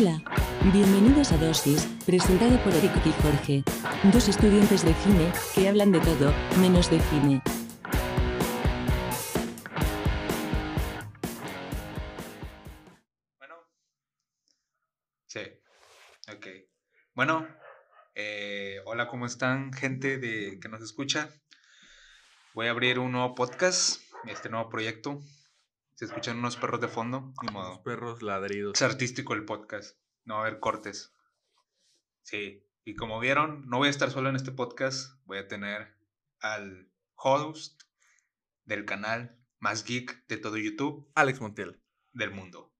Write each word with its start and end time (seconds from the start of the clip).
Hola. 0.00 0.22
Bienvenidos 0.72 1.30
a 1.30 1.36
Dosis, 1.36 1.84
presentado 2.06 2.58
por 2.64 2.72
Eric 2.72 2.90
y 3.04 3.12
Jorge. 3.22 3.62
Dos 4.10 4.30
estudiantes 4.30 4.82
de 4.82 4.94
cine, 4.94 5.30
que 5.54 5.68
hablan 5.68 5.92
de 5.92 6.00
todo, 6.00 6.32
menos 6.58 6.88
de 6.90 6.98
cine. 7.00 7.42
Bueno. 13.36 13.56
Sí. 15.26 15.40
Ok. 16.34 16.46
Bueno. 17.12 17.46
eh, 18.14 18.80
hola, 18.86 19.06
¿cómo 19.06 19.26
están, 19.26 19.70
gente 19.74 20.16
de 20.16 20.58
que 20.60 20.68
nos 20.70 20.80
escucha? 20.80 21.28
Voy 22.54 22.68
a 22.68 22.70
abrir 22.70 22.98
un 23.00 23.12
nuevo 23.12 23.34
podcast, 23.34 24.00
este 24.24 24.48
nuevo 24.48 24.70
proyecto. 24.70 25.20
Se 26.00 26.06
escuchan 26.06 26.38
unos 26.38 26.56
perros 26.56 26.80
de 26.80 26.88
fondo, 26.88 27.34
ni 27.42 27.48
Los 27.48 27.52
modo. 27.52 27.82
perros 27.82 28.22
ladridos. 28.22 28.72
Es 28.74 28.80
artístico 28.80 29.34
el 29.34 29.44
podcast. 29.44 29.98
No 30.24 30.36
va 30.36 30.40
a 30.40 30.46
haber 30.46 30.58
cortes. 30.58 31.12
Sí. 32.22 32.66
Y 32.84 32.96
como 32.96 33.20
vieron, 33.20 33.68
no 33.68 33.76
voy 33.76 33.88
a 33.88 33.90
estar 33.90 34.10
solo 34.10 34.30
en 34.30 34.36
este 34.36 34.50
podcast. 34.50 35.22
Voy 35.26 35.36
a 35.36 35.46
tener 35.46 35.94
al 36.40 36.90
host 37.16 37.82
del 38.64 38.86
canal 38.86 39.38
más 39.58 39.84
geek 39.84 40.26
de 40.26 40.38
todo 40.38 40.56
YouTube 40.56 41.12
Alex 41.14 41.42
Montiel. 41.42 41.82
del 42.12 42.30
mundo. 42.30 42.72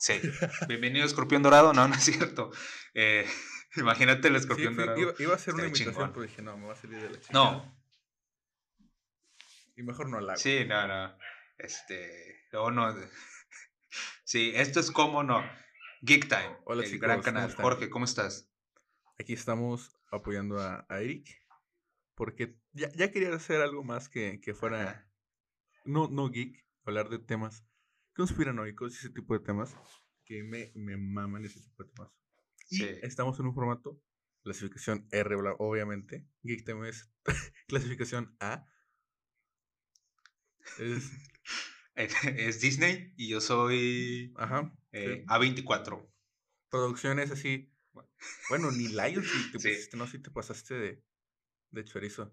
Sí. 0.00 0.20
Bienvenido 0.66 1.06
Escorpión 1.06 1.44
Dorado. 1.44 1.72
No, 1.74 1.86
no 1.86 1.94
es 1.94 2.02
cierto. 2.02 2.50
Eh, 2.94 3.24
imagínate 3.76 4.26
el 4.26 4.34
Escorpión 4.34 4.74
Dorado. 4.74 4.98
iba, 4.98 5.14
iba 5.20 5.32
a 5.34 5.36
hacer 5.36 5.54
una 5.54 5.70
chingón. 5.70 6.10
pero 6.12 6.22
dije, 6.22 6.42
no, 6.42 6.56
me 6.56 6.66
va 6.66 6.72
a 6.72 6.76
salir 6.76 7.00
de 7.00 7.10
la 7.10 7.20
chica. 7.20 7.32
No, 7.32 7.77
Y 9.78 9.82
mejor 9.84 10.08
no 10.08 10.20
la 10.20 10.32
hago. 10.32 10.40
sí, 10.40 10.64
no, 10.66 10.86
no. 10.88 11.16
Este. 11.56 12.42
Luego 12.52 12.70
no. 12.72 12.94
Sí, 14.24 14.52
esto 14.54 14.80
es 14.80 14.90
como 14.90 15.22
no. 15.22 15.42
Geek 16.02 16.28
Time. 16.28 16.58
Hola, 16.64 16.82
el 16.82 16.88
chicos, 16.90 17.00
gran 17.00 17.16
¿cómo 17.20 17.24
canal. 17.24 17.48
están? 17.48 17.62
Jorge, 17.64 17.88
¿cómo 17.88 18.04
estás? 18.04 18.50
Aquí 19.18 19.32
estamos 19.32 19.96
apoyando 20.12 20.58
a, 20.60 20.84
a 20.90 21.00
Eric. 21.00 21.26
Porque 22.14 22.58
ya, 22.72 22.90
ya 22.94 23.10
quería 23.10 23.32
hacer 23.34 23.62
algo 23.62 23.82
más 23.84 24.08
que, 24.10 24.40
que 24.40 24.52
fuera. 24.52 24.82
Ajá. 24.82 25.10
No, 25.86 26.08
no 26.08 26.28
geek. 26.28 26.62
Hablar 26.84 27.08
de 27.08 27.18
temas 27.20 27.64
conspiranoicos 28.14 28.92
y 28.92 28.96
ese 28.98 29.10
tipo 29.10 29.32
de 29.32 29.40
temas. 29.44 29.74
Que 30.26 30.42
me, 30.42 30.72
me 30.74 30.96
maman 30.98 31.44
ese 31.46 31.60
tipo 31.60 31.84
de 31.84 31.90
temas. 31.90 32.12
Y 32.68 32.76
Sí. 32.78 32.88
estamos 33.02 33.38
en 33.40 33.46
un 33.46 33.54
formato. 33.54 34.02
Clasificación 34.42 35.08
R, 35.10 35.36
obviamente. 35.58 36.26
Geek 36.42 36.66
Time 36.66 36.88
es 36.88 37.10
clasificación 37.68 38.36
A. 38.40 38.66
Es, 41.94 42.14
Es 42.24 42.60
Disney 42.60 43.12
y 43.16 43.28
yo 43.28 43.40
soy 43.40 44.32
ajá. 44.36 44.72
eh, 44.92 45.16
sí. 45.20 45.24
A24. 45.26 46.08
Producciones 46.70 47.30
así. 47.32 47.74
Bueno, 48.48 48.70
ni 48.70 48.86
Lion 48.88 49.24
si 49.24 49.50
te 49.50 49.58
Sí. 49.58 49.68
pusiste, 49.68 49.96
no, 49.96 50.06
si 50.06 50.18
te 50.20 50.30
pasaste 50.30 50.74
de, 50.74 51.04
de 51.72 51.84
chorizo. 51.84 52.32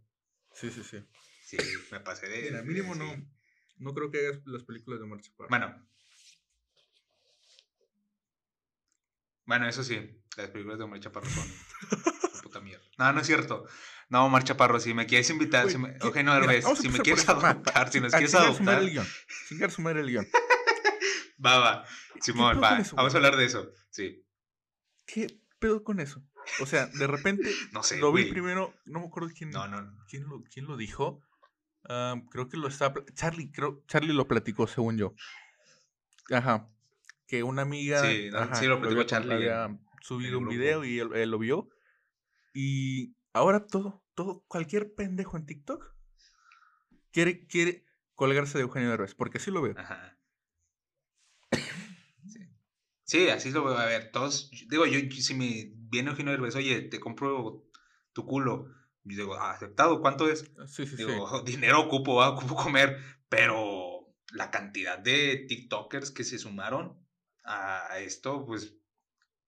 Sí, 0.53 0.69
sí, 0.69 0.83
sí. 0.83 1.03
Sí, 1.45 1.57
me 1.91 1.99
pasé 1.99 2.27
de. 2.29 2.43
Mira, 2.43 2.61
mínimo 2.61 2.93
sí. 2.93 2.99
no, 2.99 3.31
no 3.77 3.93
creo 3.93 4.11
que 4.11 4.27
hagas 4.27 4.41
las 4.45 4.63
películas 4.63 4.99
de 4.99 5.21
Chaparro. 5.21 5.49
Bueno. 5.49 5.87
Bueno, 9.45 9.67
eso 9.67 9.83
sí, 9.83 10.23
las 10.37 10.49
películas 10.49 10.79
de 10.79 10.83
Omar 10.85 10.99
Chaparro 10.99 11.29
son 11.29 11.47
puta 12.43 12.59
mierda. 12.61 12.83
No, 12.97 13.13
no 13.13 13.21
es 13.21 13.27
cierto. 13.27 13.67
No, 14.15 14.27
Omar 14.27 14.45
Chaparro, 14.45 14.79
si 14.79 14.93
me 14.93 15.05
quieres 15.05 15.29
invitar, 15.29 15.63
Güey, 15.63 15.73
si 15.73 15.77
me, 15.77 15.89
a 15.89 16.75
si 16.77 16.87
me 16.87 16.99
quieres 16.99 17.27
adoptar, 17.27 17.91
si 17.91 17.99
nos 17.99 18.13
A 18.13 18.17
quieres 18.17 18.33
madre 18.33 18.47
adoptar, 18.47 18.81
el 18.81 18.91
guion. 18.91 19.07
Chingar 19.49 19.71
su 19.71 19.81
madre 19.81 19.99
el 19.99 20.07
guion. 20.07 20.25
va, 21.45 21.59
va. 21.59 21.85
Simón, 22.21 22.63
va. 22.63 22.79
eso, 22.79 22.95
Vamos 22.95 23.13
a 23.13 23.17
hablar 23.17 23.35
de 23.35 23.43
eso. 23.43 23.73
Sí, 23.89 24.25
¿Qué 25.05 25.41
pedo 25.59 25.83
con 25.83 25.99
eso? 25.99 26.23
O 26.61 26.65
sea, 26.65 26.85
de 26.85 27.07
repente 27.07 27.51
no 27.73 27.83
sé. 27.83 27.97
lo 27.97 28.13
vi 28.13 28.23
primero, 28.31 28.73
no 28.85 29.01
me 29.01 29.07
acuerdo 29.07 29.31
quién, 29.37 29.49
No, 29.49 29.67
no. 29.67 29.85
quién, 30.07 30.23
lo, 30.29 30.41
quién 30.43 30.65
lo 30.65 30.77
dijo. 30.77 31.21
Ah, 31.89 32.15
creo 32.31 32.47
que 32.47 32.55
lo 32.55 32.69
estaba. 32.69 33.03
Charlie, 33.15 33.51
creo, 33.51 33.83
Charlie 33.85 34.13
lo 34.13 34.29
platicó, 34.29 34.65
según 34.65 34.97
yo. 34.97 35.13
Ajá. 36.31 36.69
Que 37.27 37.43
una 37.43 37.63
amiga. 37.63 38.01
Sí, 38.01 38.29
ajá, 38.33 38.55
sí 38.55 38.65
lo 38.65 38.79
platicó 38.79 39.03
Charlie 39.03 39.33
Había 39.33 39.77
subido 39.99 40.39
un 40.39 40.47
video 40.47 40.85
y 40.85 40.99
él, 40.99 41.09
él 41.15 41.31
lo 41.31 41.37
vio. 41.37 41.67
Y 42.53 43.13
ahora 43.33 43.67
todo, 43.67 44.04
todo, 44.15 44.43
cualquier 44.47 44.93
pendejo 44.95 45.37
en 45.37 45.45
TikTok 45.45 45.93
quiere, 47.11 47.45
quiere 47.47 47.85
colgarse 48.15 48.57
de 48.57 48.63
Eugenio 48.63 48.89
Derbez, 48.89 49.13
porque 49.15 49.37
así 49.37 49.51
lo 49.51 49.61
veo. 49.61 49.75
Ajá. 49.77 50.17
Sí. 52.27 52.39
Sí, 53.03 53.29
así 53.29 53.51
lo 53.51 53.63
veo. 53.63 53.77
A 53.77 53.85
ver, 53.85 54.11
todos. 54.11 54.49
Digo, 54.69 54.85
yo, 54.85 54.99
si 55.11 55.33
me 55.35 55.71
viene 55.75 56.09
Eugenio 56.11 56.31
Derbez, 56.31 56.55
oye, 56.55 56.81
te 56.83 56.99
compro 56.99 57.67
tu 58.13 58.25
culo. 58.25 58.67
Yo 59.03 59.17
digo, 59.17 59.35
"Ah, 59.35 59.51
aceptado, 59.51 60.01
¿cuánto 60.01 60.27
es? 60.29 60.51
Sí, 60.67 60.87
sí, 60.87 60.87
sí. 60.87 60.95
Digo, 60.97 61.41
dinero 61.45 61.81
ocupo, 61.81 62.23
ah, 62.23 62.29
ocupo 62.29 62.55
comer, 62.55 62.97
pero 63.29 64.15
la 64.31 64.49
cantidad 64.49 64.97
de 64.97 65.45
TikTokers 65.47 66.09
que 66.11 66.23
se 66.23 66.39
sumaron 66.39 66.99
a 67.43 67.99
esto, 67.99 68.43
pues 68.45 68.75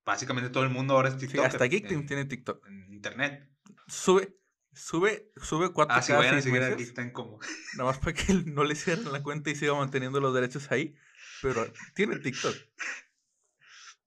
básicamente 0.06 0.52
todo 0.52 0.64
el 0.64 0.70
mundo 0.70 0.94
ahora 0.94 1.10
es 1.10 1.16
Sí, 1.16 1.22
TikToker. 1.22 1.46
hasta 1.52 1.66
Geek 1.66 1.88
Team 1.88 2.02
en, 2.02 2.06
tiene 2.06 2.26
TikTok. 2.26 2.66
en 2.68 2.94
internet. 2.94 3.50
Sube, 3.88 4.38
sube, 4.78 5.32
sube 5.42 5.72
cuatro 5.74 5.96
Ah, 5.96 6.02
si 6.02 6.08
cada 6.10 6.20
vayan 6.20 6.36
a 6.36 6.42
seis 6.42 6.44
seguir 6.46 6.64
a 6.64 6.70
meses, 6.70 6.86
Geek 6.88 6.96
Time 6.96 7.12
como. 7.14 7.40
Nada 7.78 7.90
más 7.90 8.00
para 8.00 8.14
que 8.14 8.34
no 8.34 8.64
le 8.64 8.76
cierren 8.76 9.12
la 9.12 9.24
cuenta 9.24 9.50
y 9.50 9.56
siga 9.56 9.74
manteniendo 9.74 10.20
los 10.20 10.34
derechos 10.34 10.72
ahí. 10.72 10.96
Pero 11.42 11.66
tiene 11.94 12.18
TikTok. 12.20 12.56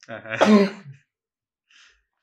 Ajá. 0.09 0.39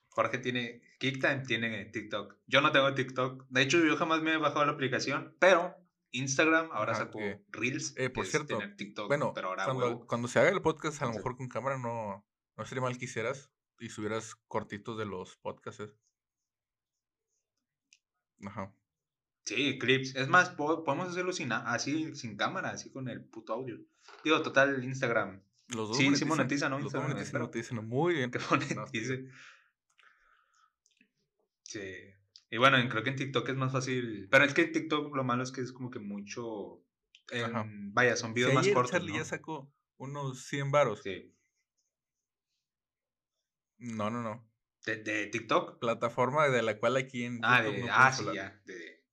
Jorge 0.10 0.38
tiene. 0.40 0.82
Geek 1.00 1.22
Time 1.22 1.44
tiene 1.46 1.86
TikTok. 1.86 2.36
Yo 2.48 2.62
no 2.62 2.72
tengo 2.72 2.92
TikTok. 2.94 3.46
De 3.50 3.62
hecho, 3.62 3.78
yo 3.86 3.96
jamás 3.98 4.22
me 4.24 4.34
he 4.34 4.38
bajado 4.38 4.66
la 4.66 4.72
aplicación, 4.72 5.36
pero 5.40 5.76
Instagram 6.12 6.70
ahora 6.72 6.94
Ajá, 6.94 7.06
sacó 7.06 7.20
que- 7.20 7.44
Reels. 7.50 7.94
eh, 7.98 8.10
por 8.10 8.26
cierto, 8.26 8.60
TikTok, 8.78 9.08
Bueno, 9.08 9.32
pero 9.36 9.50
ahora 9.50 9.66
cuando, 10.08 10.28
se 10.28 10.40
haga 10.40 10.50
el 10.50 10.62
podcast, 10.62 11.02
a 11.04 11.06
lo 11.06 11.14
mejor 11.14 11.38
con 11.38 11.48
cámara 11.48 11.78
no, 11.78 12.26
no 12.56 12.66
sería 12.66 12.82
mal 12.82 12.98
que 12.98 13.06
hicieras 13.06 13.52
y 13.80 13.90
subieras 13.90 14.36
cortitos 14.48 14.98
de 14.98 15.06
los 15.06 15.38
podcasts. 15.38 15.94
Ajá. 18.46 18.74
Sí, 19.46 19.80
clips. 19.80 20.16
Es 20.16 20.28
más, 20.28 20.50
po- 20.50 20.84
podemos 20.84 21.10
hacerlo 21.10 21.32
sin, 21.32 21.52
así, 21.52 22.14
sin 22.16 22.36
cámara, 22.36 22.72
así 22.72 22.92
con 22.92 23.08
el 23.10 23.24
puto 23.24 23.54
audio. 23.54 23.80
Digo, 24.24 24.42
total, 24.42 24.84
Instagram. 24.84 25.42
Los 25.70 25.90
dos 25.90 25.98
Sí, 25.98 26.04
sí 26.16 26.26
monetizan, 26.26 26.28
monetiza, 26.38 26.70
¿no? 26.70 26.76
Los 26.80 26.84
dos 26.92 26.94
Instagram, 26.94 27.10
monetizan, 27.12 27.26
espero. 27.28 27.46
monetizan. 27.46 27.88
Muy 27.88 28.14
bien. 28.16 28.32
Que 28.32 28.40
monetice. 28.50 29.30
Sí. 31.64 31.82
Y 32.50 32.58
bueno, 32.58 32.78
en- 32.78 32.90
creo 32.90 33.04
que 33.04 33.10
en 33.10 33.16
TikTok 33.16 33.48
es 33.50 33.56
más 33.56 33.72
fácil. 33.72 34.28
Pero 34.32 34.46
es 34.46 34.54
que 34.54 34.62
en 34.64 34.72
TikTok 34.72 35.16
lo 35.16 35.24
malo 35.24 35.44
es 35.44 35.52
que 35.52 35.62
es 35.62 35.72
como 35.72 35.90
que 35.92 36.00
mucho. 36.00 36.84
en- 37.32 37.44
Ajá. 37.56 37.66
vaya, 37.94 38.16
son 38.16 38.30
Si 38.32 38.36
videos 38.36 38.54
más 38.54 38.68
cortos. 38.70 38.92
Charlie 38.92 39.12
¿no? 39.14 39.18
ya 39.20 39.26
sacó 39.26 39.74
unos 39.98 40.46
100 40.46 40.72
varos. 40.72 41.02
Sí. 41.04 41.34
No, 43.80 44.10
no, 44.10 44.22
no. 44.24 44.47
¿De, 44.88 44.96
de 45.04 45.28
TikTok? 45.28 45.80
Plataforma 45.80 46.48
de 46.48 46.62
la 46.64 46.78
cual 46.80 46.96
aquí 46.96 47.26
en 47.26 47.42
Ah, 47.44 47.62
YouTube 47.62 47.76
de, 47.76 47.84
no 47.84 47.94
ah 47.94 48.12
sí, 48.14 48.24
ya. 48.34 48.62
de- 48.66 49.04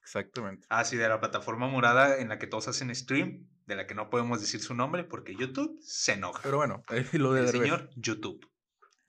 Exactamente. 0.00 0.66
ah, 0.70 0.84
sí, 0.84 0.96
de 0.96 1.08
la 1.08 1.18
plataforma 1.18 1.66
morada 1.66 2.18
en 2.18 2.28
la 2.28 2.38
que 2.38 2.46
todos 2.46 2.68
hacen 2.68 2.94
stream, 2.94 3.48
de 3.66 3.74
la 3.76 3.86
que 3.88 3.94
no 3.96 4.10
podemos 4.10 4.40
decir 4.40 4.60
su 4.62 4.74
nombre 4.74 5.02
porque 5.02 5.34
YouTube 5.34 5.76
se 5.82 6.12
enoja. 6.12 6.40
Pero 6.42 6.56
bueno, 6.58 6.84
lo 7.14 7.32
de 7.32 7.40
El 7.40 7.46
Derbez. 7.46 7.62
señor 7.62 7.90
YouTube. 7.96 8.48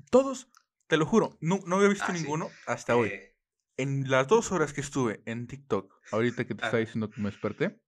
Todos, 0.10 0.50
te 0.88 0.98
lo 0.98 1.06
juro, 1.06 1.38
no, 1.42 1.60
no 1.68 1.76
había 1.78 1.90
visto 1.90 2.06
Ah, 2.08 2.14
sí. 2.16 2.22
ninguno 2.22 2.50
hasta 2.66 2.96
hoy. 2.96 3.10
Eh, 3.10 3.30
En 3.78 4.10
las 4.10 4.28
dos 4.28 4.52
horas 4.52 4.72
que 4.74 4.82
estuve 4.82 5.22
en 5.26 5.46
TikTok, 5.48 5.94
ahorita 6.12 6.46
que 6.46 6.56
te 6.56 6.64
Ah. 6.64 6.68
estaba 6.68 6.80
diciendo 6.80 7.10
que 7.12 7.22
me 7.22 7.30
desperté, 7.30 7.80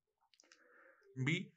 vi, 1.15 1.53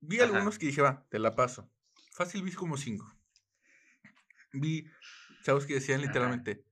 vi 0.00 0.16
Ajá. 0.20 0.24
algunos 0.26 0.58
que 0.58 0.66
dije, 0.66 0.80
va, 0.82 1.06
te 1.10 1.18
la 1.18 1.34
paso. 1.34 1.70
Fácil 2.12 2.42
vi 2.42 2.52
como 2.52 2.76
cinco. 2.76 3.13
Vi 4.54 4.86
chavos 5.42 5.66
que 5.66 5.74
decían 5.74 6.00
literalmente, 6.00 6.64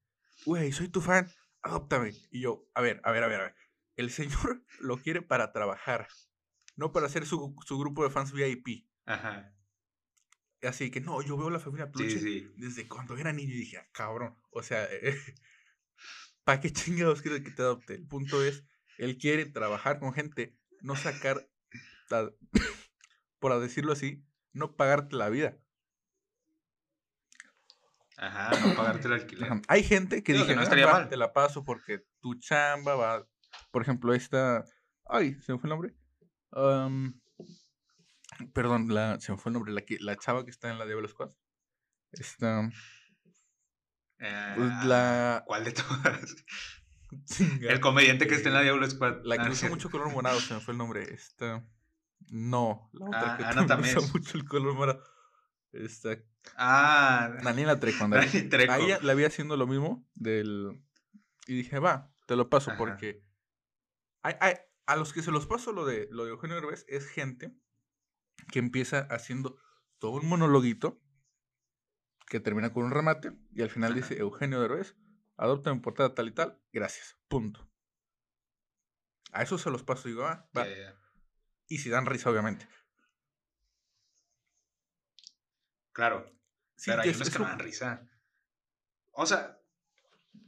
güey, 0.47 0.73
soy 0.73 0.89
tu 0.89 1.01
fan, 1.01 1.29
adóptame. 1.63 2.13
Y 2.31 2.41
yo, 2.41 2.67
a 2.75 2.81
ver, 2.81 3.01
a 3.05 3.13
ver, 3.13 3.25
a 3.25 3.29
ver, 3.29 3.41
a 3.41 3.45
ver. 3.45 3.55
El 3.97 4.11
señor 4.11 4.65
lo 4.81 4.97
quiere 4.99 5.23
para 5.23 5.53
trabajar, 5.53 6.09
no 6.77 6.93
para 6.93 7.07
hacer 7.07 7.27
su, 7.27 7.55
su 7.67 7.79
grupo 7.79 8.05
de 8.05 8.11
fans 8.11 8.33
VIP. 8.33 8.87
Ajá. 9.05 9.55
Así 10.63 10.91
que 10.93 11.01
no, 11.01 11.21
yo 11.23 11.37
veo 11.37 11.51
la 11.51 11.59
familia 11.59 11.87
Sí, 11.87 11.93
Peluche 11.93 12.21
sí. 12.21 12.53
desde 12.57 12.87
cuando 12.87 13.17
era 13.19 13.33
niño 13.33 13.53
y 13.53 13.59
dije, 13.59 13.79
ah, 13.79 13.89
cabrón, 13.93 14.37
o 14.51 14.63
sea, 14.63 14.89
¿para 16.45 16.61
qué 16.61 16.73
chingados 16.73 17.21
quieres 17.23 17.43
que 17.43 17.51
te 17.51 17.63
adopte? 17.63 17.95
El 17.95 18.07
punto 18.07 18.43
es, 18.45 18.65
él 18.99 19.19
quiere 19.19 19.47
trabajar 19.47 19.99
con 19.99 20.13
gente, 20.13 20.57
no 20.81 20.95
sacar, 20.97 21.49
a- 22.11 22.31
por 23.41 23.61
decirlo 23.61 23.93
así, 23.93 24.25
no 24.53 24.77
pagarte 24.77 25.17
la 25.17 25.29
vida. 25.31 25.59
Ajá, 28.25 28.51
no 28.61 28.75
pagarte 28.77 29.09
el 29.09 29.15
alquiler. 29.15 29.45
Ajá. 29.51 29.61
Hay 29.69 29.83
gente 29.83 30.23
que 30.23 30.33
Digo 30.33 30.45
dice, 30.45 30.53
que 30.53 30.57
no 30.57 30.61
"Ah, 30.61 30.65
estaría 30.65 30.87
va, 30.87 30.93
mal". 30.93 31.09
te 31.09 31.17
la 31.17 31.33
paso 31.33 31.65
porque 31.65 32.05
tu 32.21 32.35
chamba 32.37 32.95
va, 32.95 33.27
por 33.73 33.83
ejemplo, 33.83 34.15
esta, 34.15 34.65
ay, 35.07 35.35
se 35.41 35.53
me 35.53 35.59
fue 35.59 35.67
el 35.69 35.71
nombre, 35.71 35.95
Perdón, 38.55 38.93
la, 38.95 39.21
se 39.21 39.33
me 39.33 39.39
fue 39.39 39.51
el 39.51 39.55
nombre. 39.55 39.73
La, 39.73 39.83
que, 39.83 39.99
la 40.01 40.17
chava 40.17 40.45
que 40.45 40.51
está 40.51 40.71
en 40.71 40.79
la 40.79 40.87
Diablo 40.87 41.07
Squad. 41.09 41.31
Está. 42.13 42.71
Pues, 44.19 44.71
Ah, 44.71 44.83
la- 44.85 45.43
¿Cuál 45.47 45.65
de 45.65 45.73
todas? 45.73 46.37
El 47.61 47.81
comediante 47.81 48.27
que 48.27 48.35
está 48.35 48.49
en 48.49 48.55
la 48.55 48.63
Diablo 48.63 48.89
Squad. 48.89 49.19
La 49.25 49.37
que 49.37 49.43
Ah, 49.49 49.51
usa 49.51 49.69
sí. 49.69 49.75
mucho 49.75 49.91
color 49.91 50.11
morado, 50.13 50.41
se 50.41 50.55
me 50.55 50.61
fue 50.61 50.73
el 50.73 50.79
nombre. 50.79 51.13
Esta. 51.13 51.65
No, 52.31 52.89
la 52.95 53.07
otra 53.07 53.35
Ah, 53.35 53.37
que 53.37 53.45
Ana 53.47 53.67
también 53.67 53.99
usa 53.99 54.09
mucho 54.13 54.39
el 54.39 54.45
color 54.47 54.75
morado. 54.75 55.03
Esta. 55.73 56.19
Ah, 56.57 57.31
Daniela 57.43 57.81
Trejo, 57.81 58.05
ándale. 58.05 58.27
Dani 58.27 58.49
Trejo. 58.49 58.73
A 58.73 58.79
ella 58.79 58.99
la 59.03 59.15
vi 59.15 59.25
haciendo 59.25 59.57
lo 59.57 59.67
mismo 59.67 60.07
del. 60.15 60.83
Y 61.47 61.55
dije, 61.55 61.79
va, 61.79 62.13
te 62.27 62.37
lo 62.37 62.49
paso 62.49 62.71
Ajá. 62.71 62.79
porque. 62.79 63.25
hay- 64.23 64.37
hay- 64.41 64.57
a 64.87 64.97
los 64.97 65.13
que 65.13 65.23
se 65.23 65.31
los 65.31 65.47
paso 65.47 65.73
lo 65.73 65.87
de, 65.87 66.09
lo 66.11 66.25
de 66.25 66.31
Eugenio 66.33 66.57
Derbez 66.57 66.85
es 66.89 67.07
gente 67.09 67.55
que 68.51 68.59
empieza 68.59 69.07
haciendo 69.11 69.57
todo 69.99 70.13
un 70.21 70.27
monologuito 70.29 71.01
que 72.27 72.41
termina 72.41 72.73
con 72.73 72.85
un 72.85 72.91
remate 72.91 73.33
y 73.53 73.63
al 73.63 73.71
final 73.71 73.93
Ajá. 73.93 74.01
dice 74.01 74.19
Eugenio 74.19 74.61
Derbez, 74.61 74.97
adopta 75.37 75.71
en 75.71 75.81
portada 75.83 76.15
tal 76.15 76.29
y 76.29 76.33
tal, 76.33 76.61
gracias, 76.73 77.17
punto. 77.29 77.71
A 79.31 79.43
eso 79.45 79.57
se 79.57 79.71
los 79.71 79.85
paso 79.85 80.09
y 80.09 80.13
digo, 80.13 80.27
ah, 80.27 80.51
va. 80.57 80.67
Y 81.69 81.79
si 81.79 81.89
dan 81.89 82.05
risa, 82.07 82.29
obviamente. 82.31 82.69
Claro, 85.93 86.27
Sí, 86.77 86.91
pero 86.91 87.03
hay 87.03 87.11
es- 87.11 87.17
unos 87.17 87.29
es 87.29 87.33
que 87.35 87.39
como- 87.39 87.51
dan 87.51 87.59
risa. 87.59 88.09
O 89.13 89.27
sea, 89.27 89.59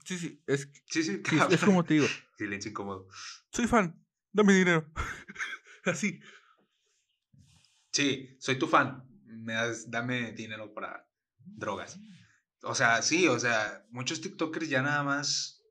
sí, 0.04 0.18
sí, 0.18 0.42
es, 0.46 0.68
sí, 0.86 1.02
sí. 1.02 1.22
es 1.50 1.60
como 1.64 1.84
te 1.84 1.94
digo, 1.94 2.06
Silencio 2.38 2.70
incómodo. 2.70 3.06
soy 3.52 3.66
fan, 3.66 4.02
dame 4.32 4.54
dinero. 4.54 4.90
Así. 5.84 6.20
Sí, 7.92 8.36
soy 8.40 8.58
tu 8.58 8.66
fan. 8.66 9.04
Me 9.26 9.52
das, 9.52 9.90
dame 9.90 10.32
dinero 10.32 10.72
para 10.72 11.06
drogas. 11.38 11.98
O 12.62 12.74
sea, 12.74 13.02
sí, 13.02 13.28
o 13.28 13.38
sea, 13.38 13.84
muchos 13.90 14.20
TikTokers 14.20 14.68
ya 14.68 14.82
nada 14.82 15.02
más. 15.02 15.62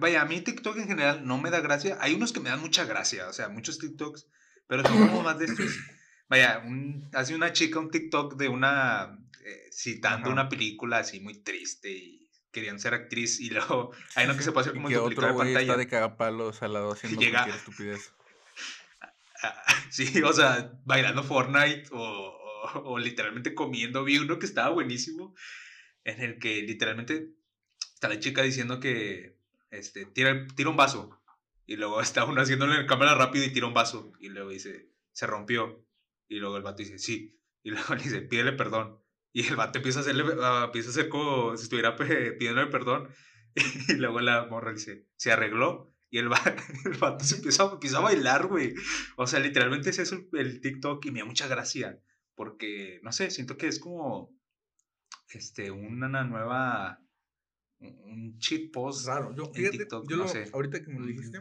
Vaya, 0.00 0.22
a 0.22 0.24
mí 0.24 0.40
TikTok 0.40 0.76
en 0.78 0.88
general 0.88 1.24
no 1.24 1.38
me 1.38 1.50
da 1.50 1.60
gracia. 1.60 1.96
Hay 2.00 2.14
unos 2.14 2.32
que 2.32 2.40
me 2.40 2.50
dan 2.50 2.60
mucha 2.60 2.84
gracia, 2.84 3.28
o 3.28 3.32
sea, 3.32 3.48
muchos 3.48 3.78
TikToks, 3.78 4.26
pero 4.66 4.82
son 4.82 4.98
como 5.08 5.22
más 5.22 5.38
de 5.38 5.44
estos. 5.46 5.66
Vaya, 6.34 6.62
un- 6.66 7.08
hace 7.12 7.34
una 7.34 7.52
chica 7.52 7.78
un 7.78 7.90
TikTok 7.90 8.34
de 8.36 8.48
una. 8.48 9.18
eh, 9.44 9.68
citando 9.70 10.26
Ajá. 10.30 10.32
una 10.32 10.48
película 10.48 10.98
así 10.98 11.20
muy 11.20 11.34
triste 11.42 11.90
y 11.92 12.28
querían 12.50 12.80
ser 12.80 12.94
actriz 12.94 13.38
y 13.40 13.50
luego. 13.50 13.92
Hay 14.16 14.24
uno 14.24 14.36
que 14.36 14.42
se 14.42 14.50
puede 14.52 14.62
hacer 14.62 14.72
y 14.74 14.76
como 14.78 14.88
que 14.88 14.96
otro 14.96 15.26
de 15.26 15.32
güey 15.32 15.48
está 15.48 15.58
pantalla. 15.60 15.76
de 15.76 15.86
cagapalos 15.86 16.62
al 16.62 16.72
lado 16.72 16.92
haciendo 16.92 17.20
Llega- 17.20 17.44
cualquier 17.44 17.56
estupidez. 17.56 18.12
Sí, 19.90 20.22
o 20.22 20.32
sea, 20.32 20.72
bailando 20.84 21.22
Fortnite 21.22 21.84
o, 21.92 21.98
o- 22.00 22.92
o 22.94 22.98
literalmente 22.98 23.54
comiendo. 23.54 24.02
Vi 24.04 24.18
uno 24.18 24.38
que 24.38 24.46
estaba 24.46 24.70
buenísimo, 24.70 25.34
en 26.04 26.20
el 26.22 26.38
que 26.38 26.62
literalmente 26.62 27.28
está 27.94 28.08
la 28.08 28.18
chica 28.18 28.42
diciendo 28.42 28.80
que 28.80 29.36
este, 29.70 30.06
tira, 30.06 30.46
tira 30.56 30.70
un 30.70 30.76
vaso. 30.76 31.20
Y 31.66 31.76
luego 31.76 32.00
está 32.02 32.24
uno 32.24 32.40
haciéndole 32.40 32.80
en 32.80 32.86
cámara 32.86 33.14
rápido 33.14 33.44
y 33.44 33.52
tira 33.52 33.66
un 33.66 33.74
vaso. 33.74 34.12
Y 34.20 34.30
luego 34.30 34.50
dice, 34.50 34.88
se 35.12 35.26
rompió. 35.26 35.83
Y 36.28 36.36
luego 36.38 36.56
el 36.56 36.62
vato 36.62 36.82
dice, 36.82 36.98
sí. 36.98 37.38
Y 37.62 37.70
luego 37.70 37.94
le 37.94 38.02
dice, 38.02 38.20
pídele 38.22 38.52
perdón. 38.52 38.98
Y 39.32 39.46
el 39.46 39.56
vato 39.56 39.78
empieza 39.78 39.98
a, 39.98 40.02
hacerle, 40.02 40.24
ah, 40.42 40.64
empieza 40.66 40.88
a 40.88 40.92
hacer 40.92 41.08
como 41.08 41.56
si 41.56 41.64
estuviera 41.64 41.96
pidiéndole 41.96 42.70
perdón. 42.70 43.08
Y 43.88 43.94
luego 43.94 44.20
la 44.20 44.46
morra 44.46 44.72
dice, 44.72 45.06
se 45.16 45.30
arregló. 45.32 45.92
Y 46.10 46.18
el, 46.18 46.30
va- 46.30 46.40
el 46.84 46.94
vato 46.98 47.24
se 47.24 47.36
empieza, 47.36 47.64
empieza 47.72 47.98
a 47.98 48.02
bailar, 48.02 48.46
güey. 48.46 48.74
O 49.16 49.26
sea, 49.26 49.40
literalmente 49.40 49.90
es 49.90 49.98
eso 49.98 50.20
el 50.32 50.60
TikTok 50.60 51.04
y 51.06 51.10
me 51.10 51.20
da 51.20 51.24
mucha 51.24 51.46
gracia. 51.48 51.98
Porque, 52.36 53.00
no 53.02 53.10
sé, 53.12 53.30
siento 53.30 53.56
que 53.56 53.66
es 53.68 53.78
como 53.80 54.32
este, 55.30 55.70
una 55.70 56.08
nueva. 56.24 57.00
Un 57.80 58.38
cheat 58.38 58.70
post. 58.72 59.06
Raro. 59.06 59.34
Yo, 59.36 59.44
en 59.46 59.54
fíjate, 59.54 59.78
TikTok, 59.78 60.08
yo 60.08 60.16
no 60.16 60.22
lo- 60.24 60.28
sé. 60.28 60.48
ahorita 60.52 60.82
que 60.82 60.90
me 60.92 61.00
lo 61.00 61.06
dijiste, 61.06 61.40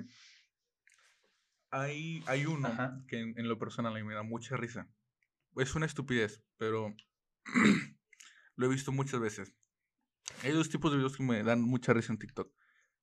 hay, 1.74 2.24
hay 2.28 2.46
uno 2.46 2.68
Ajá. 2.68 3.04
que 3.08 3.20
en, 3.20 3.38
en 3.38 3.50
lo 3.50 3.58
personal 3.58 3.94
a 3.94 4.00
mí 4.00 4.04
me 4.04 4.14
da 4.14 4.24
mucha 4.24 4.56
risa. 4.56 4.90
Es 5.56 5.76
una 5.76 5.86
estupidez, 5.86 6.44
pero 6.58 6.96
lo 8.56 8.66
he 8.66 8.70
visto 8.70 8.92
muchas 8.92 9.20
veces. 9.20 9.56
Hay 10.44 10.52
dos 10.52 10.70
tipos 10.70 10.92
de 10.92 10.98
videos 10.98 11.18
que 11.18 11.24
me 11.24 11.44
dan 11.44 11.62
mucha 11.62 11.94
risa 11.94 12.14
en 12.14 12.20
TikTok. 12.20 12.54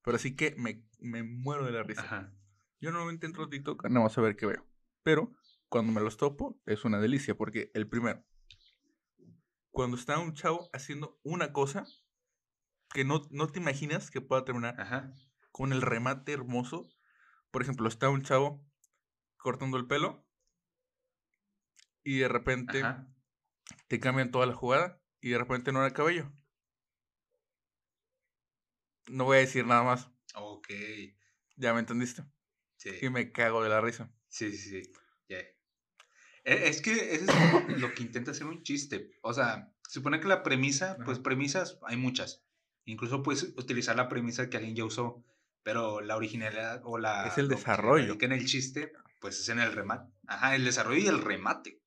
Pero 0.02 0.16
así 0.16 0.34
que 0.34 0.54
me, 0.56 0.84
me 0.98 1.22
muero 1.22 1.66
de 1.66 1.72
la 1.72 1.82
risa. 1.82 2.02
Ajá. 2.02 2.32
Yo 2.80 2.90
normalmente 2.90 3.26
entro 3.26 3.44
a 3.44 3.50
TikTok 3.50 3.84
nada 3.90 4.04
más 4.04 4.16
a 4.16 4.22
ver 4.22 4.36
qué 4.36 4.46
veo. 4.46 4.66
Pero 5.02 5.34
cuando 5.68 5.92
me 5.92 6.00
los 6.00 6.16
topo 6.16 6.60
es 6.66 6.84
una 6.84 6.98
delicia 6.98 7.36
porque 7.36 7.70
el 7.74 7.88
primero, 7.88 8.24
cuando 9.70 9.96
está 9.96 10.18
un 10.18 10.34
chavo 10.34 10.70
haciendo 10.72 11.20
una 11.22 11.52
cosa 11.52 11.86
que 12.92 13.04
no, 13.04 13.22
no 13.30 13.48
te 13.48 13.60
imaginas 13.60 14.10
que 14.10 14.20
pueda 14.20 14.44
terminar 14.44 14.80
Ajá. 14.80 15.12
con 15.52 15.72
el 15.72 15.82
remate 15.82 16.32
hermoso. 16.32 16.88
Por 17.50 17.62
ejemplo, 17.62 17.88
está 17.88 18.08
un 18.08 18.22
chavo 18.22 18.64
cortando 19.36 19.76
el 19.76 19.86
pelo 19.86 20.24
y 22.04 22.18
de 22.18 22.28
repente 22.28 22.82
Ajá. 22.82 23.08
te 23.88 23.98
cambian 24.00 24.30
toda 24.30 24.46
la 24.46 24.54
jugada 24.54 25.02
y 25.20 25.30
de 25.30 25.38
repente 25.38 25.72
no 25.72 25.80
era 25.84 25.92
cabello. 25.94 26.32
No 29.08 29.24
voy 29.24 29.38
a 29.38 29.40
decir 29.40 29.66
nada 29.66 29.82
más, 29.82 30.08
Ok. 30.34 30.68
ya 31.56 31.74
me 31.74 31.80
entendiste. 31.80 32.22
Sí. 32.76 32.90
Y 33.02 33.10
me 33.10 33.32
cago 33.32 33.62
de 33.62 33.68
la 33.68 33.80
risa. 33.80 34.12
Sí, 34.28 34.52
sí, 34.56 34.82
sí. 34.84 34.92
Ya. 35.28 35.38
E- 35.38 36.68
Es 36.68 36.80
que 36.80 37.14
eso 37.14 37.26
es 37.68 37.78
lo 37.80 37.92
que 37.92 38.02
intenta 38.02 38.30
hacer 38.30 38.46
un 38.46 38.62
chiste. 38.62 39.10
O 39.22 39.34
sea, 39.34 39.74
se 39.88 39.94
supone 39.94 40.20
que 40.20 40.28
la 40.28 40.42
premisa, 40.42 40.96
pues 41.04 41.18
premisas 41.18 41.78
hay 41.82 41.96
muchas. 41.96 42.44
Incluso 42.84 43.22
puedes 43.22 43.42
utilizar 43.58 43.96
la 43.96 44.08
premisa 44.08 44.48
que 44.48 44.56
alguien 44.56 44.76
ya 44.76 44.84
usó, 44.84 45.24
pero 45.62 46.00
la 46.00 46.16
originalidad 46.16 46.80
o 46.84 46.98
la... 46.98 47.26
Es 47.26 47.38
el 47.38 47.46
lo 47.46 47.50
que 47.50 47.56
desarrollo. 47.56 48.06
radica 48.08 48.26
en 48.26 48.32
el 48.32 48.46
chiste, 48.46 48.92
pues 49.20 49.38
es 49.40 49.48
en 49.48 49.58
el 49.60 49.72
remate. 49.72 50.10
Ajá, 50.26 50.54
el 50.54 50.64
desarrollo 50.64 50.98
y 51.00 51.06
el 51.06 51.20
remate. 51.20 51.80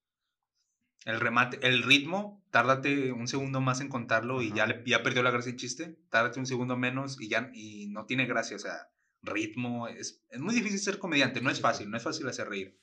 El 1.06 1.20
remate, 1.20 1.60
el 1.68 1.84
ritmo, 1.84 2.42
tárdate 2.50 3.12
un 3.12 3.28
segundo 3.28 3.60
más 3.60 3.82
en 3.82 3.90
contarlo 3.90 4.42
y 4.42 4.54
ya, 4.54 4.64
Ajá. 4.64 4.76
ya 4.86 5.04
perdió 5.04 5.22
la 5.22 5.32
gracia 5.32 5.50
el 5.52 5.58
chiste. 5.58 5.98
Tárdate 6.10 6.40
un 6.40 6.46
segundo 6.46 6.78
menos 6.78 7.20
y 7.20 7.28
ya 7.28 7.50
y 7.54 7.88
no 7.88 8.06
tiene 8.06 8.26
gracia. 8.26 8.56
O 8.56 8.60
sea, 8.60 8.90
ritmo. 9.22 9.88
Es, 9.90 10.22
es 10.30 10.40
muy 10.40 10.56
difícil 10.56 10.80
ser 10.80 11.00
comediante. 11.00 11.42
No 11.42 11.50
es 11.50 11.60
fácil, 11.60 11.90
no 11.90 11.98
es 11.98 12.04
fácil 12.04 12.28
hacer 12.30 12.48
reír. 12.48 12.80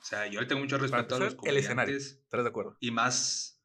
O 0.00 0.04
sea, 0.04 0.26
yo 0.26 0.40
le 0.40 0.46
tengo 0.46 0.60
mucho 0.60 0.78
respeto 0.78 1.16
a 1.16 1.18
los 1.20 1.32
empezar, 1.34 1.50
el 1.50 1.56
escenario. 1.58 1.92
comediantes. 1.92 2.20
¿Estás 2.24 2.42
de 2.42 2.48
acuerdo? 2.48 2.76
Y 2.80 2.90
más 2.90 3.60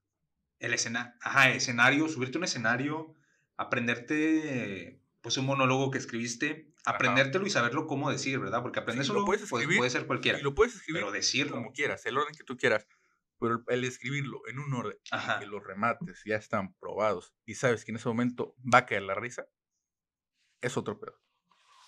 el 0.59 0.73
escenario. 0.73 1.13
Ajá, 1.21 1.49
escenario, 1.51 2.07
subirte 2.09 2.37
a 2.37 2.39
un 2.39 2.43
escenario, 2.45 3.15
aprenderte 3.57 5.01
pues 5.23 5.37
un 5.37 5.45
monólogo 5.47 5.89
que 5.89 5.97
escribiste, 5.97 6.71
Ajá. 6.85 6.95
aprendértelo 6.97 7.47
y 7.47 7.49
saberlo 7.49 7.87
cómo 7.87 8.11
decir, 8.11 8.37
¿verdad? 8.39 8.61
Porque 8.61 8.79
aprender 8.79 9.05
Sí, 9.05 9.07
lo 9.11 9.15
solo 9.15 9.25
puedes 9.25 9.49
pues, 9.49 9.61
escribir 9.63 9.77
puede 9.79 9.89
ser 9.89 10.05
cualquiera. 10.05 10.37
Y 10.37 10.43
lo 10.43 10.53
puedes 10.53 10.75
escribir 10.75 11.01
Pero 11.01 11.11
decirlo. 11.11 11.55
como 11.55 11.71
quieras, 11.71 12.05
el 12.05 12.17
orden 12.17 12.35
que 12.35 12.43
tú 12.43 12.57
quieras. 12.57 12.85
Pero 13.39 13.63
el 13.67 13.83
escribirlo 13.85 14.41
en 14.47 14.59
un 14.59 14.73
orden 14.73 14.97
Ajá. 15.11 15.39
que 15.39 15.47
los 15.47 15.63
remates 15.63 16.21
ya 16.25 16.35
están 16.35 16.73
probados 16.75 17.33
y 17.45 17.55
sabes 17.55 17.83
que 17.83 17.91
en 17.91 17.97
ese 17.97 18.07
momento 18.09 18.55
va 18.71 18.79
a 18.79 18.85
caer 18.85 19.01
la 19.03 19.15
risa, 19.15 19.47
es 20.61 20.77
otro 20.77 20.99
pedo. 20.99 21.19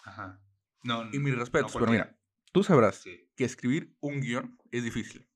Ajá. 0.05 0.41
No, 0.83 1.03
Y 1.13 1.19
mis 1.19 1.33
no 1.33 1.39
respetos, 1.39 1.73
pero 1.73 1.85
cualquiera. 1.85 2.05
mira, 2.05 2.19
tú 2.51 2.63
sabrás 2.63 2.95
Sí, 2.97 3.29
que 3.35 3.43
escribir 3.45 3.95
un 3.99 4.21
guion 4.21 4.57
es 4.71 4.83
difícil. 4.83 5.29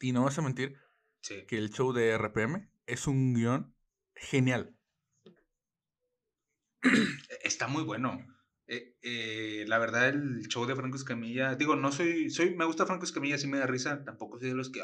Y 0.00 0.12
no 0.12 0.24
vas 0.24 0.38
a 0.38 0.42
mentir 0.42 0.78
sí. 1.20 1.44
que 1.46 1.58
el 1.58 1.70
show 1.70 1.92
de 1.92 2.10
RPM 2.16 2.70
es 2.86 3.06
un 3.06 3.34
guion 3.34 3.74
genial. 4.14 4.77
Está 7.58 7.66
muy 7.66 7.82
bueno. 7.82 8.24
Eh, 8.68 8.94
eh, 9.02 9.64
la 9.66 9.78
verdad, 9.78 10.10
el 10.10 10.46
show 10.46 10.64
de 10.64 10.76
Franco 10.76 10.96
Escamilla, 10.96 11.56
digo, 11.56 11.74
no 11.74 11.90
soy, 11.90 12.30
soy, 12.30 12.54
me 12.54 12.64
gusta 12.64 12.86
Franco 12.86 13.04
Escamilla, 13.04 13.36
sí 13.36 13.48
me 13.48 13.58
da 13.58 13.66
risa, 13.66 14.04
tampoco 14.04 14.38
soy 14.38 14.50
de 14.50 14.54
los 14.54 14.70
que, 14.70 14.80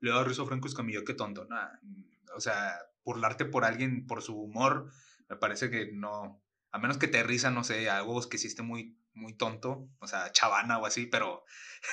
le 0.00 0.10
da 0.10 0.24
risa 0.24 0.42
a 0.42 0.44
Franco 0.44 0.68
Escamilla, 0.68 1.04
qué 1.06 1.14
tonto, 1.14 1.46
nah, 1.46 1.68
mm, 1.80 2.04
o 2.36 2.40
sea, 2.40 2.80
burlarte 3.02 3.46
por 3.46 3.64
alguien, 3.64 4.06
por 4.06 4.20
su 4.20 4.38
humor, 4.38 4.90
me 5.30 5.36
parece 5.36 5.70
que 5.70 5.90
no, 5.90 6.42
a 6.70 6.78
menos 6.78 6.98
que 6.98 7.08
te 7.08 7.22
risa, 7.22 7.50
no 7.50 7.64
sé, 7.64 7.88
algo 7.88 8.20
que 8.28 8.36
esté 8.36 8.60
muy, 8.60 8.98
muy 9.14 9.32
tonto, 9.32 9.88
o 10.00 10.06
sea, 10.06 10.30
chavana 10.30 10.76
o 10.76 10.84
así, 10.84 11.06
pero, 11.06 11.46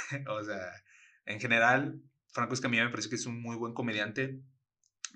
o 0.27 0.43
sea, 0.43 0.83
en 1.25 1.39
general, 1.39 2.01
Franco 2.27 2.55
Escamilla 2.55 2.83
me 2.83 2.89
parece 2.91 3.07
que 3.07 3.15
es 3.15 3.25
un 3.25 3.41
muy 3.41 3.55
buen 3.55 3.73
comediante, 3.73 4.41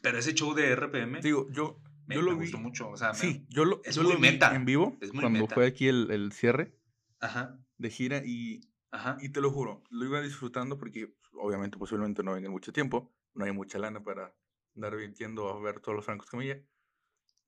pero 0.02 0.18
ese 0.18 0.34
show 0.34 0.54
de 0.54 0.72
RPM 0.72 1.20
Digo, 1.20 1.50
yo, 1.52 1.82
me, 2.10 2.16
yo 2.16 2.22
lo 2.22 2.32
me 2.32 2.38
vi. 2.38 2.42
gustó 2.44 2.58
mucho, 2.58 2.90
o 2.90 2.98
sea, 2.98 3.10
me- 3.14 3.18
Sí, 3.20 3.46
yo 3.50 3.64
lo, 3.66 3.82
es 3.86 3.96
yo 3.96 4.04
muy 4.04 4.14
lo 4.14 4.18
vi 4.20 4.22
meta, 4.32 4.54
en 4.56 4.66
vivo 4.66 4.98
es 5.00 5.14
muy 5.14 5.22
cuando 5.22 5.40
meta. 5.42 5.56
fue 5.56 5.66
aquí 5.68 5.88
el, 5.88 6.12
el 6.12 6.32
cierre 6.34 6.76
ajá, 7.20 7.58
de 7.78 7.90
gira 7.90 8.22
y 8.26 8.62
ajá, 8.92 9.18
Y 9.22 9.30
te 9.30 9.40
lo 9.42 9.52
juro, 9.52 9.84
lo 9.90 10.06
iba 10.06 10.20
disfrutando 10.22 10.78
porque 10.78 11.08
pues, 11.08 11.32
obviamente 11.34 11.78
posiblemente 11.78 12.24
no 12.24 12.34
venga 12.34 12.50
mucho 12.50 12.74
tiempo, 12.74 13.14
no 13.34 13.46
hay 13.46 13.52
mucha 13.52 13.78
lana 13.80 14.04
para 14.04 14.36
andar 14.76 14.96
viendo 14.96 15.48
a 15.50 15.60
ver 15.62 15.80
todos 15.80 15.96
los 15.96 16.06
francos 16.06 16.30
Camilla. 16.30 16.60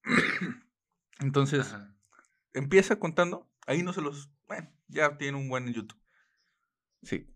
Entonces, 1.19 1.67
ajá. 1.67 1.95
empieza 2.53 2.97
contando, 2.99 3.49
ahí 3.67 3.83
no 3.83 3.93
se 3.93 4.01
los, 4.01 4.29
bueno, 4.47 4.71
ya 4.87 5.17
tiene 5.17 5.37
un 5.37 5.49
buen 5.49 5.67
en 5.67 5.73
YouTube. 5.73 5.99
Sí. 7.03 7.27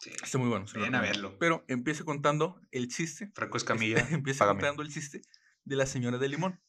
Sí. 0.00 0.10
Está 0.22 0.38
muy 0.38 0.48
bueno. 0.48 0.64
Vayan 0.74 0.94
a 0.94 1.00
verlo. 1.00 1.36
Pero 1.38 1.64
empieza 1.68 2.04
contando 2.04 2.60
el 2.70 2.88
chiste. 2.88 3.32
Franco 3.34 3.56
Escamilla. 3.56 4.06
empieza 4.10 4.40
págame. 4.40 4.60
contando 4.60 4.82
el 4.82 4.90
chiste 4.92 5.22
de 5.68 5.76
la 5.76 5.86
señora 5.86 6.18
de 6.18 6.28
limón. 6.28 6.60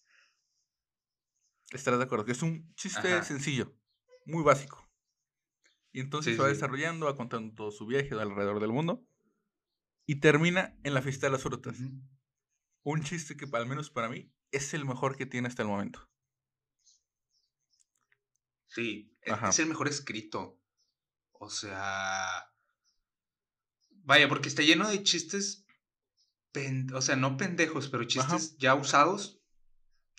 Estarás 1.72 2.00
de 2.00 2.06
acuerdo, 2.06 2.26
que 2.26 2.34
es 2.34 2.42
un 2.42 2.74
chiste 2.76 3.14
Ajá. 3.14 3.24
sencillo, 3.24 3.76
muy 4.26 4.44
básico. 4.44 4.86
Y 5.92 6.02
entonces 6.02 6.34
Sí, 6.34 6.36
se 6.38 6.42
va 6.42 6.50
desarrollando, 6.50 7.06
va 7.06 7.16
contando 7.16 7.56
todo 7.56 7.72
su 7.72 7.86
viaje 7.86 8.14
de 8.14 8.22
alrededor 8.22 8.60
del 8.60 8.72
mundo. 8.72 9.06
Y 10.06 10.20
termina 10.20 10.78
en 10.84 10.94
la 10.94 11.02
fiesta 11.02 11.28
de 11.28 11.32
las 11.32 11.44
frutas. 11.44 11.78
Un 12.84 13.04
chiste 13.04 13.38
que, 13.38 13.48
al 13.54 13.68
menos 13.68 13.90
para 13.90 14.10
mí, 14.10 14.32
es 14.52 14.74
el 14.74 14.86
mejor 14.86 15.16
que 15.16 15.26
tiene 15.26 15.48
hasta 15.48 15.62
el 15.62 15.68
momento. 15.68 16.10
Sí, 18.68 19.16
e- 19.22 19.32
Ajá. 19.32 19.50
es 19.50 19.60
el 19.60 19.68
mejor 19.68 19.88
escrito. 19.88 20.60
O 21.34 21.50
sea. 21.50 22.52
Vaya, 24.04 24.28
porque 24.28 24.50
está 24.50 24.62
lleno 24.64 24.90
de 24.90 25.04
chistes. 25.04 25.66
Pen- 26.52 26.94
o 26.94 27.02
sea, 27.02 27.16
no 27.16 27.38
pendejos, 27.38 27.90
pero 27.90 28.04
chistes 28.06 28.58
ya 28.58 28.76
usados. 28.76 29.42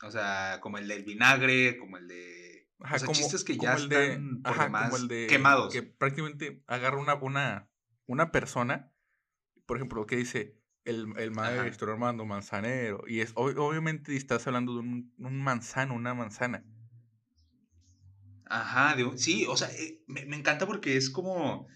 O 0.02 0.10
sea, 0.10 0.58
como 0.60 0.78
el 0.78 0.88
del 0.88 1.04
vinagre, 1.04 1.76
como 1.78 1.96
el 1.98 2.08
de. 2.08 2.68
Ajá, 2.80 2.96
o 2.96 2.98
sea, 2.98 3.06
como- 3.06 3.18
chistes 3.18 3.44
que 3.44 3.56
como 3.56 3.70
ya 3.70 3.76
el 3.76 3.88
de- 3.88 4.06
están 4.12 4.42
por 4.42 4.58
demás 4.58 4.84
como 4.90 4.96
el 5.02 5.08
de 5.08 5.26
quemados. 5.26 5.72
Que 5.72 5.82
prácticamente 5.82 6.62
agarra 6.66 6.96
una, 6.98 7.14
una, 7.16 7.70
una 8.06 8.32
persona, 8.32 8.92
por 9.66 9.76
ejemplo, 9.76 10.06
que 10.06 10.16
dice 10.16 10.56
el, 10.84 11.06
el 11.18 11.30
maestro 11.30 11.92
Armando 11.92 12.24
Manzanero, 12.24 13.04
y 13.06 13.20
es 13.20 13.34
ob- 13.34 13.58
obviamente 13.58 14.16
estás 14.16 14.46
hablando 14.46 14.72
de 14.72 14.80
un, 14.80 15.12
un 15.18 15.42
manzano, 15.42 15.94
una 15.94 16.14
manzana. 16.14 16.64
Ajá, 18.46 18.96
de 18.96 19.04
un- 19.04 19.18
sí, 19.18 19.46
o 19.46 19.56
sea, 19.56 19.68
eh, 19.72 20.02
me, 20.06 20.24
me 20.26 20.36
encanta 20.36 20.66
porque 20.66 20.96
es 20.96 21.10
como 21.10 21.68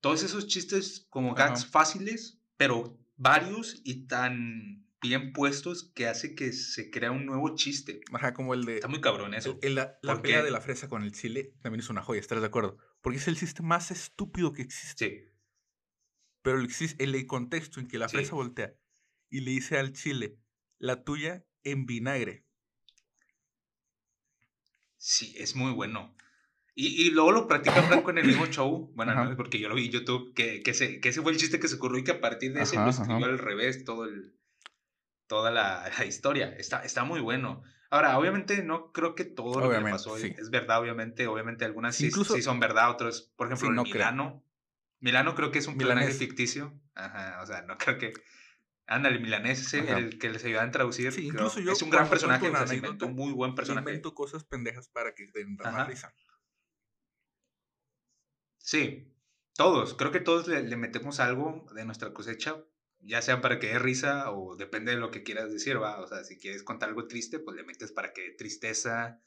todos 0.00 0.22
esos 0.22 0.46
chistes 0.48 1.06
como 1.10 1.32
Ajá. 1.32 1.48
gags 1.48 1.66
fáciles, 1.66 2.40
pero 2.56 2.98
varios 3.18 3.80
y 3.84 4.06
tan 4.06 4.86
bien 5.00 5.32
puestos 5.32 5.92
que 5.94 6.08
hace 6.08 6.34
que 6.34 6.52
se 6.52 6.90
crea 6.90 7.10
un 7.10 7.26
nuevo 7.26 7.54
chiste. 7.54 8.00
Ajá, 8.12 8.32
como 8.34 8.54
el 8.54 8.64
de 8.64 8.76
Está 8.76 8.88
muy 8.88 9.00
cabrón 9.00 9.34
eso. 9.34 9.58
el- 9.62 9.68
el- 9.70 9.74
la, 9.76 9.98
la 10.02 10.16
de 10.16 10.50
la 10.50 10.60
fresa 10.60 10.88
con 10.88 11.02
el 11.02 11.12
chile 11.12 11.52
también 11.62 11.80
es 11.80 11.90
una 11.90 12.02
joya, 12.02 12.20
¿estás 12.20 12.40
de 12.40 12.46
acuerdo? 12.46 12.78
Porque 13.00 13.18
es 13.18 13.28
el 13.28 13.36
chiste 13.36 13.62
más 13.62 13.90
estúpido 13.90 14.52
que 14.52 14.62
existe. 14.62 15.08
Sí, 15.08 15.24
Pero 16.42 16.58
el, 16.60 16.68
el, 16.98 17.14
el 17.14 17.26
contexto 17.26 17.80
en 17.80 17.88
que 17.88 17.98
la 17.98 18.08
Sí. 18.08 18.16
fresa 18.16 18.34
voltea 18.34 18.74
y 19.30 19.40
le 19.40 19.50
dice 19.52 19.78
al 19.78 19.92
chile, 19.92 20.38
la 20.78 21.04
tuya 21.04 21.44
en 21.62 21.86
vinagre. 21.86 22.46
sí, 24.96 25.34
es 25.38 25.54
muy 25.56 25.72
bueno. 25.72 26.14
Y, 26.80 27.08
y 27.08 27.10
luego 27.10 27.32
lo 27.32 27.48
practica 27.48 27.82
Franco 27.82 28.10
en 28.10 28.18
el 28.18 28.26
mismo 28.26 28.46
show. 28.50 28.92
Bueno, 28.94 29.10
Ajá. 29.10 29.24
no, 29.24 29.36
porque 29.36 29.58
yo 29.58 29.68
lo 29.68 29.74
vi 29.74 29.86
en 29.86 29.90
YouTube, 29.90 30.32
que, 30.32 30.62
que, 30.62 30.70
ese, 30.70 31.00
que 31.00 31.08
ese 31.08 31.22
fue 31.22 31.32
el 31.32 31.38
chiste 31.38 31.58
que 31.58 31.66
se 31.66 31.74
ocurrió 31.74 31.98
y 31.98 32.04
que 32.04 32.12
a 32.12 32.20
partir 32.20 32.52
de 32.52 32.62
ese 32.62 32.76
Ajá, 32.76 32.84
lo 32.84 32.90
ajá. 32.92 33.02
escribió 33.02 33.26
al 33.26 33.38
revés 33.38 33.82
todo 33.84 34.04
el, 34.04 34.36
toda 35.26 35.50
la, 35.50 35.90
la 35.98 36.04
historia. 36.04 36.54
Está, 36.56 36.84
está 36.84 37.02
muy 37.02 37.18
bueno. 37.20 37.64
Ahora, 37.90 38.16
obviamente 38.16 38.62
no 38.62 38.92
creo 38.92 39.16
que 39.16 39.24
todo 39.24 39.54
lo 39.56 39.62
que 39.62 39.66
Obviamente, 39.68 39.90
pasó 39.90 40.16
sí. 40.18 40.32
es 40.38 40.50
verdad, 40.50 40.80
obviamente. 40.80 41.26
Obviamente 41.26 41.64
algunas 41.64 41.96
Sí, 41.96 42.06
incluso- 42.06 42.34
sí 42.36 42.42
son 42.42 42.60
verdad, 42.60 42.90
otras, 42.92 43.22
por 43.34 43.48
ejemplo, 43.48 43.68
Sí, 43.70 43.74
no 43.74 43.82
creo. 43.82 43.94
Milano. 43.94 44.44
Milano 45.00 45.34
creo 45.34 45.50
que 45.50 45.58
es 45.58 45.66
un 45.66 45.78
personaje 45.78 46.12
ficticio. 46.12 46.78
Ajá, 46.94 47.40
o 47.42 47.46
sea, 47.46 47.62
no 47.62 47.76
creo 47.76 47.98
que... 47.98 48.12
Ándale, 48.86 49.16
el 49.16 49.22
milanés 49.22 49.60
ese, 49.60 49.80
Ajá. 49.80 49.98
el 49.98 50.18
que 50.18 50.30
les 50.30 50.44
ayudaban 50.44 50.68
a 50.68 50.72
traducir. 50.72 51.10
Sí, 51.12 51.26
incluso 51.26 51.58
yo 51.60 51.72
es 51.72 51.82
un 51.82 51.90
gran 51.90 52.08
personaje, 52.08 52.48
o 52.48 52.52
sea, 52.56 52.66
se 52.68 52.76
inventó 52.76 53.06
un 53.06 53.14
muy 53.16 53.32
buen 53.32 53.54
personaje. 53.54 53.88
invento 53.90 54.14
cosas 54.14 54.44
pendejas 54.44 54.88
para 54.88 55.12
que 55.14 55.26
den 55.34 55.56
más 55.56 55.66
Ajá. 55.66 55.84
risa. 55.84 56.14
Sí, 58.70 59.10
todos. 59.54 59.94
Creo 59.94 60.10
que 60.12 60.20
todos 60.20 60.46
le, 60.46 60.62
le 60.62 60.76
metemos 60.76 61.20
algo 61.20 61.66
de 61.74 61.86
nuestra 61.86 62.12
cosecha, 62.12 62.62
ya 63.00 63.22
sea 63.22 63.40
para 63.40 63.58
que 63.58 63.68
dé 63.68 63.78
risa 63.78 64.30
o 64.30 64.56
depende 64.56 64.92
de 64.92 64.98
lo 64.98 65.10
que 65.10 65.22
quieras 65.22 65.50
decir, 65.50 65.80
va. 65.80 65.98
O 66.02 66.06
sea, 66.06 66.22
si 66.22 66.36
quieres 66.36 66.62
contar 66.62 66.90
algo 66.90 67.06
triste, 67.06 67.38
pues 67.38 67.56
le 67.56 67.64
metes 67.64 67.92
para 67.92 68.12
que 68.12 68.20
dé 68.20 68.30
tristeza. 68.32 69.22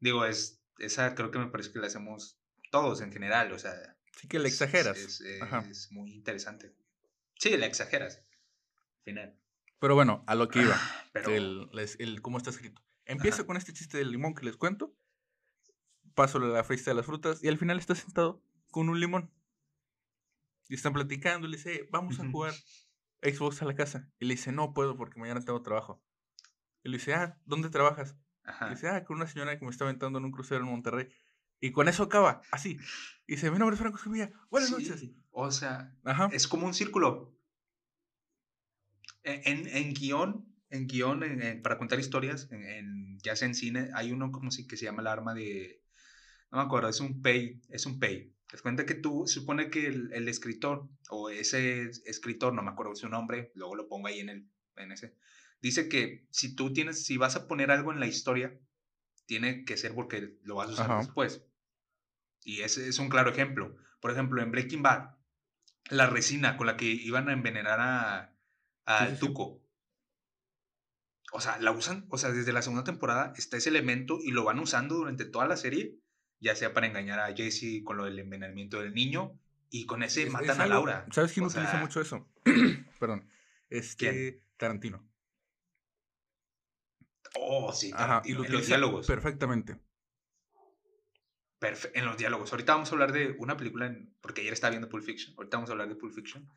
Digo, 0.00 0.24
es, 0.24 0.62
esa 0.78 1.14
creo 1.14 1.30
que 1.30 1.38
me 1.38 1.48
parece 1.48 1.70
que 1.70 1.80
la 1.80 1.88
hacemos 1.88 2.38
todos 2.70 3.02
en 3.02 3.12
general, 3.12 3.52
o 3.52 3.58
sea. 3.58 3.74
Sí 4.18 4.26
que 4.26 4.38
le 4.38 4.48
es- 4.48 4.54
exageras. 4.54 4.96
Es, 4.96 5.20
es- 5.20 5.42
es 5.70 5.92
muy 5.92 6.10
interesante. 6.14 6.74
Sí, 7.38 7.54
le 7.58 7.66
exageras. 7.66 8.22
Al 8.96 9.02
final. 9.04 9.38
Pero 9.80 9.94
bueno, 9.96 10.24
a 10.26 10.34
lo 10.34 10.48
que 10.48 10.62
iba. 10.62 10.80
Pero. 11.12 11.28
el, 11.30 11.68
les- 11.72 12.00
el 12.00 12.22
cómo 12.22 12.38
está 12.38 12.48
escrito. 12.48 12.80
Empieza 13.04 13.38
Ajá. 13.42 13.46
con 13.48 13.58
este 13.58 13.74
chiste 13.74 13.98
del 13.98 14.12
limón 14.12 14.34
que 14.34 14.46
les 14.46 14.56
cuento. 14.56 14.96
Paso 16.14 16.38
la 16.38 16.64
fiesta 16.64 16.90
de 16.90 16.94
las 16.94 17.04
frutas 17.04 17.44
y 17.44 17.48
al 17.48 17.58
final 17.58 17.78
está 17.78 17.94
sentado 17.94 18.42
con 18.72 18.88
un 18.88 18.98
limón. 18.98 19.30
Y 20.68 20.74
están 20.74 20.92
platicando 20.94 21.46
y 21.46 21.50
le 21.50 21.56
dice, 21.58 21.88
vamos 21.92 22.18
a 22.18 22.28
jugar 22.28 22.54
Xbox 23.22 23.62
a 23.62 23.66
la 23.66 23.74
casa. 23.74 24.10
Y 24.18 24.24
le 24.24 24.34
dice, 24.34 24.50
no 24.50 24.72
puedo 24.74 24.96
porque 24.96 25.20
mañana 25.20 25.40
tengo 25.44 25.62
trabajo. 25.62 26.02
Y 26.82 26.88
le 26.88 26.96
dice, 26.98 27.14
ah, 27.14 27.38
¿dónde 27.44 27.68
trabajas? 27.70 28.16
Y 28.44 28.48
Ajá. 28.50 28.70
dice, 28.70 28.88
ah, 28.88 29.04
con 29.04 29.16
una 29.16 29.28
señora 29.28 29.56
que 29.58 29.64
me 29.64 29.70
está 29.70 29.84
aventando 29.84 30.18
en 30.18 30.24
un 30.24 30.32
crucero 30.32 30.62
en 30.64 30.70
Monterrey. 30.70 31.08
Y 31.60 31.70
con 31.70 31.86
eso 31.88 32.02
acaba, 32.02 32.40
así. 32.50 32.76
Y 33.28 33.34
dice, 33.34 33.50
mi 33.52 33.58
nombre 33.58 33.74
es 33.74 33.80
Franco 33.80 33.98
Escamilla. 33.98 34.32
Buenas 34.50 34.70
Sí, 34.70 34.74
noches. 34.74 35.10
O 35.30 35.50
sea, 35.52 35.94
Ajá. 36.02 36.28
es 36.32 36.48
como 36.48 36.66
un 36.66 36.74
círculo. 36.74 37.36
En, 39.22 39.68
en, 39.68 39.76
en 39.76 39.94
guion, 39.94 40.52
en 40.70 40.86
guion, 40.88 41.22
en- 41.22 41.62
para 41.62 41.78
contar 41.78 42.00
historias, 42.00 42.50
en, 42.50 42.64
en- 42.64 43.18
ya 43.20 43.36
sea 43.36 43.46
en 43.46 43.54
cine, 43.54 43.90
hay 43.94 44.10
uno 44.10 44.32
como 44.32 44.50
si 44.50 44.66
que 44.66 44.76
se 44.76 44.86
llama 44.86 45.02
el 45.02 45.06
arma 45.06 45.34
de, 45.34 45.84
no 46.50 46.58
me 46.58 46.64
acuerdo, 46.64 46.88
es 46.88 46.98
un 47.00 47.22
pay, 47.22 47.60
es 47.68 47.86
un 47.86 48.00
pay. 48.00 48.34
Te 48.52 48.58
cuenta 48.58 48.84
que 48.84 48.94
tú, 48.94 49.24
se 49.26 49.40
supone 49.40 49.70
que 49.70 49.86
el, 49.86 50.12
el 50.12 50.28
escritor, 50.28 50.86
o 51.08 51.30
ese 51.30 51.84
escritor, 52.04 52.52
no 52.52 52.62
me 52.62 52.70
acuerdo 52.70 52.94
su 52.94 53.08
nombre, 53.08 53.50
luego 53.54 53.74
lo 53.76 53.88
pongo 53.88 54.08
ahí 54.08 54.20
en 54.20 54.28
el, 54.28 54.50
en 54.76 54.92
ese, 54.92 55.16
dice 55.62 55.88
que 55.88 56.26
si 56.30 56.54
tú 56.54 56.70
tienes, 56.70 57.02
si 57.02 57.16
vas 57.16 57.34
a 57.34 57.48
poner 57.48 57.70
algo 57.70 57.92
en 57.92 58.00
la 58.00 58.06
historia, 58.06 58.60
tiene 59.24 59.64
que 59.64 59.78
ser 59.78 59.94
porque 59.94 60.36
lo 60.42 60.56
vas 60.56 60.68
a 60.68 60.72
usar 60.72 60.90
Ajá. 60.90 60.98
después. 60.98 61.46
Y 62.44 62.60
ese 62.60 62.86
es 62.86 62.98
un 62.98 63.08
claro 63.08 63.30
ejemplo. 63.30 63.74
Por 64.02 64.10
ejemplo, 64.10 64.42
en 64.42 64.50
Breaking 64.50 64.82
Bad, 64.82 65.16
la 65.88 66.06
resina 66.10 66.58
con 66.58 66.66
la 66.66 66.76
que 66.76 66.84
iban 66.84 67.30
a 67.30 67.32
envenenar 67.32 67.80
a, 67.80 68.36
a 68.84 69.06
sí, 69.06 69.14
sí. 69.14 69.20
Tuco. 69.20 69.62
O 71.32 71.40
sea, 71.40 71.58
la 71.58 71.70
usan, 71.70 72.04
o 72.10 72.18
sea, 72.18 72.32
desde 72.32 72.52
la 72.52 72.60
segunda 72.60 72.84
temporada 72.84 73.32
está 73.34 73.56
ese 73.56 73.70
elemento 73.70 74.18
y 74.22 74.32
lo 74.32 74.44
van 74.44 74.58
usando 74.58 74.96
durante 74.96 75.24
toda 75.24 75.46
la 75.46 75.56
serie, 75.56 76.01
ya 76.42 76.54
sea 76.56 76.74
para 76.74 76.86
engañar 76.86 77.20
a 77.20 77.34
Jesse 77.34 77.82
con 77.84 77.96
lo 77.96 78.04
del 78.04 78.18
envenenamiento 78.18 78.80
del 78.80 78.92
niño 78.92 79.38
y 79.70 79.86
con 79.86 80.02
ese 80.02 80.22
Es- 80.22 80.26
es 80.26 80.32
matan 80.32 80.60
a 80.60 80.66
Laura. 80.66 81.06
¿Sabes 81.12 81.32
quién 81.32 81.44
O 81.46 81.48
utiliza 81.48 81.70
sea, 81.70 81.80
mucho 81.80 82.00
eso? 82.00 82.28
Perdón. 83.00 83.28
Este 83.70 83.96
¿Quién? 83.96 84.42
Tarantino. 84.58 85.08
Oh, 87.34 87.72
sí, 87.72 87.90
Ajá, 87.94 88.02
y 88.24 88.34
Tarantino, 88.34 88.38
lo 88.40 88.44
en 88.46 88.52
los 88.52 88.66
diálogos. 88.66 89.06
perfectamente. 89.06 89.78
Perfe- 91.60 91.92
en 91.94 92.04
los 92.04 92.16
diálogos. 92.18 92.50
Ahorita 92.52 92.74
vamos 92.74 92.90
a 92.90 92.92
hablar 92.92 93.12
de 93.12 93.36
una 93.38 93.56
película, 93.56 93.86
en- 93.86 94.14
porque 94.20 94.40
ayer 94.42 94.52
estaba 94.52 94.70
viendo 94.72 94.88
Pulp 94.88 95.04
Fiction. 95.04 95.34
Ahorita 95.36 95.56
vamos 95.56 95.70
a 95.70 95.72
hablar 95.72 95.88
de 95.88 95.94
Pulp 95.94 96.12
Fiction. 96.12 96.48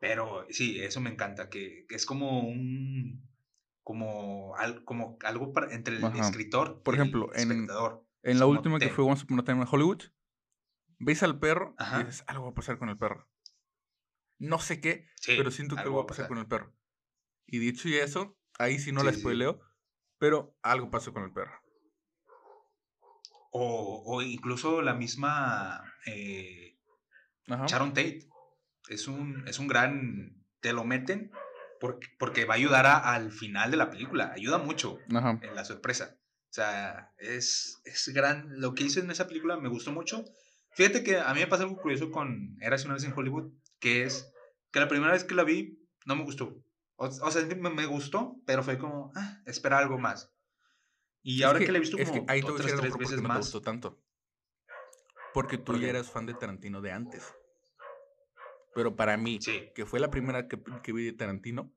Pero 0.00 0.46
sí, 0.48 0.80
eso 0.80 1.00
me 1.00 1.10
encanta, 1.10 1.50
que, 1.50 1.84
que 1.88 1.94
es 1.94 2.06
como 2.06 2.40
un. 2.40 3.28
Como, 3.82 4.56
al- 4.56 4.84
como 4.84 5.18
algo 5.24 5.52
para- 5.52 5.72
entre 5.74 5.96
el 5.96 6.04
Ajá. 6.04 6.20
escritor 6.20 6.82
Por 6.82 6.94
y 6.94 6.98
el 6.98 7.02
ejemplo, 7.02 7.30
en- 7.34 7.50
espectador. 7.52 8.02
En 8.02 8.09
Es 8.22 8.38
la 8.38 8.46
última 8.46 8.78
que 8.78 8.90
fue 8.90 9.04
Once 9.04 9.24
Upon 9.24 9.40
a 9.40 9.44
Time 9.44 9.62
in 9.62 9.68
Hollywood, 9.70 10.02
ves 10.98 11.22
al 11.22 11.38
perro 11.38 11.74
Ajá. 11.78 12.00
y 12.00 12.04
dices, 12.04 12.24
algo 12.26 12.44
va 12.44 12.50
a 12.50 12.54
pasar 12.54 12.78
con 12.78 12.88
el 12.88 12.96
perro. 12.98 13.28
No 14.38 14.58
sé 14.58 14.80
qué, 14.80 15.06
Sí, 15.16 15.34
pero 15.36 15.50
siento 15.50 15.74
que 15.74 15.82
algo 15.82 15.96
va 15.96 16.02
a 16.02 16.06
pasar 16.06 16.24
pasar. 16.24 16.28
con 16.28 16.38
el 16.38 16.46
perro. 16.46 16.74
Y 17.46 17.58
dicho 17.58 17.88
y 17.88 17.96
eso, 17.96 18.38
ahí 18.58 18.78
sí 18.78 18.92
no 18.92 19.02
la 19.02 19.10
Sí, 19.10 19.16
sí. 19.16 19.20
spoileo, 19.22 19.60
pero 20.18 20.56
algo 20.62 20.90
pasó 20.90 21.12
con 21.12 21.24
el 21.24 21.32
perro. 21.32 21.52
O, 23.52 24.02
o 24.06 24.22
incluso 24.22 24.80
la 24.82 24.94
misma 24.94 25.82
eh. 26.06 26.78
Sharon 27.66 27.90
Tate. 27.90 28.28
Es 28.88 29.08
un, 29.08 29.46
es 29.48 29.58
un 29.58 29.66
gran. 29.66 30.44
Te 30.60 30.72
lo 30.72 30.84
meten 30.84 31.32
porque, 31.80 32.06
porque 32.18 32.44
va 32.44 32.54
a 32.54 32.58
ayudar 32.58 32.86
a- 32.86 33.12
al 33.14 33.32
final 33.32 33.70
de 33.70 33.76
la 33.76 33.90
película. 33.90 34.32
Ayuda 34.34 34.58
mucho. 34.58 34.98
Ajá. 35.14 35.38
en 35.42 35.54
la 35.54 35.64
sorpresa. 35.64 36.19
O 36.50 36.52
sea, 36.52 37.12
es, 37.18 37.80
es 37.84 38.08
gran. 38.08 38.60
Lo 38.60 38.74
que 38.74 38.82
hizo 38.84 38.98
en 39.00 39.10
esa 39.10 39.28
película 39.28 39.56
me 39.56 39.68
gustó 39.68 39.92
mucho. 39.92 40.24
Fíjate 40.72 41.04
que 41.04 41.18
a 41.18 41.32
mí 41.32 41.40
me 41.40 41.46
pasa 41.46 41.62
algo 41.62 41.76
curioso 41.76 42.10
con 42.10 42.56
Eras 42.60 42.84
una 42.84 42.94
vez 42.94 43.04
en 43.04 43.12
Hollywood, 43.12 43.52
que 43.78 44.02
es 44.04 44.32
que 44.72 44.80
la 44.80 44.88
primera 44.88 45.12
vez 45.12 45.24
que 45.24 45.34
la 45.34 45.44
vi 45.44 45.78
no 46.06 46.16
me 46.16 46.24
gustó. 46.24 46.62
O, 46.96 47.06
o 47.06 47.30
sea, 47.30 47.44
me, 47.46 47.70
me 47.70 47.86
gustó, 47.86 48.36
pero 48.46 48.62
fue 48.62 48.78
como, 48.78 49.12
ah, 49.14 49.40
espera 49.46 49.78
algo 49.78 49.98
más. 49.98 50.32
Y 51.22 51.40
Es 51.40 51.46
ahora 51.46 51.58
que, 51.60 51.70
la 51.70 51.78
he 51.78 51.80
visto 51.80 51.96
como 51.98 52.24
ahí 52.28 52.40
otras 52.42 52.74
tres 52.76 52.96
veces 52.96 53.20
más. 53.22 53.38
gustó 53.38 53.60
tanto. 53.60 54.02
Porque 55.32 55.56
tú 55.58 55.66
¿Por 55.72 55.80
ya 55.80 55.88
eras 55.88 56.10
fan 56.10 56.26
de 56.26 56.34
Tarantino 56.34 56.80
de 56.80 56.92
antes. 56.92 57.32
Pero 58.74 58.96
para 58.96 59.16
mí, 59.16 59.38
Sí. 59.40 59.70
que 59.74 59.86
fue 59.86 60.00
la 60.00 60.10
primera 60.10 60.48
que, 60.48 60.60
que 60.82 60.92
vi 60.92 61.04
de 61.04 61.12
Tarantino, 61.12 61.72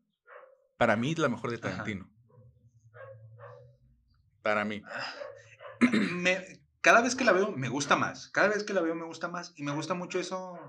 para 0.78 0.96
mí 0.96 1.12
es 1.12 1.20
la 1.20 1.30
mejor 1.30 1.52
de. 1.52 1.58
Tarantino. 1.58 2.10
Para 4.44 4.66
mí. 4.66 4.84
me- 6.12 6.62
cada 6.82 7.02
vez 7.02 7.16
que 7.16 7.24
la 7.24 7.32
veo 7.32 7.52
me 7.52 7.70
gusta 7.70 7.96
más. 7.96 8.28
Cada 8.30 8.50
vez 8.50 8.64
que 8.64 8.74
la 8.74 8.82
veo 8.82 8.94
me 8.94 9.06
gusta 9.06 9.28
más. 9.30 9.54
Y 9.56 9.64
me 9.64 9.72
gusta 9.72 9.94
mucho 9.94 10.20
eso 10.20 10.60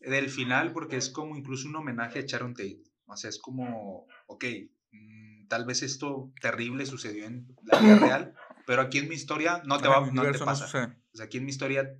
del 0.00 0.30
final 0.30 0.72
porque 0.72 0.96
es 0.96 1.10
como 1.10 1.36
incluso 1.36 1.68
un 1.68 1.76
homenaje 1.76 2.20
a 2.20 2.22
Sharon 2.22 2.54
Tate. 2.54 2.82
O 3.06 3.16
sea, 3.16 3.30
es 3.30 3.38
como, 3.38 4.06
ok, 4.26 4.44
mm, 4.92 5.48
tal 5.48 5.64
vez 5.64 5.82
esto 5.82 6.30
terrible 6.40 6.84
sucedió 6.86 7.26
en 7.26 7.48
la 7.64 7.78
vida 7.78 7.96
real, 8.00 8.34
pero 8.66 8.82
aquí 8.82 8.98
en 8.98 9.08
mi 9.08 9.14
historia 9.14 9.62
no 9.64 9.78
te, 9.78 9.88
va, 9.88 10.00
no 10.12 10.22
te 10.30 10.38
no 10.38 10.44
pasa. 10.44 10.66
sucede. 10.66 10.98
O 11.12 11.16
sea, 11.16 11.26
aquí 11.26 11.38
en 11.38 11.44
mi 11.44 11.50
historia, 11.50 11.98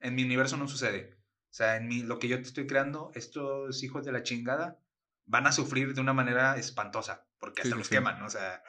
en 0.00 0.14
mi 0.14 0.24
universo 0.24 0.56
no 0.58 0.68
sucede. 0.68 1.16
O 1.50 1.54
sea, 1.54 1.76
en 1.76 1.88
mi, 1.88 2.02
lo 2.02 2.18
que 2.18 2.28
yo 2.28 2.36
te 2.36 2.42
estoy 2.48 2.66
creando, 2.66 3.10
estos 3.14 3.82
hijos 3.82 4.04
de 4.04 4.12
la 4.12 4.22
chingada 4.22 4.78
van 5.24 5.46
a 5.46 5.52
sufrir 5.52 5.94
de 5.94 6.00
una 6.00 6.12
manera 6.12 6.56
espantosa, 6.56 7.26
porque 7.38 7.62
hasta 7.62 7.74
sí, 7.74 7.78
los 7.78 7.88
sí. 7.88 7.94
queman, 7.94 8.22
o 8.22 8.28
sea, 8.30 8.62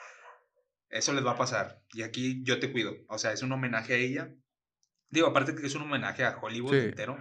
eso 0.94 1.14
les 1.14 1.26
va 1.26 1.32
a 1.32 1.38
pasar. 1.38 1.82
Y 1.94 2.04
aquí 2.04 2.44
yo 2.44 2.60
te 2.60 2.72
cuido. 2.72 2.96
O 3.08 3.18
sea, 3.18 3.34
es 3.34 3.42
un 3.44 3.52
homenaje 3.52 3.94
a 3.94 3.98
ella. 3.98 4.34
Digo, 5.10 5.28
aparte 5.28 5.56
que 5.56 5.66
es 5.68 5.76
un 5.76 5.84
homenaje 5.84 6.24
a 6.26 6.38
Hollywood 6.42 6.72
Sí. 6.72 6.78
entero, 6.86 7.18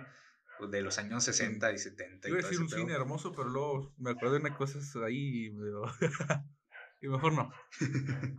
pues, 0.59 0.71
de 0.71 0.81
los 0.83 0.99
años 0.99 1.25
60 1.25 1.73
y 1.73 1.79
70 1.79 2.29
y 2.29 2.31
Iba 2.31 2.41
a 2.41 2.43
decir 2.43 2.61
un 2.61 2.69
cine 2.71 2.93
hermoso, 2.93 3.33
pero 3.33 3.49
luego 3.49 3.95
me 3.99 4.11
acuerdo 4.13 4.35
de 4.35 4.41
unas 4.41 4.57
cosas 4.57 4.95
ahí 4.97 5.47
y, 5.47 5.51
pero- 5.51 5.83
y 7.03 7.09
mejor 7.09 7.33
no. 7.35 7.53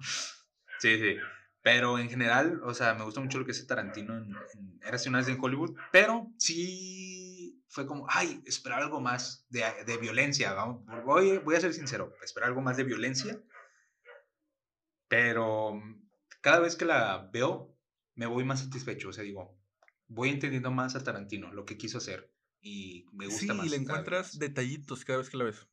sí, 0.80 1.00
sí. 1.00 1.18
Pero 1.62 1.98
en 1.98 2.10
general, 2.10 2.60
o 2.64 2.74
sea, 2.74 2.94
me 2.94 3.04
gusta 3.06 3.22
mucho 3.22 3.40
lo 3.40 3.46
que 3.46 3.52
hace 3.52 3.66
Tarantino 3.66 4.18
en, 4.18 4.26
en 4.56 4.80
Érase 4.84 5.08
una 5.10 5.20
vez 5.20 5.30
en 5.30 5.38
Hollywood, 5.40 5.76
pero 5.92 6.28
sí 6.38 7.64
fue 7.70 7.88
como, 7.88 8.06
ay, 8.10 8.42
esperar 8.46 8.82
algo 8.84 9.00
más 9.00 9.46
de, 9.50 9.64
de 9.86 9.98
violencia. 9.98 10.54
Vamos, 10.54 10.84
voy, 11.06 11.38
voy 11.38 11.56
a 11.56 11.62
ser 11.62 11.74
sincero, 11.74 12.14
esperar 12.24 12.50
algo 12.50 12.62
más 12.62 12.76
de 12.78 12.84
violencia. 12.84 13.40
Pero 15.14 15.76
mm, 15.76 16.10
cada 16.42 16.60
vez 16.60 16.76
que 16.76 16.86
la 16.86 17.30
veo, 17.32 17.78
me 18.16 18.26
voy 18.26 18.44
más 18.44 18.62
satisfecho. 18.62 19.10
O 19.10 19.14
sea, 19.14 19.24
digo, 19.24 19.56
voy 20.08 20.30
entendiendo 20.30 20.72
más 20.72 20.96
a 20.96 21.04
Tarantino, 21.04 21.52
lo 21.54 21.66
que 21.66 21.78
quiso 21.78 22.00
hacer. 22.00 22.34
Y 22.62 23.06
me 23.14 23.28
gusta 23.28 23.42
Sí, 23.42 23.54
más. 23.54 23.66
y 23.68 23.70
le 23.70 23.76
encuentras 23.76 24.40
detallitos 24.40 25.06
cada 25.06 25.20
vez 25.20 25.30
que 25.30 25.38
la 25.38 25.44
ves. 25.44 25.68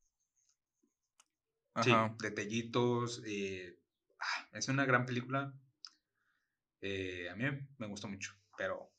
Sí, 1.83 1.91
detallitos. 2.21 3.23
eh, 3.25 3.79
ah, 4.19 4.47
es 4.53 4.67
una 4.67 4.85
gran 4.85 5.05
película. 5.07 5.53
eh, 6.81 7.29
a 7.31 7.35
mí 7.35 7.45
me 7.77 7.87
gustó 7.87 8.07
mucho, 8.07 8.33
pero 8.57 8.91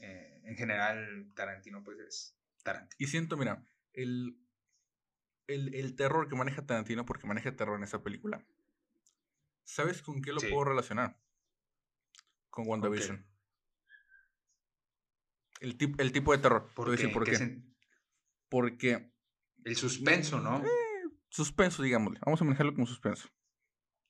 eh, 0.00 0.40
en 0.44 0.56
general 0.56 1.30
Tarantino 1.34 1.82
pues 1.84 1.98
es 2.00 2.36
Tarantino. 2.64 2.96
Y 2.98 3.06
siento, 3.06 3.36
mira, 3.36 3.64
el, 3.92 4.36
el, 5.46 5.74
el 5.74 5.94
terror 5.96 6.28
que 6.28 6.34
maneja 6.36 6.66
Tarantino, 6.66 7.04
porque 7.04 7.26
maneja 7.26 7.54
terror 7.54 7.76
en 7.76 7.84
esa 7.84 8.02
película, 8.02 8.44
¿sabes 9.64 10.02
con 10.02 10.20
qué 10.22 10.32
lo 10.32 10.40
Sí. 10.40 10.48
puedo 10.48 10.64
relacionar? 10.64 11.20
Con 12.50 12.66
WandaVision. 12.68 13.26
El, 15.60 15.76
tip- 15.78 16.00
el 16.00 16.12
tipo 16.12 16.32
de 16.32 16.38
terror. 16.38 16.68
Te 16.68 16.82
voy 16.82 16.88
a 16.88 16.90
decir 16.92 17.12
por 17.12 17.24
¿Qué 17.24 17.32
qué. 17.32 17.62
Porque 18.48 19.12
El 19.64 19.76
suspenso, 19.76 20.38
¿no? 20.40 20.58
Eh, 20.64 20.68
suspenso, 21.30 21.82
digámosle. 21.82 22.20
Vamos 22.24 22.40
a 22.40 22.44
manejarlo 22.44 22.74
como 22.74 22.86
suspenso. 22.86 23.28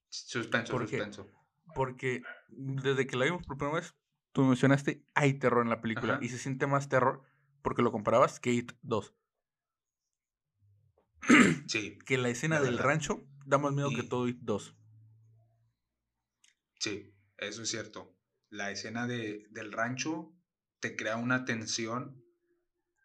Suspenso, 0.08 0.73
¿por 0.73 0.82
qué? 0.87 0.96
suspenso. 0.99 1.30
Porque 1.75 2.23
desde 2.49 3.06
que 3.06 3.16
la 3.16 3.25
vimos 3.25 3.46
por 3.46 3.56
primera 3.56 3.78
vez, 3.80 3.94
tú 4.32 4.42
mencionaste, 4.44 5.06
hay 5.14 5.34
terror 5.38 5.62
en 5.64 5.70
la 5.70 5.80
película. 5.80 6.14
Ajá. 6.14 6.25
Y 6.25 6.28
se 6.28 6.38
siente 6.38 6.66
más 6.66 6.88
terror 6.88 7.23
porque 7.62 7.82
lo 7.82 7.90
comparabas 7.92 8.40
que 8.40 8.52
It 8.52 8.73
2. 8.82 9.14
Sí, 11.68 11.99
Que 12.04 12.18
la 12.18 12.28
escena 12.28 12.56
Es 12.58 12.62
del 12.64 12.78
rancho 12.78 13.26
da 13.46 13.56
más 13.58 13.73
miedo 13.73 13.88
que 13.90 14.02
todo 14.02 14.28
It 14.28 14.38
2. 14.42 14.76
Sí, 16.78 17.14
eso 17.38 17.62
es 17.62 17.69
cierto. 17.69 18.16
La 18.50 18.71
escena 18.71 19.07
de, 19.07 19.47
del 19.50 19.73
rancho 19.73 20.33
te 20.81 20.97
crea 20.97 21.16
una 21.16 21.45
tensión 21.45 22.23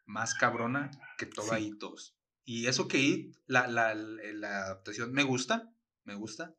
más 0.06 0.34
cabrona 0.34 0.92
que 1.18 1.26
Sí. 1.26 1.74
2. 1.78 2.16
Y 2.46 2.66
eso 2.66 2.88
que 2.88 2.98
It, 3.00 3.36
la, 3.46 3.68
la, 3.68 3.94
la 3.94 4.66
adaptación, 4.66 5.12
me 5.14 5.24
gusta, 5.24 5.72
me 6.03 6.16
gusta. 6.16 6.55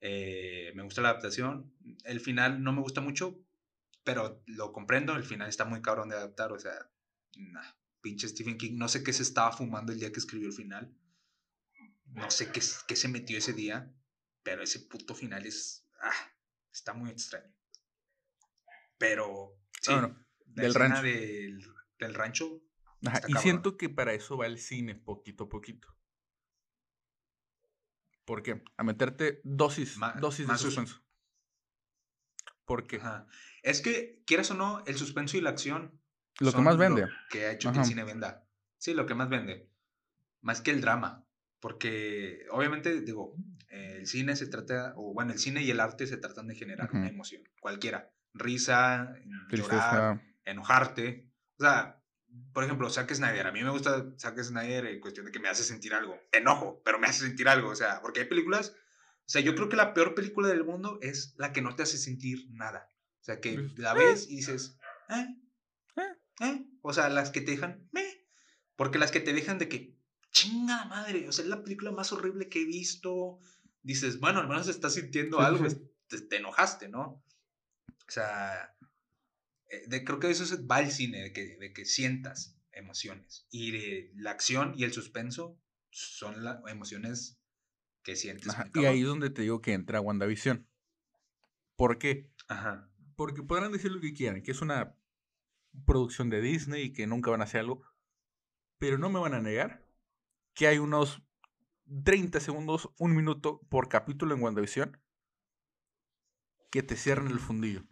Eh, 0.00 0.72
me 0.74 0.82
gusta 0.82 1.00
la 1.00 1.10
adaptación. 1.10 1.72
El 2.04 2.20
final 2.20 2.62
no 2.62 2.72
me 2.72 2.82
gusta 2.82 3.00
mucho, 3.00 3.38
pero 4.04 4.42
lo 4.46 4.72
comprendo. 4.72 5.14
El 5.14 5.24
final 5.24 5.48
está 5.48 5.64
muy 5.64 5.80
cabrón 5.80 6.10
de 6.10 6.16
adaptar. 6.16 6.52
O 6.52 6.58
sea, 6.58 6.90
nah, 7.36 7.72
pinche 8.02 8.28
Stephen 8.28 8.58
King. 8.58 8.76
No 8.76 8.88
sé 8.88 9.02
qué 9.02 9.12
se 9.12 9.22
estaba 9.22 9.52
fumando 9.52 9.92
el 9.92 9.98
día 10.00 10.12
que 10.12 10.20
escribió 10.20 10.48
el 10.48 10.54
final. 10.54 10.94
No 12.06 12.30
sé 12.30 12.52
qué, 12.52 12.60
qué 12.86 12.96
se 12.96 13.08
metió 13.08 13.38
ese 13.38 13.54
día, 13.54 13.90
pero 14.42 14.62
ese 14.62 14.80
puto 14.80 15.14
final 15.14 15.46
es. 15.46 15.81
Ah, 16.02 16.12
está 16.70 16.92
muy 16.92 17.08
extraño. 17.10 17.50
Pero. 18.98 19.58
Sí, 19.80 19.90
Ah, 19.92 20.00
bueno, 20.00 20.26
la 20.54 20.62
del 20.62 20.74
rancho. 20.74 21.02
Del, 21.02 21.74
del 21.98 22.14
rancho. 22.14 22.60
Ajá, 23.06 23.18
y 23.18 23.20
cabrón. 23.22 23.42
siento 23.42 23.76
que 23.76 23.88
para 23.88 24.12
eso 24.12 24.36
va 24.36 24.46
el 24.46 24.58
cine 24.58 24.94
poquito 24.94 25.44
a 25.44 25.48
poquito. 25.48 25.88
¿Por 28.24 28.42
qué? 28.42 28.62
A 28.76 28.84
meterte 28.84 29.40
dosis, 29.44 29.96
Ma- 29.96 30.12
dosis 30.12 30.46
de 30.46 30.52
más 30.52 30.60
sus- 30.60 30.74
suspenso. 30.74 31.02
Porque 32.64 32.96
Ajá. 32.96 33.26
Es 33.62 33.80
que, 33.80 34.22
quieras 34.26 34.50
o 34.52 34.54
no, 34.54 34.84
el 34.86 34.96
suspenso 34.96 35.36
y 35.36 35.40
la 35.40 35.50
acción. 35.50 36.00
lo 36.40 36.52
que 36.52 36.60
más 36.60 36.76
vende. 36.76 37.08
que 37.30 37.46
ha 37.46 37.52
hecho 37.52 37.72
que 37.72 37.78
el 37.80 37.84
cine 37.84 38.04
venda. 38.04 38.46
Sí, 38.78 38.94
lo 38.94 39.06
que 39.06 39.14
más 39.14 39.28
vende. 39.28 39.68
Más 40.40 40.60
que 40.60 40.70
el 40.70 40.80
drama. 40.80 41.24
Porque, 41.62 42.44
obviamente, 42.50 43.00
digo, 43.02 43.36
eh, 43.70 43.98
el 44.00 44.06
cine 44.08 44.34
se 44.34 44.48
trata, 44.48 44.94
o 44.96 45.14
bueno, 45.14 45.32
el 45.32 45.38
cine 45.38 45.62
y 45.62 45.70
el 45.70 45.78
arte 45.78 46.08
se 46.08 46.16
tratan 46.16 46.48
de 46.48 46.56
generar 46.56 46.90
una 46.90 47.04
Ujú. 47.04 47.14
emoción. 47.14 47.42
Cualquiera. 47.60 48.10
Risa, 48.34 49.14
llorar, 49.24 49.48
Tristeza. 49.48 50.22
enojarte. 50.44 51.30
O 51.60 51.62
sea, 51.62 52.02
por 52.52 52.64
ejemplo, 52.64 52.90
Zack 52.90 53.14
Snyder. 53.14 53.46
A 53.46 53.52
mí 53.52 53.62
me 53.62 53.70
gusta 53.70 54.12
Zack 54.18 54.42
Snyder 54.42 54.86
en 54.86 54.98
cuestión 55.00 55.24
de 55.24 55.30
que 55.30 55.38
me 55.38 55.48
hace 55.48 55.62
sentir 55.62 55.94
algo. 55.94 56.18
Enojo, 56.32 56.82
pero 56.84 56.98
me 56.98 57.06
hace 57.06 57.26
sentir 57.26 57.46
algo. 57.48 57.68
O 57.68 57.76
sea, 57.76 58.00
porque 58.02 58.20
hay 58.20 58.26
películas. 58.26 58.74
O 59.20 59.28
sea, 59.32 59.40
yo 59.40 59.54
creo 59.54 59.68
que 59.68 59.76
la 59.76 59.94
peor 59.94 60.16
película 60.16 60.48
del 60.48 60.64
mundo 60.64 60.98
es 61.00 61.34
la 61.38 61.52
que 61.52 61.62
no 61.62 61.76
te 61.76 61.84
hace 61.84 61.96
sentir 61.96 62.48
nada. 62.50 62.88
O 63.20 63.24
sea, 63.24 63.38
que 63.40 63.54
Pues, 63.54 63.78
la 63.78 63.92
eh. 63.92 63.98
ves 63.98 64.28
y 64.28 64.34
dices, 64.36 64.78
¿eh? 65.10 65.26
Eh. 65.96 66.44
¿eh? 66.44 66.66
O 66.80 66.92
sea, 66.92 67.08
las 67.08 67.30
que 67.30 67.40
te 67.40 67.52
dejan, 67.52 67.88
¿me? 67.92 68.02
Porque 68.74 68.98
las 68.98 69.12
que 69.12 69.20
te 69.20 69.32
dejan 69.32 69.58
de 69.60 69.68
que, 69.68 69.96
chinga 70.32 70.84
madre, 70.86 71.28
o 71.28 71.32
sea, 71.32 71.44
es 71.44 71.48
la 71.50 71.62
película 71.62 71.92
más 71.92 72.12
horrible 72.12 72.48
que 72.48 72.62
he 72.62 72.64
visto. 72.66 73.38
Dices, 73.82 74.18
bueno, 74.20 74.40
al 74.40 74.48
menos 74.48 74.68
estás 74.68 74.94
sintiendo 74.94 75.40
algo. 75.40 75.66
Te, 76.08 76.20
te 76.20 76.36
enojaste, 76.36 76.88
¿no? 76.88 77.22
O 77.88 78.10
sea, 78.10 78.76
eh, 79.70 79.84
de- 79.86 80.04
creo 80.04 80.18
que 80.18 80.30
eso 80.30 80.44
es, 80.44 80.66
va 80.66 80.80
el 80.80 80.90
cine, 80.90 81.22
de 81.22 81.32
que, 81.32 81.56
de 81.56 81.72
que 81.72 81.84
sientas 81.84 82.56
emociones. 82.72 83.46
Y 83.50 83.70
de- 83.72 84.12
la 84.16 84.30
acción 84.32 84.74
y 84.76 84.84
el 84.84 84.92
suspenso 84.92 85.58
son 85.90 86.42
las 86.44 86.60
emociones 86.68 87.38
que 88.02 88.16
sientes. 88.16 88.48
Ajá, 88.48 88.70
Y 88.74 88.84
ahí 88.86 89.00
es 89.00 89.06
donde 89.06 89.30
te 89.30 89.42
digo 89.42 89.60
que 89.60 89.72
entra 89.74 90.00
WandaVision. 90.00 90.66
¿Por 91.76 91.98
qué? 91.98 92.30
Ajá. 92.48 92.90
Porque 93.16 93.42
podrán 93.42 93.72
decir 93.72 93.90
lo 93.92 94.00
que 94.00 94.14
quieran, 94.14 94.42
que 94.42 94.50
es 94.52 94.60
una 94.62 94.96
producción 95.86 96.30
de 96.30 96.40
Disney 96.40 96.84
y 96.84 96.92
que 96.92 97.06
nunca 97.06 97.30
van 97.30 97.40
a 97.40 97.44
hacer 97.44 97.60
algo. 97.60 97.82
Pero 98.78 98.98
no 98.98 99.10
me 99.10 99.20
van 99.20 99.34
a 99.34 99.40
negar 99.40 99.81
que 100.54 100.66
hay 100.66 100.78
unos 100.78 101.22
30 102.04 102.40
segundos, 102.40 102.90
un 102.98 103.14
minuto 103.14 103.60
por 103.68 103.88
capítulo 103.88 104.34
en 104.34 104.42
WandaVision 104.42 105.00
que 106.70 106.82
te 106.82 106.96
cierran 106.96 107.28
el 107.28 107.38
fundillo. 107.38 107.84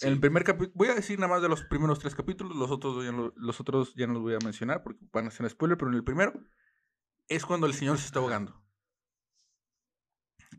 En 0.00 0.08
el 0.08 0.14
Sí. 0.14 0.20
primer 0.20 0.44
capítulo, 0.44 0.72
voy 0.74 0.88
a 0.88 0.94
decir 0.94 1.18
nada 1.18 1.32
más 1.32 1.42
de 1.42 1.48
los 1.48 1.64
primeros 1.64 1.98
tres 1.98 2.14
capítulos, 2.14 2.54
los 2.56 2.70
otros, 2.70 3.02
ya 3.04 3.12
no, 3.12 3.32
los 3.36 3.60
otros 3.60 3.94
ya 3.94 4.06
no 4.06 4.14
los 4.14 4.22
voy 4.22 4.34
a 4.34 4.38
mencionar 4.44 4.82
porque 4.82 5.00
van 5.12 5.26
a 5.26 5.30
ser 5.30 5.48
spoiler, 5.48 5.78
pero 5.78 5.90
en 5.90 5.96
el 5.96 6.04
primero 6.04 6.32
es 7.28 7.44
cuando 7.46 7.66
el 7.66 7.74
señor 7.74 7.98
se 7.98 8.06
está 8.06 8.18
ahogando. 8.18 8.62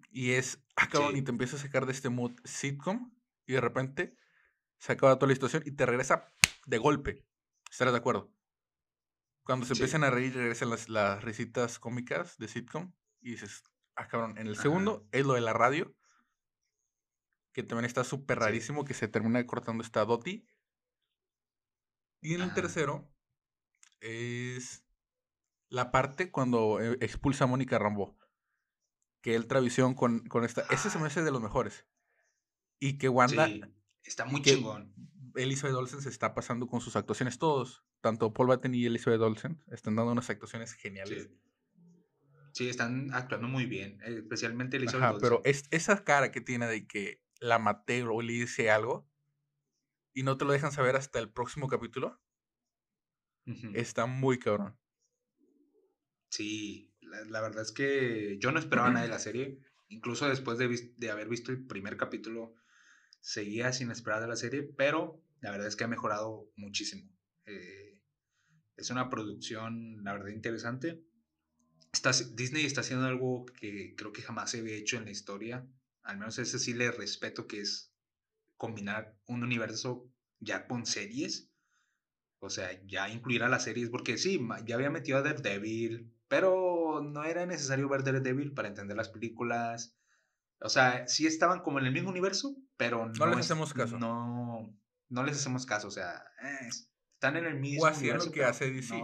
Y 0.10 0.32
es, 0.32 0.64
ah, 0.76 0.90
cabrón, 0.90 1.14
Sí. 1.14 1.20
y 1.20 1.22
te 1.22 1.32
empieza 1.32 1.56
a 1.56 1.60
sacar 1.60 1.86
de 1.86 1.92
este 1.92 2.10
mood 2.10 2.32
sitcom 2.44 3.14
y 3.46 3.54
de 3.54 3.62
repente 3.62 4.18
se 4.80 4.94
acaba 4.94 5.16
toda 5.18 5.28
la 5.30 5.36
situación 5.36 5.64
y 5.66 5.72
te 5.72 5.86
regresa 5.86 6.34
de 6.66 6.78
golpe. 6.78 7.26
¿Estarás 7.70 7.94
de 7.94 8.00
acuerdo? 8.00 8.34
Cuando 9.48 9.66
se 9.66 9.76
Sí. 9.76 9.82
empiezan 9.82 10.04
a 10.04 10.10
reír, 10.10 10.34
regresan 10.36 10.70
las, 10.70 10.90
las 10.90 11.24
risitas 11.24 11.80
cómicas 11.80 12.38
de 12.38 12.50
sitcom 12.50 12.92
y 13.22 13.32
dices, 13.32 13.64
ah, 13.96 14.08
cabrón, 14.10 14.38
en 14.38 14.48
el 14.48 14.58
segundo 14.58 14.98
Ajá. 14.98 15.10
es 15.14 15.26
lo 15.26 15.34
de 15.36 15.42
la 15.42 15.54
radio, 15.54 15.96
que 17.54 17.64
también 17.64 17.86
está 17.86 18.04
súper 18.04 18.38
Sí. 18.40 18.44
rarísimo, 18.44 18.84
que 18.84 18.94
se 18.94 19.08
termina 19.08 19.46
cortando 19.48 19.84
esta 19.84 20.04
Doti. 20.04 20.46
Y 22.22 22.34
en 22.34 22.42
el 22.42 22.54
tercero 22.54 23.10
es 24.02 24.84
la 25.70 25.92
parte 25.92 26.30
cuando 26.30 26.82
eh, 26.82 26.98
expulsa 27.00 27.46
a 27.46 27.48
Mónica 27.48 27.80
Rambo. 27.80 28.18
Que 29.22 29.36
él 29.36 29.48
visión 29.62 29.94
con, 29.96 30.28
con 30.28 30.44
esta. 30.44 30.66
Ese 30.70 30.90
se 30.90 31.00
me 31.00 31.08
hace 31.08 31.24
de 31.24 31.32
los 31.32 31.42
mejores. 31.42 31.86
Y 32.80 32.98
que 32.98 33.10
Wanda, 33.10 33.48
Sí, 33.48 33.62
está 34.04 34.26
muy 34.26 34.42
que 34.42 34.56
chingón. 34.56 34.94
Elizabeth 35.38 35.76
Olsen 35.76 36.02
se 36.02 36.10
está 36.10 36.34
pasando 36.34 36.68
con 36.68 36.82
sus 36.82 36.96
actuaciones 36.96 37.40
todos. 37.40 37.84
Tanto 38.02 38.34
Paul 38.34 38.50
Bettany 38.50 38.78
y 38.78 38.86
Elizabeth 38.86 39.22
Olsen 39.22 39.64
están 39.68 39.96
dando 39.96 40.12
unas 40.12 40.30
actuaciones 40.30 40.74
geniales. 40.74 41.24
Sí. 41.24 41.42
Sí, 42.54 42.70
están 42.70 43.14
actuando 43.14 43.48
muy 43.48 43.68
bien, 43.68 44.00
especialmente 44.02 44.78
Elizabeth 44.78 45.04
Ajá, 45.04 45.18
pero 45.22 45.38
Olsen. 45.38 45.52
es, 45.52 45.64
esa 45.70 46.04
cara 46.04 46.32
que 46.32 46.42
tiene 46.42 46.66
de 46.66 46.88
que 46.88 47.22
la 47.40 47.60
maté 47.60 48.02
o 48.02 48.22
le 48.24 48.34
hice 48.34 48.72
algo 48.72 49.08
y 50.12 50.24
no 50.24 50.38
te 50.38 50.46
lo 50.46 50.54
dejan 50.54 50.72
saber 50.72 50.96
hasta 50.96 51.20
el 51.20 51.30
próximo 51.30 51.68
capítulo, 51.68 52.20
está 53.76 54.08
muy 54.08 54.40
cabrón. 54.40 54.76
Sí, 56.32 56.92
la, 57.02 57.24
la 57.26 57.42
verdad 57.42 57.62
es 57.62 57.72
que 57.72 58.38
yo 58.40 58.52
no 58.52 58.58
esperaba 58.58 58.90
nada 58.90 59.04
de 59.06 59.12
la 59.12 59.20
serie. 59.20 59.60
Incluso 59.90 60.28
después 60.28 60.58
de, 60.58 60.94
de 60.98 61.12
haber 61.12 61.30
visto 61.30 61.52
el 61.52 61.64
primer 61.66 61.96
capítulo, 61.96 62.56
seguía 63.22 63.72
sin 63.72 63.92
esperar 63.92 64.20
de 64.22 64.28
la 64.28 64.36
serie, 64.36 64.64
pero 64.64 65.22
la 65.42 65.52
verdad 65.52 65.68
es 65.68 65.76
que 65.76 65.84
ha 65.84 65.88
mejorado 65.88 66.50
muchísimo. 66.56 67.10
Eh, 67.46 68.02
es 68.76 68.90
una 68.90 69.10
producción, 69.10 70.04
la 70.04 70.14
verdad, 70.14 70.30
interesante. 70.30 71.04
Está, 71.92 72.12
Disney 72.34 72.66
está 72.66 72.82
haciendo 72.82 73.06
algo 73.08 73.46
que 73.46 73.96
creo 73.96 74.12
que 74.14 74.22
jamás 74.22 74.52
se 74.52 74.60
había 74.60 74.76
hecho 74.76 74.98
en 74.98 75.06
la 75.06 75.12
historia. 75.12 75.68
Al 76.04 76.18
menos 76.18 76.38
ese 76.40 76.60
sí 76.60 76.74
le 76.74 76.92
respeto, 76.92 77.48
que 77.48 77.62
es 77.62 77.92
combinar 78.58 79.18
un 79.28 79.44
universo 79.44 80.10
ya 80.40 80.68
con 80.68 80.86
series. 80.86 81.50
O 82.40 82.50
sea, 82.50 82.70
ya 82.86 83.10
incluir 83.10 83.44
a 83.44 83.50
las 83.50 83.64
series, 83.64 83.90
porque 83.90 84.18
sí, 84.18 84.40
ya 84.66 84.76
había 84.76 84.92
metido 84.92 85.18
a 85.18 85.22
Daredevil, 85.24 86.12
pero 86.28 87.02
no 87.04 87.24
era 87.24 87.46
necesario 87.46 87.90
ver 87.90 88.04
Daredevil 88.04 88.54
para 88.54 88.68
entender 88.68 88.96
las 88.96 89.10
películas. 89.10 89.96
O 90.62 90.70
sea, 90.70 91.08
sí 91.08 91.26
estaban 91.26 91.62
como 91.62 91.80
en 91.80 91.86
el 91.88 91.94
mismo 91.94 92.10
universo, 92.10 92.56
pero 92.78 93.08
no, 93.08 93.26
les 93.28 93.40
es- 93.40 93.46
hacemos 93.46 93.74
caso. 93.74 93.98
No, 93.98 94.72
no 95.10 95.24
les 95.24 95.38
hacemos 95.38 95.66
caso. 95.66 95.88
O 95.88 95.92
sea, 95.92 96.24
eh, 96.44 96.70
están 97.14 97.38
en 97.38 97.46
el 97.46 97.56
mismo 97.56 97.86
hacían 97.86 98.18
lo 98.18 98.24
universo. 98.26 98.32
que 98.32 98.44
hace 98.44 98.72
DC. 98.72 98.96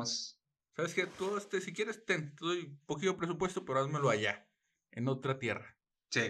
¿Sabes 0.75 0.93
qué? 0.93 1.05
Tú, 1.05 1.37
este, 1.37 1.61
si 1.61 1.71
quieres, 1.73 2.03
ten, 2.05 2.35
te 2.35 2.45
doy 2.45 2.77
poquillo 2.85 3.15
presupuesto, 3.17 3.63
pero 3.63 3.79
házmelo 3.79 4.09
allá, 4.09 4.47
en 4.91 5.07
otra 5.07 5.37
tierra. 5.37 5.77
Sí. 6.09 6.21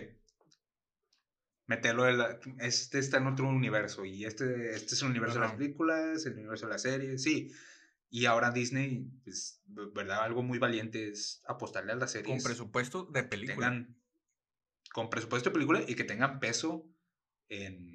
Meterlo 1.65 2.07
en 2.09 2.17
la- 2.17 2.39
este 2.59 2.99
está 2.99 3.17
en 3.17 3.27
otro 3.27 3.47
universo 3.47 4.03
y 4.03 4.25
este, 4.25 4.71
este 4.75 4.95
es 4.95 5.01
el 5.01 5.09
universo 5.09 5.35
de 5.35 5.45
las 5.45 5.53
películas, 5.53 6.25
el 6.25 6.33
universo 6.33 6.65
de 6.65 6.71
las 6.73 6.81
series, 6.81 7.23
sí. 7.23 7.51
Y 8.09 8.25
ahora 8.25 8.51
Disney, 8.51 9.07
pues, 9.23 9.61
verdad, 9.93 10.23
algo 10.23 10.43
muy 10.43 10.59
valiente 10.59 11.07
es 11.09 11.41
apostarle 11.47 11.93
a 11.93 11.95
las 11.95 12.11
Con 12.13 12.21
series. 12.23 12.43
presupuesto 12.43 13.05
de 13.05 13.23
película. 13.23 13.55
tengan 13.69 13.95
con 14.91 15.09
presupuesto 15.09 15.49
de 15.49 15.53
película 15.53 15.81
y 15.87 15.95
que 15.95 16.03
tengan 16.03 16.39
peso 16.39 16.85
en, 17.47 17.92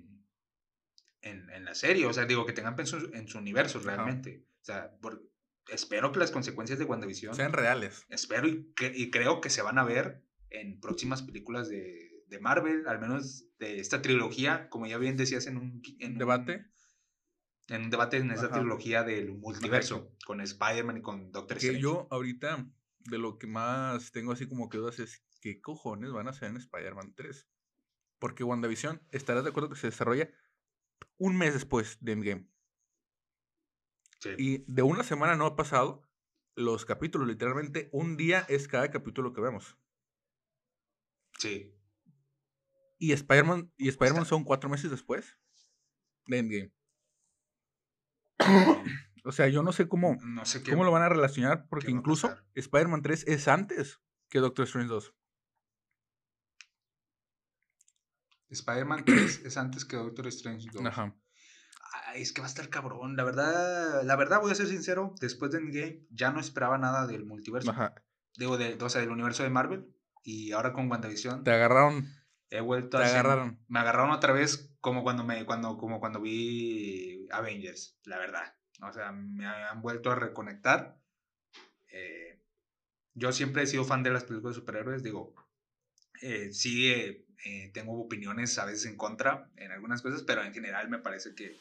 en, 1.23 1.49
en 1.51 1.65
la 1.65 1.75
serie. 1.75 2.07
O 2.07 2.13
sea, 2.13 2.25
digo, 2.27 2.47
que 2.47 2.53
tengan 2.53 2.77
peso 2.77 2.99
en 3.13 3.29
su 3.29 3.39
universo 3.39 3.79
Ajá. 3.79 3.89
realmente. 3.97 4.45
O 4.61 4.65
sea, 4.65 4.97
por- 5.01 5.23
espero 5.69 6.13
que 6.13 6.19
las 6.19 6.31
consecuencias 6.31 6.79
de 6.79 6.85
WandaVision 6.87 7.35
Sean 7.35 7.53
reales. 7.53 8.05
espero 8.09 8.49
y, 8.49 8.73
y 8.95 9.11
creo 9.11 9.41
que 9.41 9.51
se 9.51 9.63
van 9.63 9.79
a 9.79 9.85
ver 9.85 10.23
en 10.51 10.81
próximas 10.81 11.23
películas 11.23 11.69
de, 11.69 12.23
de 12.27 12.41
Marvel, 12.41 12.87
al 12.89 12.99
menos 13.01 13.45
de 13.59 13.79
esta 13.81 14.01
trilogía, 14.01 14.69
como 14.71 14.87
ya 14.87 14.97
bien 14.99 15.17
decías 15.17 15.47
en 15.47 15.57
un, 15.59 15.83
en 15.99 16.13
un- 16.13 16.19
¿Debate? 16.19 16.67
en 17.69 17.83
un 17.83 17.91
debate 17.91 18.17
en 18.17 18.31
esta 18.31 18.47
Ajá. 18.47 18.61
trilogía 18.61 19.03
del 19.03 19.33
multiverso, 19.35 20.15
con 20.25 20.41
Spider-Man 20.41 20.97
y 20.99 21.03
con 21.03 21.31
Doctor 21.33 21.59
Que 21.59 21.67
Strange. 21.67 21.83
yo 21.83 22.09
ahorita, 22.11 22.67
de 23.01 23.19
lo 23.19 23.37
que 23.39 23.47
más 23.47 24.11
tengo 24.11 24.33
así 24.33 24.49
como 24.49 24.71
que 24.71 24.79
dudas 24.79 24.99
es, 25.01 25.23
¿qué 25.43 25.61
cojones 25.61 26.11
van 26.11 26.29
a 26.29 26.31
hacer 26.31 26.49
en 26.49 26.57
Spider-Man 26.57 27.13
3? 27.15 27.47
Porque 28.19 28.43
WandaVision, 28.43 29.03
estarás 29.11 29.45
de 29.45 29.51
acuerdo 29.51 29.69
que 29.69 29.77
se 29.77 29.89
desarrolla 29.89 30.31
un 31.17 31.37
mes 31.37 31.55
después 31.55 31.99
de 32.01 32.13
Endgame. 32.13 32.49
Sí, 34.21 34.31
Y 34.39 34.65
de 34.67 34.83
una 34.83 35.03
semana 35.05 35.37
no 35.37 35.47
ha 35.47 35.57
pasado 35.57 36.03
los 36.57 36.85
capítulos, 36.85 37.29
literalmente 37.29 37.89
un 37.93 38.17
día 38.17 38.45
es 38.49 38.67
cada 38.69 38.91
capítulo 38.91 39.33
que 39.33 39.41
vemos. 39.41 39.77
sí. 41.39 41.75
Y 43.01 43.13
Spider-Man 43.13 43.73
y 43.77 43.89
Spider-Man 43.91 44.23
Está- 44.23 44.31
son 44.31 44.43
cuatro 44.43 44.69
meses 44.69 44.91
después 44.91 45.39
de 46.27 46.39
Endgame. 46.39 46.73
O 49.25 49.33
sea, 49.33 49.49
yo 49.49 49.63
no 49.63 49.73
sé 49.73 49.89
cómo, 49.89 50.17
No 50.23 50.45
sé 50.47 50.63
qué. 50.63 50.71
cómo 50.71 50.85
lo 50.85 50.91
van 50.93 51.03
a 51.03 51.09
relacionar, 51.09 51.67
porque 51.69 51.91
incluso? 51.91 52.35
Spider-Man 52.55 53.03
3 53.03 53.25
es 53.29 53.47
antes 53.47 54.01
que 54.31 54.39
Doctor 54.39 54.65
Strange 54.65 54.89
2. 54.89 55.15
Spider-Man 58.51 59.05
3 59.05 59.43
es 59.45 59.57
antes 59.57 59.85
que 59.85 59.97
Doctor 59.97 60.27
Strange 60.29 60.67
2. 60.73 60.85
Ajá. 60.87 61.15
Ay, 62.07 62.23
es 62.23 62.33
que 62.33 62.41
va 62.41 62.47
a 62.47 62.51
estar 62.51 62.69
cabrón. 62.69 63.17
La 63.17 63.25
verdad, 63.25 64.03
la 64.03 64.17
verdad, 64.17 64.41
voy 64.41 64.51
a 64.53 64.55
ser 64.55 64.67
sincero. 64.67 65.15
Después 65.21 65.51
de 65.51 65.59
Endgame, 65.59 66.07
ya 66.11 66.31
no 66.31 66.41
esperaba 66.41 66.79
nada 66.79 67.07
del 67.07 67.25
multiverso. 67.25 67.71
Ajá. 67.71 67.95
Digo, 68.37 68.57
de, 68.57 68.79
o 68.81 68.89
sea, 68.89 69.01
del 69.01 69.11
universo 69.11 69.43
de 69.43 69.51
Marvel. 69.51 69.87
Y 70.23 70.53
ahora 70.53 70.73
con 70.73 70.91
WandaVision 70.91 71.45
Te 71.45 71.53
agarraron. 71.53 72.07
he 72.51 72.61
vuelto 72.61 72.99
te 72.99 73.05
a... 73.05 73.07
sen- 73.07 73.11
agarraron. 73.13 73.65
Me 73.69 73.79
agarraron 73.81 74.11
otra 74.11 74.33
vez 74.33 74.75
como 74.81 75.03
cuando, 75.03 75.25
me, 75.25 75.45
cuando, 75.47 75.77
como 75.79 76.01
cuando 76.01 76.21
vi 76.21 77.27
Avengers, 77.31 77.99
la 78.05 78.19
verdad. 78.19 78.55
O 78.83 78.93
sea, 78.93 79.13
me 79.13 79.47
han 79.47 79.81
vuelto 79.83 80.11
a 80.11 80.15
reconectar. 80.15 80.99
Eh, 81.91 82.43
yo 83.15 83.33
siempre 83.33 83.63
he 83.63 83.67
sido 83.67 83.85
fan 83.85 84.03
de 84.03 84.11
las 84.11 84.25
películas 84.25 84.55
de 84.57 84.61
superhéroes. 84.61 85.03
Digo, 85.03 85.35
eh, 86.23 86.53
sí 86.53 86.89
eh, 86.91 87.71
tengo 87.73 88.01
opiniones 88.01 88.59
a 88.59 88.65
veces 88.65 88.87
en 88.87 88.97
contra 88.97 89.51
en 89.57 89.71
algunas 89.73 90.03
cosas, 90.03 90.23
pero 90.23 90.43
en 90.45 90.53
general 90.53 90.89
me 90.89 90.99
parece 90.99 91.35
que 91.35 91.57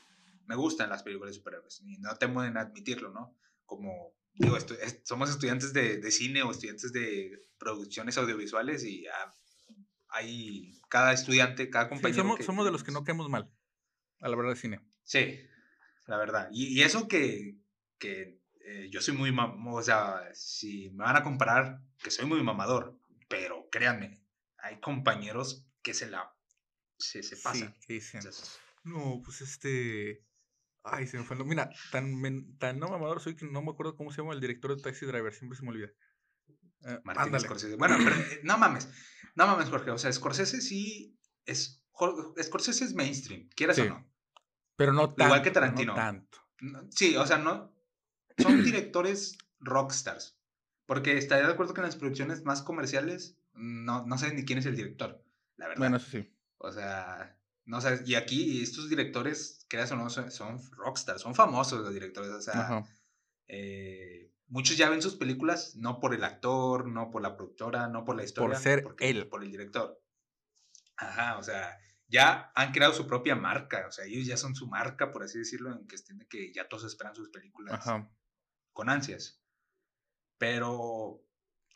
me 0.47 0.55
gustan 0.55 0.89
las 0.89 1.03
películas 1.03 1.31
de 1.33 1.39
superhéroes. 1.39 1.81
Y 1.85 1.97
no 1.99 2.15
temo 2.15 2.43
en 2.43 2.57
admitirlo, 2.57 3.11
¿no? 3.11 3.37
Como, 3.65 4.13
digo, 4.33 4.57
estu- 4.57 4.77
es- 4.81 5.01
somos 5.03 5.29
estudiantes 5.29 5.73
de, 5.73 5.97
de 5.97 6.11
cine 6.11 6.41
o 6.43 6.51
estudiantes 6.51 6.91
de 6.93 7.43
producciones 7.57 8.17
audiovisuales 8.17 8.83
y 8.85 9.05
ah, 9.07 9.31
hay 10.09 10.79
cada 10.89 11.13
estudiante, 11.13 11.69
cada 11.69 11.85
Sí, 11.85 11.89
compañero. 11.89 12.23
somos, 12.23 12.37
que 12.37 12.43
somos 12.43 12.65
de 12.65 12.71
los 12.71 12.83
que 12.83 12.91
no 12.91 13.03
caemos 13.03 13.29
mal. 13.29 13.51
A 14.21 14.29
la 14.29 14.35
verdad 14.35 14.53
de 14.53 14.59
cine. 14.59 14.81
Sí, 15.03 15.39
la 16.07 16.17
verdad. 16.17 16.49
Y, 16.51 16.67
y 16.79 16.81
eso 16.83 17.07
que, 17.07 17.57
que 17.99 18.41
eh, 18.65 18.89
yo 18.89 19.01
soy 19.01 19.15
muy, 19.15 19.35
o 19.37 19.81
sea, 19.83 20.21
si 20.33 20.89
me 20.91 21.03
van 21.03 21.17
a 21.17 21.23
comparar, 21.23 21.81
que 22.01 22.09
soy 22.11 22.25
muy 22.25 22.41
mamador, 22.41 22.97
pero 23.27 23.67
créanme, 23.69 24.21
hay 24.67 24.79
compañeros 24.79 25.65
que 25.81 25.93
se 25.93 26.07
la, 26.09 26.33
se, 26.99 27.23
se 27.23 27.37
pasan. 27.37 27.73
Sí, 27.79 27.87
que 27.87 27.93
dicen. 27.93 28.21
No, 28.83 29.21
pues 29.23 29.41
este. 29.41 30.23
Ay, 30.83 31.05
se 31.07 31.17
me 31.17 31.23
fue. 31.23 31.35
el 31.35 31.43
Mira, 31.45 31.69
tan, 31.91 32.15
men- 32.19 32.57
tan 32.57 32.79
no 32.79 32.87
mamador 32.89 33.19
soy 33.19 33.35
que 33.35 33.45
no 33.45 33.61
me 33.61 33.71
acuerdo 33.71 33.95
cómo 33.95 34.11
se 34.11 34.21
llama 34.21 34.33
el 34.33 34.39
director 34.41 34.75
de 34.75 34.81
Taxi 34.81 35.05
Driver, 35.05 35.33
siempre 35.33 35.57
se 35.57 35.63
me 35.63 35.69
olvida. 35.71 35.89
Eh, 36.85 36.99
ándale. 37.05 37.39
Scorsese. 37.43 37.75
Bueno, 37.75 37.97
pero, 37.97 38.15
eh, 38.15 38.39
no 38.43 38.57
mames, 38.57 38.87
no 39.35 39.47
mames, 39.47 39.69
Jorge. 39.69 39.91
O 39.91 39.97
sea, 39.97 40.11
Scorsese 40.13 40.61
sí 40.61 41.17
es, 41.45 41.83
Scorsese 42.41 42.85
es 42.85 42.93
mainstream, 42.93 43.49
quieras 43.55 43.75
Sí. 43.75 43.81
o 43.83 43.89
no. 43.89 44.09
Pero 44.77 44.93
no 44.93 45.07
tanto. 45.09 45.23
Igual 45.25 45.41
que 45.41 45.51
Tarantino. 45.51 45.93
No 45.93 45.95
tanto. 45.99 46.37
Sí, 46.91 47.15
o 47.17 47.25
sea, 47.25 47.37
no. 47.37 47.73
Son 48.37 48.63
directores 48.63 49.37
rockstars. 49.59 50.37
Porque 50.85 51.17
estaría 51.17 51.47
de 51.47 51.53
acuerdo 51.53 51.73
que 51.73 51.81
en 51.81 51.87
las 51.87 51.95
producciones 51.97 52.45
más 52.45 52.61
comerciales 52.61 53.37
no, 53.57 54.05
no 54.05 54.17
sé 54.17 54.33
ni 54.33 54.45
quién 54.45 54.59
es 54.59 54.65
el 54.65 54.75
director, 54.75 55.23
la 55.57 55.67
verdad. 55.67 55.79
Bueno, 55.79 55.97
eso 55.97 56.09
sí. 56.09 56.33
O 56.59 56.71
sea, 56.71 57.39
no 57.65 57.81
sabes. 57.81 58.07
Y 58.07 58.15
aquí 58.15 58.61
estos 58.61 58.89
directores, 58.89 59.65
creas 59.69 59.91
o 59.91 59.95
no, 59.95 60.09
son, 60.09 60.31
son 60.31 60.59
rockstars, 60.71 61.21
son 61.21 61.35
famosos 61.35 61.81
los 61.81 61.93
directores. 61.93 62.31
O 62.31 62.41
sea, 62.41 62.83
eh, 63.47 64.31
muchos 64.47 64.77
ya 64.77 64.89
ven 64.89 65.01
sus 65.01 65.15
películas 65.15 65.75
no 65.75 65.99
por 65.99 66.13
el 66.13 66.23
actor, 66.23 66.87
no 66.87 67.11
por 67.11 67.21
la 67.21 67.35
productora, 67.35 67.87
no 67.87 68.03
por 68.05 68.15
la 68.15 68.23
historia. 68.23 68.57
ser 68.57 68.83
porque- 68.83 69.09
él. 69.09 69.27
Por 69.27 69.43
el 69.43 69.51
director. 69.51 70.01
Ajá, 70.95 71.37
o 71.37 71.43
sea, 71.43 71.77
ya 72.07 72.51
han 72.55 72.71
creado 72.71 72.93
su 72.93 73.05
propia 73.05 73.35
marca. 73.35 73.85
O 73.87 73.91
sea, 73.91 74.05
ellos 74.05 74.25
ya 74.25 74.37
son 74.37 74.55
su 74.55 74.67
marca, 74.67 75.11
por 75.11 75.23
así 75.23 75.37
decirlo, 75.37 75.71
en 75.71 75.87
cuestión 75.87 76.17
de 76.17 76.27
que 76.27 76.51
ya 76.53 76.67
todos 76.67 76.85
esperan 76.85 77.13
sus 77.15 77.29
películas 77.29 77.75
Ajá. 77.75 78.09
con 78.73 78.89
ansias. 78.89 79.41
Pero, 80.39 81.23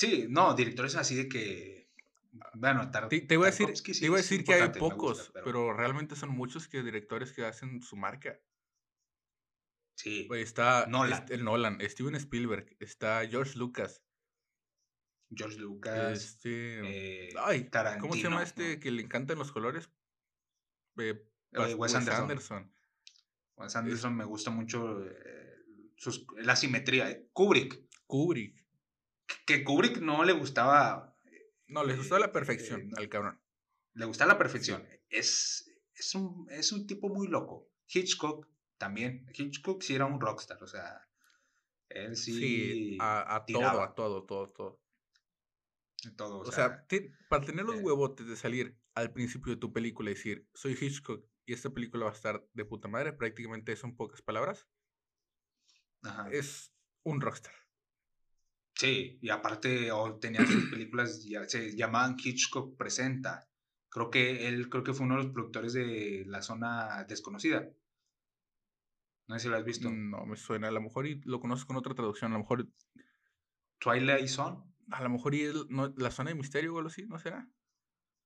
sí, 0.01 0.25
no, 0.29 0.53
directores 0.55 0.95
así 0.95 1.15
de 1.15 1.27
que. 1.29 1.89
Bueno, 2.53 2.89
Tar- 2.91 3.07
Te, 3.09 3.21
te 3.21 3.33
iba 3.35 3.43
a 3.47 3.51
decir, 3.51 3.75
sí 3.75 3.99
te 3.99 4.05
iba 4.05 4.15
a 4.15 4.17
decir 4.17 4.43
que 4.43 4.53
hay 4.53 4.69
pocos, 4.69 5.17
gusta, 5.25 5.41
pero... 5.43 5.73
realmente 5.73 6.15
son 6.15 6.29
muchos 6.29 6.67
que 6.67 6.81
directores 6.81 7.33
que 7.33 7.45
hacen 7.45 7.81
su 7.81 7.95
marca. 7.97 8.39
Sí, 9.95 10.27
está 10.31 10.85
Nolan. 10.87 11.19
este, 11.19 11.33
el 11.35 11.43
Nolan, 11.43 11.79
Steven 11.81 12.15
Spielberg, 12.15 12.75
está 12.79 13.27
George 13.27 13.57
Lucas, 13.59 14.01
George 15.29 15.59
Lucas. 15.59 16.17
este, 16.23 17.27
eh, 17.27 17.33
ay, 17.39 17.69
¿cómo 17.99 18.13
se 18.15 18.21
llama 18.23 18.37
Tarantino, 18.37 18.41
este 18.41 18.75
¿no? 18.75 18.79
que 18.79 18.91
le 18.91 19.01
encantan 19.03 19.37
los 19.37 19.51
colores? 19.51 19.89
Eh, 20.97 21.21
Pas- 21.51 21.75
Wes 21.77 21.93
Anderson. 21.95 22.73
Wes 23.57 23.75
Anderson 23.75 24.15
me 24.15 24.25
gusta 24.25 24.49
mucho 24.51 25.05
eh, 25.05 25.55
sus- 25.97 26.25
la 26.37 26.55
simetría. 26.55 27.11
eh. 27.11 27.29
Kubrick. 27.33 27.87
Kubrick. 28.07 28.60
Que 29.45 29.63
Kubrick 29.63 29.97
no 29.99 30.23
le 30.23 30.33
gustaba. 30.33 31.15
No, 31.67 31.83
les 31.83 31.97
gustó 31.97 32.15
a 32.15 32.19
la 32.19 32.25
Eh, 32.27 32.29
perfección 32.29 32.81
eh, 32.81 32.93
al 32.97 33.09
cabrón. 33.09 33.39
Le 33.93 34.05
gusta 34.05 34.25
la 34.25 34.37
perfección. 34.37 34.87
Es, 35.09 35.69
es, 35.93 36.15
un, 36.15 36.47
es 36.49 36.71
un 36.71 36.87
tipo 36.87 37.09
muy 37.09 37.27
loco. 37.27 37.69
Hitchcock 37.87 38.47
también. 38.77 39.25
Hitchcock 39.33 39.81
sí 39.81 39.95
era 39.95 40.05
un 40.05 40.19
rockstar. 40.19 40.61
O 40.63 40.67
sea, 40.67 41.07
él 41.89 42.15
sí. 42.15 42.33
Sí, 42.33 42.97
a, 42.99 43.35
a 43.35 43.45
todo, 43.45 43.81
a 43.81 43.93
todo, 43.95 44.25
todo, 44.25 44.49
todo. 44.51 44.81
todo. 46.15 46.39
O 46.39 46.51
sea, 46.51 46.85
te- 46.87 47.11
para 47.29 47.45
tener 47.45 47.65
los 47.65 47.75
eh. 47.75 47.81
huevotes 47.81 48.27
de 48.27 48.35
salir 48.35 48.77
al 48.95 49.11
principio 49.13 49.53
de 49.53 49.59
tu 49.59 49.71
película 49.71 50.09
y 50.11 50.13
decir, 50.15 50.47
soy 50.53 50.77
Hitchcock 50.79 51.25
y 51.45 51.53
esta 51.53 51.69
película 51.69 52.05
va 52.05 52.11
a 52.11 52.15
estar 52.15 52.45
de 52.53 52.65
puta 52.65 52.87
madre, 52.87 53.13
prácticamente 53.13 53.75
son 53.75 53.95
pocas 53.95 54.21
palabras, 54.21 54.67
ajá. 56.03 56.29
es 56.31 56.71
un 57.03 57.21
rockstar. 57.21 57.53
Sí, 58.81 59.19
y 59.21 59.29
aparte 59.29 59.91
o 59.91 60.15
tenía 60.15 60.43
sus 60.43 60.71
películas, 60.71 61.23
ya, 61.23 61.47
se 61.47 61.75
llamaban 61.77 62.15
Hitchcock 62.17 62.75
Presenta. 62.75 63.47
Creo 63.89 64.09
que 64.09 64.47
él 64.47 64.69
creo 64.69 64.83
que 64.83 64.91
fue 64.91 65.05
uno 65.05 65.17
de 65.17 65.23
los 65.25 65.31
productores 65.31 65.73
de 65.73 66.23
La 66.25 66.41
Zona 66.41 67.05
Desconocida. 67.07 67.69
No 69.27 69.35
sé 69.35 69.41
si 69.41 69.49
lo 69.49 69.57
has 69.57 69.65
visto. 69.65 69.91
No 69.91 70.25
me 70.25 70.35
suena, 70.35 70.69
a 70.69 70.71
lo 70.71 70.81
mejor 70.81 71.05
y 71.05 71.21
lo 71.25 71.39
conozco 71.39 71.67
con 71.67 71.77
otra 71.77 71.93
traducción, 71.93 72.31
a 72.31 72.33
lo 72.33 72.39
mejor, 72.39 72.67
Twilight 73.77 74.27
Zone. 74.27 74.63
a 74.89 75.03
lo 75.03 75.11
mejor 75.11 75.35
y 75.35 75.41
es 75.43 75.53
no, 75.69 75.93
la 75.97 76.09
zona 76.09 76.31
de 76.31 76.37
misterio 76.37 76.73
o 76.73 76.77
algo 76.79 76.89
así, 76.89 77.05
¿no 77.05 77.19
será? 77.19 77.47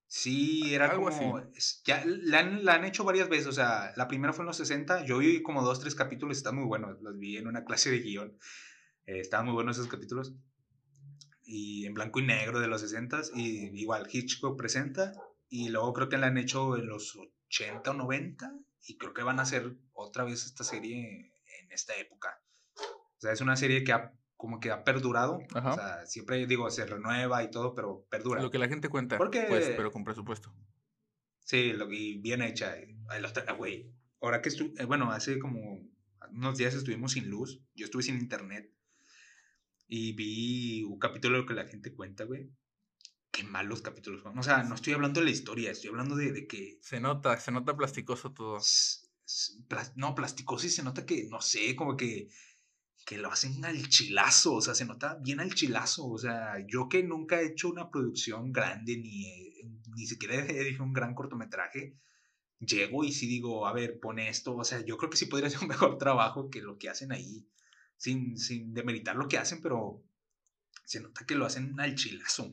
Sí, 0.08 0.74
era 0.74 0.90
Algo 0.90 1.10
como. 1.10 1.36
así. 1.36 1.82
Ya 1.84 2.02
la 2.06 2.40
han, 2.40 2.64
la 2.64 2.76
han 2.76 2.86
hecho 2.86 3.04
varias 3.04 3.28
veces. 3.28 3.48
O 3.48 3.52
sea, 3.52 3.92
la 3.98 4.08
primera 4.08 4.32
fue 4.32 4.44
en 4.44 4.48
los 4.48 4.56
60. 4.56 5.04
Yo 5.04 5.18
vi 5.18 5.44
como 5.44 5.64
dos, 5.64 5.82
tres 5.82 5.96
capítulos. 5.96 6.38
Están 6.38 6.56
muy 6.56 6.66
buenos. 6.66 7.02
Los 7.02 7.20
vi 7.20 7.36
en 7.36 7.48
una 7.48 7.66
clase 7.66 7.92
de 7.92 8.00
guion. 8.00 8.38
Eh, 9.06 9.20
estaban 9.20 9.46
muy 9.46 9.54
buenos 9.54 9.78
esos 9.78 9.90
capítulos. 9.90 10.34
Y 11.44 11.86
en 11.86 11.94
blanco 11.94 12.20
y 12.20 12.26
negro 12.26 12.60
de 12.60 12.68
los 12.68 12.82
60. 12.82 13.22
Y 13.36 13.80
igual 13.80 14.08
Hitchcock 14.12 14.58
presenta. 14.58 15.14
Y 15.48 15.70
luego 15.70 15.94
creo 15.94 16.10
que 16.10 16.18
la 16.18 16.28
han 16.28 16.38
hecho 16.38 16.76
en 16.78 16.88
los 16.88 17.16
80 17.50 17.92
o 17.92 17.94
90. 17.94 18.52
Y 18.88 18.98
creo 18.98 19.14
que 19.14 19.24
van 19.24 19.40
a 19.40 19.44
hacer 19.44 19.76
otra 19.94 20.24
vez 20.24 20.46
esta 20.46 20.64
serie 20.64 21.34
en 21.62 21.72
esta 21.72 21.96
época. 21.98 22.42
O 22.78 23.20
sea, 23.20 23.32
es 23.32 23.42
una 23.42 23.56
serie 23.56 23.84
que 23.84 23.94
ha, 23.94 24.14
como 24.36 24.60
que 24.60 24.72
ha 24.72 24.84
perdurado. 24.84 25.40
Ajá. 25.54 25.72
O 25.72 25.76
sea, 25.76 26.06
siempre 26.06 26.46
digo, 26.48 26.70
se 26.70 26.86
renueva 26.86 27.44
y 27.44 27.50
todo, 27.52 27.74
pero 27.74 28.06
perdura. 28.10 28.42
Lo 28.42 28.52
que 28.52 28.60
la 28.60 28.68
gente 28.68 28.90
cuenta, 28.90 29.18
Porque- 29.18 29.46
pues, 29.48 29.72
pero 29.76 29.92
con 29.92 30.04
presupuesto. 30.04 30.54
Sí, 31.40 31.74
lo, 31.74 31.92
y 31.92 32.18
bien 32.18 32.42
hecha. 32.42 32.76
eh. 32.78 32.96
Ah, 33.48 33.54
güey. 33.54 33.92
Ahora 34.20 34.42
que 34.42 34.50
estuve, 34.50 34.84
bueno, 34.86 35.12
hace 35.12 35.38
como 35.38 35.80
unos 36.32 36.58
días 36.58 36.74
estuvimos 36.74 37.12
sin 37.12 37.30
luz. 37.30 37.62
Yo 37.76 37.86
estuve 37.86 38.02
sin 38.02 38.18
internet. 38.18 38.72
Y 39.88 40.14
vi 40.14 40.84
un 40.84 40.98
capítulo 40.98 41.36
de 41.36 41.42
lo 41.42 41.48
que 41.48 41.54
la 41.54 41.68
gente 41.68 41.94
cuenta, 41.94 42.24
güey. 42.24 42.50
Qué 43.32 43.44
malos 43.44 43.82
capítulos 43.82 44.22
son. 44.24 44.38
O 44.38 44.44
sea, 44.44 44.64
no 44.64 44.76
estoy 44.76 44.94
hablando 44.94 45.20
de 45.20 45.26
la 45.26 45.32
historia, 45.32 45.72
estoy 45.72 45.90
hablando 45.90 46.16
de, 46.16 46.32
de 46.32 46.48
que. 46.48 46.80
Se 46.82 47.00
nota, 47.00 47.38
se 47.40 47.52
nota 47.52 47.76
plasticoso 47.76 48.32
todo. 48.34 48.60
No, 49.96 50.16
plasticosis 50.16 50.76
se 50.76 50.84
nota 50.84 51.06
que, 51.06 51.28
no 51.30 51.42
sé, 51.42 51.76
como 51.76 51.98
que. 51.98 52.30
Que 53.06 53.18
lo 53.20 53.32
hacen 53.32 53.64
al 53.64 53.88
chilazo, 53.88 54.56
o 54.56 54.62
sea, 54.62 54.74
se 54.74 54.86
nota 54.86 55.20
bien 55.22 55.40
al 55.40 55.54
chilazo. 55.54 56.08
O 56.08 56.18
sea, 56.18 56.56
yo 56.68 56.90
que 56.90 57.04
nunca 57.04 57.40
he 57.40 57.48
hecho 57.48 57.70
una 57.70 57.92
producción 57.92 58.52
grande, 58.52 58.98
ni, 58.98 59.28
eh, 59.28 59.64
ni 59.96 60.08
siquiera 60.08 60.36
he 60.36 60.70
hecho 60.70 60.84
un 60.84 60.94
gran 60.94 61.14
cortometraje, 61.14 62.00
llego 62.60 63.04
y 63.04 63.12
sí 63.12 63.28
digo, 63.28 63.68
a 63.68 63.74
ver, 63.74 64.00
pone 64.00 64.30
esto. 64.30 64.56
O 64.56 64.64
sea, 64.64 64.84
yo 64.84 64.98
creo 64.98 65.12
que 65.12 65.18
sí 65.18 65.28
podría 65.28 65.50
ser 65.52 65.60
un 65.62 65.68
mejor 65.68 65.98
trabajo 66.00 66.50
que 66.50 66.62
lo 66.62 66.78
que 66.80 66.90
hacen 66.90 67.12
ahí, 67.12 67.48
sin, 67.98 68.38
sin 68.38 68.74
demeritar 68.74 69.16
lo 69.16 69.28
que 69.28 69.38
hacen, 69.38 69.62
pero 69.62 70.04
se 70.84 71.00
nota 71.00 71.26
que 71.26 71.36
lo 71.36 71.46
hacen 71.46 71.80
al 71.80 71.96
chilazo. 71.96 72.46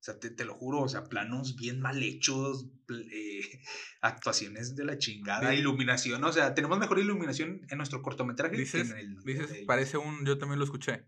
O 0.00 0.02
sea, 0.02 0.18
te, 0.18 0.30
te 0.30 0.46
lo 0.46 0.54
juro, 0.54 0.80
o 0.80 0.88
sea, 0.88 1.04
planos 1.04 1.56
bien 1.56 1.78
mal 1.78 2.02
hechos, 2.02 2.66
eh, 2.88 3.62
actuaciones 4.00 4.74
de 4.74 4.84
la 4.84 4.96
chingada, 4.96 5.54
iluminación, 5.54 6.24
o 6.24 6.32
sea, 6.32 6.54
tenemos 6.54 6.78
mejor 6.78 6.98
iluminación 6.98 7.66
en 7.68 7.76
nuestro 7.76 8.00
cortometraje 8.00 8.56
Dices, 8.56 8.90
que 8.92 8.98
en 8.98 8.98
el... 8.98 9.22
dices, 9.22 9.50
de 9.50 9.64
parece 9.66 9.98
un, 9.98 10.24
yo 10.24 10.38
también 10.38 10.58
lo 10.58 10.64
escuché. 10.64 11.04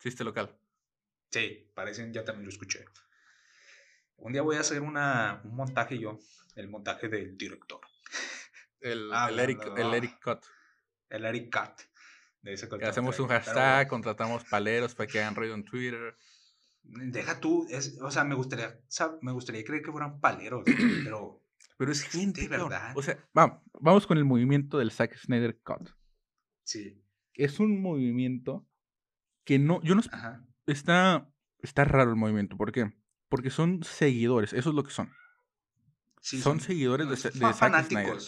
Chiste 0.00 0.24
local. 0.24 0.58
Sí, 1.30 1.70
parecen, 1.74 2.12
ya 2.12 2.24
también 2.24 2.46
lo 2.46 2.50
escuché. 2.50 2.84
Un 4.16 4.32
día 4.32 4.42
voy 4.42 4.56
a 4.56 4.60
hacer 4.60 4.82
una, 4.82 5.40
un 5.44 5.54
montaje 5.54 5.96
yo, 5.96 6.18
el 6.56 6.68
montaje 6.68 7.08
del 7.08 7.38
director, 7.38 7.80
El, 8.80 9.10
Ah, 9.12 9.28
el 9.28 9.36
no, 9.36 9.42
Eric, 9.42 9.66
no, 9.66 9.76
el. 9.76 9.94
Eric 9.94 10.20
Cut. 10.20 10.44
el 11.10 11.24
Eric 11.26 11.50
Cat. 11.50 11.80
Hacemos 12.82 13.18
un 13.20 13.28
hashtag, 13.28 13.88
contratamos 13.88 14.44
paleros 14.44 14.94
para 14.94 15.06
que 15.06 15.20
hagan 15.20 15.34
ruido 15.34 15.54
en 15.54 15.64
Twitter. 15.64 16.16
Deja 16.82 17.38
tú, 17.40 17.66
es, 17.68 18.00
o 18.00 18.10
sea, 18.10 18.24
me 18.24 18.34
gustaría, 18.34 18.80
me 19.20 19.32
gustaría 19.32 19.62
creer 19.64 19.82
que 19.82 19.92
fueran 19.92 20.20
paleros, 20.20 20.64
pero 21.04 21.42
Pero 21.76 21.92
es 21.92 22.02
gente, 22.02 22.48
verdad. 22.48 22.92
O 22.96 23.02
sea, 23.02 23.18
vamos, 23.34 23.60
vamos 23.80 24.06
con 24.06 24.18
el 24.18 24.24
movimiento 24.24 24.78
del 24.78 24.90
Zack 24.90 25.16
Snyder 25.16 25.60
Cut. 25.62 25.90
sí, 26.62 27.02
Es 27.34 27.60
un 27.60 27.80
movimiento 27.82 28.66
que 29.44 29.58
no, 29.58 29.82
yo 29.82 29.94
no, 29.94 30.02
ajá. 30.10 30.44
está, 30.66 31.30
está 31.58 31.84
raro 31.84 32.10
el 32.10 32.16
movimiento. 32.16 32.56
¿Por 32.56 32.72
qué? 32.72 32.92
Porque 33.28 33.50
son 33.50 33.82
seguidores, 33.82 34.52
eso 34.52 34.70
es 34.70 34.74
lo 34.74 34.82
que 34.82 34.90
son. 34.90 35.12
Sí, 36.22 36.40
son, 36.40 36.60
seguidores 36.60 37.06
no, 37.06 37.14
de, 37.14 37.16
de 37.16 37.54
Zack 37.54 37.88
Snyder. 37.88 38.20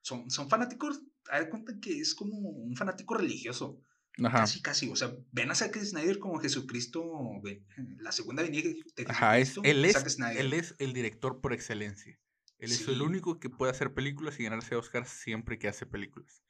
Son, 0.00 0.30
son 0.30 0.48
fanáticos, 0.48 1.02
haz 1.30 1.40
de 1.40 1.50
cuenta 1.50 1.78
que 1.80 2.00
es 2.00 2.14
como 2.14 2.36
un 2.36 2.76
fanático 2.76 3.14
religioso. 3.14 3.80
Ajá. 4.22 4.40
Casi, 4.40 4.62
casi. 4.62 4.88
O 4.90 4.96
sea, 4.96 5.12
ven 5.32 5.50
a 5.50 5.54
Zack 5.54 5.76
Snyder 5.78 6.18
como 6.18 6.38
Jesucristo, 6.38 7.02
ven, 7.42 7.66
la 7.98 8.12
segunda 8.12 8.42
venida 8.42 8.62
de 8.62 8.74
Jesucristo. 8.74 9.12
Ajá, 9.12 9.38
es, 9.38 9.56
él, 9.64 9.84
es, 9.84 9.94
Zack 9.94 10.08
Snyder. 10.08 10.38
él 10.38 10.52
es 10.52 10.74
el 10.78 10.92
director 10.92 11.40
por 11.40 11.52
excelencia. 11.52 12.18
Él 12.58 12.70
es 12.72 12.86
el 12.88 13.02
único 13.02 13.40
que 13.40 13.50
puede 13.50 13.72
hacer 13.72 13.92
películas 13.92 14.38
y 14.38 14.44
ganarse 14.44 14.76
Oscar 14.76 15.06
siempre 15.06 15.58
que 15.58 15.68
hace 15.68 15.84
películas. 15.84 16.42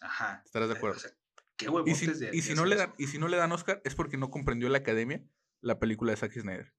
Ajá. 0.00 0.42
¿Estarás 0.44 0.68
de 0.68 0.74
Eh, 0.74 0.78
acuerdo? 0.78 0.96
O 0.96 1.00
sea, 1.00 1.12
qué 1.56 1.68
Y 1.86 1.94
si, 1.94 2.06
de, 2.06 2.30
y 2.32 2.42
si 2.42 2.54
no 2.54 2.64
le 2.64 2.76
dan, 2.76 2.92
y 2.98 3.06
si 3.06 3.18
no 3.18 3.28
le 3.28 3.36
dan 3.36 3.52
Oscar 3.52 3.80
es 3.84 3.94
porque 3.94 4.16
no 4.16 4.30
comprendió 4.30 4.68
la 4.68 4.78
academia 4.78 5.24
la 5.60 5.78
película 5.78 6.10
de 6.10 6.16
Zack 6.18 6.32
Snyder. 6.32 6.74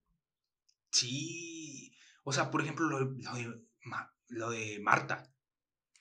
Sí. 0.92 1.94
O 2.24 2.34
sea, 2.34 2.52
por 2.52 2.62
ejemplo, 2.62 2.88
lo, 2.90 3.00
lo 3.00 3.34
de, 3.36 3.62
lo 4.30 4.50
de 4.52 4.80
Marta. 4.82 5.32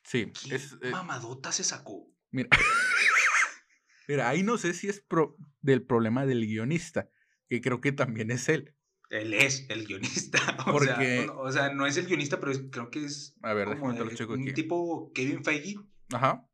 Sí, 0.04 0.32
¿Qué 0.48 0.54
es, 0.56 0.76
eh, 0.82 0.90
mamadota 0.90 1.50
se 1.52 1.64
sacó? 1.64 2.06
mira, 2.30 2.48
mira, 4.08 4.28
ahí 4.28 4.42
no 4.42 4.58
sé 4.58 4.74
si 4.74 4.88
es 4.88 5.00
pro- 5.00 5.36
del 5.62 5.82
problema 5.82 6.26
del 6.26 6.46
guionista, 6.46 7.08
que 7.48 7.60
creo 7.60 7.80
que 7.80 7.92
también 7.92 8.30
es 8.30 8.48
él. 8.48 8.74
Él 9.10 9.34
es 9.34 9.66
el 9.68 9.86
guionista. 9.86 10.38
O, 10.66 10.72
Porque- 10.72 10.86
sea, 11.18 11.26
no, 11.26 11.38
o 11.40 11.52
sea, 11.52 11.72
no 11.74 11.86
es 11.86 11.96
el 11.96 12.06
guionista, 12.06 12.40
pero 12.40 12.52
creo 12.70 12.90
que 12.90 13.04
es 13.04 13.36
A 13.42 13.52
ver, 13.54 13.78
como 13.78 13.92
checo 14.10 14.32
un 14.34 14.42
aquí. 14.42 14.52
tipo 14.54 15.12
Kevin 15.14 15.44
Feige. 15.44 15.76
Ajá. 16.12 16.46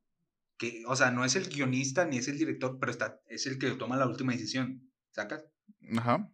que, 0.58 0.82
o 0.86 0.94
sea, 0.94 1.10
no 1.10 1.24
es 1.24 1.34
el 1.36 1.48
guionista 1.48 2.04
ni 2.04 2.18
es 2.18 2.28
el 2.28 2.38
director, 2.38 2.76
pero 2.78 2.92
está, 2.92 3.20
es 3.28 3.46
el 3.46 3.58
que 3.58 3.70
toma 3.72 3.96
la 3.96 4.06
última 4.06 4.32
decisión, 4.32 4.90
¿sacas? 5.10 5.44
Ajá. 5.96 6.30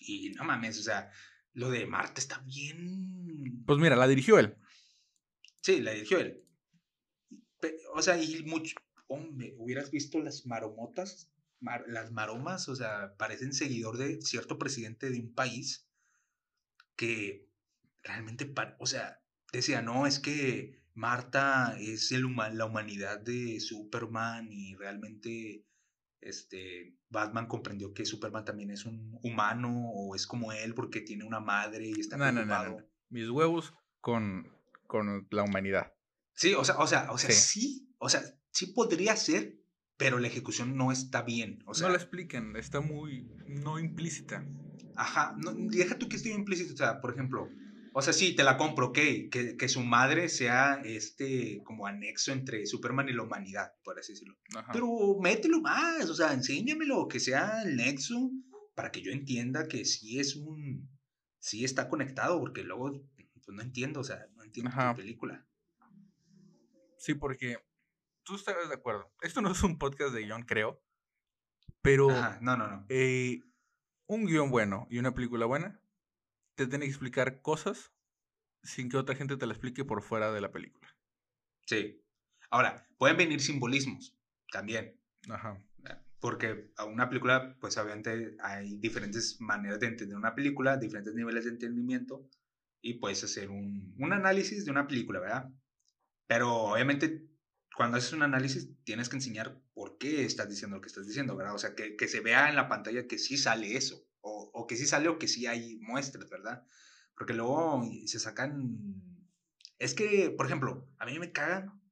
Y 0.00 0.30
no 0.30 0.44
mames, 0.44 0.78
o 0.78 0.82
sea, 0.82 1.10
lo 1.54 1.70
de 1.70 1.86
Marta 1.86 2.20
está 2.20 2.38
bien. 2.40 3.64
Pues 3.66 3.78
mira, 3.78 3.96
la 3.96 4.06
dirigió 4.06 4.38
él. 4.38 4.56
Sí, 5.66 5.80
la 5.80 5.90
dirigió 5.90 6.20
él. 6.20 6.44
O 7.94 8.00
sea, 8.00 8.16
y 8.22 8.44
mucho, 8.44 8.76
hombre, 9.08 9.52
hubieras 9.58 9.90
visto 9.90 10.20
las 10.20 10.46
maromotas, 10.46 11.28
mar- 11.58 11.82
las 11.88 12.12
maromas, 12.12 12.68
o 12.68 12.76
sea, 12.76 13.16
parecen 13.16 13.52
seguidor 13.52 13.96
de 13.96 14.22
cierto 14.22 14.60
presidente 14.60 15.10
de 15.10 15.18
un 15.18 15.34
país 15.34 15.88
que 16.94 17.48
realmente, 18.04 18.54
o 18.78 18.86
sea, 18.86 19.20
decía, 19.52 19.82
no, 19.82 20.06
es 20.06 20.20
que 20.20 20.78
Marta 20.94 21.76
es 21.80 22.12
el 22.12 22.32
la 22.52 22.66
humanidad 22.66 23.18
de 23.18 23.58
Superman 23.58 24.52
y 24.52 24.76
realmente 24.76 25.64
este, 26.20 26.94
Batman 27.08 27.48
comprendió 27.48 27.92
que 27.92 28.04
Superman 28.04 28.44
también 28.44 28.70
es 28.70 28.84
un 28.84 29.18
humano 29.24 29.90
o 29.90 30.14
es 30.14 30.28
como 30.28 30.52
él 30.52 30.74
porque 30.74 31.00
tiene 31.00 31.24
una 31.24 31.40
madre 31.40 31.88
y 31.88 31.98
está 31.98 32.16
No, 32.16 32.30
no, 32.30 32.44
no. 32.44 32.86
Mis 33.08 33.28
huevos 33.28 33.74
con, 34.00 34.55
con 34.86 35.26
la 35.30 35.42
humanidad. 35.42 35.92
Sí, 36.34 36.54
o 36.54 36.64
sea, 36.64 36.78
o 36.78 36.86
sea, 36.86 37.10
o 37.10 37.18
sea, 37.18 37.30
Sí. 37.30 37.60
sí. 37.60 37.94
o 37.98 38.08
sea, 38.08 38.22
sí 38.50 38.66
podría 38.68 39.16
ser, 39.16 39.58
pero 39.96 40.18
la 40.18 40.28
ejecución 40.28 40.76
no 40.76 40.92
está 40.92 41.22
bien. 41.22 41.62
O 41.66 41.74
sea, 41.74 41.86
no 41.86 41.92
la 41.94 41.98
expliquen, 41.98 42.54
está 42.56 42.80
muy 42.80 43.28
no 43.48 43.78
implícita. 43.78 44.46
ajá, 44.96 45.34
no, 45.38 45.52
deja 45.54 45.98
tú 45.98 46.08
que 46.08 46.16
esté 46.16 46.30
implícito, 46.30 46.74
o 46.74 46.76
sea, 46.76 47.00
por 47.00 47.12
ejemplo, 47.12 47.48
o 47.94 48.02
sea, 48.02 48.12
sí, 48.12 48.34
te 48.36 48.44
la 48.44 48.58
compro, 48.58 48.88
ok, 48.88 48.98
que, 49.30 49.56
que 49.58 49.68
su 49.68 49.80
madre 49.82 50.28
sea 50.28 50.82
este 50.84 51.62
como 51.64 51.86
anexo 51.86 52.32
entre 52.32 52.66
Superman 52.66 53.08
y 53.08 53.14
la 53.14 53.22
humanidad, 53.22 53.72
por 53.82 53.98
así 53.98 54.12
decirlo. 54.12 54.36
Ajá. 54.54 54.70
Pero 54.72 55.18
mételo 55.22 55.60
más, 55.62 56.08
o 56.10 56.14
sea, 56.14 56.34
enséñamelo, 56.34 57.08
que 57.08 57.20
sea 57.20 57.62
el 57.62 57.76
nexo, 57.76 58.30
para 58.74 58.90
que 58.92 59.00
yo 59.00 59.12
entienda 59.12 59.66
que 59.68 59.86
sí 59.86 60.18
es 60.20 60.36
un, 60.36 60.90
sí 61.38 61.64
está 61.64 61.88
conectado, 61.88 62.38
porque 62.38 62.62
luego, 62.64 63.02
pues 63.46 63.56
no 63.56 63.62
entiendo, 63.62 64.00
o 64.00 64.04
sea, 64.04 64.26
no 64.34 64.42
entiendo 64.44 64.70
tu 64.70 64.96
película. 64.96 65.46
Sí, 66.98 67.14
porque 67.14 67.56
tú 68.24 68.34
estarás 68.34 68.68
de 68.68 68.74
acuerdo. 68.74 69.10
Esto 69.22 69.40
no 69.40 69.52
es 69.52 69.62
un 69.62 69.78
podcast 69.78 70.12
de 70.12 70.24
guion, 70.24 70.42
creo. 70.42 70.82
Pero 71.80 72.10
Ajá, 72.10 72.38
no, 72.42 72.56
no, 72.56 72.66
no. 72.68 72.86
eh, 72.88 73.40
un 74.06 74.26
guion 74.26 74.50
bueno 74.50 74.86
y 74.90 74.98
una 74.98 75.14
película 75.14 75.46
buena 75.46 75.80
te 76.56 76.66
tiene 76.66 76.84
que 76.86 76.90
explicar 76.90 77.40
cosas 77.42 77.92
sin 78.62 78.88
que 78.88 78.96
otra 78.96 79.14
gente 79.14 79.36
te 79.36 79.46
la 79.46 79.52
explique 79.52 79.84
por 79.84 80.02
fuera 80.02 80.32
de 80.32 80.40
la 80.40 80.50
película. 80.50 80.88
Sí. 81.66 82.02
Ahora, 82.50 82.88
pueden 82.98 83.16
venir 83.16 83.40
simbolismos 83.40 84.16
también, 84.50 84.98
Ajá. 85.28 85.62
porque 86.20 86.72
a 86.76 86.84
una 86.84 87.08
película, 87.08 87.56
pues 87.60 87.76
obviamente 87.76 88.36
hay 88.40 88.76
diferentes 88.78 89.40
maneras 89.40 89.78
de 89.80 89.88
entender 89.88 90.16
una 90.16 90.34
película, 90.34 90.76
diferentes 90.76 91.14
niveles 91.14 91.44
de 91.44 91.50
entendimiento, 91.50 92.28
y 92.86 92.94
puedes 92.94 93.24
hacer 93.24 93.50
un, 93.50 93.94
un 93.98 94.12
análisis 94.12 94.64
de 94.64 94.70
una 94.70 94.86
película, 94.86 95.18
¿verdad? 95.18 95.50
Pero 96.28 96.54
obviamente, 96.54 97.26
cuando 97.76 97.96
haces 97.96 98.12
un 98.12 98.22
análisis 98.22 98.68
tienes 98.84 99.08
que 99.08 99.16
enseñar 99.16 99.60
por 99.74 99.98
qué 99.98 100.24
estás 100.24 100.48
diciendo 100.48 100.76
lo 100.76 100.80
que 100.80 100.88
estás 100.88 101.06
diciendo, 101.06 101.36
¿verdad? 101.36 101.54
O 101.54 101.58
sea, 101.58 101.74
que, 101.74 101.96
que 101.96 102.06
se 102.06 102.20
vea 102.20 102.48
en 102.48 102.54
la 102.54 102.68
pantalla 102.68 103.08
que 103.08 103.18
sí 103.18 103.36
sale 103.36 103.76
eso, 103.76 104.06
o, 104.20 104.50
o, 104.52 104.66
que 104.68 104.76
sí 104.76 104.86
sale 104.86 105.08
o 105.08 105.18
que 105.18 105.26
sí 105.26 105.46
hay 105.46 105.78
muestras, 105.80 106.30
¿verdad? 106.30 106.64
Porque 107.16 107.34
luego 107.34 107.82
se 108.06 108.20
sacan... 108.20 108.78
Es 109.78 109.94
que, 109.94 110.30
por 110.30 110.46
ejemplo, 110.46 110.88
a 110.98 111.06
mí 111.06 111.18
me 111.18 111.32
cagan 111.32 111.82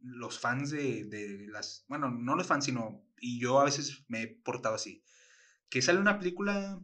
los 0.00 0.40
fans 0.40 0.70
de, 0.70 1.04
de 1.04 1.46
las... 1.48 1.84
Bueno, 1.88 2.10
no 2.10 2.34
los 2.34 2.46
fans, 2.46 2.64
sino... 2.64 3.04
Y 3.20 3.38
yo 3.38 3.60
a 3.60 3.64
veces 3.64 4.04
me 4.08 4.22
he 4.22 4.26
portado 4.26 4.74
así. 4.74 5.04
Que 5.68 5.80
sale 5.80 6.00
una 6.00 6.18
película 6.18 6.82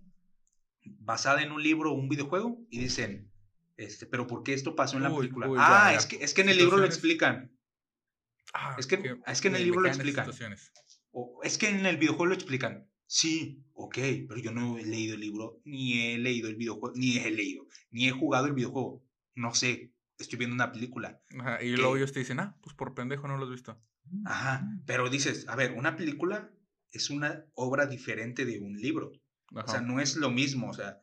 basada 0.84 1.42
en 1.42 1.50
un 1.50 1.62
libro 1.62 1.92
o 1.92 1.94
un 1.94 2.08
videojuego 2.08 2.64
y 2.70 2.78
dicen, 2.78 3.32
este, 3.76 4.06
pero 4.06 4.26
¿por 4.26 4.42
qué 4.42 4.52
esto 4.54 4.74
pasó 4.76 4.96
en 4.96 5.04
la 5.04 5.10
Uy, 5.10 5.18
película? 5.18 5.48
uy, 5.48 5.58
ah, 5.60 5.90
ya, 5.92 5.98
es 5.98 6.06
que, 6.06 6.16
es 6.24 6.34
que 6.34 6.42
en 6.42 6.48
el 6.50 6.58
libro 6.58 6.76
lo 6.78 6.84
explican. 6.86 7.52
Ah, 8.54 8.76
Es 8.78 8.86
que- 8.86 8.96
es 9.26 9.40
que 9.40 9.48
en 9.48 9.56
el 9.56 9.64
libro 9.64 9.80
lo 9.80 9.88
explican. 9.88 10.30
O, 11.10 11.40
es 11.42 11.58
que 11.58 11.68
en 11.68 11.84
el 11.86 11.96
videojuego 11.96 12.26
lo 12.26 12.34
explican. 12.34 12.90
Sí, 13.06 13.64
ok, 13.74 13.98
pero 14.28 14.38
yo 14.38 14.52
no 14.52 14.78
he 14.78 14.84
leído 14.84 15.14
el 15.14 15.20
libro, 15.20 15.60
ni 15.64 16.00
he 16.00 16.18
leído 16.18 16.48
el 16.48 16.56
videojuego, 16.56 16.92
ni 16.96 17.18
he 17.18 17.30
leído, 17.30 17.66
ni 17.90 18.08
he 18.08 18.10
jugado 18.10 18.46
el 18.46 18.52
videojuego. 18.54 19.04
No 19.34 19.54
sé, 19.54 19.92
estoy 20.18 20.38
viendo 20.38 20.54
una 20.54 20.72
película. 20.72 21.20
Ajá, 21.38 21.62
y 21.62 21.70
que- 21.70 21.76
luego 21.76 21.96
ellos 21.96 22.12
te 22.12 22.18
dicen, 22.20 22.40
ah, 22.40 22.56
pues 22.62 22.74
por 22.74 22.94
pendejo 22.94 23.28
no 23.28 23.36
lo 23.36 23.44
has 23.44 23.50
visto. 23.50 23.80
Ajá, 24.24 24.68
pero 24.86 25.08
dices, 25.10 25.46
a 25.48 25.56
ver, 25.56 25.72
una 25.72 25.96
película 25.96 26.50
es 26.90 27.10
una 27.10 27.44
obra 27.54 27.86
diferente 27.86 28.44
de 28.44 28.60
un 28.60 28.76
libro. 28.80 29.12
O 29.52 29.68
sea, 29.68 29.80
no 29.80 30.00
es 30.00 30.16
lo 30.16 30.30
mismo. 30.30 30.70
O 30.70 30.74
sea, 30.74 31.00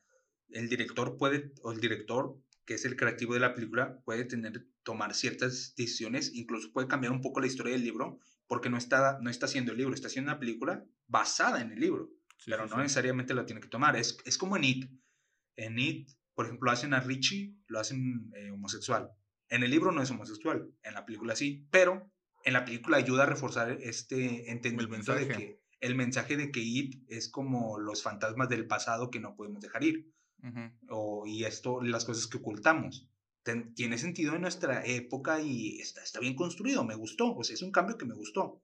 el 0.50 0.68
director 0.70 1.18
puede, 1.18 1.54
o 1.64 1.72
el 1.72 1.80
director, 1.80 2.38
que 2.66 2.76
es 2.76 2.86
el 2.86 2.96
creativo 2.96 3.34
de 3.34 3.40
la 3.40 3.54
película, 3.54 4.00
puede 4.06 4.26
tener, 4.26 4.68
tomar 4.84 5.14
ciertas 5.14 5.74
decisiones, 5.76 6.34
incluso 6.34 6.72
puede 6.72 6.88
cambiar 6.88 7.12
un 7.12 7.22
poco 7.22 7.40
la 7.42 7.48
historia 7.48 7.74
del 7.74 7.84
libro, 7.84 8.20
porque 8.48 8.70
no 8.70 8.78
está, 8.78 9.20
no 9.22 9.30
está 9.30 9.46
haciendo 9.46 9.72
el 9.72 9.78
libro, 9.78 9.94
está 9.94 10.08
haciendo 10.08 10.32
una 10.32 10.40
película 10.40 10.86
basada 11.08 11.62
en 11.62 11.72
el 11.72 11.80
libro, 11.80 12.10
Sí, 12.38 12.52
pero 12.52 12.64
sí, 12.66 12.70
no 12.72 12.76
sí. 12.76 12.82
necesariamente 12.82 13.34
lo 13.34 13.46
tiene 13.46 13.62
que 13.62 13.70
tomar. 13.70 13.96
Es, 13.96 14.18
es 14.26 14.38
como 14.38 14.58
en 14.58 14.66
It. 14.66 14.92
En 15.56 15.80
It, 15.80 16.10
por 16.34 16.46
ejemplo, 16.46 16.72
hacen 16.72 16.94
a 16.94 17.00
Richie, 17.00 17.56
lo 17.68 17.80
hacen 17.80 18.32
eh, 18.36 18.52
homosexual. 18.52 19.12
En 19.50 19.64
el 19.64 19.72
libro 19.72 19.92
no 19.92 20.02
es 20.02 20.12
homosexual, 20.12 20.70
en 20.84 20.94
la 20.94 21.06
película 21.06 21.36
sí, 21.36 21.68
pero 21.72 22.12
en 22.44 22.54
la 22.54 22.66
película 22.66 22.98
ayuda 22.98 23.24
a 23.24 23.28
reforzar 23.28 23.72
este 23.82 24.52
entendimiento 24.52 25.14
de 25.14 25.28
que 25.28 25.62
el 25.80 25.96
mensaje 25.96 26.38
de 26.38 26.52
que 26.52 26.62
It 26.62 27.04
es 27.08 27.30
como 27.30 27.80
los 27.80 28.04
fantasmas 28.04 28.50
del 28.50 28.68
pasado 28.68 29.12
que 29.12 29.20
no 29.20 29.36
podemos 29.36 29.62
dejar 29.62 29.84
ir 29.84 30.13
Ujú. 30.44 30.60
o, 30.90 31.26
y 31.26 31.46
esto, 31.46 31.82
las 31.82 32.06
cosas 32.06 32.28
que 32.28 32.38
ocultamos. 32.38 33.08
Ten- 33.44 33.74
tiene 33.76 33.98
sentido 33.98 34.36
en 34.36 34.42
nuestra 34.42 34.86
época 34.86 35.42
y 35.42 35.80
está, 35.80 36.02
está 36.04 36.20
bien 36.20 36.36
construido, 36.36 36.84
me 36.84 36.96
gustó, 36.96 37.34
o 37.36 37.44
sea, 37.44 37.54
es 37.56 37.62
un 37.62 37.72
cambio 37.72 37.98
que 37.98 38.06
me 38.06 38.14
gustó. 38.16 38.62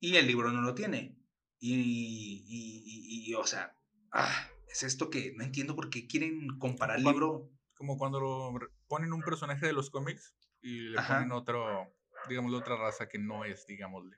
Y 0.00 0.16
el 0.16 0.26
libro 0.26 0.52
no 0.52 0.60
lo 0.60 0.74
tiene. 0.74 1.16
Y, 1.58 1.74
y, 1.74 2.82
y- 2.86 3.30
y, 3.30 3.34
o 3.34 3.46
sea, 3.46 3.76
ah, 4.12 4.48
es 4.68 4.82
esto 4.82 5.08
que 5.08 5.32
no 5.36 5.44
entiendo 5.44 5.74
por 5.74 5.88
qué 5.88 6.06
quieren 6.06 6.58
comparar 6.58 6.98
el 6.98 7.04
libro. 7.04 7.50
Como 7.74 7.96
cuando 7.98 8.20
lo 8.20 8.52
ponen 8.86 9.12
un 9.12 9.22
personaje 9.22 9.66
de 9.66 9.72
los 9.72 9.90
cómics 9.90 10.34
y 10.62 10.90
le 10.90 10.98
Ajá. 10.98 11.14
ponen 11.18 11.32
otro, 11.32 11.92
digamos, 12.28 12.52
de 12.52 12.58
otra 12.58 12.76
raza 12.76 13.08
que 13.08 13.18
no 13.18 13.44
es, 13.44 13.66
digámosle. 13.66 14.16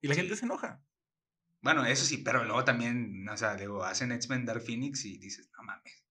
Y 0.00 0.08
la 0.08 0.14
Sí. 0.14 0.20
gente 0.20 0.36
se 0.36 0.44
enoja. 0.44 0.80
Bueno, 1.60 1.84
eso 1.84 2.04
sí, 2.04 2.18
pero 2.18 2.44
luego 2.44 2.64
también, 2.64 3.28
o 3.28 3.36
sea, 3.36 3.56
digo, 3.56 3.82
hacen 3.84 4.12
X-Men 4.12 4.46
Dark 4.46 4.62
Phoenix 4.62 5.04
y 5.04 5.18
dices, 5.18 5.50
no 5.56 5.64
mames. 5.64 6.04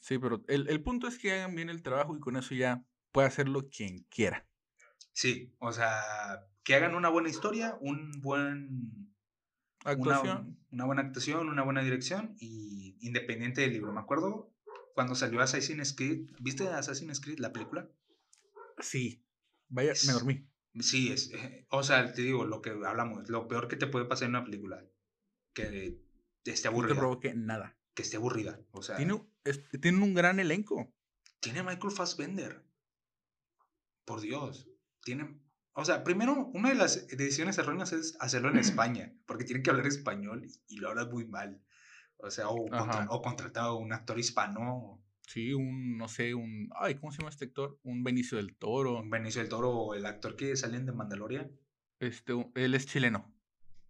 Sí, 0.00 0.18
pero 0.18 0.42
el, 0.48 0.68
el 0.68 0.82
punto 0.82 1.06
es 1.06 1.18
que 1.18 1.32
hagan 1.32 1.54
bien 1.54 1.68
el 1.70 1.82
trabajo 1.82 2.16
y 2.16 2.20
con 2.20 2.36
eso 2.36 2.54
ya 2.54 2.84
puede 3.12 3.28
hacerlo 3.28 3.68
quien 3.68 4.04
quiera. 4.10 4.46
Sí, 5.12 5.54
o 5.58 5.72
sea, 5.72 6.00
que 6.64 6.74
hagan 6.74 6.94
una 6.94 7.08
buena 7.08 7.28
historia, 7.28 7.76
un 7.80 8.20
buen 8.20 9.14
una- 9.84 9.90
Actuación. 9.92 10.58
Una, 10.72 10.84
buena 10.84 11.02
actuación, 11.02 11.48
una 11.48 11.62
buena 11.62 11.82
dirección 11.82 12.36
y 12.38 12.96
independiente 13.00 13.60
del 13.62 13.72
libro. 13.72 13.92
Me 13.92 14.00
acuerdo 14.00 14.52
cuando 14.94 15.14
salió 15.14 15.40
Assassin's 15.40 15.94
Creed. 15.94 16.30
¿Viste 16.40 16.66
Assassin's 16.68 17.20
Creed, 17.20 17.38
la 17.38 17.52
película? 17.52 17.88
Sí. 18.78 19.24
Vaya, 19.68 19.92
Es- 19.92 20.06
me 20.06 20.12
dormí. 20.12 20.46
Sí, 20.78 21.10
es, 21.12 21.32
eh, 21.32 21.66
o 21.70 21.82
sea, 21.82 22.12
te 22.12 22.22
digo 22.22 22.44
lo 22.44 22.62
que 22.62 22.70
hablamos, 22.70 23.28
lo 23.28 23.48
peor 23.48 23.66
que 23.66 23.76
te 23.76 23.86
puede 23.88 24.04
pasar 24.04 24.26
en 24.28 24.36
una 24.36 24.44
película, 24.44 24.84
que 25.52 25.98
esté 26.44 26.52
No 26.52 26.62
te 26.62 26.68
aburrida, 26.68 26.94
provoque 26.96 27.34
nada. 27.34 27.76
que 27.94 28.02
esté 28.02 28.16
aburrida. 28.18 28.60
O 28.70 28.82
sea, 28.82 28.96
Tiene, 28.96 29.20
es- 29.44 29.60
tiene 29.80 30.02
un 30.02 30.14
gran 30.14 30.38
elenco. 30.38 30.92
tiene 31.40 31.62
Michael 31.64 31.92
Fassbender. 31.92 32.64
Por 34.04 34.20
Dios, 34.20 34.68
tiene, 35.02 35.40
o 35.72 35.84
sea, 35.84 36.02
primero, 36.04 36.46
una 36.54 36.68
de 36.70 36.74
las 36.76 37.06
decisiones 37.08 37.58
erróneas 37.58 37.92
es 37.92 38.16
hacerlo 38.20 38.50
en 38.50 38.56
España, 38.98 39.12
porque 39.26 39.44
tiene 39.44 39.62
que 39.62 39.70
hablar 39.70 39.86
español 39.86 40.46
y 40.68 40.76
lo 40.76 40.88
hablas 40.90 41.08
muy 41.10 41.26
mal. 41.26 41.62
O 42.18 42.30
sea, 42.30 42.48
o, 42.48 42.66
contra- 42.66 43.06
o 43.10 43.22
contratar 43.22 43.64
a 43.64 43.72
un 43.72 43.92
actor 43.92 44.18
hispano, 44.18 44.99
Sí, 45.32 45.52
un, 45.54 45.96
no 45.96 46.08
sé, 46.08 46.34
un. 46.34 46.70
Ay, 46.74 46.96
¿cómo 46.96 47.12
se 47.12 47.18
llama 47.18 47.30
este 47.30 47.44
actor? 47.44 47.78
Un 47.84 48.02
Benicio 48.02 48.36
del 48.36 48.56
Toro. 48.56 48.98
un 48.98 49.10
Benicio 49.10 49.40
del 49.40 49.48
Toro 49.48 49.94
el 49.94 50.04
actor 50.04 50.34
que 50.34 50.56
salen 50.56 50.86
de 50.86 50.92
Mandalorian, 50.92 51.52
Este, 52.00 52.32
él 52.56 52.74
es 52.74 52.86
chileno. 52.86 53.32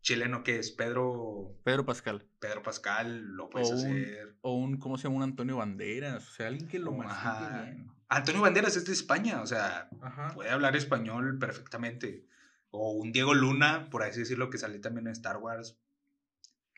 chileno 0.03 0.43
que 0.43 0.59
es 0.59 0.71
Pedro, 0.71 1.57
Pedro 1.65 1.87
Pascal. 1.87 2.27
Pedro 2.41 2.63
Pascal, 2.63 3.23
lo 3.37 3.49
puedes 3.49 3.71
O 3.71 3.73
un, 3.73 3.79
hacer. 3.79 4.37
o 4.43 4.55
un, 4.55 4.77
¿cómo 4.79 4.99
se 4.99 5.05
llama? 5.05 5.17
Un 5.17 5.23
Antonio 5.23 5.57
Banderas. 5.57 6.29
O 6.29 6.31
sea, 6.33 6.49
alguien 6.49 6.69
que 6.69 6.79
lo 6.79 6.91
O, 6.91 6.95
maneje 6.99 7.65
bien. 7.65 7.91
Antonio 8.11 8.43
Banderas 8.43 8.77
es 8.77 8.85
de 8.85 8.93
España, 8.93 9.41
o 9.41 9.47
sea, 9.47 9.89
Ajá. 10.03 10.35
puede 10.35 10.51
hablar 10.51 10.77
español 10.77 11.39
perfectamente. 11.39 12.27
O 12.71 12.93
un 12.93 13.13
Diego 13.13 13.33
Luna, 13.33 13.89
por 13.91 14.03
así 14.03 14.21
decirlo, 14.21 14.51
que 14.51 14.59
sale 14.59 14.79
también 14.79 15.07
en 15.07 15.13
Star 15.13 15.39
Wars. 15.39 15.79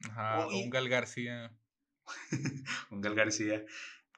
Ajá. 0.09 0.47
o 0.47 0.51
O 0.51 0.57
un 0.63 0.71
Gal 0.71 0.89
García. 0.89 1.53
Un 2.91 3.01
Gal 3.01 3.15
García. 3.17 3.65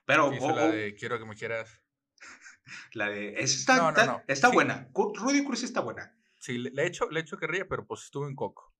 Pero, 0.07 0.33
hizo 0.33 0.47
o- 0.47 0.57
la 0.57 0.69
de 0.69 0.95
Quiero 0.95 1.19
que 1.19 1.25
me 1.25 1.35
quieras. 1.35 1.81
la 2.95 3.09
de. 3.09 3.35
está, 3.41 3.77
No, 3.77 3.93
no, 3.93 4.07
no. 4.07 4.23
está 4.27 4.49
Sí. 4.49 4.55
buena. 4.55 4.89
Rudy 4.95 5.45
Cruz 5.45 5.63
está 5.63 5.81
buena. 5.81 6.17
Sí, 6.39 6.59
le, 6.59 6.83
he 6.83 6.87
hecho, 6.87 7.09
le 7.11 7.21
he 7.21 7.23
hecho 7.23 7.37
que 7.39 7.47
ría, 7.47 7.67
pero 7.69 7.87
pues 7.87 8.03
estuvo 8.05 8.29
en 8.29 8.35
Coco. 8.37 8.75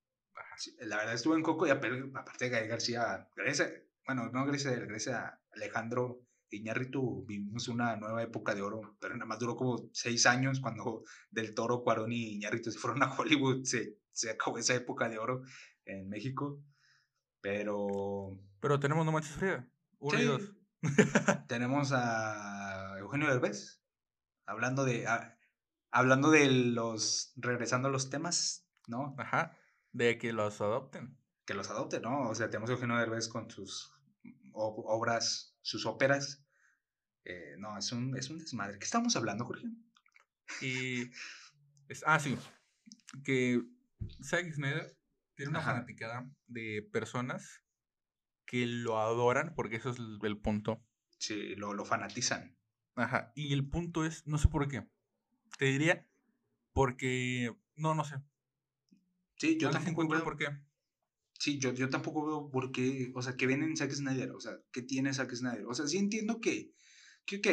Sí, 0.57 0.77
La 0.81 0.99
verdad 0.99 1.15
estuvo 1.15 1.35
en 1.35 1.43
Coco 1.43 1.67
y 1.67 1.71
aparte 1.71 2.45
de 2.45 2.49
Gael 2.51 2.69
García, 2.69 3.29
gracias, 3.35 3.73
bueno, 4.07 4.31
no 4.31 4.45
gracias 4.47 4.73
a 4.73 4.77
él, 4.77 4.87
gracias 4.87 5.17
a 5.17 5.41
Alejandro 5.53 6.21
Iñárritu 6.51 7.25
vivimos 7.27 7.67
una 7.67 7.97
nueva 7.97 8.23
época 8.23 8.55
de 8.55 8.63
oro, 8.63 8.97
pero 9.01 9.15
nada 9.15 9.27
más 9.27 9.41
duró 9.41 9.57
como 9.57 9.89
seis 9.93 10.27
años 10.27 10.61
cuando 10.61 11.03
Del 11.31 11.55
Toro, 11.57 11.83
Cuarón 11.83 12.13
y 12.13 12.35
Iñárritu 12.35 12.71
se 12.71 12.79
fueron 12.79 13.03
a 13.03 13.13
Hollywood, 13.13 13.65
se, 13.65 13.99
se 14.13 14.31
acabó 14.31 14.59
esa 14.59 14.75
época 14.75 15.09
de 15.09 15.19
oro 15.19 15.43
en 15.87 16.09
México, 16.09 16.63
pero 17.41 18.39
Pero 18.61 18.79
tenemos 18.79 19.05
No 19.05 19.13
Manches 19.13 19.33
Frida. 19.35 19.67
Uno 19.99 20.19
y 20.19 20.21
Sí. 20.23 20.27
dos. 20.29 20.53
tenemos 21.49 21.93
a 21.93 22.97
Eugenio 22.99 23.29
Derbez, 23.29 23.83
hablando 24.47 24.85
de, 24.85 25.07
a- 25.07 25.39
hablando 25.91 26.31
de 26.31 26.51
los, 26.51 27.33
regresando 27.37 27.89
a 27.89 27.91
los 27.91 28.11
temas, 28.11 28.67
¿no? 28.87 29.15
Ajá. 29.19 29.57
De 29.93 30.19
que 30.19 30.33
los 30.33 30.61
adopten. 30.61 31.17
que 31.47 31.55
los 31.55 31.71
adopte, 31.71 32.01
¿no? 32.01 32.29
O 32.29 32.35
sea, 32.35 32.51
tenemos 32.51 32.71
a 32.71 32.75
Eugenio 32.75 32.97
Derbez 32.97 33.29
con 33.29 33.51
sus 33.51 33.93
obras, 34.53 35.57
sus 35.63 35.87
óperas. 35.87 36.45
Eh, 37.25 37.57
no, 37.59 37.79
es 37.79 37.91
un, 37.93 38.17
es 38.17 38.29
un 38.31 38.39
desmadre. 38.39 38.79
¿Qué 38.79 38.85
estamos 38.85 39.17
hablando, 39.17 39.45
Jorge? 39.47 39.67
Y. 40.61 41.11
Es, 41.89 42.03
ah, 42.07 42.19
sí. 42.19 42.37
Que 43.25 43.63
Zack 44.23 44.53
Snyder 44.53 44.97
tiene 45.35 45.51
una 45.51 45.61
Ajá. 45.61 45.73
fanaticada 45.75 46.29
de 46.47 46.89
personas 46.93 47.63
que 48.55 48.67
lo 48.67 49.01
adoran, 49.01 49.53
porque 49.57 49.77
eso 49.77 49.91
es 49.91 49.99
el, 49.99 50.19
el 50.23 50.39
punto. 50.39 50.81
Sí, 51.19 51.57
lo, 51.57 51.75
lo 51.75 51.85
fanatizan. 51.85 52.57
Ajá. 52.95 53.33
Y 53.35 53.53
el 53.53 53.67
punto 53.69 54.05
es, 54.05 54.25
no 54.29 54.39
sé 54.39 54.47
por 54.49 54.69
qué. 54.69 54.87
Te 55.59 55.65
diría, 55.65 56.07
porque. 56.73 57.53
No, 57.75 57.97
no 57.97 58.05
sé. 58.05 58.17
Sí, 59.39 59.59
yo 59.59 59.69
no 59.69 59.73
tampoco 59.73 59.91
encuentro 60.03 60.19
veo, 60.19 60.25
por 60.25 60.37
qué. 60.37 60.47
sí, 61.37 61.59
yo, 61.59 61.73
yo 61.73 61.91
tampoco 61.91 62.25
veo 62.25 62.49
por 62.51 62.71
qué, 62.71 63.11
o 63.15 63.23
sea, 63.23 63.37
que 63.37 63.49
ven 63.49 63.65
en 63.65 63.77
Zack 63.77 63.91
Snyder, 63.91 64.31
o 64.31 64.41
sea, 64.41 64.53
¿qué 64.71 64.83
tiene 64.83 65.13
Zack 65.13 65.35
Snyder? 65.35 65.67
O 65.67 65.75
sea, 65.75 65.89
sí 65.89 65.99
entiendo 65.99 66.41
que, 66.41 66.73
que 67.27 67.39
ok, 67.39 67.47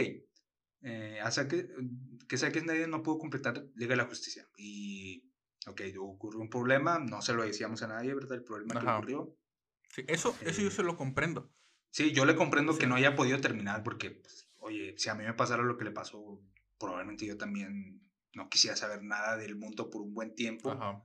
eh, 0.83 1.19
a 1.19 1.31
Zack- 1.31 2.27
que 2.27 2.37
Zack 2.37 2.59
Snyder 2.59 2.87
no 2.87 3.01
pudo 3.01 3.17
completar 3.17 3.65
Liga 3.73 3.91
de 3.91 3.95
la 3.97 4.05
Justicia. 4.05 4.47
Y, 4.55 5.31
ok, 5.65 5.81
ocurrió 5.99 6.39
un 6.39 6.49
problema, 6.49 6.99
no 6.99 7.23
se 7.23 7.33
lo 7.33 7.41
decíamos 7.43 7.81
a 7.81 7.87
nadie, 7.87 8.13
¿verdad? 8.13 8.37
El 8.37 8.43
problema 8.43 8.79
que 8.79 8.85
ocurrió. 8.87 9.35
Sí, 9.93 10.03
eso, 10.07 10.35
eso 10.41 10.61
yo 10.61 10.71
se 10.71 10.83
lo 10.83 10.95
comprendo. 10.97 11.51
Sí, 11.91 12.11
yo 12.13 12.25
le 12.25 12.35
comprendo 12.35 12.77
que 12.77 12.87
no 12.87 12.95
haya 12.95 13.15
podido 13.15 13.39
terminar 13.41 13.83
porque, 13.83 14.11
pues, 14.11 14.49
oye, 14.59 14.95
si 14.97 15.09
a 15.09 15.15
mí 15.15 15.23
me 15.25 15.33
pasara 15.33 15.63
lo 15.63 15.77
que 15.77 15.83
le 15.85 15.91
pasó, 15.91 16.41
probablemente 16.79 17.25
yo 17.25 17.37
también 17.37 18.01
no 18.33 18.49
quisiera 18.49 18.77
saber 18.77 19.03
nada 19.03 19.35
del 19.37 19.55
mundo 19.57 19.89
por 19.89 20.01
un 20.01 20.13
buen 20.13 20.33
tiempo. 20.35 20.71
Ajá. 20.71 21.03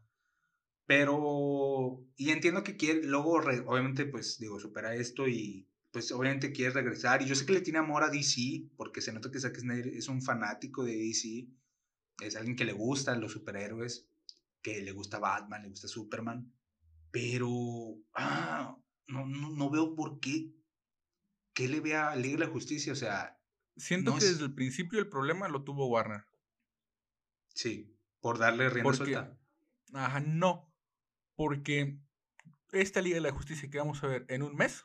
Pero, 0.86 2.04
y 2.16 2.30
entiendo 2.30 2.62
que 2.62 2.76
quiere, 2.76 3.02
luego, 3.04 3.40
re- 3.40 3.64
obviamente, 3.66 4.06
pues, 4.06 4.38
digo, 4.38 4.60
supera 4.60 4.94
esto 4.94 5.26
y, 5.26 5.68
pues, 5.90 6.12
obviamente 6.12 6.52
quiere 6.52 6.72
regresar. 6.74 7.22
Y 7.22 7.26
yo 7.26 7.34
sé 7.34 7.44
que 7.44 7.54
le 7.54 7.60
tiene 7.60 7.80
amor 7.80 8.04
a 8.04 8.10
DC, 8.10 8.68
porque 8.76 9.00
se 9.00 9.12
nota 9.12 9.30
que 9.30 9.40
Zack 9.40 9.58
Snyder 9.58 9.88
es 9.88 10.08
un 10.08 10.22
fanático 10.22 10.84
de 10.84 10.96
DC. 10.96 11.48
es 12.22 12.36
alguien 12.36 12.56
que 12.56 12.64
le 12.64 12.72
gustan 12.72 13.20
los 13.20 13.32
superhéroes, 13.32 14.08
que 14.62 14.80
le 14.82 14.92
gusta 14.92 15.18
Batman, 15.18 15.62
le 15.62 15.68
gusta 15.70 15.88
Superman, 15.88 16.52
pero 17.10 17.48
ah, 18.14 18.76
no, 19.06 19.26
no, 19.26 19.50
no 19.50 19.70
veo 19.70 19.94
por 19.94 20.20
qué. 20.20 20.52
¿Qué 21.54 21.68
le 21.68 21.80
ve 21.80 21.96
a 21.96 22.14
Liga 22.16 22.38
de 22.38 22.46
la 22.46 22.52
Justicia? 22.52 22.92
O 22.92 22.96
sea, 22.96 23.32
Siento 23.78 24.10
No 24.12 24.18
que 24.18 24.24
es- 24.24 24.32
desde 24.32 24.44
el 24.46 24.54
principio 24.54 24.98
el 24.98 25.08
problema 25.08 25.48
lo 25.48 25.62
tuvo 25.64 25.86
Warner. 25.88 26.24
sí, 27.54 27.94
por 28.20 28.38
darle 28.38 28.68
rienda 28.70 28.90
Porque- 28.90 29.12
suelta. 29.12 29.38
Ajá, 29.92 30.20
no. 30.20 30.72
Porque 31.36 31.98
esta 32.72 33.00
Liga 33.02 33.16
de 33.16 33.20
la 33.20 33.32
Justicia 33.32 33.68
que 33.70 33.78
vamos 33.78 34.02
a 34.02 34.06
ver 34.08 34.24
en 34.28 34.42
un 34.42 34.54
mes, 34.56 34.84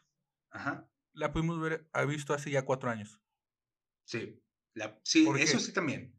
Ajá, 0.52 0.90
la 1.14 1.32
pudimos 1.32 1.60
ver, 1.62 1.90
ha 1.94 2.04
visto 2.06 2.34
hace 2.34 2.52
ya 2.52 2.66
cuatro 2.66 2.90
años. 2.90 3.22
sí. 4.06 4.38
La, 4.74 4.98
sí, 5.04 5.26
¿Por 5.26 5.38
eso 5.38 5.60
sí 5.60 5.74
también. 5.74 6.18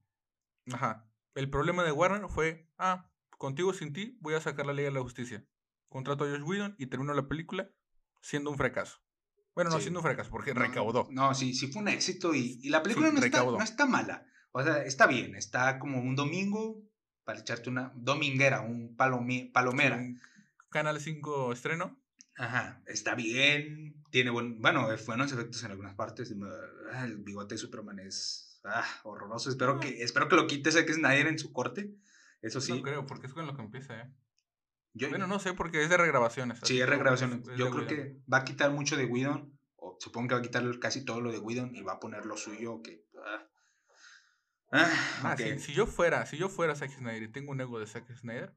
Ajá. 0.73 1.11
El 1.35 1.49
problema 1.49 1.85
de 1.85 1.93
Warner 1.93 2.29
fue, 2.29 2.69
ah, 2.77 3.11
contigo 3.39 3.71
o 3.71 3.73
sin 3.73 3.95
ti 3.95 4.19
voy 4.21 4.35
a 4.35 4.43
sacar 4.43 4.67
la 4.67 4.75
Liga 4.75 4.89
de 4.91 4.95
la 4.95 5.01
Justicia. 5.01 5.47
Contrato 5.93 6.25
a 6.25 6.29
Josh 6.31 6.43
Whedon 6.43 6.75
y 6.79 6.87
termino 6.87 7.13
la 7.15 7.29
película 7.29 7.71
siendo 8.23 8.51
un 8.51 8.57
fracaso. 8.57 8.99
Bueno, 9.55 9.71
no 9.71 9.77
Sí. 9.77 9.83
siendo 9.83 10.01
un 10.01 10.05
fracaso, 10.05 10.31
porque 10.31 10.55
No, 10.55 10.61
recaudó. 10.61 11.09
No, 11.11 11.35
sí, 11.35 11.55
sí 11.55 11.67
fue 11.67 11.83
un 11.83 11.89
éxito 11.89 12.35
y, 12.35 12.59
y 12.63 12.71
la 12.71 12.83
película 12.83 13.09
Sí, 13.11 13.15
no, 13.17 13.25
está, 13.25 13.45
no 13.45 13.63
está 13.63 13.87
mala. 13.87 14.27
O 14.53 14.63
sea, 14.63 14.83
está 14.85 15.07
bien, 15.07 15.35
está 15.35 15.79
como 15.79 16.01
un 16.01 16.17
domingo 16.17 16.83
para 17.25 17.41
echarte 17.41 17.69
una 17.69 17.93
dominguera, 17.95 18.63
un 18.63 18.97
palomera. 18.97 20.03
Canal 20.71 21.01
5 21.01 21.53
estreno. 21.53 21.99
Ajá, 22.37 22.83
está 22.87 23.15
bien, 23.15 24.03
tiene 24.11 24.31
buen, 24.31 24.61
bueno, 24.63 24.91
eh, 24.91 24.97
buenos 25.07 25.31
efectos 25.33 25.63
en 25.65 25.71
algunas 25.71 25.95
partes. 25.95 26.35
ah, 26.93 27.05
El 27.05 27.19
bigote 27.19 27.55
de 27.55 27.59
Superman 27.59 27.99
es 27.99 28.59
ah, 28.65 28.87
horroroso. 29.05 29.51
Espero 29.51 29.79
que, 29.79 30.03
espero 30.03 30.29
que 30.29 30.37
lo 30.37 30.47
quite 30.47 30.73
Zack 30.73 30.91
Snyder 30.91 31.27
en 31.27 31.39
su 31.39 31.53
corte. 31.53 31.95
Eso 32.41 32.61
sí. 32.63 32.73
No 32.73 32.83
creo, 32.83 33.07
porque 33.07 33.27
es 33.27 33.35
con 33.35 33.47
lo 33.47 33.55
que 33.55 33.63
empieza, 33.63 34.01
¿eh? 34.01 34.11
Yo, 34.95 35.09
Bueno, 35.11 35.27
no 35.27 35.39
sé, 35.39 35.55
porque 35.55 35.83
es 35.83 35.89
de 35.91 35.97
regrabaciones. 35.97 36.59
sí, 36.63 36.79
es 36.81 36.85
que 36.85 36.91
regrabación. 36.91 37.33
es- 37.43 37.49
es 37.49 37.59
Yo 37.59 37.71
creo 37.71 37.85
Whedon. 37.85 37.89
que 37.89 38.17
va 38.33 38.39
a 38.39 38.45
quitar 38.45 38.71
mucho 38.71 38.97
de 38.97 39.05
Whedon, 39.07 39.59
o 39.77 39.97
supongo 40.01 40.29
que 40.29 40.35
va 40.35 40.41
a 40.41 40.43
quitar 40.43 40.79
casi 40.79 41.05
todo 41.05 41.21
lo 41.21 41.33
de 41.33 41.39
Whedon 41.39 41.75
y 41.75 41.83
va 41.83 41.95
a 41.95 42.01
poner 42.01 42.25
lo 42.27 42.37
suyo 42.37 42.81
que... 42.83 43.05
ah. 43.25 43.49
Ah, 44.75 44.91
Ah, 45.25 45.33
ok. 45.35 45.41
si, 45.41 45.59
si 45.59 45.73
yo 45.75 45.87
fuera, 45.87 46.25
si 46.25 46.39
yo 46.39 46.49
fuera 46.49 46.75
Zack 46.75 46.91
Snyder 46.97 47.23
y 47.25 47.29
tengo 47.33 47.53
un 47.53 47.61
ego 47.61 47.79
de 47.79 47.87
Zack 47.87 48.11
Snyder, 48.17 48.55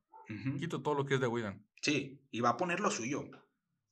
quito 0.59 0.81
todo 0.81 0.93
lo 0.95 1.05
que 1.05 1.15
es 1.15 1.19
de 1.19 1.27
Whedon. 1.27 1.65
Sí, 1.81 2.21
y 2.31 2.39
va 2.39 2.49
a 2.51 2.57
poner 2.57 2.79
lo 2.79 2.89
suyo. 2.89 3.23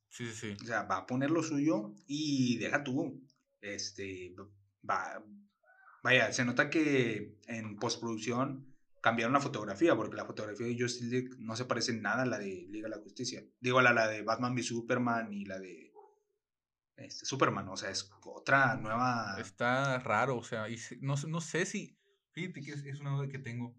Sí, 0.10 0.26
sí, 0.28 0.34
sí. 0.34 0.58
O 0.62 0.66
sea, 0.66 0.84
va 0.84 0.98
a 0.98 1.06
poner 1.06 1.32
lo 1.32 1.44
suyo 1.44 1.94
y 2.08 2.58
deja 2.60 2.84
tú. 2.84 3.22
Este, 3.60 4.34
va, 4.90 5.22
vaya, 6.04 6.32
se 6.32 6.46
nota 6.46 6.70
que 6.70 7.38
en 7.48 7.76
postproducción 7.78 8.73
cambiaron 9.04 9.34
la 9.34 9.42
fotografía, 9.42 9.96
porque 9.98 10.16
la 10.16 10.26
fotografía 10.26 10.66
de 10.66 10.80
Justice 10.80 11.10
League 11.12 11.30
no 11.38 11.56
se 11.58 11.66
parece 11.66 11.92
en 11.92 12.02
nada 12.02 12.24
a 12.24 12.26
la 12.26 12.40
de 12.40 12.68
Liga 12.70 12.88
de 12.90 12.96
la 12.96 13.02
Justicia. 13.02 13.44
Digo, 13.60 13.80
a 13.80 13.84
la, 13.84 13.92
la 13.92 14.08
de 14.08 14.22
Batman 14.22 14.54
v 14.54 14.64
Superman 14.64 15.34
y 15.34 15.44
la 15.46 15.60
de 15.60 15.92
este, 16.96 17.26
Superman, 17.26 17.68
o 17.68 17.76
sea, 17.76 17.90
es 17.90 18.10
otra 18.24 18.76
nueva... 18.78 19.36
Está 19.40 20.00
raro, 20.00 20.38
o 20.38 20.44
sea, 20.44 20.70
y 20.70 20.78
no, 21.02 21.18
sé- 21.18 21.28
no 21.28 21.42
sé 21.42 21.66
si. 21.66 21.98
Fíjate 22.32 22.62
que 22.62 22.72
es, 22.72 22.86
es 22.86 23.00
una 23.02 23.12
duda 23.12 23.28
que 23.28 23.40
tengo. 23.40 23.76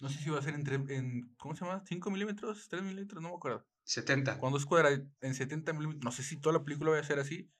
No 0.00 0.08
sé 0.08 0.18
si 0.20 0.30
va 0.30 0.38
a 0.38 0.42
ser 0.42 0.54
entre, 0.54 0.76
en. 0.76 1.34
¿Cómo 1.36 1.54
se 1.56 1.64
llama? 1.64 1.82
¿5 1.84 2.10
milímetros? 2.12 2.70
¿3 2.70 2.82
milímetros? 2.82 3.20
No 3.22 3.30
me 3.30 3.34
acuerdo. 3.34 3.66
70. 3.84 4.38
Cuando 4.38 4.56
es 4.58 4.66
cuadra 4.66 4.90
en 5.20 5.34
70 5.34 5.72
milímetros. 5.72 6.04
No 6.04 6.12
sé 6.12 6.22
si 6.22 6.38
toda 6.38 6.52
la 6.58 6.64
película 6.64 6.92
va 6.92 6.98
a 6.98 7.04
ser 7.04 7.18
así. 7.18 7.50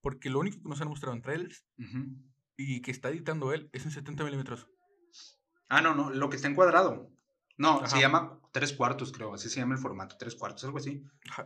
Porque 0.00 0.30
lo 0.30 0.38
único 0.40 0.62
que 0.62 0.68
nos 0.68 0.80
han 0.80 0.88
mostrado 0.88 1.14
en 1.14 1.22
trailers 1.22 1.66
y 2.56 2.80
que 2.82 2.90
está 2.90 3.10
editando 3.10 3.52
él 3.52 3.68
es 3.72 3.84
en 3.84 3.90
70 3.90 4.24
milímetros. 4.24 4.68
Ah, 5.68 5.80
no, 5.80 5.94
no, 5.94 6.10
lo 6.10 6.30
que 6.30 6.36
está 6.36 6.48
encuadrado. 6.48 7.10
No, 7.58 7.78
se 7.80 7.96
Ajá. 7.96 8.00
llama 8.00 8.40
tres 8.52 8.72
cuartos, 8.72 9.12
creo, 9.12 9.34
así 9.34 9.48
se 9.48 9.60
llama 9.60 9.74
el 9.74 9.80
formato, 9.80 10.16
tres 10.18 10.34
cuartos, 10.34 10.64
algo 10.64 10.78
así. 10.78 11.02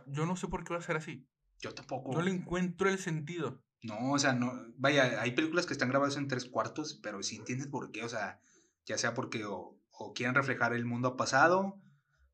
Yo 0.07 0.25
no 0.25 0.35
sé 0.35 0.47
por 0.47 0.63
qué 0.63 0.73
va 0.73 0.79
a 0.79 0.83
ser 0.83 0.97
así. 0.97 1.27
Yo 1.59 1.73
tampoco. 1.73 2.11
No 2.13 2.21
le 2.21 2.31
encuentro 2.31 2.89
el 2.89 2.99
sentido. 2.99 3.63
No, 3.83 4.11
o 4.11 4.19
sea, 4.19 4.33
no, 4.33 4.53
vaya, 4.77 5.21
hay 5.21 5.31
películas 5.31 5.65
que 5.65 5.73
están 5.73 5.89
grabadas 5.89 6.17
en 6.17 6.27
tres 6.27 6.45
cuartos, 6.45 6.99
pero 7.01 7.23
sí 7.23 7.37
entiendes 7.37 7.67
por 7.67 7.91
qué, 7.91 8.03
o 8.03 8.09
sea, 8.09 8.39
ya 8.85 8.97
sea 8.97 9.13
porque 9.13 9.45
o, 9.45 9.79
o 9.91 10.13
quieren 10.13 10.35
reflejar 10.35 10.73
el 10.73 10.85
mundo 10.85 11.17
pasado, 11.17 11.81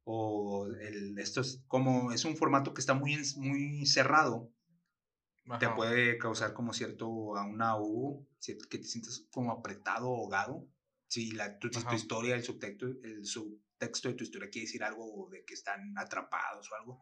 o 0.03 0.67
el, 0.67 1.17
esto 1.19 1.41
es 1.41 1.63
como, 1.67 2.11
es 2.11 2.25
un 2.25 2.35
formato 2.35 2.73
que 2.73 2.81
está 2.81 2.93
muy, 2.93 3.17
muy 3.37 3.85
cerrado, 3.85 4.51
te 5.59 5.67
Ajá. 5.67 5.75
puede 5.75 6.17
causar 6.17 6.53
como 6.53 6.73
cierto, 6.73 7.37
a 7.37 7.45
una 7.45 7.77
U, 7.79 8.27
que 8.69 8.77
te 8.77 8.83
sientes 8.83 9.25
como 9.31 9.51
apretado, 9.51 10.07
ahogado, 10.07 10.67
si 11.07 11.31
la, 11.31 11.57
tu, 11.59 11.69
tu 11.69 11.95
historia, 11.95 12.35
el 12.35 12.43
subtexto, 12.43 12.85
el 13.03 13.25
subtexto 13.25 14.09
de 14.09 14.15
tu 14.15 14.23
historia 14.23 14.49
quiere 14.49 14.65
decir 14.65 14.83
algo 14.83 15.29
de 15.31 15.43
que 15.45 15.53
están 15.53 15.97
atrapados 15.97 16.69
o 16.71 16.75
algo, 16.75 17.01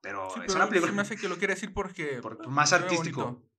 pero 0.00 0.28
Sí, 0.34 0.40
es 0.40 0.46
pero 0.46 0.56
una 0.56 0.64
se 0.66 0.70
película 0.70 0.92
me 0.92 1.02
hace 1.02 1.16
que 1.16 1.28
lo 1.28 1.38
quiere 1.38 1.54
decir 1.54 1.72
porque. 1.72 2.18
por- 2.20 2.38
ah, 2.44 2.48
más 2.48 2.70
se 2.70 2.78
ve 2.78 2.84
artístico. 2.84 3.24
bonito. 3.24 3.50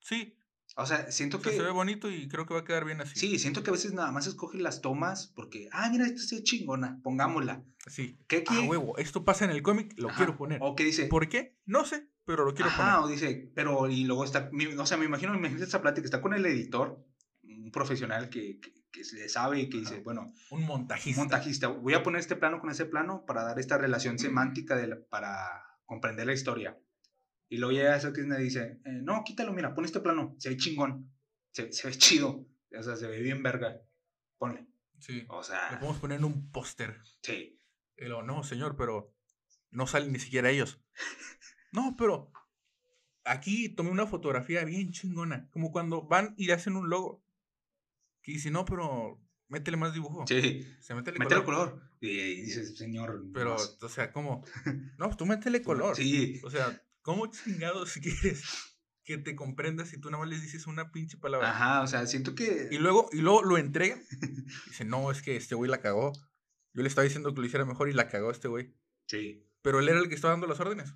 Sí, 0.00 0.36
O 0.76 0.86
sea, 0.86 1.12
siento 1.12 1.36
o 1.36 1.40
sea, 1.40 1.52
que... 1.52 1.56
se 1.58 1.62
ve 1.62 1.70
bonito 1.70 2.10
y 2.10 2.28
creo 2.28 2.46
que 2.46 2.54
va 2.54 2.60
a 2.60 2.64
quedar 2.64 2.84
bien 2.84 3.00
así. 3.02 3.18
Sí, 3.18 3.38
siento 3.38 3.62
que 3.62 3.70
a 3.70 3.72
veces 3.74 3.92
nada 3.92 4.10
más 4.10 4.26
escoge 4.26 4.58
las 4.58 4.80
tomas 4.80 5.28
porque, 5.36 5.68
ah, 5.70 5.88
mira, 5.90 6.06
esta 6.06 6.20
sí 6.22 6.36
es 6.36 6.42
chingona, 6.44 6.98
pongámosla. 7.04 7.62
Sí. 7.86 8.18
¿Qué 8.26 8.38
Ah, 8.46 8.52
quiere? 8.52 8.66
huevo, 8.68 8.96
esto 8.98 9.24
pasa 9.24 9.44
en 9.44 9.50
el 9.50 9.62
cómic, 9.62 9.92
lo 9.98 10.08
Ajá, 10.08 10.16
quiero 10.16 10.36
poner. 10.36 10.58
O 10.62 10.74
que 10.74 10.84
dice, 10.84 11.06
¿Por 11.06 11.28
qué? 11.28 11.58
No 11.66 11.84
sé, 11.84 12.08
pero 12.24 12.44
lo 12.44 12.54
quiero 12.54 12.70
ajá, 12.70 13.00
poner. 13.00 13.04
o 13.04 13.08
dice, 13.08 13.52
pero, 13.54 13.88
y 13.90 14.04
luego 14.04 14.24
está, 14.24 14.50
o 14.78 14.86
sea, 14.86 14.96
me 14.96 15.04
imagino, 15.04 15.32
me 15.32 15.38
imagino 15.38 15.62
esta 15.62 15.82
plática, 15.82 16.04
está 16.06 16.20
con 16.22 16.32
el 16.34 16.44
editor, 16.46 17.04
un 17.44 17.70
profesional 17.70 18.28
que, 18.30 18.58
que, 18.58 18.72
que 18.92 19.02
le 19.14 19.28
sabe 19.28 19.60
y 19.60 19.68
que 19.70 19.78
dice, 19.78 19.94
Ajá. 19.94 20.02
bueno, 20.04 20.32
Un 20.50 20.62
montajista. 20.64 21.20
montajista, 21.20 21.68
voy 21.68 21.94
a 21.94 22.02
poner 22.02 22.20
este 22.20 22.36
plano 22.36 22.60
con 22.60 22.70
ese 22.70 22.84
plano 22.84 23.24
para 23.26 23.42
dar 23.42 23.58
esta 23.58 23.78
relación 23.78 24.18
semántica 24.18 24.76
de 24.76 24.86
la- 24.88 25.00
para 25.08 25.64
comprender 25.86 26.26
la 26.26 26.34
historia. 26.34 26.78
Y 27.48 27.56
luego 27.58 27.72
llega 27.72 27.96
eso 27.96 28.12
que 28.12 28.22
dice, 28.22 28.80
eh, 28.84 29.00
no, 29.02 29.22
quítalo, 29.24 29.52
mira, 29.52 29.74
pon 29.74 29.84
este 29.84 30.00
plano, 30.00 30.36
se 30.38 30.50
ve 30.50 30.56
chingón, 30.56 31.10
se, 31.50 31.72
se 31.72 31.88
ve 31.88 31.94
chido, 31.94 32.46
o 32.78 32.82
sea, 32.82 32.96
se 32.96 33.06
ve 33.08 33.20
bien 33.20 33.42
verga, 33.42 33.80
ponle. 34.38 34.66
Sí. 35.00 35.24
O 35.28 35.36
Lo 35.38 35.42
sea, 35.42 35.76
podemos 35.80 35.98
poner 35.98 36.18
en 36.18 36.24
un 36.24 36.50
póster. 36.52 37.00
sí. 37.22 37.58
Y 37.96 38.04
luego, 38.06 38.22
no, 38.22 38.42
señor, 38.42 38.76
pero 38.76 39.14
no 39.70 39.86
salen 39.86 40.12
ni 40.12 40.18
siquiera 40.18 40.50
ellos. 40.50 40.80
No, 41.72 41.94
pero 41.96 42.30
aquí 43.24 43.68
tomé 43.70 43.90
una 43.90 44.06
fotografía 44.06 44.64
bien 44.64 44.90
chingona. 44.92 45.48
Como 45.50 45.72
cuando 45.72 46.02
van 46.02 46.34
y 46.36 46.50
hacen 46.50 46.76
un 46.76 46.90
logo. 46.90 47.21
Que 48.22 48.32
dice, 48.32 48.50
no, 48.50 48.64
pero 48.64 49.20
métele 49.48 49.76
más 49.76 49.92
dibujo. 49.92 50.24
Sí, 50.26 50.66
Se 50.80 50.94
métele 50.94 51.18
métele 51.18 51.44
color. 51.44 51.70
color. 51.72 51.90
Y, 52.00 52.08
y 52.10 52.40
dices, 52.42 52.76
señor. 52.76 53.24
Pero, 53.34 53.56
o 53.56 53.88
sea, 53.88 54.12
¿cómo? 54.12 54.44
No, 54.98 55.06
pues 55.06 55.16
tú 55.16 55.26
métele 55.26 55.62
color. 55.62 55.96
Sí, 55.96 56.40
O 56.44 56.50
sea, 56.50 56.82
¿cómo 57.02 57.26
chingados 57.26 57.92
quieres 58.02 58.44
que 59.04 59.18
te 59.18 59.34
comprendas 59.34 59.88
si 59.88 59.98
tú 60.00 60.10
nada 60.10 60.20
más 60.22 60.30
les 60.30 60.40
dices 60.42 60.66
una 60.68 60.92
pinche 60.92 61.16
palabra? 61.18 61.50
ajá, 61.50 61.82
o 61.82 61.86
sea, 61.88 62.06
siento 62.06 62.34
que. 62.34 62.68
Y 62.70 62.78
luego, 62.78 63.08
y 63.12 63.18
luego 63.20 63.42
lo 63.42 63.58
entregan. 63.58 64.00
Dice, 64.68 64.84
no, 64.84 65.10
es 65.10 65.20
que 65.22 65.36
este 65.36 65.54
güey 65.56 65.70
la 65.70 65.80
cagó. 65.80 66.12
Yo 66.74 66.82
le 66.82 66.88
estaba 66.88 67.04
diciendo 67.04 67.34
que 67.34 67.40
lo 67.40 67.46
hiciera 67.46 67.64
mejor 67.66 67.88
y 67.90 67.92
la 67.92 68.08
cagó 68.08 68.30
este 68.30 68.48
güey. 68.48 68.72
Sí, 69.06 69.44
Pero 69.60 69.80
él 69.80 69.88
era 69.88 69.98
el 69.98 70.08
que 70.08 70.14
estaba 70.14 70.32
dando 70.32 70.46
las 70.46 70.60
órdenes. 70.60 70.94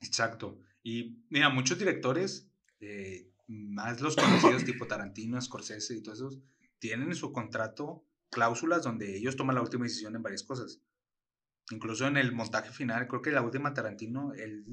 exacto. 0.00 0.58
Y 0.82 1.24
mira, 1.30 1.48
muchos 1.50 1.78
directores, 1.78 2.50
eh, 2.80 3.30
más 3.50 4.00
los 4.00 4.14
conocidos 4.14 4.64
tipo 4.64 4.86
Tarantino, 4.86 5.40
Scorsese 5.40 5.96
y 5.96 6.02
todos 6.02 6.18
esos, 6.18 6.38
tienen 6.78 7.08
en 7.08 7.16
su 7.16 7.32
contrato 7.32 8.06
cláusulas 8.30 8.84
donde 8.84 9.16
ellos 9.16 9.36
toman 9.36 9.56
la 9.56 9.62
última 9.62 9.84
decisión 9.84 10.14
en 10.14 10.22
varias 10.22 10.44
cosas. 10.44 10.80
Incluso 11.70 12.06
en 12.06 12.16
el 12.16 12.32
montaje 12.32 12.70
final, 12.70 13.08
creo 13.08 13.22
que 13.22 13.32
la 13.32 13.42
última 13.42 13.74
Tarantino, 13.74 14.32
él 14.34 14.64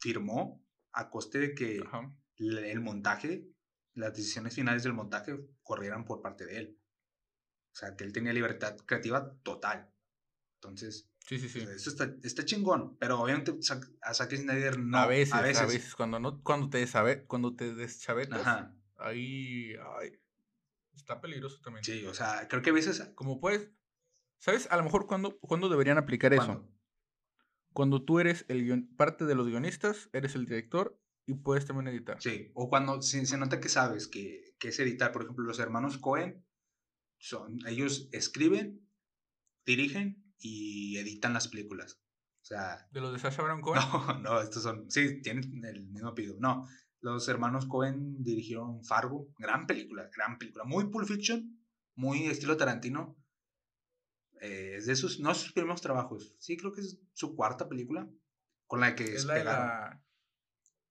firmó 0.00 0.64
a 0.92 1.10
coste 1.10 1.38
de 1.38 1.54
que 1.54 1.82
Ajá. 1.84 2.14
el 2.38 2.80
montaje, 2.80 3.50
las 3.94 4.14
decisiones 4.14 4.54
finales 4.54 4.82
del 4.82 4.94
montaje 4.94 5.38
corrieran 5.62 6.04
por 6.04 6.22
parte 6.22 6.46
de 6.46 6.58
él. 6.58 6.78
O 7.72 7.76
sea, 7.76 7.96
que 7.96 8.04
él 8.04 8.12
tenía 8.12 8.32
libertad 8.32 8.76
creativa 8.86 9.34
total. 9.42 9.92
Entonces, 10.56 11.10
Sí, 11.26 11.38
sí, 11.38 11.48
sí. 11.48 11.60
o 11.60 11.66
sea, 11.66 11.74
eso 11.74 11.90
está, 11.90 12.14
está 12.22 12.44
chingón. 12.44 12.96
Pero 12.98 13.18
obviamente 13.20 13.52
a 14.02 14.14
Zack 14.14 14.36
Snyder 14.36 14.78
no. 14.78 14.98
a 14.98 15.06
veces, 15.06 15.32
a 15.34 15.40
veces, 15.42 15.94
Cuando 15.94 16.20
no, 16.20 16.42
cuando 16.42 16.68
te 16.68 16.78
desabe, 16.78 17.24
cuando 17.24 17.56
te 17.56 17.74
deschavetas, 17.74 18.40
Ajá. 18.40 18.74
ahí, 18.98 19.72
ay, 20.00 20.12
está 20.94 21.20
peligroso 21.20 21.60
también. 21.62 21.82
Sí, 21.82 22.04
o 22.06 22.12
sea, 22.14 22.46
creo 22.48 22.60
que 22.62 22.70
a 22.70 22.74
veces. 22.74 23.10
Como 23.14 23.40
puedes, 23.40 23.70
¿sabes? 24.38 24.68
A 24.70 24.76
lo 24.76 24.84
mejor 24.84 25.06
cuando, 25.06 25.38
cuando 25.40 25.68
deberían 25.68 25.96
aplicar 25.98 26.32
eso. 26.34 26.44
cuando- 26.44 26.74
Cuando 27.72 28.04
tú 28.04 28.20
eres 28.20 28.44
el 28.48 28.64
guion- 28.64 28.94
parte 28.96 29.24
de 29.24 29.34
los 29.34 29.48
guionistas, 29.48 30.08
eres 30.12 30.34
el 30.36 30.44
director 30.46 31.00
y 31.26 31.34
puedes 31.34 31.64
también 31.64 31.88
editar. 31.88 32.20
Sí, 32.20 32.50
o 32.54 32.68
cuando 32.68 33.00
se, 33.02 33.24
se 33.26 33.38
nota 33.38 33.58
que 33.60 33.68
sabes 33.70 34.06
que, 34.08 34.54
que 34.58 34.68
es 34.68 34.78
editar. 34.78 35.10
Por 35.10 35.22
ejemplo, 35.22 35.44
los 35.44 35.58
hermanos 35.58 35.96
Cohen, 35.98 36.44
son, 37.18 37.58
ellos 37.66 38.08
escriben, 38.12 38.86
dirigen 39.64 40.22
y 40.44 40.98
editan 40.98 41.32
las 41.32 41.48
películas. 41.48 41.98
O 42.42 42.44
sea, 42.44 42.86
De 42.92 43.00
los 43.00 43.14
de 43.14 43.18
Sasha 43.18 43.40
Baron 43.40 43.60
Cohen. 43.62 43.80
No, 43.90 44.18
no, 44.18 44.40
estos 44.42 44.62
son. 44.62 44.90
Sí, 44.90 45.22
tienen 45.22 45.64
el 45.64 45.88
mismo 45.88 46.10
apellido. 46.10 46.36
No, 46.38 46.68
los 47.00 47.26
hermanos 47.28 47.64
Cohen 47.64 48.22
dirigieron 48.22 48.84
Fargo, 48.84 49.32
gran 49.38 49.66
película, 49.66 50.10
gran 50.14 50.36
película. 50.36 50.64
Muy 50.64 50.90
Pulp 50.90 51.08
Fiction, 51.08 51.58
muy 51.94 52.26
estilo 52.26 52.58
Tarantino, 52.58 53.16
Eh, 54.42 54.76
es 54.76 54.86
de 54.86 54.96
sus, 54.96 55.18
no 55.20 55.32
sus 55.34 55.52
primeros 55.54 55.80
trabajos. 55.80 56.36
Sí, 56.38 56.58
creo 56.58 56.72
que 56.72 56.82
es 56.82 57.00
su 57.14 57.34
cuarta 57.34 57.66
película 57.66 58.06
con 58.66 58.80
la 58.80 58.94
que 58.94 59.04
Es 59.14 59.24
la, 59.24 60.02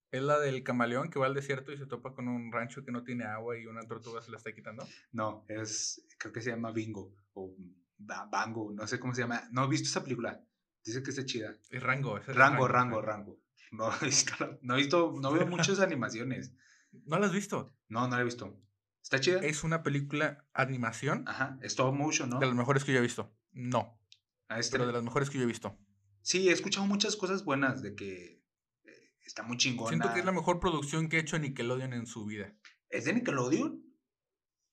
es 0.09 0.23
la 0.23 0.39
del 0.39 0.63
camaleón 0.63 1.11
que 1.11 1.19
va 1.19 1.27
al 1.27 1.35
desierto 1.35 1.71
y 1.71 1.77
se 1.77 1.85
topa 1.85 2.15
con 2.15 2.27
un 2.27 2.51
rancho 2.51 2.83
que 2.83 2.91
no 2.91 3.03
tiene 3.03 3.25
agua 3.25 3.59
y 3.59 3.67
una 3.67 3.81
tortuga 3.81 4.23
se 4.23 4.31
la 4.31 4.37
está 4.37 4.51
quitando. 4.51 4.87
No, 5.11 5.45
es, 5.47 6.03
creo 6.17 6.33
que 6.33 6.41
se 6.41 6.49
llama 6.49 6.71
Bingo 6.71 7.13
o 7.33 7.55
Bango, 7.97 8.71
no 8.73 8.87
sé 8.87 8.99
cómo 8.99 9.13
se 9.13 9.21
llama. 9.21 9.47
No 9.51 9.65
he 9.65 9.67
visto 9.67 9.87
esa 9.87 10.03
película. 10.03 10.43
Dice 10.83 11.01
que 11.03 11.11
está 11.11 11.25
chida. 11.25 11.55
Es 11.69 11.81
Rango. 11.81 12.17
es 12.17 12.25
Rango, 12.27 12.67
rango, 12.67 12.99
sí. 12.99 13.05
rango. 13.05 13.39
No 13.71 13.91
he 14.01 14.05
visto, 14.05 14.59
no 14.61 14.73
he 14.75 14.77
visto, 14.77 15.13
no 15.19 15.31
veo 15.31 15.47
muchas 15.47 15.79
animaciones. 15.79 16.53
¿No 16.91 17.17
la 17.19 17.25
has 17.27 17.33
visto? 17.33 17.73
No, 17.87 18.07
no 18.07 18.15
la 18.15 18.21
he 18.21 18.25
visto. 18.25 18.59
¿Está 19.01 19.19
chida? 19.19 19.39
Es 19.41 19.63
una 19.63 19.83
película 19.83 20.45
animación 20.53 21.23
Ajá, 21.27 21.57
es 21.61 21.71
stop 21.73 21.93
motion, 21.93 22.29
¿no? 22.29 22.39
de 22.39 22.45
las 22.47 22.55
mejores 22.55 22.83
que 22.83 22.93
yo 22.93 22.99
he 22.99 23.01
visto. 23.01 23.35
No, 23.51 23.99
Ah, 24.47 24.59
este- 24.59 24.73
pero 24.73 24.85
de 24.87 24.93
las 24.93 25.03
mejores 25.03 25.29
que 25.29 25.37
yo 25.37 25.43
he 25.43 25.47
visto. 25.47 25.77
Sí, 26.21 26.49
he 26.49 26.51
escuchado 26.51 26.85
muchas 26.85 27.15
cosas 27.15 27.43
buenas 27.43 27.81
de 27.81 27.95
que 27.95 28.43
eh, 28.83 29.11
está 29.25 29.43
muy 29.43 29.57
chingona. 29.57 29.89
Siento 29.89 30.13
que 30.13 30.19
es 30.19 30.25
la 30.25 30.31
mejor 30.31 30.59
producción 30.59 31.09
que 31.09 31.17
ha 31.17 31.19
hecho 31.21 31.37
Nickelodeon 31.39 31.93
en 31.93 32.05
su 32.05 32.25
vida. 32.25 32.53
¿Es 32.89 33.05
de 33.05 33.13
Nickelodeon? 33.13 33.83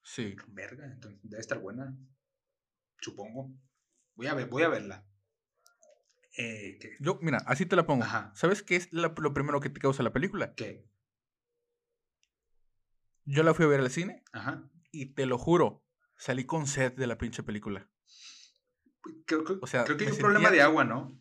Sí. 0.03 0.37
Verga, 0.49 0.87
entonces 0.87 1.21
debe 1.23 1.41
estar 1.41 1.59
buena. 1.59 1.97
Supongo. 3.01 3.51
Voy 4.14 4.26
a 4.26 4.34
ver, 4.34 4.48
voy 4.48 4.62
a 4.62 4.68
verla. 4.68 5.07
Eh. 6.36 6.78
Yo, 7.01 7.18
mira, 7.22 7.38
así 7.46 7.66
te 7.66 7.76
la 7.76 7.86
pongo. 7.86 8.05
Ajá. 8.05 8.32
¿Sabes 8.34 8.62
qué 8.62 8.76
es 8.76 8.92
la- 8.92 9.14
lo 9.16 9.34
primero 9.34 9.61
que 9.61 9.70
te 9.70 9.80
causa 9.80 10.03
la 10.03 10.12
película? 10.12 10.55
¿Qué? 10.55 10.86
Yo 13.24 13.42
la 13.42 13.55
fui 13.55 13.64
a 13.64 13.68
ver 13.68 13.80
al 13.80 13.90
cine 13.90 14.24
Ajá. 14.32 14.68
y 14.90 15.14
te 15.14 15.26
lo 15.26 15.38
juro, 15.38 15.84
salí 16.16 16.44
con 16.44 16.66
sed 16.66 16.92
de 16.94 17.07
la 17.07 17.18
pinche 17.18 17.42
película. 17.42 17.88
Creo, 19.26 19.44
que- 19.44 19.59
O 19.61 19.66
sea, 19.66 19.84
creo 19.84 19.96
que 19.96 20.07
hay 20.07 20.12
un 20.12 20.18
problema 20.18 20.51
de 20.51 20.62
agua, 20.62 20.84
¿no? 20.84 21.18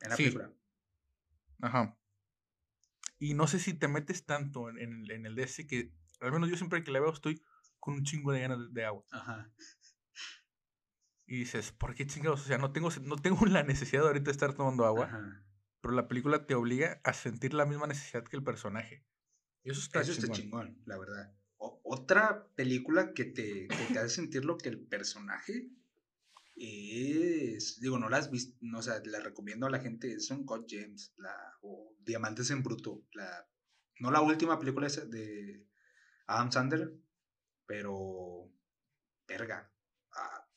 En 0.00 0.10
la 0.10 0.16
Sí. 0.16 0.24
película. 0.24 0.52
Ajá. 1.60 1.98
Y 3.18 3.34
no 3.34 3.46
sé 3.46 3.58
si 3.58 3.74
te 3.74 3.88
metes 3.88 4.26
tanto 4.26 4.68
en, 4.68 4.78
en- 4.78 5.10
en 5.10 5.26
el 5.26 5.34
DC 5.34 5.66
que, 5.66 5.92
al 6.20 6.32
menos 6.32 6.48
yo 6.50 6.56
siempre 6.56 6.84
que 6.84 6.90
la 6.90 7.00
veo 7.00 7.12
estoy 7.12 7.42
con 7.80 7.94
un 7.94 8.04
chingo 8.04 8.30
de 8.32 8.40
ganas 8.40 8.58
de, 8.58 8.68
de 8.72 8.84
agua. 8.84 9.04
Ajá. 9.10 9.50
Y 11.26 11.38
dices, 11.38 11.72
¿por 11.72 11.94
qué 11.94 12.06
chingados? 12.06 12.42
O 12.42 12.44
sea, 12.44 12.58
no 12.58 12.72
tengo, 12.72 12.88
no 13.02 13.16
tengo 13.16 13.44
la 13.46 13.62
necesidad 13.64 14.02
de 14.02 14.06
ahorita 14.08 14.26
de 14.26 14.30
estar 14.32 14.54
tomando 14.54 14.84
agua, 14.86 15.06
Ajá. 15.06 15.44
pero 15.80 15.94
la 15.94 16.06
película 16.08 16.46
te 16.46 16.54
obliga 16.54 17.00
a 17.04 17.12
sentir 17.12 17.52
la 17.54 17.66
misma 17.66 17.86
necesidad 17.86 18.24
que 18.24 18.36
el 18.36 18.44
personaje. 18.44 19.04
Y 19.64 19.70
eso 19.70 19.80
está 19.80 20.00
Eso 20.00 20.12
está 20.12 20.28
chingón. 20.32 20.68
chingón, 20.68 20.82
la 20.86 20.98
verdad. 20.98 21.34
O- 21.56 21.80
otra 21.84 22.46
película 22.54 23.12
que 23.12 23.24
te, 23.24 23.66
que 23.66 23.92
te 23.92 23.98
hace 23.98 24.10
sentir 24.10 24.44
lo 24.44 24.56
que 24.58 24.68
el 24.68 24.78
personaje 24.86 25.70
es. 26.54 27.80
Digo, 27.80 27.98
no 27.98 28.08
las 28.08 28.30
visto, 28.30 28.56
no, 28.60 28.78
o 28.78 28.82
sea, 28.82 29.00
la 29.04 29.20
recomiendo 29.20 29.66
a 29.66 29.70
la 29.70 29.80
gente. 29.80 30.20
Son 30.20 30.44
God 30.46 30.66
James, 30.68 31.12
la, 31.16 31.34
o 31.62 31.94
Diamantes 32.00 32.50
en 32.50 32.62
Bruto. 32.62 33.04
La, 33.12 33.48
no 34.00 34.10
la 34.10 34.20
última 34.20 34.58
película 34.58 34.86
esa 34.86 35.04
de 35.04 35.66
Adam 36.26 36.52
Sandler, 36.52 36.92
pero. 37.66 38.48
Verga. 39.26 39.72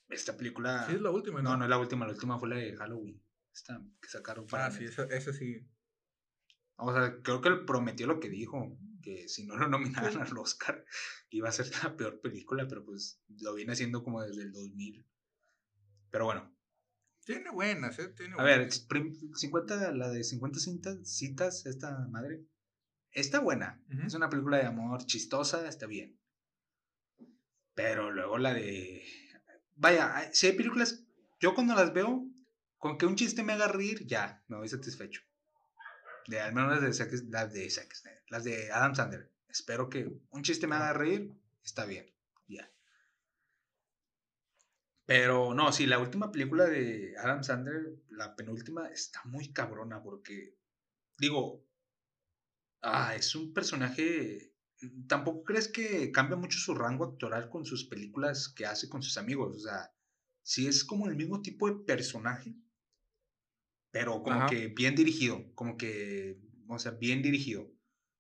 Esta 0.10 0.36
película. 0.36 0.86
Sí, 0.88 0.95
es 0.95 1.01
la 1.01 1.12
última, 1.12 1.41
no, 1.41 1.55
no 1.55 1.64
es 1.64 1.70
la 1.70 1.78
última, 1.78 2.05
la 2.05 2.14
última 2.14 2.39
fue 2.39 2.49
la 2.49 2.55
de 2.55 2.76
Halloween. 2.76 3.22
Esta 3.53 3.82
que 4.01 4.10
sacaron 4.10 4.47
para. 4.47 4.68
Ah, 4.68 4.72
sí, 4.72 4.86
esa, 4.86 5.03
esa 5.05 5.34
sí. 5.34 5.68
O 6.78 6.93
sea, 6.93 7.22
creo 7.22 7.41
que 7.41 7.49
él 7.49 7.66
prometió 7.66 8.07
lo 8.07 8.20
que 8.20 8.30
dijo, 8.30 8.78
que 9.01 9.28
si 9.28 9.45
no 9.45 9.55
lo 9.57 9.68
nominaban 9.68 10.18
al 10.18 10.38
Oscar 10.38 10.86
iba 11.30 11.49
a 11.49 11.51
ser 11.51 11.68
la 11.84 11.95
peor 11.95 12.22
película, 12.22 12.68
pero 12.68 12.84
pues 12.86 13.22
lo 13.39 13.53
viene 13.53 13.74
haciendo 13.74 14.03
como 14.03 14.22
desde 14.22 14.43
el 14.43 14.51
2000. 14.51 15.05
Pero 16.10 16.26
bueno, 16.26 16.55
Tiene 17.26 17.51
buenas, 17.51 17.99
¿eh? 17.99 18.07
Tiene 18.10 18.36
a 18.38 18.43
ver, 18.43 18.60
buenas. 18.60 18.80
prim- 18.80 19.14
50, 19.36 19.91
la 19.93 20.10
de 20.10 20.24
50 20.24 20.60
citas, 20.60 20.97
citas, 21.03 21.66
esta 21.68 22.07
madre, 22.07 22.45
está 23.12 23.39
buena. 23.41 23.84
Es 24.05 24.14
una 24.16 24.30
película 24.30 24.57
de 24.57 24.66
amor 24.66 25.05
chistosa, 25.05 25.68
está 25.68 25.86
bien. 25.86 26.18
Pero 27.76 28.12
luego 28.12 28.38
la 28.38 28.53
de... 28.53 29.03
Vaya, 29.84 30.30
si 30.34 30.46
hay 30.48 30.54
películas, 30.54 31.04
yo 31.40 31.56
cuando 31.56 31.74
las 31.74 31.92
veo, 31.94 32.24
con 32.78 32.98
que 32.98 33.06
un 33.08 33.16
chiste 33.16 33.42
me 33.44 33.54
haga 33.54 33.68
reír, 33.68 34.06
ya, 34.06 34.44
me 34.48 34.58
voy 34.58 34.70
satisfecho. 34.70 35.22
De, 36.28 36.40
al 36.40 36.54
menos 36.54 36.72
las 36.72 36.82
de, 36.82 36.90
Zack- 36.94 37.30
las 37.30 37.52
de 37.54 37.70
Zack 37.70 37.94
las 38.30 38.44
de 38.44 38.72
Adam 38.72 38.96
Sandler. 38.96 39.32
Espero 39.50 39.90
que 39.90 40.08
un 40.30 40.44
chiste 40.44 40.68
me 40.68 40.76
haga 40.76 40.94
reír, 40.94 41.32
está 41.64 41.86
bien, 41.86 42.06
ya. 42.48 42.70
Pero 45.06 45.54
no, 45.54 45.72
sí, 45.74 45.86
la 45.88 46.00
última 46.00 46.32
película 46.32 46.66
de 46.66 47.16
Adam 47.18 47.44
Sandler, 47.44 47.96
la 48.12 48.36
penúltima, 48.36 48.88
está 48.90 49.22
muy 49.26 49.52
cabrona 49.52 50.02
porque, 50.02 50.56
digo, 51.18 51.66
ah, 52.82 53.16
es 53.16 53.36
un 53.36 53.54
personaje, 53.54 54.54
tampoco 55.08 55.44
crees 55.44 55.68
que 55.68 56.12
cambia 56.12 56.38
mucho 56.38 56.58
su 56.58 56.74
rango 56.74 57.06
actoral 57.06 57.50
con 57.50 57.66
sus 57.66 57.86
películas 57.86 58.50
que 58.50 58.66
hace 58.66 58.90
con 58.90 59.02
sus 59.02 59.18
amigos, 59.18 59.56
o 59.56 59.60
sea, 59.60 59.92
sí 60.44 60.68
es 60.68 60.84
como 60.84 61.08
el 61.08 61.16
mismo 61.16 61.42
tipo 61.42 61.70
de 61.70 61.84
personaje, 61.84 62.56
pero 63.92 64.24
como 64.24 64.38
Ajá. 64.38 64.48
que 64.48 64.68
bien 64.68 64.96
dirigido, 64.96 65.54
como 65.56 65.78
que, 65.78 66.40
o 66.68 66.80
sea, 66.80 66.92
bien 66.92 67.22
dirigido. 67.22 67.72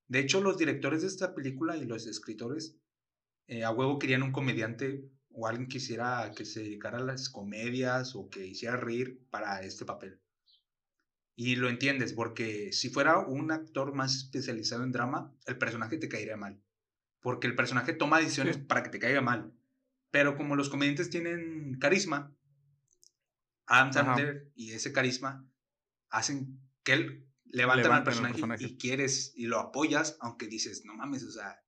De 0.07 0.19
hecho, 0.19 0.41
los 0.41 0.57
directores 0.57 1.01
de 1.01 1.07
esta 1.07 1.35
película 1.35 1.77
y 1.77 1.85
los 1.85 2.07
escritores 2.07 2.75
eh, 3.47 3.63
a 3.63 3.71
huevo 3.71 3.99
querían 3.99 4.23
un 4.23 4.31
comediante 4.31 5.07
o 5.31 5.47
alguien 5.47 5.69
que 5.69 5.77
hiciera, 5.77 6.31
que 6.35 6.45
se 6.45 6.63
dedicara 6.63 6.97
a 6.97 7.03
las 7.03 7.29
comedias 7.29 8.15
o 8.15 8.29
que 8.29 8.45
hiciera 8.45 8.77
reír 8.77 9.23
para 9.29 9.61
este 9.63 9.85
papel. 9.85 10.19
Y 11.41 11.55
lo 11.55 11.69
entiendes, 11.69 12.11
porque 12.11 12.73
si 12.73 12.89
fuera 12.89 13.19
un 13.19 13.49
actor 13.51 13.93
más 13.95 14.13
especializado 14.13 14.83
en 14.83 14.91
drama, 14.91 15.33
el 15.45 15.57
personaje 15.57 15.97
te 15.97 16.09
caería 16.09 16.35
mal. 16.35 16.61
Porque 17.21 17.47
el 17.47 17.55
personaje 17.55 17.93
toma 17.93 18.19
decisiones 18.19 18.57
Sí. 18.57 18.63
para 18.63 18.83
que 18.83 18.89
te 18.89 18.99
caiga 18.99 19.21
mal. 19.21 19.53
Pero 20.11 20.35
como 20.35 20.57
los 20.57 20.67
comediantes 20.67 21.09
tienen 21.09 21.77
carisma, 21.79 22.35
Adam. 23.67 23.93
Sandler 23.93 24.51
y 24.53 24.71
ese 24.71 24.91
carisma 24.91 25.47
hacen 26.09 26.59
que 26.83 26.91
él 26.91 27.29
levanten 27.45 27.89
al 27.93 28.03
personaje, 28.03 28.33
personaje. 28.33 28.65
y 28.65 28.77
quieres 28.77 29.31
y 29.33 29.45
lo 29.45 29.59
apoyas, 29.59 30.17
aunque 30.19 30.47
dices, 30.47 30.83
no 30.83 30.93
mames, 30.93 31.23
o 31.23 31.31
sea, 31.31 31.63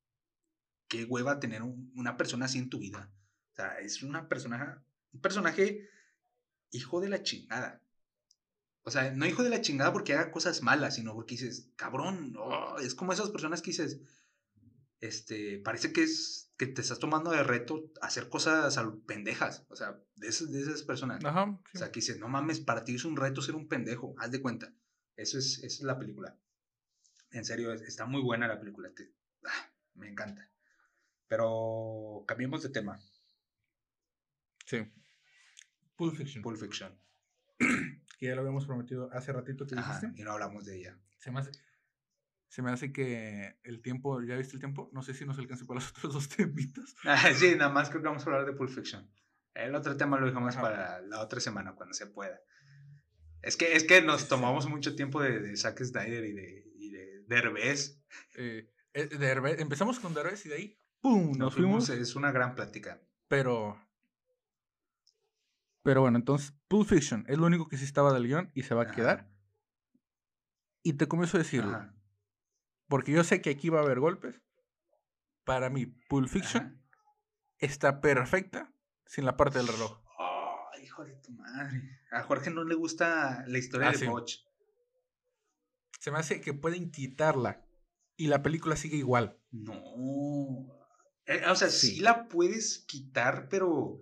qué 0.89 1.05
hueva 1.05 1.39
tener 1.39 1.61
un- 1.61 1.93
una 1.95 2.17
persona 2.17 2.43
así 2.47 2.57
en 2.57 2.69
tu 2.69 2.79
vida. 2.79 3.09
O 3.53 3.55
sea, 3.55 3.79
es 3.79 4.03
una 4.03 4.27
persona, 4.27 4.83
un 5.13 5.21
personaje 5.21 5.87
hijo 6.71 6.99
de 6.99 7.07
la 7.07 7.23
chingada. 7.23 7.81
O 8.83 8.89
sea, 8.91 9.11
no 9.11 9.25
hijo 9.27 9.43
de 9.43 9.49
la 9.49 9.61
chingada 9.61 9.93
porque 9.93 10.13
haga 10.13 10.31
cosas 10.31 10.61
malas, 10.63 10.95
sino 10.95 11.13
porque 11.13 11.35
dices, 11.35 11.69
cabrón, 11.75 12.35
oh", 12.37 12.77
es 12.79 12.95
como 12.95 13.13
esas 13.13 13.29
personas 13.29 13.61
que 13.61 13.71
dices, 13.71 13.99
este, 14.99 15.59
parece 15.59 15.93
que 15.93 16.03
es 16.03 16.51
que 16.57 16.67
te 16.67 16.81
estás 16.81 16.99
tomando 16.99 17.31
de 17.31 17.43
reto 17.43 17.91
hacer 18.01 18.29
cosas 18.29 18.77
pendejas. 19.07 19.65
O 19.69 19.75
sea, 19.75 19.99
de 20.15 20.27
esas, 20.27 20.51
de 20.51 20.61
esas 20.61 20.83
personas. 20.83 21.23
Ajá. 21.25 21.43
O 21.45 21.61
sí. 21.71 21.77
sea, 21.79 21.91
que 21.91 21.99
dices, 21.99 22.19
no 22.19 22.27
mames, 22.27 22.59
para 22.59 22.83
ti 22.83 22.95
es 22.95 23.05
un 23.05 23.17
reto 23.17 23.41
ser 23.41 23.55
un 23.55 23.67
pendejo, 23.67 24.15
haz 24.17 24.31
de 24.31 24.41
cuenta. 24.41 24.73
Eso 25.15 25.37
es, 25.37 25.57
esa 25.59 25.65
es 25.65 25.81
la 25.81 25.97
película. 25.99 26.37
En 27.31 27.45
serio, 27.45 27.73
es- 27.73 27.81
está 27.81 28.05
muy 28.05 28.21
buena 28.21 28.47
la 28.47 28.59
película. 28.59 28.91
te- 28.93 29.11
ah, 29.45 29.71
me 29.95 30.07
encanta. 30.09 30.49
Pero 31.27 32.23
cambiemos 32.27 32.61
de 32.63 32.69
tema. 32.69 32.99
Sí. 34.65 34.77
Pulp 35.95 36.15
Fiction. 36.15 36.41
Pulp 36.43 36.57
Fiction. 36.59 36.97
Que 38.21 38.27
ya 38.27 38.35
lo 38.35 38.41
habíamos 38.41 38.67
prometido 38.67 39.09
hace 39.13 39.33
ratito 39.33 39.65
que 39.65 39.73
Ajá, 39.75 39.99
dijiste. 39.99 40.21
y 40.21 40.23
no 40.23 40.33
hablamos 40.33 40.63
de 40.67 40.77
ella. 40.77 40.95
Se 41.17 41.31
me 41.31 41.39
hace. 41.39 41.49
Se 42.49 42.61
me 42.61 42.69
hace 42.69 42.91
que 42.93 43.57
el 43.63 43.81
tiempo, 43.81 44.21
¿ya 44.21 44.35
viste 44.37 44.53
el 44.53 44.59
tiempo? 44.59 44.91
No 44.93 45.01
sé 45.01 45.15
si 45.15 45.25
nos 45.25 45.39
alcance 45.39 45.65
para 45.65 45.79
los 45.79 45.89
otros 45.97 46.13
dos 46.13 46.29
temitas. 46.29 46.93
Ah, 47.03 47.33
sí, 47.33 47.55
nada 47.55 47.71
más 47.71 47.89
creo 47.89 48.03
que 48.03 48.09
vamos 48.09 48.21
a 48.23 48.25
hablar 48.27 48.45
de 48.45 48.53
Pulp 48.53 48.69
Fiction. 48.69 49.09
El 49.55 49.73
otro 49.73 49.97
tema 49.97 50.19
lo 50.19 50.27
dejamos 50.27 50.53
Ajá. 50.55 50.61
para 50.61 51.01
la 51.01 51.19
otra 51.21 51.39
semana, 51.39 51.73
cuando 51.73 51.93
se 51.95 52.05
pueda. 52.05 52.39
Es 53.41 53.57
que, 53.57 53.73
es 53.75 53.83
que 53.85 54.01
nos 54.03 54.27
tomamos 54.27 54.67
mucho 54.69 54.95
tiempo 54.95 55.19
de, 55.21 55.39
de 55.39 55.57
Zack 55.57 55.81
Snyder 55.83 56.23
y 56.25 56.33
de, 56.33 56.71
y 56.75 56.89
de 56.91 57.23
Derbez. 57.27 57.99
Eh, 58.35 58.69
eh, 58.93 59.09
Derbez- 59.09 59.59
empezamos 59.59 59.99
con 59.99 60.13
Derbez 60.13 60.45
y 60.45 60.49
de 60.49 60.55
ahí, 60.55 60.77
¡pum! 60.99 61.29
Nos, 61.29 61.37
Nos 61.39 61.53
fuimos. 61.55 61.87
fuimos, 61.87 62.01
es 62.09 62.15
una 62.15 62.31
gran 62.31 62.53
plática. 62.53 63.01
Pero. 63.27 63.81
Pero 65.83 66.01
bueno, 66.01 66.17
entonces, 66.17 66.53
Pulp 66.67 66.87
Fiction 66.87 67.25
es 67.27 67.37
lo 67.37 67.45
único 67.47 67.67
que 67.67 67.77
sí 67.77 67.85
estaba 67.85 68.13
del 68.13 68.27
guion 68.27 68.51
y 68.53 68.63
se 68.63 68.75
va 68.75 68.83
a 68.83 68.85
Ajá. 68.85 68.95
quedar. 68.95 69.31
Y 70.83 70.93
te 70.93 71.07
comienzo 71.07 71.37
a 71.37 71.39
decirlo. 71.39 71.75
Ajá, 71.75 71.95
Porque 72.87 73.11
yo 73.11 73.23
sé 73.23 73.41
que 73.41 73.49
aquí 73.51 73.69
va 73.69 73.79
a 73.79 73.83
haber 73.83 73.99
golpes. 73.99 74.41
Para 75.43 75.69
mí, 75.69 75.85
Pulp 75.85 76.27
Fiction 76.27 76.63
ajá. 76.63 76.75
está 77.57 77.99
perfecta 78.01 78.73
sin 79.05 79.25
la 79.25 79.37
parte 79.37 79.57
del 79.57 79.67
reloj. 79.67 79.99
Oh, 80.19 80.69
hijo 80.83 81.03
de 81.03 81.15
tu 81.15 81.31
madre. 81.31 81.99
A 82.11 82.21
Jorge 82.23 82.51
no 82.51 82.63
le 82.63 82.75
gusta 82.75 83.43
la 83.47 83.57
historia 83.57 83.89
Ah, 83.89 83.91
de 83.91 83.97
sí. 83.97 84.05
Se 85.99 86.11
me 86.11 86.17
hace 86.19 86.41
que 86.41 86.53
pueden 86.53 86.91
quitarla 86.91 87.65
y 88.17 88.27
la 88.27 88.41
película 88.43 88.75
sigue 88.75 88.97
igual. 88.97 89.39
No. 89.51 89.73
Eh, 91.25 91.43
o 91.47 91.55
sea, 91.55 91.69
sí. 91.69 91.95
Sí. 91.95 91.99
la 92.01 92.27
puedes 92.27 92.79
quitar, 92.87 93.47
pero. 93.49 93.99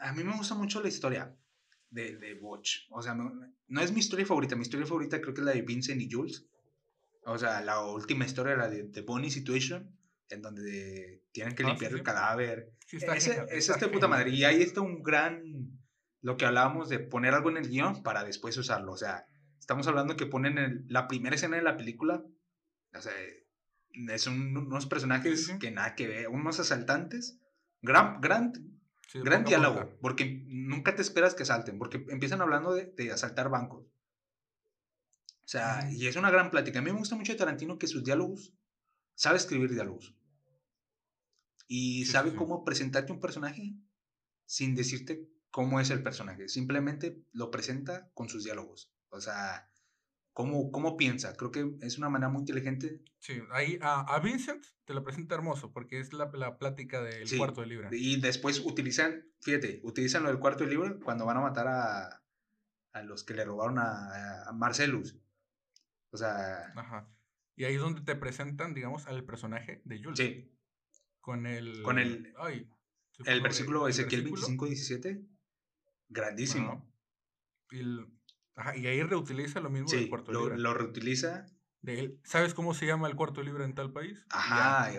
A 0.00 0.12
mí 0.12 0.24
me 0.24 0.36
gusta 0.36 0.54
mucho 0.54 0.80
la 0.82 0.88
historia 0.88 1.34
de, 1.90 2.16
de 2.16 2.34
Butch. 2.34 2.86
O 2.90 3.02
sea, 3.02 3.14
me- 3.14 3.30
no 3.68 3.80
es 3.80 3.92
mi 3.92 4.00
historia 4.00 4.26
favorita. 4.26 4.56
Mi 4.56 4.62
historia 4.62 4.86
favorita 4.86 5.20
creo 5.20 5.34
que 5.34 5.40
es 5.40 5.44
la 5.46 5.52
de 5.52 5.62
Vincent 5.62 6.00
y 6.00 6.10
Jules. 6.10 6.46
O 7.24 7.36
sea, 7.38 7.60
la 7.60 7.80
última 7.84 8.24
historia, 8.24 8.56
la 8.56 8.68
de 8.68 8.84
The 8.84 9.02
Bonnie 9.02 9.30
Situation, 9.30 9.96
en 10.30 10.42
donde 10.42 11.24
tienen 11.32 11.54
que 11.54 11.62
Ah, 11.64 11.66
sí, 11.66 11.70
limpiar 11.72 11.92
sí. 11.92 11.98
el 11.98 12.02
cadáver. 12.04 12.72
Sí, 12.86 12.96
está 12.98 13.16
Ese, 13.16 13.30
genial, 13.34 13.48
está 13.50 13.76
de 13.76 13.88
puta 13.88 14.06
madre. 14.08 14.30
Y 14.30 14.44
ahí 14.44 14.62
está 14.62 14.80
un 14.80 15.02
gran. 15.02 15.42
Lo 16.22 16.36
que 16.36 16.46
hablábamos 16.46 16.88
de 16.88 16.98
poner 17.00 17.34
algo 17.34 17.50
en 17.50 17.56
el 17.58 17.68
guion 17.68 18.02
para 18.02 18.24
después 18.24 18.56
usarlo. 18.56 18.92
O 18.92 18.96
sea, 18.96 19.26
estamos 19.58 19.86
hablando 19.88 20.16
que 20.16 20.26
ponen 20.26 20.58
el- 20.58 20.84
la 20.88 21.08
primera 21.08 21.34
escena 21.36 21.56
de 21.56 21.62
la 21.62 21.76
película. 21.76 22.24
O 22.94 23.00
sea, 23.02 23.12
es 24.12 24.26
un- 24.26 24.56
unos 24.56 24.86
personajes 24.86 25.46
Sí, 25.46 25.52
sí. 25.52 25.58
que 25.58 25.70
nada 25.70 25.94
que 25.94 26.06
ver. 26.06 26.28
Unos 26.28 26.60
asaltantes. 26.60 27.38
Gran, 27.82 28.20
gran, 28.20 28.52
Sí, 29.06 29.20
gran 29.20 29.44
diálogo. 29.44 29.80
monta. 29.80 29.96
Porque 30.00 30.44
nunca 30.46 30.94
te 30.94 31.02
esperas 31.02 31.34
que 31.34 31.44
salten. 31.44 31.78
Porque 31.78 32.04
empiezan 32.08 32.42
hablando 32.42 32.74
de, 32.74 32.86
de 32.86 33.12
asaltar 33.12 33.48
bancos. 33.48 33.86
O 35.44 35.48
sea, 35.48 35.88
y 35.92 36.06
es 36.06 36.16
una 36.16 36.30
gran 36.30 36.50
plática. 36.50 36.80
A 36.80 36.82
mí 36.82 36.90
me 36.90 36.98
gusta 36.98 37.14
mucho 37.14 37.36
Tarantino 37.36 37.78
que 37.78 37.86
sus 37.86 38.02
diálogos. 38.02 38.52
Sabe 39.14 39.36
escribir 39.36 39.70
diálogos. 39.70 40.14
Y 41.68 42.04
sí, 42.04 42.12
sabe 42.12 42.30
sí. 42.30 42.36
cómo 42.36 42.64
presentarte 42.64 43.12
un 43.12 43.20
personaje 43.20 43.74
sin 44.44 44.74
decirte 44.74 45.28
cómo 45.50 45.80
es 45.80 45.90
el 45.90 46.02
personaje. 46.02 46.48
Simplemente 46.48 47.22
lo 47.32 47.50
presenta 47.50 48.10
con 48.12 48.28
sus 48.28 48.44
diálogos. 48.44 48.92
O 49.08 49.20
sea, 49.20 49.70
cómo, 50.36 50.70
cómo 50.70 50.98
piensa. 50.98 51.34
Creo 51.34 51.50
que 51.50 51.76
es 51.80 51.96
una 51.96 52.10
manera 52.10 52.28
muy 52.28 52.40
inteligente. 52.40 53.00
Sí, 53.20 53.40
ahí 53.52 53.78
a, 53.80 54.02
a 54.02 54.20
Vincent 54.20 54.62
te 54.84 54.92
lo 54.92 55.02
presenta 55.02 55.34
hermoso 55.34 55.72
porque 55.72 55.98
es 55.98 56.12
la, 56.12 56.30
la 56.34 56.58
plática 56.58 57.00
del 57.02 57.26
Sí, 57.26 57.38
cuarto 57.38 57.62
de 57.62 57.68
libra. 57.68 57.88
Y 57.90 58.20
después 58.20 58.60
utilizan, 58.60 59.24
fíjate, 59.40 59.80
utilizan 59.82 60.22
lo 60.24 60.28
del 60.28 60.38
cuarto 60.38 60.64
del 60.64 60.70
libro 60.74 61.00
cuando 61.00 61.24
van 61.24 61.38
a 61.38 61.40
matar 61.40 61.68
a, 61.68 62.22
a 62.92 63.02
los 63.02 63.24
que 63.24 63.32
le 63.32 63.46
robaron 63.46 63.78
a, 63.78 64.42
a 64.44 64.52
Marcellus. 64.52 65.16
O 66.10 66.18
sea, 66.18 66.70
Ajá. 66.76 67.08
Y 67.56 67.64
ahí 67.64 67.76
es 67.76 67.80
donde 67.80 68.02
te 68.02 68.14
presentan, 68.14 68.74
digamos, 68.74 69.06
al 69.06 69.24
personaje 69.24 69.80
de 69.86 70.02
Jules. 70.04 70.18
sí, 70.18 70.52
Con 71.22 71.46
el. 71.46 71.82
Con 71.82 71.98
el- 71.98 72.34
Ay, 72.38 72.68
el 73.24 73.40
versículo 73.40 73.88
Ezequiel 73.88 74.24
versículo, 74.28 74.68
25-17, 74.68 75.26
grandísimo. 76.10 76.92
Y, 77.70 77.78
el- 77.80 78.06
ajá, 78.56 78.76
y 78.76 78.86
ahí 78.86 79.02
reutiliza 79.02 79.60
lo 79.60 79.70
mismo 79.70 79.88
del 79.90 80.08
cuarto 80.08 80.32
lo, 80.32 80.40
libra. 80.40 80.56
lo 80.56 80.74
reutiliza. 80.74 81.46
De 81.82 82.00
él. 82.00 82.20
¿Sabes 82.24 82.52
cómo 82.54 82.74
se 82.74 82.86
llama 82.86 83.06
el 83.08 83.14
cuarto 83.14 83.40
de 83.40 83.46
libra 83.46 83.64
en 83.64 83.74
tal 83.74 83.92
país? 83.92 84.26
Ajá, 84.30 84.90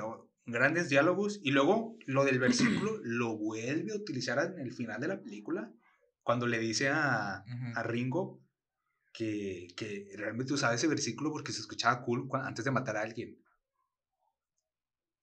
grandes 0.45 0.87
diálogos. 0.87 1.39
Y 1.43 1.51
luego 1.51 1.97
lo 2.05 2.23
del 2.23 2.39
versículo 2.39 2.97
lo 3.03 3.37
vuelve 3.37 3.91
a 3.91 3.95
utilizar 3.97 4.39
en 4.53 4.59
el 4.59 4.71
final 4.71 5.01
de 5.01 5.09
la 5.09 5.21
película, 5.21 5.71
cuando 6.23 6.47
le 6.47 6.59
dice 6.59 6.87
a, 6.89 7.43
a 7.75 7.83
Ringo 7.83 8.39
que, 9.13 9.67
que 9.75 10.07
realmente 10.15 10.53
usaba 10.53 10.75
ese 10.75 10.87
versículo 10.87 11.31
porque 11.31 11.51
se 11.51 11.59
escuchaba 11.61 12.03
cool 12.03 12.29
antes 12.33 12.63
de 12.63 12.71
matar 12.71 12.95
a 12.97 13.01
alguien. 13.01 13.37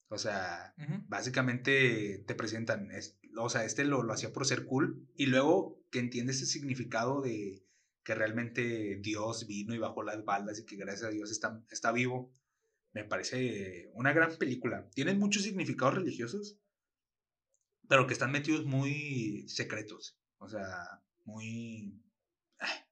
O 0.09 0.19
sea, 0.19 0.75
Ujú. 0.79 1.03
básicamente 1.09 2.23
te 2.27 2.35
presentan, 2.35 2.91
es- 2.91 3.19
o 3.37 3.49
sea, 3.49 3.65
este 3.65 3.85
lo, 3.85 4.03
lo 4.03 4.13
hacía 4.13 4.33
por 4.33 4.47
ser 4.47 4.65
cool 4.67 5.09
y 5.17 5.27
luego 5.27 5.81
que 5.91 5.99
entiendes 5.99 6.37
ese 6.37 6.47
significado 6.47 7.21
de 7.21 7.64
que 8.05 8.15
realmente 8.15 8.97
Dios 9.01 9.47
vino 9.47 9.75
y 9.75 9.79
bajó 9.79 10.03
las 10.03 10.25
baldas 10.25 10.59
y 10.59 10.67
que 10.67 10.77
gracias 10.77 11.09
a 11.09 11.11
Dios 11.11 11.31
está, 11.31 11.63
está 11.71 11.91
vivo, 11.91 12.31
me 12.93 13.05
parece 13.05 13.91
una 13.95 14.13
gran 14.13 14.37
película. 14.37 14.89
Tienen 14.91 15.19
muchos 15.19 15.43
significados 15.43 15.95
religiosos, 15.95 16.59
pero 17.89 18.07
que 18.07 18.13
están 18.13 18.31
metidos 18.31 18.67
muy 18.67 19.49
secretos, 19.49 20.19
o 20.39 20.49
sea, 20.49 21.03
muy 21.25 22.01
ah, 22.61 22.87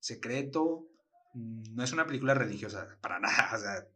secreto. 0.00 0.88
No 1.34 1.84
es 1.84 1.92
una 1.92 2.06
película 2.06 2.34
religiosa, 2.34 2.98
para 3.00 3.18
nada, 3.20 3.54
o 3.54 3.58
sea, 3.58 3.88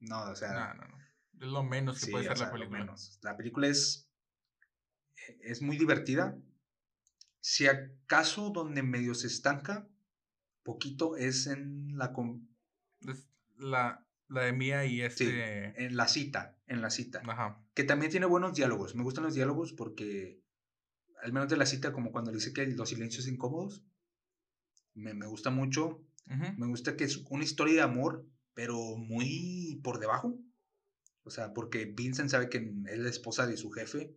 no, 0.00 0.30
o 0.30 0.36
sea, 0.36 0.52
No, 0.52 0.74
no, 0.74 0.88
no. 0.88 0.98
Es 1.40 1.46
lo 1.46 1.62
menos 1.62 2.00
que 2.00 2.06
Sí, 2.06 2.10
puede 2.10 2.24
ser 2.24 2.36
sea, 2.36 2.46
la 2.46 2.52
película. 2.52 2.78
menos. 2.80 3.18
La 3.22 3.36
película 3.36 3.68
es, 3.68 4.08
es 5.40 5.62
muy 5.62 5.76
divertida. 5.76 6.36
Si 7.48 7.66
acaso 7.66 8.50
donde 8.50 8.82
medio 8.82 9.14
se 9.14 9.26
estanca, 9.26 9.88
poquito 10.62 11.16
es 11.16 11.46
en 11.46 11.96
la, 11.96 12.12
Es 13.00 13.26
la, 13.56 14.06
la 14.28 14.42
de 14.42 14.52
Mía 14.52 14.84
y 14.84 14.96
sí, 14.96 15.00
este. 15.00 15.82
en 15.82 15.96
la 15.96 16.08
cita, 16.08 16.58
en 16.66 16.82
la 16.82 16.90
cita. 16.90 17.22
Ajá. 17.26 17.64
Que 17.72 17.84
también 17.84 18.10
tiene 18.10 18.26
buenos 18.26 18.52
diálogos. 18.52 18.94
Me 18.94 19.02
gustan 19.02 19.24
los 19.24 19.32
diálogos 19.32 19.72
porque, 19.72 20.42
al 21.22 21.32
menos 21.32 21.48
de 21.48 21.56
la 21.56 21.64
cita, 21.64 21.90
como 21.90 22.12
cuando 22.12 22.32
le 22.32 22.36
dice 22.36 22.52
que 22.52 22.66
los 22.66 22.90
silencios 22.90 23.26
incómodos, 23.26 23.82
me, 24.92 25.14
me 25.14 25.26
gusta 25.26 25.48
mucho. 25.48 26.04
Me 26.26 26.66
gusta 26.66 26.98
que 26.98 27.04
es 27.04 27.16
una 27.30 27.44
historia 27.44 27.76
de 27.76 27.80
amor, 27.80 28.26
pero 28.52 28.76
muy 28.98 29.80
por 29.82 30.00
debajo. 30.00 30.38
O 31.22 31.30
sea, 31.30 31.54
porque 31.54 31.86
Vincent 31.86 32.28
sabe 32.28 32.50
que 32.50 32.74
es 32.88 32.98
la 32.98 33.08
esposa 33.08 33.46
de 33.46 33.56
su 33.56 33.70
jefe. 33.70 34.14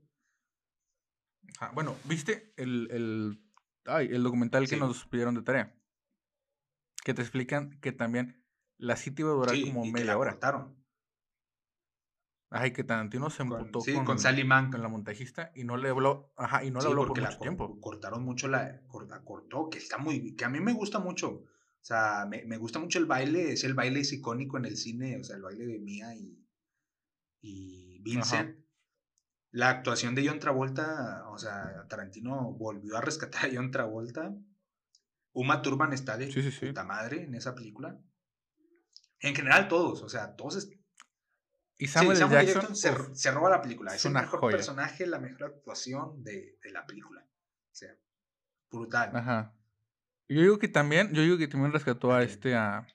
Ajá. 1.59 1.71
Bueno, 1.73 1.95
¿viste 2.05 2.53
el, 2.57 2.89
el, 2.91 3.39
ay, 3.85 4.07
el 4.11 4.23
documental 4.23 4.67
que 4.67 4.77
nos 4.77 5.05
pidieron 5.05 5.35
de 5.35 5.41
tarea? 5.43 5.75
Que 7.03 7.13
te 7.13 7.21
explican 7.21 7.79
que 7.79 7.91
también 7.91 8.43
la 8.77 8.95
cita 8.95 9.21
iba 9.21 9.31
a 9.31 9.33
durar 9.35 9.55
Sí, 9.55 9.63
como 9.65 9.85
y 9.85 9.87
que 9.87 9.91
media 9.93 10.05
la 10.05 10.17
hora. 10.17 10.31
cortaron. 10.31 10.75
Ajá, 12.49 12.67
y 12.67 12.73
que 12.73 12.83
Tarantino 12.83 13.29
se 13.29 13.45
Con, 13.45 13.59
emputó 13.59 13.79
sí, 13.81 13.93
con, 13.93 14.05
con 14.05 14.19
Sally 14.19 14.43
Mank. 14.43 14.71
con 14.73 14.81
la 14.81 14.89
montajista 14.89 15.51
y 15.55 15.63
no 15.63 15.77
le 15.77 15.89
habló, 15.89 16.33
ajá, 16.37 16.63
y 16.65 16.69
no 16.71 16.79
le 16.79 16.85
Sí, 16.85 16.89
habló 16.89 17.01
por 17.01 17.07
porque 17.09 17.21
la 17.21 17.37
tiempo. 17.39 17.79
cortaron 17.79 18.23
mucho 18.23 18.47
la, 18.47 18.81
la 19.09 19.23
cortó, 19.23 19.69
que 19.69 19.77
está 19.77 19.97
muy, 19.97 20.35
que 20.35 20.45
a 20.45 20.49
mí 20.49 20.59
me 20.59 20.73
gusta 20.73 20.99
mucho. 20.99 21.29
O 21.29 21.83
sea, 21.83 22.25
me, 22.29 22.43
me 22.45 22.57
gusta 22.57 22.77
mucho 22.79 22.99
el 22.99 23.05
baile, 23.05 23.53
es 23.53 23.63
el 23.63 23.73
baile 23.73 24.01
es 24.01 24.11
icónico 24.13 24.57
en 24.57 24.65
el 24.65 24.77
cine, 24.77 25.17
o 25.17 25.23
sea, 25.23 25.37
el 25.37 25.41
baile 25.41 25.65
de 25.65 25.79
Mia 25.79 26.13
y, 26.15 26.45
y 27.41 27.99
Vincent. 28.03 28.60
La 29.51 29.69
actuación 29.69 30.15
de 30.15 30.25
John 30.27 30.39
Travolta, 30.39 31.27
o 31.29 31.37
sea, 31.37 31.85
Tarantino 31.89 32.53
volvió 32.53 32.95
a 32.97 33.01
rescatar 33.01 33.45
a 33.45 33.49
John 33.53 33.69
Travolta. 33.71 34.33
Uma 35.33 35.61
Thurman 35.61 35.93
está 35.93 36.17
de 36.17 36.31
Sí, 36.31 36.41
sí, 36.41 36.51
sí. 36.51 36.67
puta 36.67 36.83
madre 36.83 37.23
en 37.23 37.35
esa 37.35 37.53
película. 37.55 37.99
En 39.19 39.35
general 39.35 39.67
todos, 39.67 40.01
o 40.01 40.09
sea, 40.09 40.35
todos 40.35 40.55
est- 40.57 40.73
Y 41.77 41.87
Samuel. 41.87 42.17
Samuel 42.17 42.45
Jackson, 42.45 42.73
Jackson 42.75 43.15
se, 43.15 43.31
roba 43.31 43.49
la 43.49 43.61
película. 43.61 43.91
es 43.91 43.97
Es 44.01 44.05
el 44.05 44.13
mejor 44.13 44.39
joya. 44.39 44.55
personaje, 44.57 45.05
la 45.07 45.19
mejor 45.19 45.43
actuación 45.45 46.23
de, 46.23 46.57
de 46.63 46.71
la 46.71 46.85
película. 46.85 47.21
O 47.21 47.73
sea, 47.75 47.89
brutal. 48.69 49.15
Ajá. 49.15 49.53
Yo 50.29 50.41
digo 50.41 50.59
que 50.59 50.67
también, 50.69 51.11
yo 51.13 51.21
digo 51.23 51.37
que 51.37 51.47
también 51.47 51.73
rescató 51.73 52.13
¿A 52.13 52.23
este 52.23 52.55
a. 52.55 52.87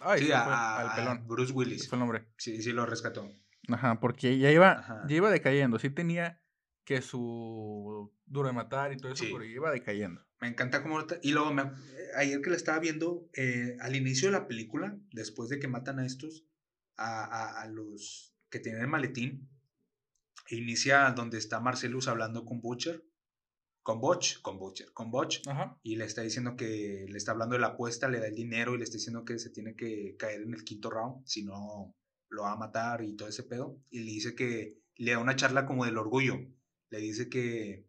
Ay, 0.00 0.24
sí, 0.24 0.32
a, 0.32 0.78
al 0.78 0.96
pelón. 0.96 1.28
Bruce 1.28 1.52
Willis. 1.52 1.88
fue 1.88 1.96
el 1.96 2.00
nombre. 2.00 2.26
Sí, 2.36 2.60
sí 2.62 2.72
lo 2.72 2.84
rescató. 2.86 3.30
Ajá, 3.68 4.00
porque 4.00 4.38
ya 4.38 4.50
iba, 4.50 4.72
Ajá. 4.72 5.04
ya 5.08 5.16
iba 5.16 5.30
decayendo. 5.30 5.78
Sí 5.78 5.90
tenía 5.90 6.40
que 6.84 7.00
su 7.00 8.12
duro 8.26 8.48
de 8.48 8.54
matar 8.54 8.92
y 8.92 8.96
todo 8.98 9.12
eso, 9.12 9.24
Sí. 9.24 9.30
pero 9.32 9.44
iba 9.44 9.70
decayendo. 9.70 10.20
Me 10.40 10.48
encanta 10.48 10.82
cómo... 10.82 10.98
Y 11.22 11.32
luego, 11.32 11.52
me- 11.54 11.62
eh, 11.62 11.70
ayer 12.16 12.40
que 12.42 12.50
la 12.50 12.56
estaba 12.56 12.78
viendo, 12.78 13.28
eh, 13.34 13.76
al 13.80 13.96
inicio 13.96 14.28
de 14.28 14.32
la 14.32 14.46
película, 14.46 14.98
después 15.12 15.48
de 15.48 15.58
que 15.58 15.68
matan 15.68 15.98
a 15.98 16.04
estos, 16.06 16.46
a, 16.96 17.24
a- 17.24 17.62
a 17.62 17.66
los 17.68 18.34
que 18.50 18.58
tienen 18.60 18.82
el 18.82 18.88
maletín, 18.88 19.48
inicia 20.50 21.10
donde 21.12 21.38
está 21.38 21.60
Marcelus 21.60 22.08
hablando 22.08 22.44
con 22.44 22.60
Butcher. 22.60 23.04
Con 23.82 24.00
Butch, 24.00 24.40
con 24.40 24.58
Butcher, 24.58 24.92
con 24.94 25.10
Butch. 25.10 25.46
Ajá. 25.46 25.78
y 25.82 25.96
le 25.96 26.04
está 26.06 26.22
diciendo 26.22 26.56
que 26.56 27.04
le 27.08 27.16
está 27.18 27.32
hablando 27.32 27.54
de 27.54 27.60
la 27.60 27.68
apuesta, 27.68 28.08
le 28.08 28.18
da 28.18 28.26
el 28.28 28.34
dinero 28.34 28.74
y 28.74 28.78
le 28.78 28.84
está 28.84 28.94
diciendo 28.96 29.24
que 29.26 29.38
se 29.38 29.50
tiene 29.50 29.74
que 29.76 30.16
caer 30.18 30.40
en 30.42 30.54
el 30.54 30.64
quinto 30.64 30.88
round, 30.90 31.26
si 31.26 31.44
no 31.44 31.94
lo 32.34 32.42
va 32.42 32.52
a 32.52 32.56
matar 32.56 33.02
y 33.02 33.14
todo 33.14 33.28
ese 33.28 33.42
pedo. 33.44 33.78
Y 33.90 34.00
le 34.00 34.10
dice 34.10 34.34
que 34.34 34.78
le 34.96 35.12
da 35.12 35.18
una 35.18 35.36
charla 35.36 35.66
como 35.66 35.84
del 35.84 35.98
orgullo. 35.98 36.38
Le 36.90 36.98
dice 36.98 37.28
que, 37.28 37.86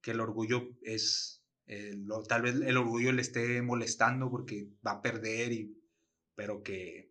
que 0.00 0.10
el 0.12 0.20
orgullo 0.20 0.68
es, 0.82 1.42
eh, 1.66 1.94
lo- 1.96 2.22
tal 2.22 2.42
vez 2.42 2.54
el 2.56 2.76
orgullo 2.76 3.12
le 3.12 3.22
esté 3.22 3.62
molestando 3.62 4.30
porque 4.30 4.68
va 4.86 4.92
a 4.92 5.02
perder, 5.02 5.52
y, 5.52 5.76
pero 6.34 6.62
que, 6.62 7.10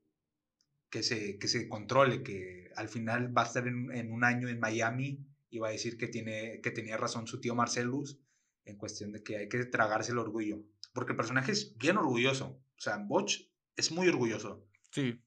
que, 0.89 1.03
se, 1.03 1.37
que 1.37 1.47
se 1.47 1.67
controle, 1.67 2.23
que 2.23 2.69
al 2.75 2.89
final 2.89 3.35
va 3.35 3.43
a 3.43 3.45
estar 3.45 3.67
en, 3.67 3.91
en 3.91 4.11
un 4.11 4.23
año 4.23 4.47
en 4.49 4.59
Miami 4.59 5.25
y 5.49 5.59
va 5.59 5.69
a 5.69 5.71
decir 5.71 5.97
que, 5.97 6.07
tiene, 6.07 6.61
que 6.61 6.71
tenía 6.71 6.97
razón 6.97 7.27
su 7.27 7.39
tío 7.41 7.55
Marcelus 7.55 8.19
en 8.65 8.77
cuestión 8.77 9.11
de 9.11 9.23
que 9.23 9.37
hay 9.37 9.49
que 9.49 9.65
tragarse 9.65 10.11
el 10.11 10.19
orgullo. 10.19 10.63
Porque 10.93 11.13
el 11.13 11.17
personaje 11.17 11.51
es 11.51 11.75
bien 11.77 11.97
orgulloso. 11.97 12.61
O 12.77 12.81
sea, 12.81 12.97
Botch 12.97 13.49
es 13.75 13.91
muy 13.91 14.07
orgulloso. 14.07 14.65
Sí, 14.91 15.19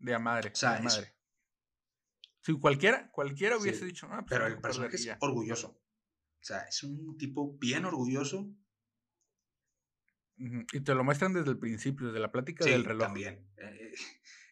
de 0.00 0.14
a 0.14 0.18
madre. 0.18 0.50
O 0.52 0.56
sea, 0.56 0.70
de 0.72 0.76
a 0.76 0.78
es- 0.80 0.84
madre. 0.84 1.14
Si 2.42 2.58
cualquiera, 2.58 3.10
cualquiera 3.12 3.56
Sí, 3.56 3.62
hubiese 3.62 3.84
dicho, 3.84 4.06
ah, 4.10 4.20
pues 4.22 4.30
Pero 4.30 4.46
el 4.46 4.58
personaje 4.60 4.96
es 4.96 5.04
ya". 5.04 5.18
orgulloso. 5.20 5.68
O 5.68 6.42
sea, 6.42 6.60
es 6.62 6.82
un 6.82 7.16
tipo 7.18 7.56
bien 7.58 7.84
orgulloso. 7.84 8.48
Y 10.36 10.80
te 10.80 10.94
lo 10.94 11.04
muestran 11.04 11.34
desde 11.34 11.50
el 11.50 11.58
principio, 11.58 12.06
desde 12.06 12.18
la 12.20 12.32
plática 12.32 12.64
Sí, 12.64 12.70
del 12.70 12.84
reloj. 12.84 13.04
también. 13.08 13.46
Eh, 13.58 13.92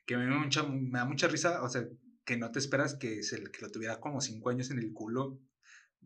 que 0.04 0.16
me 0.18 0.26
mucha, 0.26 0.62
me 0.64 0.98
da 0.98 1.06
mucha 1.06 1.28
risa. 1.28 1.62
O 1.62 1.68
sea, 1.70 1.86
que 2.26 2.36
no 2.36 2.50
te 2.52 2.58
esperas 2.58 2.94
que, 2.94 3.22
se, 3.22 3.42
que 3.50 3.60
lo 3.62 3.70
tuviera 3.70 3.98
como 4.00 4.20
cinco 4.20 4.50
años 4.50 4.70
en 4.70 4.78
el 4.78 4.92
culo 4.92 5.40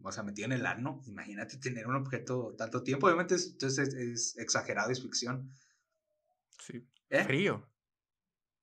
o 0.05 0.11
sea, 0.13 0.23
metido 0.23 0.47
en 0.47 0.53
el 0.53 0.67
ano. 0.67 1.01
Imagínate 1.07 1.59
tener 1.59 1.87
un 1.87 1.97
objeto 1.97 2.55
tanto 2.57 2.83
tiempo. 2.83 3.07
Obviamente 3.07 3.35
es, 3.35 3.49
entonces 3.53 3.93
es, 3.95 4.37
exagerado, 4.39 4.91
es 4.91 5.03
ficción. 5.03 5.53
Sí. 6.59 6.89
¿Eh? 7.11 7.25
Frío. 7.25 7.69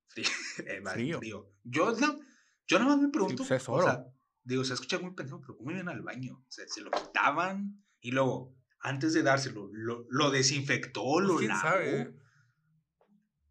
Frío. 0.09 0.27
Eh, 0.65 0.79
vale, 0.81 0.95
Frío. 0.95 1.19
frío. 1.19 1.51
Yo, 1.63 1.91
no, 1.93 2.19
yo 2.67 2.79
nada 2.79 2.91
más 2.95 2.99
me 3.01 3.09
pregunto. 3.09 3.37
pues, 3.47 3.51
es 3.61 3.69
o 3.69 3.73
oro. 3.73 3.85
sea, 3.85 4.05
digo, 4.43 4.63
se 4.63 4.73
escucha 4.73 4.99
muy 4.99 5.13
pendejo, 5.13 5.39
pero 5.41 5.55
¿cómo 5.57 5.71
iban 5.71 5.87
al 5.89 6.01
baño? 6.01 6.43
Se 6.49 6.81
lo 6.81 6.91
quitaban 6.91 7.83
y 8.01 8.11
luego, 8.11 8.55
antes 8.79 9.13
de 9.13 9.23
dárselo, 9.23 9.69
lo, 9.73 10.05
lo 10.09 10.31
desinfectó, 10.31 11.03
Pues, 11.03 11.25
lo 11.27 11.37
quién 11.37 11.49
lavó. 11.49 11.61
sabe. 11.61 12.15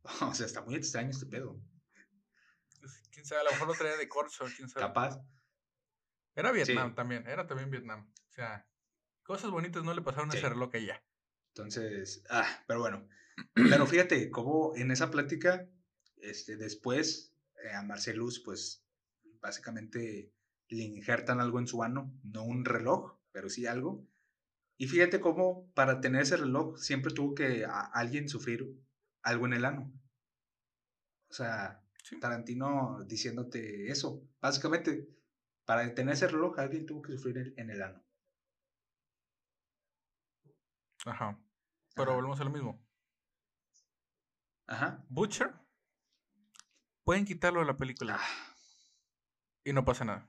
O 0.31 0.35
sea, 0.35 0.47
está 0.47 0.63
muy 0.63 0.75
extraño 0.75 1.11
este 1.11 1.27
pedo. 1.27 1.61
Pues, 2.81 3.03
Quién 3.13 3.27
sabe, 3.27 3.43
a 3.43 3.45
lo 3.45 3.51
mejor 3.51 3.69
lo 3.69 3.75
traía 3.75 3.97
de 3.97 4.09
corso, 4.09 4.47
quién 4.57 4.69
sabe. 4.69 4.87
Capaz. 4.87 5.21
Era 6.35 6.51
Vietnam 6.53 6.91
Sí. 6.91 6.95
también, 6.95 7.27
era 7.27 7.47
también 7.47 7.71
Vietnam. 7.71 8.11
O 8.29 8.33
sea, 8.33 8.67
cosas 9.23 9.51
bonitas 9.51 9.85
no 9.85 9.93
le 9.93 10.01
pasaron 10.03 10.31
a 10.31 10.33
Sí. 10.33 10.39
ese 10.39 10.49
reloj 10.49 10.71
allá. 10.75 11.05
Entonces, 11.55 12.25
ah, 12.31 12.47
pero 12.67 12.81
bueno. 12.81 13.07
Pero 13.55 13.87
fíjate 13.87 14.31
cómo 14.31 14.73
en 14.77 14.91
esa 14.91 15.11
plática, 15.13 15.69
este, 16.23 16.57
después 16.57 17.35
eh, 17.65 17.73
a 17.75 17.83
Marcelus, 17.83 18.41
pues 18.41 18.85
básicamente 19.41 20.33
le 20.69 20.83
injertan 20.85 21.41
algo 21.41 21.59
en 21.59 21.67
su 21.67 21.83
ano, 21.83 22.13
no 22.23 22.45
un 22.45 22.65
reloj, 22.65 23.17
pero 23.33 23.49
sí 23.49 23.67
algo. 23.67 24.07
Y 24.77 24.87
fíjate 24.87 25.21
cómo 25.21 25.71
para 25.75 26.01
tener 26.01 26.23
ese 26.23 26.37
reloj 26.37 26.79
siempre 26.79 27.13
tuvo 27.13 27.35
que 27.35 27.65
a- 27.65 27.87
alguien 27.87 28.29
sufrir 28.29 28.77
algo 29.23 29.47
en 29.47 29.53
el 29.55 29.65
ano. 29.65 29.93
O 31.31 31.33
sea, 31.35 31.83
Sí. 32.05 32.19
Tarantino 32.21 33.05
diciéndote 33.05 33.91
eso. 33.91 34.27
Básicamente, 34.41 35.07
para 35.67 35.95
tener 35.95 36.15
ese 36.15 36.27
reloj 36.29 36.59
alguien 36.59 36.87
tuvo 36.87 37.03
que 37.03 37.13
sufrir 37.13 37.53
en- 37.59 37.69
el 37.71 37.83
ano. 37.83 38.03
Ajá. 41.05 41.39
Pero 41.95 42.11
Ajá. 42.11 42.15
volvemos 42.15 42.41
a 42.41 42.45
lo 42.45 42.51
mismo. 42.51 42.83
Ajá. 44.67 45.05
Butcher, 45.09 45.53
pueden 47.09 47.25
quitarlo 47.25 47.61
de 47.61 47.67
la 47.67 47.79
película 47.79 48.19
Ah. 48.21 48.55
y 49.65 49.73
no 49.73 49.83
pasa 49.83 50.05
nada. 50.05 50.29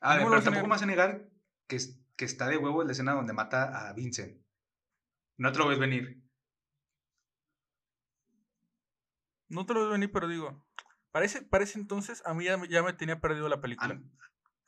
A 0.00 0.10
ver, 0.14 0.18
¿Cómo 0.22 0.30
lo 0.30 0.36
pero 0.40 0.44
tampoco 0.44 0.66
me 0.68 0.70
vas 0.70 0.82
a 0.82 0.86
negar 0.86 1.28
que, 1.66 1.78
que 2.14 2.24
está 2.24 2.46
de 2.46 2.56
huevo 2.58 2.84
la 2.84 2.92
escena 2.92 3.14
donde 3.14 3.32
mata 3.32 3.88
a 3.88 3.92
Vincent. 3.92 4.40
No 5.36 5.50
te 5.50 5.58
lo 5.58 5.66
ves 5.66 5.80
venir. 5.80 6.22
No 9.48 9.66
te 9.66 9.74
lo 9.74 9.80
veo 9.80 9.90
venir, 9.90 10.12
pero 10.12 10.28
digo, 10.28 10.64
parece, 11.10 11.42
parece 11.42 11.80
entonces, 11.80 12.22
a 12.24 12.32
mí 12.32 12.44
ya, 12.44 12.56
me- 12.56 12.68
ya 12.68 12.84
me 12.84 12.92
tenía 12.92 13.20
perdido 13.20 13.48
la 13.48 13.60
película. 13.60 13.94
Am- 13.94 14.12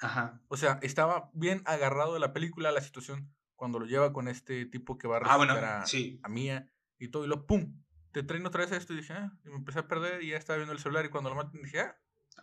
Ajá. 0.01 0.41
O 0.49 0.57
sea, 0.57 0.81
estaba 0.83 1.31
bien 1.35 1.63
agarrado 1.67 2.15
de 2.15 2.19
la 2.21 2.33
película, 2.33 2.73
la 2.73 2.81
situación, 2.81 3.33
cuando 3.55 3.79
lo 3.79 3.87
lleva 3.87 4.13
con 4.13 4.27
este 4.27 4.67
tipo 4.67 4.99
que 4.99 5.07
va 5.07 5.19
a 5.19 5.21
Ah, 5.25 5.37
bueno, 5.37 5.55
resucitar 5.55 5.83
a, 5.83 5.87
sí. 5.87 6.19
a 6.25 6.29
Mía 6.29 6.69
y 6.99 7.09
todo, 7.13 7.25
y 7.27 7.29
lo 7.29 7.47
pum, 7.47 7.81
te 8.13 8.23
traen 8.23 8.47
otra 8.47 8.63
vez 8.65 8.73
esto 8.73 8.93
y 8.93 8.97
dije, 8.99 9.13
ah, 9.15 9.33
y 9.45 9.49
me 9.49 9.57
empecé 9.57 9.81
a 9.81 9.89
perder 9.89 10.23
y 10.23 10.29
ya 10.31 10.37
estaba 10.37 10.59
viendo 10.59 10.73
el 10.73 10.79
celular 10.79 11.05
y 11.05 11.09
cuando 11.11 11.31
lo 11.31 11.37
matan 11.37 11.63
dije, 11.63 11.81
ah, 11.81 11.97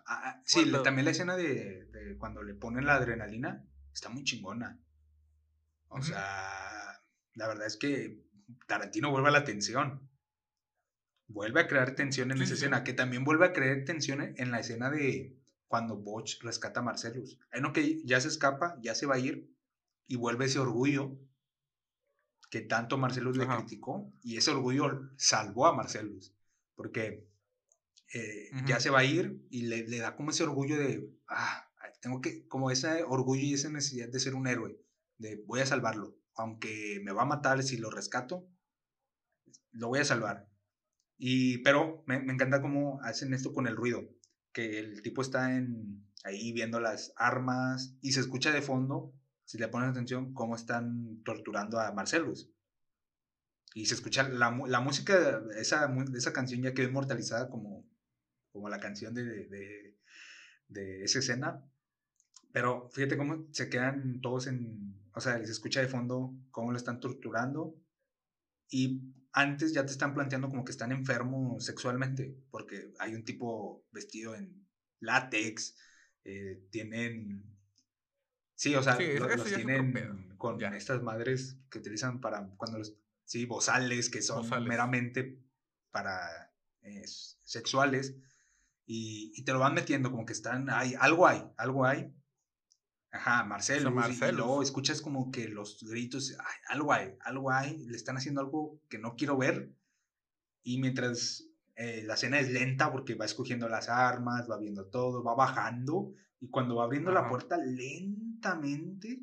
Ah, 0.06 0.22
ah, 0.26 0.42
sí, 0.46 0.72
también 0.84 1.06
la 1.06 1.12
escena 1.12 1.36
de, 1.36 1.86
de 1.86 2.18
cuando 2.18 2.44
le 2.44 2.54
ponen 2.54 2.86
la 2.86 2.96
adrenalina 2.96 3.66
está 3.94 4.10
muy 4.10 4.24
chingona. 4.24 4.80
O 5.88 6.02
sea, 6.02 7.02
la 7.34 7.48
verdad 7.48 7.66
es 7.68 7.78
que 7.78 8.24
Tarantino 8.68 9.10
vuelve 9.12 9.30
a 9.30 9.32
la 9.32 9.44
tensión. 9.44 10.08
Vuelve 11.28 11.62
a 11.62 11.68
crear 11.68 11.96
tensión 11.96 12.32
en 12.32 12.38
Sí, 12.38 12.44
esa 12.44 12.56
sí, 12.56 12.60
escena, 12.62 12.84
que 12.84 12.94
también 12.94 13.24
vuelve 13.24 13.46
a 13.46 13.54
crear 13.54 13.84
tensión 13.86 14.22
en- 14.22 14.36
en 14.38 14.52
la 14.52 14.60
escena 14.60 14.90
de 14.90 15.36
cuando 15.68 15.96
Botch 15.98 16.42
rescata 16.44 16.80
a 16.80 16.84
Marcellus. 16.84 17.40
Hay 17.52 17.60
uno 17.60 17.74
que 17.74 18.04
ya 18.04 18.20
se 18.20 18.28
escapa, 18.28 18.78
ya 18.82 18.96
se 18.96 19.06
va 19.06 19.16
a 19.16 19.20
ir 19.20 19.52
y 20.08 20.16
vuelve 20.16 20.46
ese 20.46 20.60
orgullo 20.60 21.20
que 22.50 22.62
tanto 22.62 22.98
Marcellus 22.98 23.38
le 23.38 23.44
Ajá. 23.44 23.58
criticó 23.58 24.12
y 24.22 24.38
ese 24.38 24.52
orgullo 24.52 25.12
salvó 25.18 25.68
a 25.68 25.76
Marcellus 25.76 26.34
porque 26.76 27.28
eh, 28.14 28.50
ya 28.66 28.80
se 28.80 28.90
va 28.90 29.00
a 29.00 29.06
ir 29.06 29.46
y 29.50 29.64
le, 29.64 29.88
le 29.88 30.00
da 30.00 30.16
como 30.16 30.32
ese 30.32 30.44
orgullo 30.44 30.78
de, 30.78 31.14
ah, 31.28 31.70
tengo 32.02 32.22
que, 32.22 32.48
como 32.48 32.72
ese 32.72 33.04
orgullo 33.04 33.44
y 33.44 33.54
esa 33.54 33.70
necesidad 33.70 34.10
de 34.10 34.20
ser 34.20 34.36
un 34.36 34.48
héroe, 34.48 34.80
de 35.18 35.44
voy 35.46 35.60
a 35.60 35.66
salvarlo, 35.66 36.18
aunque 36.36 37.02
me 37.04 37.12
va 37.12 37.24
a 37.24 37.28
matar 37.28 37.62
si 37.64 37.78
lo 37.78 37.92
rescato, 37.92 38.48
lo 39.72 39.90
voy 39.90 40.00
a 40.00 40.06
salvar. 40.06 40.50
Y, 41.18 41.60
pero 41.60 42.04
me, 42.08 42.20
me 42.20 42.34
encanta 42.34 42.62
cómo 42.62 43.02
hacen 43.04 43.34
esto 43.34 43.54
con 43.54 43.68
el 43.68 43.76
ruido, 43.76 44.10
que 44.54 44.80
el 44.80 45.02
tipo 45.02 45.22
está 45.22 45.56
en, 45.56 46.08
ahí 46.24 46.52
viendo 46.54 46.80
las 46.80 47.14
armas 47.16 47.96
y 48.02 48.14
se 48.14 48.22
escucha 48.22 48.52
de 48.52 48.62
fondo, 48.62 49.14
si 49.50 49.58
le 49.58 49.68
pones 49.74 49.90
atención, 49.90 50.34
cómo 50.40 50.56
están 50.56 51.22
torturando 51.24 51.80
a 51.80 51.92
Marcellus. 51.94 52.40
Y 53.74 53.86
se 53.86 53.94
escucha 53.96 54.28
la, 54.28 54.52
la 54.68 54.80
música, 54.80 55.42
esa, 55.58 55.94
esa 56.16 56.34
canción 56.34 56.62
ya 56.62 56.74
quedó 56.74 56.88
inmortalizada 56.88 57.50
como, 57.50 57.86
como 58.52 58.70
la 58.70 58.80
canción 58.80 59.14
de, 59.14 59.24
de, 59.26 59.98
de- 60.70 61.04
esa 61.06 61.20
escena. 61.20 61.64
Pero 62.54 62.90
fíjate 62.94 63.18
cómo 63.18 63.48
se 63.52 63.70
quedan 63.70 64.22
todos 64.22 64.48
en, 64.48 64.96
o 65.14 65.22
sea, 65.22 65.44
se 65.46 65.52
escucha 65.52 65.82
de 65.82 65.88
fondo 65.90 66.36
cómo 66.52 66.72
lo 66.72 66.78
están 66.78 67.00
torturando. 67.00 67.76
Y 68.72 69.02
antes 69.34 69.74
ya 69.74 69.86
te 69.86 69.92
están 69.92 70.14
planteando 70.14 70.50
como 70.50 70.66
que 70.66 70.72
están 70.72 70.92
enfermos 70.92 71.66
sexualmente, 71.66 72.36
porque 72.52 72.94
hay 73.00 73.16
un 73.16 73.26
tipo 73.26 73.86
vestido 73.92 74.36
en 74.36 74.68
látex, 75.02 75.76
eh, 76.26 76.64
tienen... 76.72 77.59
Sí, 78.60 78.76
o 78.76 78.84
sea, 78.84 78.98
Sí, 78.98 79.06
los 79.18 79.32
otro 79.40 79.56
tienen 79.56 80.36
con 80.38 80.60
ya. 80.60 80.68
estas 80.76 81.02
madres 81.02 81.58
que 81.70 81.80
utilizan 81.80 82.20
para 82.20 82.46
cuando 82.58 82.80
los... 82.80 82.94
Sí, 83.24 83.46
bozales, 83.46 84.10
que 84.10 84.22
son 84.22 84.42
Bozales. 84.42 84.68
meramente 84.68 85.40
para 85.92 86.52
eh, 86.82 87.04
sexuales. 87.06 88.18
Y, 88.86 89.32
y 89.34 89.46
te 89.46 89.54
lo 89.54 89.60
van 89.60 89.76
metiendo 89.76 90.12
como 90.12 90.26
que 90.26 90.34
están... 90.34 90.70
Hay, 90.70 90.94
algo 91.00 91.26
hay, 91.26 91.42
algo 91.56 91.86
hay. 91.86 92.14
Ajá, 93.12 93.46
Marcelo. 93.46 93.92
Y, 93.92 93.94
y 93.94 93.96
Marcellus. 93.96 94.36
luego 94.38 94.62
escuchas 94.62 95.02
como 95.02 95.32
que 95.32 95.48
los 95.48 95.82
gritos, 95.90 96.36
"Ay, 96.38 96.56
algo 96.68 96.92
hay, 96.92 97.14
algo 97.22 97.52
hay, 97.52 97.78
le 97.86 97.96
están 97.96 98.18
haciendo 98.18 98.42
algo 98.42 98.82
que 98.90 99.00
no 99.00 99.16
quiero 99.16 99.38
ver. 99.38 99.72
Y 100.64 100.82
mientras 100.82 101.46
eh, 101.78 102.04
la 102.06 102.16
escena 102.16 102.40
es 102.42 102.50
lenta 102.52 102.92
porque 102.92 103.16
va 103.16 103.24
escogiendo 103.24 103.70
las 103.70 103.88
armas, 103.88 104.50
va 104.52 104.58
viendo 104.58 104.88
todo, 104.88 105.24
va 105.24 105.34
bajando. 105.34 106.14
Y 106.42 106.50
cuando 106.50 106.76
va 106.76 106.84
abriendo 106.84 107.12
la 107.12 107.22
Ajá. 107.22 107.30
puerta 107.30 107.58
lentamente, 108.40 109.20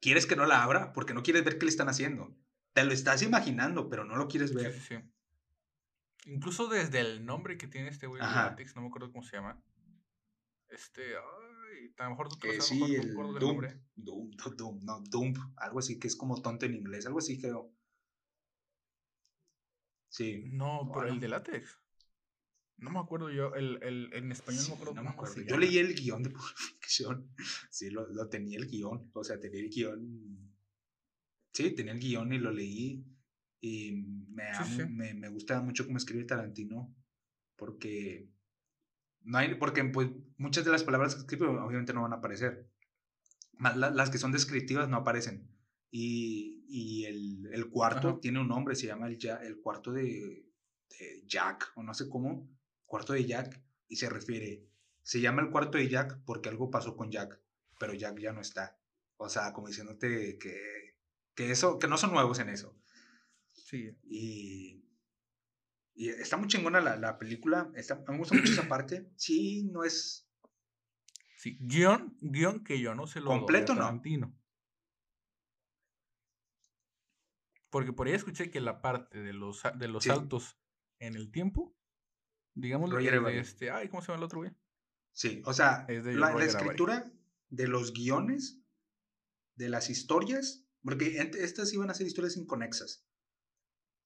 quieres 0.00 0.26
que 0.26 0.36
no 0.36 0.46
la 0.46 0.62
abra 0.62 0.92
porque 0.92 1.14
no 1.14 1.22
quieres 1.22 1.44
ver 1.44 1.58
qué 1.58 1.66
le 1.66 1.70
están 1.70 1.88
haciendo. 1.88 2.34
Te 2.72 2.84
lo 2.84 2.92
estás 2.92 3.22
imaginando, 3.22 3.88
pero 3.88 4.04
no 4.04 4.16
lo 4.16 4.28
quieres 4.28 4.54
ver. 4.54 4.72
sí, 4.72 4.80
sí. 4.80 4.96
Incluso 6.26 6.68
desde 6.68 7.00
el 7.00 7.24
nombre 7.24 7.56
que 7.56 7.68
tiene 7.68 7.88
este 7.88 8.06
güey 8.06 8.20
de 8.20 8.28
látex, 8.28 8.74
no 8.76 8.82
me 8.82 8.88
acuerdo 8.88 9.10
cómo 9.10 9.22
se 9.24 9.36
llama. 9.36 9.62
Este, 10.68 11.14
ay, 11.16 11.94
a 11.96 12.04
lo 12.04 12.10
mejor 12.10 12.28
tú 12.28 12.36
te 12.36 12.54
lo 12.56 12.62
sí, 12.62 12.96
el 12.96 13.14
nombre. 13.14 13.80
Doom, 13.94 14.30
no, 14.36 14.50
Doom, 14.50 14.84
no, 14.84 15.00
Doom, 15.08 15.32
algo 15.56 15.78
así 15.78 15.98
que 15.98 16.08
es 16.08 16.16
como 16.16 16.42
tonto 16.42 16.66
en 16.66 16.74
inglés, 16.74 17.06
algo 17.06 17.20
así 17.20 17.40
creo. 17.40 17.72
Sí. 20.10 20.44
No, 20.52 20.80
pero 20.88 21.00
Bueno. 21.00 21.14
el 21.14 21.20
de 21.20 21.28
látex. 21.28 21.77
No 22.78 22.90
me 22.90 23.00
acuerdo 23.00 23.30
yo, 23.30 23.54
el, 23.54 23.82
el, 23.82 24.12
en 24.14 24.30
español 24.32 24.62
Sí, 24.62 24.70
no 24.70 24.76
me 24.76 24.80
acuerdo 24.82 24.94
no 24.94 25.02
me 25.02 25.10
acuerdo. 25.10 25.42
Yo 25.42 25.58
leí 25.58 25.78
el 25.78 25.94
guion 25.94 26.22
de 26.22 26.30
Pulp 26.30 26.44
Fiction. 26.80 27.28
Sí, 27.70 27.90
lo, 27.90 28.06
lo 28.08 28.28
tenía 28.28 28.58
el 28.58 28.66
guion. 28.68 29.10
O 29.14 29.24
sea, 29.24 29.38
tenía 29.40 29.60
el 29.60 29.68
guion. 29.68 30.52
Sí, 31.52 31.72
tenía 31.72 31.92
el 31.92 31.98
guion 31.98 32.32
y 32.32 32.38
lo 32.38 32.52
leí. 32.52 33.04
Y 33.60 33.92
me, 34.30 34.44
Sí, 34.54 34.62
amo- 34.62 34.76
sí. 34.86 34.92
me, 34.92 35.14
me 35.14 35.28
gusta 35.28 35.60
mucho 35.60 35.84
cómo 35.86 35.98
escribe 35.98 36.24
Tarantino. 36.24 36.94
Porque. 37.56 38.30
No 39.22 39.38
hay, 39.38 39.56
porque 39.56 39.82
pues 39.84 40.08
muchas 40.36 40.64
de 40.64 40.70
las 40.70 40.84
palabras 40.84 41.14
que 41.16 41.20
escribe 41.22 41.46
obviamente 41.48 41.92
no 41.92 42.02
van 42.02 42.12
a 42.12 42.16
aparecer. 42.16 42.70
Más 43.58 43.76
la- 43.76 43.90
las 43.90 44.10
que 44.10 44.18
son 44.18 44.30
descriptivas 44.30 44.88
no 44.88 44.98
aparecen. 44.98 45.50
Y, 45.90 46.64
y 46.68 47.04
el, 47.06 47.48
el 47.52 47.68
cuarto 47.70 48.08
Ajá. 48.10 48.20
tiene 48.20 48.40
un 48.40 48.46
nombre, 48.48 48.76
se 48.76 48.86
llama 48.86 49.08
el, 49.08 49.18
el 49.42 49.58
cuarto 49.60 49.90
de, 49.92 50.46
de 50.90 51.24
Jack, 51.26 51.72
o 51.74 51.82
no 51.82 51.92
sé 51.94 52.08
cómo, 52.08 52.48
cuarto 52.88 53.12
de 53.12 53.24
Jack, 53.24 53.62
y 53.86 53.94
se 53.96 54.10
refiere, 54.10 54.66
se 55.02 55.20
llama 55.20 55.42
el 55.42 55.50
cuarto 55.50 55.78
de 55.78 55.88
Jack 55.88 56.24
porque 56.24 56.48
algo 56.48 56.70
pasó 56.70 56.96
con 56.96 57.10
Jack, 57.12 57.40
pero 57.78 57.94
Jack 57.94 58.18
ya 58.18 58.32
no 58.32 58.40
está. 58.40 58.80
O 59.16 59.28
sea, 59.28 59.52
como 59.52 59.68
diciéndote 59.68 60.36
que, 60.38 60.96
que 61.36 61.52
eso, 61.52 61.78
que 61.78 61.86
no 61.86 61.96
son 61.96 62.12
nuevos 62.12 62.40
en 62.40 62.48
eso. 62.48 62.76
Sí, 63.52 63.96
Y, 64.04 64.84
y 65.94 66.08
está 66.08 66.36
muy 66.36 66.48
chingona 66.48 66.80
la, 66.80 66.96
la 66.96 67.18
película, 67.18 67.70
está, 67.76 67.94
a 67.94 67.98
mí 67.98 68.04
me 68.08 68.18
gusta 68.18 68.34
mucho 68.34 68.52
esa 68.52 68.68
parte. 68.68 69.10
Sí, 69.16 69.64
no 69.70 69.84
es 69.84 70.28
sí. 71.36 71.56
Guión, 71.60 72.16
guion 72.20 72.64
que 72.64 72.80
yo 72.80 72.94
no 72.94 73.06
se 73.06 73.20
lo 73.20 73.26
doy 73.26 73.34
a 73.36 73.38
Completo, 73.40 73.74
no. 73.74 73.80
Tarantino. 73.82 74.34
Porque 77.70 77.92
por 77.92 78.06
ahí 78.06 78.14
escuché 78.14 78.50
que 78.50 78.60
la 78.60 78.80
parte 78.80 79.18
de 79.20 79.32
los, 79.32 79.62
de 79.76 79.88
los 79.88 80.04
Sí. 80.04 80.10
saltos 80.10 80.58
en 81.00 81.14
el 81.14 81.30
tiempo, 81.30 81.76
digamos, 82.58 82.90
Roger 82.90 83.22
de 83.22 83.38
este, 83.38 83.70
ay, 83.70 83.88
¿cómo 83.88 84.02
se 84.02 84.08
llama 84.08 84.18
el 84.18 84.24
otro 84.24 84.40
güey? 84.40 84.50
Sí, 85.12 85.42
o 85.44 85.52
sea, 85.52 85.84
Es 85.88 86.04
de 86.04 86.14
la, 86.14 86.32
escritura 86.44 87.10
de 87.48 87.68
los 87.68 87.92
guiones, 87.92 88.60
de 89.54 89.68
las 89.68 89.90
historias, 89.90 90.64
porque 90.82 91.18
estas 91.38 91.72
iban 91.72 91.90
a 91.90 91.94
ser 91.94 92.06
historias 92.06 92.36
inconexas. 92.36 93.04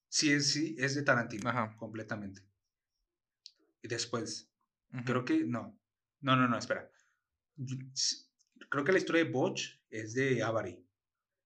Sí, 0.09 0.31
es, 0.31 0.53
sí, 0.53 0.77
es 0.79 0.95
de 0.95 1.03
Tarantino, 1.03 1.49
Ajá. 1.49 1.77
completamente. 1.77 2.43
Y 3.83 3.89
después, 3.89 4.51
creo 5.05 5.25
que, 5.25 5.45
no, 5.45 5.79
no, 6.21 6.37
no, 6.37 6.49
no, 6.49 6.59
espera. 6.59 6.91
Creo 8.69 8.85
que 8.85 8.93
la 8.93 8.99
historia 8.99 9.25
de 9.25 9.31
Botch 9.31 9.81
es 9.91 10.15
de 10.15 10.43
Avary. 10.43 10.87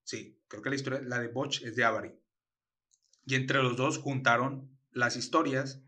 Sí, 0.03 0.41
creo 0.47 0.61
que 0.61 0.69
la 0.69 0.75
historia, 0.75 1.01
la 1.01 1.19
de 1.19 1.29
Botch 1.29 1.63
es 1.63 1.75
de 1.75 1.83
Avary. 1.83 2.13
Y 3.25 3.35
entre 3.35 3.61
los 3.61 3.75
dos 3.75 3.97
juntaron 3.97 4.77
las 4.91 5.17
historias 5.17 5.81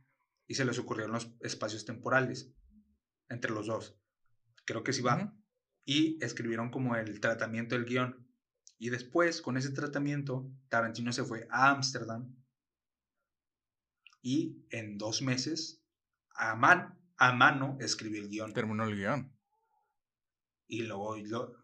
y 0.49 0.55
se 0.55 0.65
les 0.65 0.77
ocurrieron 0.79 1.13
los 1.13 1.31
espacios 1.39 1.85
temporales. 1.85 2.51
Entre 3.29 3.51
los 3.51 3.67
dos. 3.67 3.95
Creo 4.65 4.83
que 4.83 4.91
sí 4.91 5.01
va. 5.01 5.33
Y 5.85 6.17
escribieron 6.23 6.71
como 6.71 6.95
el 6.95 7.19
tratamiento 7.21 7.75
del 7.75 7.85
guion. 7.85 8.27
Y 8.79 8.89
después, 8.89 9.41
con 9.41 9.55
ese 9.57 9.69
tratamiento, 9.71 10.51
Tarantino 10.69 11.13
se 11.13 11.23
fue 11.23 11.47
a 11.51 11.69
Ámsterdam. 11.69 12.35
Y 14.21 14.65
en 14.71 14.97
dos 14.97 15.21
meses, 15.21 15.81
a, 16.35 16.55
man- 16.55 16.97
a 17.17 17.31
mano, 17.33 17.77
escribió 17.79 18.21
el 18.21 18.29
guion. 18.29 18.53
Terminó 18.53 18.83
el 18.85 18.95
guion. 18.95 19.31
Y 20.67 20.83
luego 20.83 21.15
lo. 21.17 21.55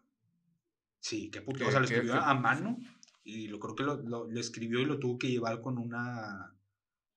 Sí, 1.00 1.30
qué 1.30 1.42
puto. 1.42 1.58
¿Qué- 1.58 1.64
O 1.66 1.70
sea, 1.70 1.80
lo 1.80 1.86
escribió 1.86 2.14
a 2.14 2.34
mano. 2.34 2.78
Y 3.24 3.48
lo 3.48 3.58
creo 3.58 3.74
que 3.74 3.82
lo, 3.82 3.96
lo- 4.02 4.26
lo 4.30 4.40
escribió 4.40 4.80
y 4.80 4.84
lo 4.84 4.98
tuvo 4.98 5.18
que 5.18 5.28
llevar 5.30 5.60
con 5.60 5.78
una. 5.78 6.55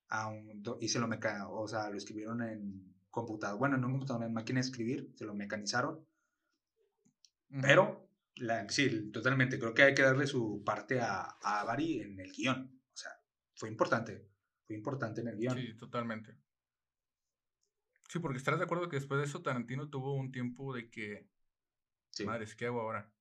A 0.09 0.27
un, 0.27 0.63
y 0.81 0.89
se 0.89 0.99
lo 0.99 1.07
meca, 1.07 1.47
o 1.49 1.67
sea, 1.67 1.89
lo 1.89 1.97
escribieron 1.97 2.41
en 2.41 2.95
computadora. 3.09 3.57
Bueno, 3.59 3.77
no 3.77 3.87
en 3.87 3.93
computadora, 3.93 4.25
en 4.25 4.33
máquina 4.33 4.59
de 4.59 4.65
escribir. 4.67 5.11
Se 5.15 5.25
lo 5.25 5.33
mecanizaron. 5.35 6.05
Pero, 7.61 8.09
la, 8.35 8.67
sí, 8.69 9.11
totalmente. 9.11 9.59
Creo 9.59 9.73
que 9.73 9.83
hay 9.83 9.93
que 9.93 10.01
darle 10.01 10.27
su 10.27 10.63
parte 10.63 10.99
a, 10.99 11.21
a 11.41 11.63
Bari 11.63 12.01
en 12.01 12.19
el 12.19 12.31
guion. 12.31 12.81
O 12.93 12.97
sea, 12.97 13.11
fue 13.55 13.69
importante. 13.69 14.27
Fue 14.65 14.75
importante 14.75 15.21
en 15.21 15.27
el 15.29 15.37
guion. 15.37 15.57
Sí, 15.57 15.75
totalmente. 15.77 16.35
Sí, 18.07 18.19
porque 18.19 18.37
estarás 18.37 18.59
de 18.59 18.65
acuerdo 18.65 18.89
que 18.89 18.95
después 18.97 19.19
de 19.19 19.25
eso 19.27 19.41
Tarantino 19.41 19.89
tuvo 19.89 20.13
un 20.15 20.31
tiempo 20.31 20.73
de 20.73 20.89
que, 20.89 21.27
Sí. 22.11 22.25
madres, 22.25 22.55
¿qué 22.55 22.65
hago 22.65 22.81
ahora? 22.81 23.11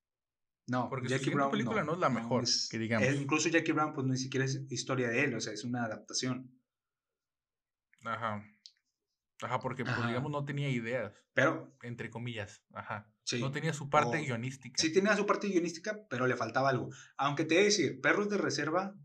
No, 0.67 0.89
Porque 0.91 1.09
su 1.09 1.19
siguiente 1.19 1.49
película 1.51 1.83
no 1.85 1.93
es 1.95 1.99
la 1.99 2.09
mejor, 2.11 2.45
es- 2.45 2.69
que 2.71 2.79
digamos. 2.79 3.07
es- 3.07 3.21
incluso 3.21 3.49
Jackie 3.49 3.73
Brown, 3.73 3.93
pues 3.95 4.07
ni 4.07 4.17
siquiera 4.19 4.45
es 4.45 4.61
historia 4.71 5.09
de 5.09 5.25
él, 5.25 5.35
o 5.35 5.41
sea, 5.41 5.53
es 5.53 5.65
una 5.65 5.85
adaptación. 5.85 6.58
Ajá. 8.05 8.45
Ajá, 9.41 9.61
porque 9.61 9.85
pues 9.85 9.97
digamos 10.07 10.33
no 10.33 10.45
tenía 10.45 10.69
ideas, 10.69 11.13
Pero, 11.33 11.73
entre 11.83 12.11
comillas. 12.11 12.63
Ajá. 12.73 13.09
sí. 13.23 13.41
No 13.41 13.53
tenía 13.53 13.73
su 13.73 13.89
parte 13.89 14.19
O- 14.19 14.21
guionística. 14.23 14.81
Sí 14.81 14.93
tenía 14.93 15.17
su 15.17 15.27
parte 15.27 15.47
guionística, 15.49 16.07
pero 16.11 16.27
le 16.27 16.35
faltaba 16.37 16.71
algo. 16.71 16.91
Aunque 17.17 17.45
te 17.45 17.55
he 17.55 17.59
de 17.59 17.65
decir, 17.65 18.01
Perros 18.01 18.29
de 18.31 18.39
Reserva 18.39 18.97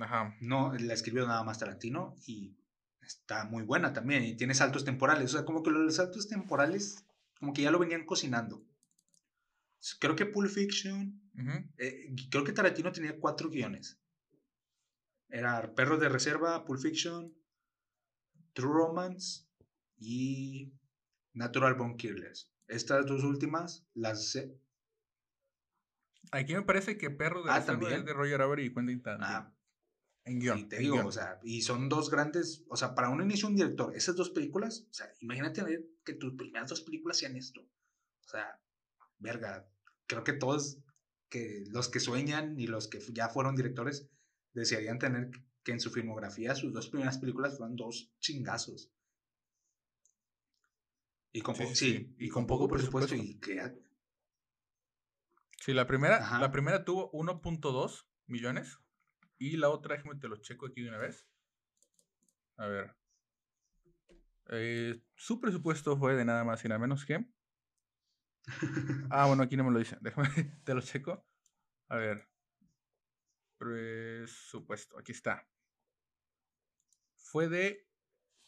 Ajá. 0.00 0.34
no 0.40 0.72
la 0.78 0.94
escribió 0.94 1.26
nada 1.26 1.42
más 1.44 1.58
Tarantino 1.58 2.14
y 2.26 2.56
está 3.02 3.44
muy 3.44 3.64
buena 3.64 3.92
también 3.92 4.24
y 4.24 4.34
tiene 4.36 4.54
saltos 4.54 4.84
temporales. 4.84 5.26
O 5.34 5.36
sea, 5.36 5.44
como 5.44 5.62
que 5.62 5.70
los 5.70 5.96
saltos 5.96 6.26
temporales, 6.28 7.04
como 7.38 7.52
que 7.52 7.62
ya 7.62 7.70
lo 7.70 7.78
venían 7.78 8.06
cocinando. 8.06 8.64
Creo 10.00 10.16
que 10.16 10.24
Pulp 10.26 10.50
Fiction, 10.50 11.20
eh, 11.76 12.14
creo 12.30 12.44
que 12.44 12.52
Tarantino 12.52 12.92
tenía 12.92 13.18
cuatro 13.20 13.50
guiones. 13.50 14.00
Era 15.28 15.74
Perros 15.74 16.00
de 16.00 16.08
Reserva, 16.08 16.64
Pulp 16.64 16.80
Fiction, 16.80 17.34
True 18.56 18.72
Romance 18.72 19.44
y 19.98 20.72
Natural 21.34 21.74
Born 21.74 21.96
Killers. 21.98 22.50
Estas 22.66 23.04
dos 23.06 23.22
últimas 23.22 23.86
las... 23.92 24.30
sé- 24.30 24.58
Aquí 26.32 26.54
me 26.54 26.62
parece 26.62 26.96
que 26.98 27.10
Perro 27.10 27.42
de 27.44 27.50
Ah, 27.52 27.64
también. 27.64 27.92
es 27.92 28.04
de 28.06 28.12
Roger 28.14 28.40
Avery 28.42 28.66
y 28.66 28.74
Quentin 28.74 29.02
Tarantino. 29.02 29.28
Ah, 29.30 29.54
en 30.24 30.40
guion. 30.40 30.58
Sí, 30.58 30.64
te 30.64 30.76
en 30.76 30.82
digo, 30.82 30.94
guion. 30.96 31.06
o 31.06 31.12
sea, 31.12 31.38
y 31.44 31.62
son 31.62 31.88
dos 31.88 32.10
grandes, 32.10 32.64
o 32.68 32.76
sea, 32.76 32.94
para 32.94 33.10
un 33.10 33.22
inicio 33.22 33.46
un 33.46 33.56
director, 33.56 33.94
esas 33.94 34.16
dos 34.16 34.30
películas, 34.30 34.86
o 34.90 34.94
sea, 34.94 35.12
imagínate 35.20 35.86
que 36.02 36.14
tus 36.14 36.34
primeras 36.34 36.68
dos 36.70 36.80
películas 36.80 37.18
sean 37.18 37.36
esto. 37.36 37.60
O 37.60 38.28
sea, 38.28 38.60
verga, 39.18 39.68
creo 40.06 40.24
que 40.24 40.32
todos 40.32 40.78
que 41.28 41.64
los 41.68 41.88
que 41.90 42.00
sueñan 42.00 42.58
y 42.58 42.66
los 42.68 42.88
que 42.88 43.00
ya 43.12 43.28
fueron 43.28 43.54
directores 43.54 44.08
desearían 44.54 44.98
tener 44.98 45.30
que 45.66 45.72
en 45.72 45.80
su 45.80 45.90
filmografía 45.90 46.54
sus 46.54 46.72
dos 46.72 46.88
primeras 46.88 47.18
películas 47.18 47.56
fueran 47.56 47.74
dos 47.74 48.14
chingazos. 48.20 48.92
Y 51.32 51.40
con, 51.40 51.56
Sí, 51.56 51.74
sí, 51.74 52.14
y 52.18 52.28
con 52.28 52.46
poco 52.46 52.68
presupuesto 52.68 53.16
y 53.16 53.40
que 53.40 53.74
Sí, 55.58 55.74
la 55.74 55.88
primera, 55.88 56.18
Ajá. 56.18 56.38
la 56.38 56.52
primera 56.52 56.84
tuvo 56.84 57.10
1.2 57.10 58.06
millones. 58.28 58.78
Y 59.38 59.56
la 59.56 59.68
otra, 59.70 59.96
déjame 59.96 60.20
te 60.20 60.28
lo 60.28 60.36
checo 60.36 60.66
aquí 60.66 60.82
de 60.82 60.88
una 60.88 60.98
vez. 60.98 61.26
A 62.58 62.68
ver. 62.68 62.96
Eh, 64.50 65.02
su 65.16 65.40
presupuesto 65.40 65.96
fue 65.98 66.14
de 66.14 66.24
nada 66.24 66.44
más 66.44 66.64
y 66.64 66.68
nada 66.68 66.78
menos 66.78 67.04
que. 67.04 67.26
Ah, 69.10 69.26
bueno, 69.26 69.42
aquí 69.42 69.56
no 69.56 69.64
me 69.64 69.72
lo 69.72 69.80
dice. 69.80 69.98
Déjame, 70.00 70.28
te 70.62 70.74
lo 70.74 70.80
checo. 70.80 71.26
A 71.88 71.96
ver. 71.96 72.28
Presupuesto, 73.58 74.96
aquí 74.96 75.10
está. 75.10 75.44
Fue 77.30 77.48
de. 77.48 77.86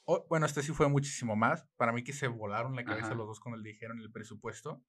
oh, 0.05 0.27
bueno, 0.29 0.47
este 0.47 0.63
sí 0.63 0.73
fue 0.73 0.89
muchísimo 0.89 1.37
más. 1.37 1.67
Para 1.77 1.93
mí 1.93 2.03
que 2.05 2.13
se 2.13 2.29
volaron 2.29 2.75
la 2.77 2.85
cabeza 2.85 3.09
Ajá. 3.09 3.15
los 3.17 3.27
dos 3.27 3.41
cuando 3.41 3.61
le 3.61 3.69
dijeron 3.71 4.01
el 4.01 4.11
presupuesto. 4.11 4.85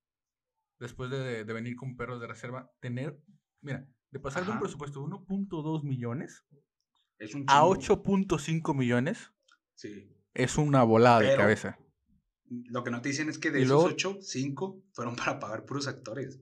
Después 0.80 1.10
de, 1.10 1.44
de 1.44 1.54
venir 1.54 1.76
con 1.76 1.98
perros 1.98 2.22
de 2.22 2.28
reserva, 2.28 2.72
tener. 2.80 3.22
Mira, 3.62 3.86
de 4.12 4.20
pasar 4.20 4.46
de 4.46 4.52
un 4.52 4.60
presupuesto 4.60 5.00
de 5.02 5.08
1.2 5.08 5.84
millones 5.84 6.46
es 7.18 7.36
un 7.36 7.44
a 7.48 7.62
chingo. 7.62 7.76
8.5 7.76 8.76
millones 8.76 9.34
Sí. 9.76 10.10
es 10.34 10.58
una 10.58 10.84
volada 10.84 11.20
de 11.20 11.36
cabeza. 11.36 11.78
Lo 12.46 12.84
que 12.84 12.92
no 12.92 13.02
te 13.02 13.10
dicen 13.10 13.30
es 13.30 13.38
que 13.38 13.52
de 13.52 13.60
Y 13.60 13.64
esos 13.64 13.74
luego- 13.74 13.90
ocho, 13.90 14.18
cinco 14.22 14.82
fueron 14.94 15.16
para 15.16 15.38
pagar 15.40 15.66
puros 15.66 15.88
actores. 15.88 16.42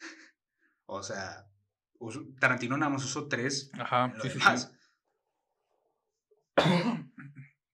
o 0.86 1.02
sea, 1.02 1.46
Tarantino 2.40 2.76
nada 2.78 2.90
más 2.90 3.04
usó 3.04 3.28
tres. 3.28 3.70
Ajá, 3.74 4.06
en 4.06 4.16
lo 4.18 4.22
sí, 4.24 4.30
sí, 4.30 4.38
sí. 4.40 4.66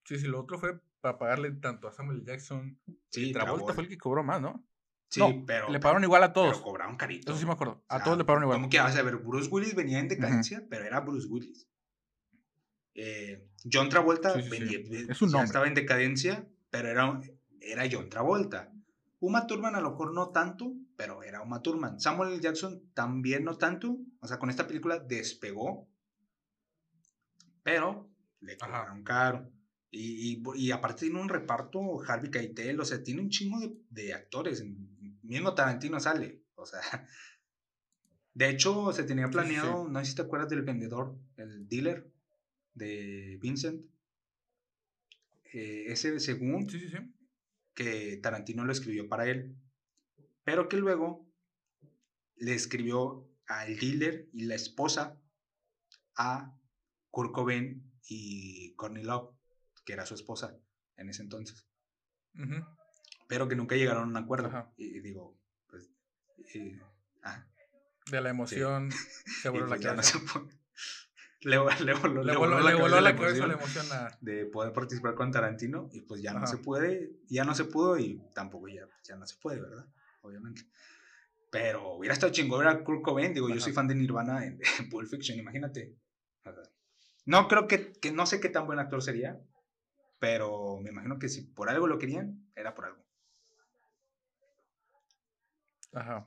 Sí, 0.05 0.19
sí, 0.19 0.27
lo 0.27 0.41
otro 0.41 0.59
fue 0.59 0.81
para 1.01 1.19
pagarle 1.19 1.51
tanto 1.53 1.89
a 1.89 1.93
Samuel 1.93 2.23
Jackson. 2.25 2.79
Sí, 3.11 3.33
Travolta 3.33 3.55
Travolta. 3.57 3.75
fue 3.75 3.83
el 3.85 3.89
que 3.89 3.99
cobró 3.99 4.23
más, 4.23 4.41
¿no? 4.41 4.67
Sí, 5.11 5.21
no, 5.21 5.45
pero. 5.47 5.71
le 5.71 5.79
pagaron 5.81 6.03
igual 6.05 6.23
a 6.25 6.33
pero 6.33 6.47
todos. 6.49 6.61
cobraron 6.63 6.97
carito. 6.97 7.31
Eso 7.33 7.41
sí 7.41 7.47
me 7.47 7.53
acuerdo. 7.53 7.75
O 7.75 7.85
A 7.89 7.97
sea, 7.97 8.05
todos 8.05 8.19
le 8.19 8.25
pagaron 8.25 8.45
igual. 8.45 8.57
Como 8.59 8.69
que, 8.71 8.81
o 8.81 8.89
sea, 8.91 9.01
a 9.01 9.05
ver, 9.05 9.17
Bruce 9.19 9.49
Willis 9.51 9.75
venía 9.75 9.99
en 10.01 10.09
decadencia, 10.09 10.65
pero 10.69 10.85
era 10.85 11.01
Bruce 11.01 11.27
Willis. 11.29 11.69
Eh, 12.95 13.49
John 13.71 13.89
Travolta 13.89 14.35
Sí, 14.35 14.43
sí, 14.43 14.51
sí. 14.51 14.59
venía- 14.59 14.79
ve- 14.91 15.07
Es 15.13 15.23
un 15.23 15.31
nombre. 15.31 15.47
estaba 15.47 15.67
en 15.67 15.75
decadencia, 15.75 16.47
pero 16.71 16.89
era, 16.89 17.21
era 17.61 17.85
John 17.91 18.09
Travolta. 18.09 18.73
Uma 19.21 19.47
Thurman 19.47 19.75
a 19.75 19.81
lo 19.81 19.91
mejor 19.91 20.13
no 20.13 20.31
tanto, 20.31 20.75
pero 20.97 21.23
era 21.23 21.41
Uma 21.43 21.63
Thurman. 21.63 21.99
Samuel. 22.01 22.41
Jackson 22.41 22.83
también 22.93 23.45
no 23.45 23.57
tanto. 23.57 23.97
O 24.21 24.27
sea, 24.29 24.39
con 24.39 24.51
esta 24.51 24.67
película 24.67 24.99
despegó, 24.99 25.89
pero 27.63 28.11
le 28.45 28.57
Ajá. 28.61 28.81
cobraron 28.81 29.03
caro. 29.05 29.51
Y, 29.91 30.33
y, 30.35 30.43
y 30.57 30.71
aparte 30.73 31.07
tiene 31.07 31.21
un 31.21 31.29
reparto, 31.29 32.03
Harvey 32.07 32.31
Keitel, 32.31 32.81
o 32.81 32.85
sea, 32.85 33.03
tiene 33.03 33.21
un 33.23 33.31
chingo 33.31 33.61
de, 33.61 33.77
de 33.91 34.13
actores. 34.15 34.65
Mismo 35.23 35.55
Tarantino 35.55 36.01
sale, 36.01 36.43
o 36.55 36.67
sea. 36.67 36.81
De 38.35 38.49
hecho, 38.49 38.93
se 38.93 39.05
tenía 39.05 39.27
sí, 39.27 39.33
planeado, 39.33 39.89
no 39.89 40.01
sé 40.01 40.07
si 40.07 40.17
te 40.17 40.23
acuerdas 40.23 40.49
del 40.49 40.63
vendedor, 40.63 41.17
el 41.37 41.69
dealer 41.69 42.11
de 42.75 43.39
Vincent. 43.41 43.87
Eh, 45.53 45.85
ese, 45.93 46.19
según 46.19 46.69
Sí, 46.69 46.81
sí, 46.81 46.89
sí. 46.89 46.97
que 47.75 48.17
Tarantino 48.23 48.65
lo 48.65 48.73
escribió 48.73 49.09
para 49.09 49.29
él, 49.29 49.57
pero 50.43 50.69
que 50.69 50.77
luego 50.77 51.33
le 52.37 52.55
escribió 52.55 53.31
al 53.47 53.77
dealer 53.79 54.29
y 54.33 54.47
la 54.47 54.57
esposa 54.57 55.21
a 56.17 56.59
Kurt 57.11 57.33
Cobain 57.33 57.89
y 58.09 58.75
Courtney 58.77 59.03
Love, 59.05 59.35
que 59.85 59.93
era 59.93 60.07
su 60.07 60.15
esposa 60.15 60.57
en 60.97 61.09
ese 61.09 61.23
entonces, 61.23 61.67
Ujú. 62.35 62.65
pero 63.29 63.49
que 63.49 63.57
nunca 63.57 63.77
llegaron 63.77 64.05
a 64.05 64.07
un 64.07 64.17
acuerdo. 64.17 64.49
Ajá. 64.49 64.73
Y, 64.77 65.01
digo, 65.01 65.37
pues, 65.69 65.91
y- 66.55 66.79
ah, 67.23 67.47
De 68.11 68.21
la 68.21 68.31
emoción 68.31 68.91
se 69.43 69.49
y 69.49 69.51
voló 69.51 69.67
la 69.67 69.77
pues 69.77 69.81
no 69.87 69.91
cabeza. 69.91 70.19
se 70.19 70.25
puede. 70.27 70.55
Le, 71.41 71.51
le 71.85 71.93
voló, 71.95 72.23
Le 72.25 72.37
voló, 72.37 72.61
le 72.61 72.75
voló 72.75 73.01
la 73.03 73.11
emoción 73.11 73.17
cabeza 73.29 73.47
la 73.47 73.53
emoción 73.55 73.87
a. 73.93 74.17
de 74.23 74.47
poder 74.47 74.73
participar 74.73 75.15
con 75.15 75.31
Tarantino 75.31 75.91
y 75.93 76.01
pues 76.01 76.23
ya 76.23 76.33
no 76.33 76.39
Ajá. 76.39 76.47
se 76.47 76.57
puede, 76.57 77.13
ya 77.29 77.45
no 77.45 77.55
se 77.55 77.65
pudo 77.67 77.99
y 77.99 78.23
tampoco 78.35 78.67
ya, 78.69 78.89
ya 79.07 79.17
no 79.17 79.27
se 79.27 79.37
puede, 79.37 79.61
¿verdad? 79.61 79.87
Obviamente. 80.23 80.63
Pero 81.51 81.93
hubiera 81.97 82.15
estado 82.15 82.33
chingón 82.33 82.61
ver 82.61 82.69
a 82.69 82.83
Kurt 82.83 83.03
Cobain, 83.03 83.35
digo, 83.35 83.49
yo 83.49 83.57
Ajá. 83.57 83.65
soy 83.65 83.73
fan 83.75 83.87
de 83.89 83.95
Nirvana 83.95 84.45
en, 84.47 84.59
en 84.79 84.89
Pulp 84.89 85.07
Fiction, 85.09 85.39
imagínate. 85.39 85.95
No 87.27 87.49
creo 87.49 87.67
que, 87.69 87.93
que, 87.93 88.13
no 88.13 88.27
sé 88.27 88.41
qué 88.41 88.49
tan 88.49 88.67
buen 88.67 88.79
actor 88.79 89.03
sería, 89.03 89.41
pero 90.19 90.79
me 90.81 90.91
imagino 90.91 91.19
que 91.19 91.29
si 91.29 91.43
por 91.43 91.69
algo 91.71 91.87
lo 91.87 91.99
querían, 91.99 92.51
era 92.55 92.75
por 92.75 92.87
algo. 92.87 93.05
Ajá. 95.93 96.27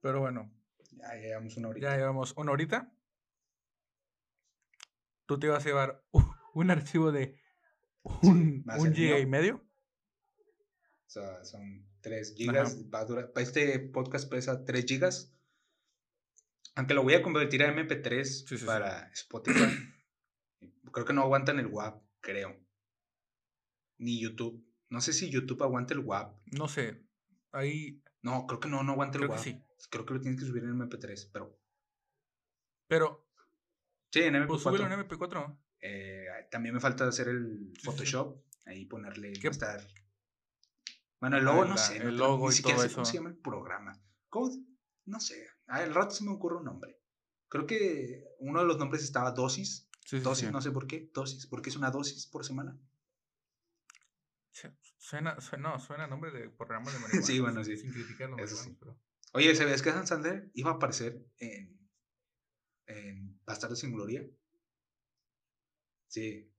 Pero 0.00 0.20
bueno, 0.20 0.52
Ya 0.90 1.14
llevamos 1.14 1.56
una 1.56 1.68
horita. 1.68 1.90
ya 1.90 1.96
llevamos 1.96 2.32
una 2.36 2.52
horita. 2.52 2.92
Tú 5.26 5.38
te 5.38 5.48
vas 5.48 5.64
a 5.64 5.68
llevar 5.68 6.04
un 6.54 6.70
archivo 6.70 7.10
de 7.12 7.40
un, 8.22 8.62
más 8.64 8.80
un 8.80 8.94
giga 8.94 9.14
mío. 9.16 9.22
y 9.22 9.26
medio. 9.26 9.56
O 11.06 11.08
sea, 11.10 11.44
son 11.44 11.88
3 12.00 12.34
gigas. 12.36 12.76
Va 12.92 13.00
a 13.00 13.04
durar, 13.04 13.32
este 13.36 13.78
podcast 13.80 14.28
pesa 14.30 14.64
3 14.64 14.84
gigas. 14.86 15.35
Aunque 16.76 16.94
lo 16.94 17.02
voy 17.02 17.14
a 17.14 17.22
convertir 17.22 17.62
a 17.64 17.74
MP3 17.74 18.24
Sí, 18.24 18.46
sí, 18.46 18.58
sí. 18.58 18.64
para 18.66 19.08
Spotify. 19.12 19.64
creo 20.92 21.04
que 21.04 21.12
no 21.12 21.22
aguantan 21.22 21.58
el 21.58 21.66
WAP, 21.66 22.02
creo. 22.20 22.56
Ni 23.98 24.20
YouTube. 24.20 24.62
No 24.90 25.00
sé 25.00 25.12
si 25.12 25.30
YouTube 25.30 25.62
aguanta 25.62 25.94
el 25.94 26.00
WAP. 26.00 26.36
No 26.52 26.68
sé. 26.68 27.02
Ahí 27.52 28.02
No, 28.22 28.46
creo 28.46 28.60
que 28.60 28.68
no, 28.68 28.82
no 28.82 28.92
aguanta 28.92 29.18
el 29.18 29.24
creo 29.24 29.36
WAP. 29.36 29.46
Creo 29.90 30.06
que 30.06 30.14
lo 30.14 30.20
tienes 30.20 30.40
que 30.40 30.46
subir 30.46 30.64
en 30.64 30.78
MP3, 30.78 31.30
pero... 31.32 31.58
Pero, 32.88 33.26
Sí, 34.12 34.20
en 34.22 34.34
MP4. 34.34 34.46
pues 34.46 34.62
súbelo 34.62 34.84
en 34.86 34.92
MP4. 35.00 35.58
Eh, 35.80 36.26
también 36.50 36.74
me 36.74 36.80
falta 36.80 37.06
hacer 37.08 37.28
el. 37.28 37.72
Photoshop. 37.82 38.42
Ahí 38.64 38.86
ponerle. 38.86 39.32
¿Qué? 39.34 39.48
estar- 39.48 39.86
Bueno, 41.20 41.36
el 41.36 41.46
Ajá, 41.46 41.54
logo 41.56 41.64
no 41.68 41.76
sé. 41.76 41.98
no 41.98 42.04
el 42.08 42.16
tengo- 42.16 42.26
logo 42.26 42.48
ni 42.48 42.52
y 42.54 42.56
siquiera 42.56 42.76
todo 42.78 42.88
sé 42.88 42.94
cómo 42.94 43.04
se 43.04 43.14
llama 43.14 43.28
el 43.30 43.36
programa. 43.38 44.02
¿Cómo? 44.30 44.50
No 45.06 45.20
sé. 45.20 45.46
Ah, 45.66 45.82
el 45.82 45.94
rato 45.94 46.14
se 46.14 46.24
me 46.24 46.30
ocurre 46.30 46.56
un 46.56 46.64
nombre. 46.64 47.00
Creo 47.48 47.66
que 47.66 48.24
uno 48.38 48.60
de 48.60 48.66
los 48.66 48.78
nombres 48.78 49.02
estaba 49.02 49.30
dosis. 49.32 49.88
Sí, 50.04 50.20
Dosis, 50.20 50.46
sí. 50.46 50.52
no 50.52 50.60
sé 50.62 50.70
por 50.70 50.86
qué. 50.86 51.10
Dosis, 51.12 51.46
porque 51.46 51.70
es 51.70 51.76
una 51.76 51.90
dosis 51.90 52.26
por 52.26 52.44
semana. 52.44 52.78
Suena, 54.98 55.38
suena, 55.40 55.70
no, 55.72 55.78
suena 55.78 56.04
a 56.04 56.06
nombre 56.06 56.30
de 56.30 56.48
programa 56.50 56.90
de 56.90 56.98
marihuana. 57.00 57.26
Sí, 57.26 57.40
bueno, 57.40 57.64
sí. 57.64 57.76
Sin 57.76 57.92
criticar 57.92 58.30
los 58.30 58.40
Eso 58.40 58.56
marihuanos, 58.56 58.64
sí. 58.64 58.76
pero- 58.78 59.00
Oye, 59.32 59.54
¿sabías 59.54 59.82
que 59.82 59.90
Adam 59.90 60.06
Sandler 60.06 60.50
iba 60.54 60.70
a 60.70 60.74
aparecer 60.74 61.26
en. 61.38 61.78
en 62.86 63.38
Bastardos 63.44 63.80
sin 63.80 63.92
Gloria? 63.92 64.24
Sí. 66.08 66.50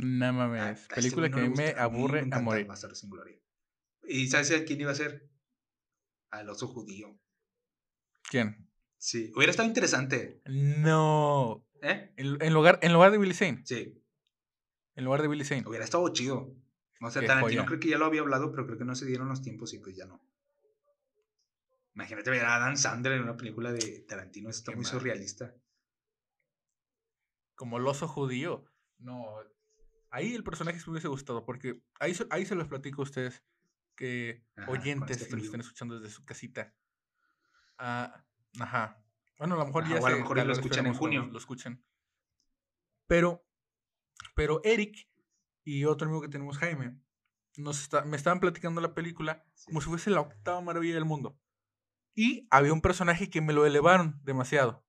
No 0.00 0.24
A- 0.24 0.28
a 0.28 0.32
mames. 0.32 0.80
este 0.82 0.94
Película 0.94 1.28
güey 1.28 1.30
no 1.30 1.36
que 1.36 1.40
a 1.40 1.44
me 1.44 1.48
gusta, 1.50 1.84
a 1.84 1.88
mí 1.90 1.96
aburre 1.98 2.28
a 2.30 2.40
morir. 2.40 2.66
Bastardos 2.66 2.98
sin 3.00 3.10
Gloria. 3.10 3.38
¿Y 4.04 4.28
sabes 4.28 4.50
a 4.52 4.64
quién 4.64 4.80
iba 4.80 4.92
a 4.92 4.94
ser? 4.94 5.28
Al 6.30 6.48
oso 6.48 6.68
judío. 6.68 7.18
¿Quién? 8.30 8.68
Sí, 8.98 9.32
hubiera 9.36 9.50
estado 9.50 9.68
interesante. 9.68 10.40
No. 10.46 11.66
¿Eh? 11.82 12.12
En, 12.16 12.40
en 12.42 12.54
lugar, 12.54 12.78
en 12.82 12.92
lugar 12.92 13.10
de 13.10 13.18
Billy 13.18 13.34
Zane. 13.34 13.62
Sí, 13.64 14.02
En 14.96 15.04
lugar 15.04 15.20
de 15.22 15.28
Billy 15.28 15.44
Zane. 15.44 15.64
hubiera 15.66 15.84
estado 15.84 16.08
chido. 16.12 16.56
O 17.00 17.10
sea, 17.10 17.20
Qué 17.20 17.28
Tarantino 17.28 17.62
joya. 17.62 17.66
creo 17.66 17.80
que 17.80 17.88
ya 17.88 17.98
lo 17.98 18.06
había 18.06 18.22
hablado, 18.22 18.50
pero 18.50 18.64
creo 18.66 18.78
que 18.78 18.84
no 18.86 18.94
se 18.94 19.04
dieron 19.04 19.28
los 19.28 19.42
tiempos 19.42 19.74
y 19.74 19.78
pues 19.78 19.94
ya 19.96 20.06
no. 20.06 20.26
Imagínate 21.94 22.30
ver 22.30 22.44
a 22.44 22.56
Adam 22.56 22.76
Sandler 22.76 23.12
en 23.14 23.22
una 23.24 23.36
película 23.36 23.72
de 23.72 24.00
Tarantino, 24.08 24.48
está 24.48 24.72
Qué 24.72 24.76
muy 24.76 24.84
mal. 24.84 24.92
surrealista. 24.92 25.54
Como 27.54 27.76
el 27.78 27.86
oso 27.86 28.08
judío. 28.08 28.64
No. 28.98 29.36
Ahí 30.10 30.34
el 30.34 30.44
personaje 30.44 30.78
sí 30.78 30.84
me 30.86 30.92
hubiese 30.92 31.08
gustado. 31.08 31.44
Porque 31.44 31.80
ahí, 32.00 32.14
se- 32.14 32.26
ahí 32.30 32.46
se 32.46 32.54
los 32.54 32.68
platico 32.68 33.02
a 33.02 33.04
ustedes. 33.04 33.42
Que 33.96 34.42
Ajá, 34.56 34.70
oyentes 34.72 35.18
este 35.18 35.28
que 35.28 35.36
nos 35.36 35.44
estén 35.44 35.60
escuchando 35.60 36.00
desde 36.00 36.12
su 36.14 36.24
casita. 36.24 36.74
Ah, 37.78 38.24
ajá. 38.60 39.04
Bueno, 39.38 39.54
a 39.56 39.58
lo 39.58 39.66
mejor 39.66 39.84
Ajá, 39.84 39.94
ya 39.94 40.00
o 40.00 40.06
a 40.06 40.10
lo 40.10 40.16
se- 40.16 40.22
mejor 40.22 40.46
lo 40.46 40.52
escuchan 40.52 40.86
en 40.86 40.94
junio. 40.94 41.26
Lo 41.26 41.38
escuchen. 41.38 41.84
Pero, 43.06 43.44
pero 44.34 44.60
Eric 44.64 45.08
y 45.64 45.84
otro 45.84 46.06
amigo 46.06 46.22
que 46.22 46.28
tenemos, 46.28 46.58
Jaime, 46.58 46.98
nos 47.56 47.80
está- 47.82 48.04
me 48.04 48.16
estaban 48.16 48.40
platicando 48.40 48.80
la 48.80 48.94
película 48.94 49.44
Sí. 49.54 49.66
como 49.66 49.80
si 49.80 49.88
fuese 49.88 50.10
la 50.10 50.20
octava 50.20 50.60
maravilla 50.60 50.94
del 50.94 51.04
mundo. 51.04 51.38
Y 52.14 52.46
había 52.50 52.72
un 52.72 52.80
personaje 52.80 53.28
que 53.28 53.40
me 53.40 53.52
lo 53.52 53.66
elevaron 53.66 54.20
demasiado. 54.24 54.84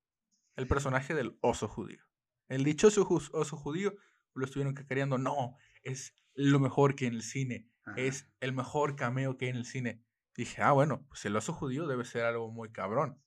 El 0.55 0.67
personaje 0.67 1.13
del 1.13 1.37
oso 1.41 1.67
judío. 1.67 2.01
El 2.47 2.63
dichoso 2.63 3.05
oso 3.09 3.57
judío 3.57 3.95
lo 4.33 4.45
estuvieron 4.45 4.73
cacareando. 4.73 5.17
No, 5.17 5.55
es 5.83 6.13
lo 6.33 6.59
mejor 6.59 6.95
que 6.95 7.07
en 7.07 7.15
el 7.15 7.23
cine. 7.23 7.69
Ajá. 7.83 7.95
Es 7.99 8.27
el 8.39 8.53
mejor 8.53 8.95
cameo 8.95 9.37
que 9.37 9.45
hay 9.45 9.51
en 9.51 9.57
el 9.57 9.65
cine. 9.65 10.03
Dije, 10.35 10.61
ah, 10.61 10.71
bueno, 10.71 11.05
pues 11.07 11.23
el 11.25 11.35
oso 11.35 11.53
judío 11.53 11.87
debe 11.87 12.03
ser 12.03 12.25
algo 12.25 12.51
muy 12.51 12.71
cabrón. 12.71 13.21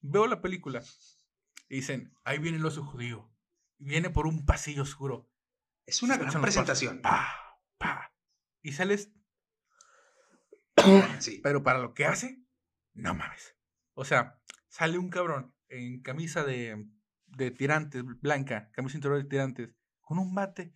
Veo 0.00 0.26
la 0.26 0.40
película 0.40 0.82
y 1.68 1.76
dicen, 1.76 2.14
ahí 2.24 2.38
viene 2.38 2.58
el 2.58 2.66
oso 2.66 2.84
judío. 2.84 3.30
Viene 3.78 4.10
por 4.10 4.26
un 4.26 4.46
pasillo 4.46 4.82
oscuro. 4.82 5.28
Es 5.86 6.02
una 6.02 6.16
gran 6.16 6.40
presentación. 6.40 7.00
Pa, 7.02 7.58
pa. 7.78 8.14
Y 8.62 8.72
sales, 8.72 9.12
Sí. 11.20 11.40
pero 11.42 11.62
para 11.62 11.80
lo 11.80 11.94
que 11.94 12.06
hace, 12.06 12.42
no 12.94 13.14
mames. 13.14 13.56
O 13.94 14.04
sea, 14.04 14.40
sale 14.68 14.98
un 14.98 15.10
cabrón 15.10 15.54
en 15.68 16.02
camisa 16.02 16.44
de, 16.44 16.86
de 17.26 17.50
tirantes, 17.50 18.04
blanca, 18.20 18.70
camisa 18.72 18.96
interior 18.96 19.22
de 19.22 19.28
tirantes, 19.28 19.74
con 20.00 20.18
un 20.18 20.34
bate. 20.34 20.74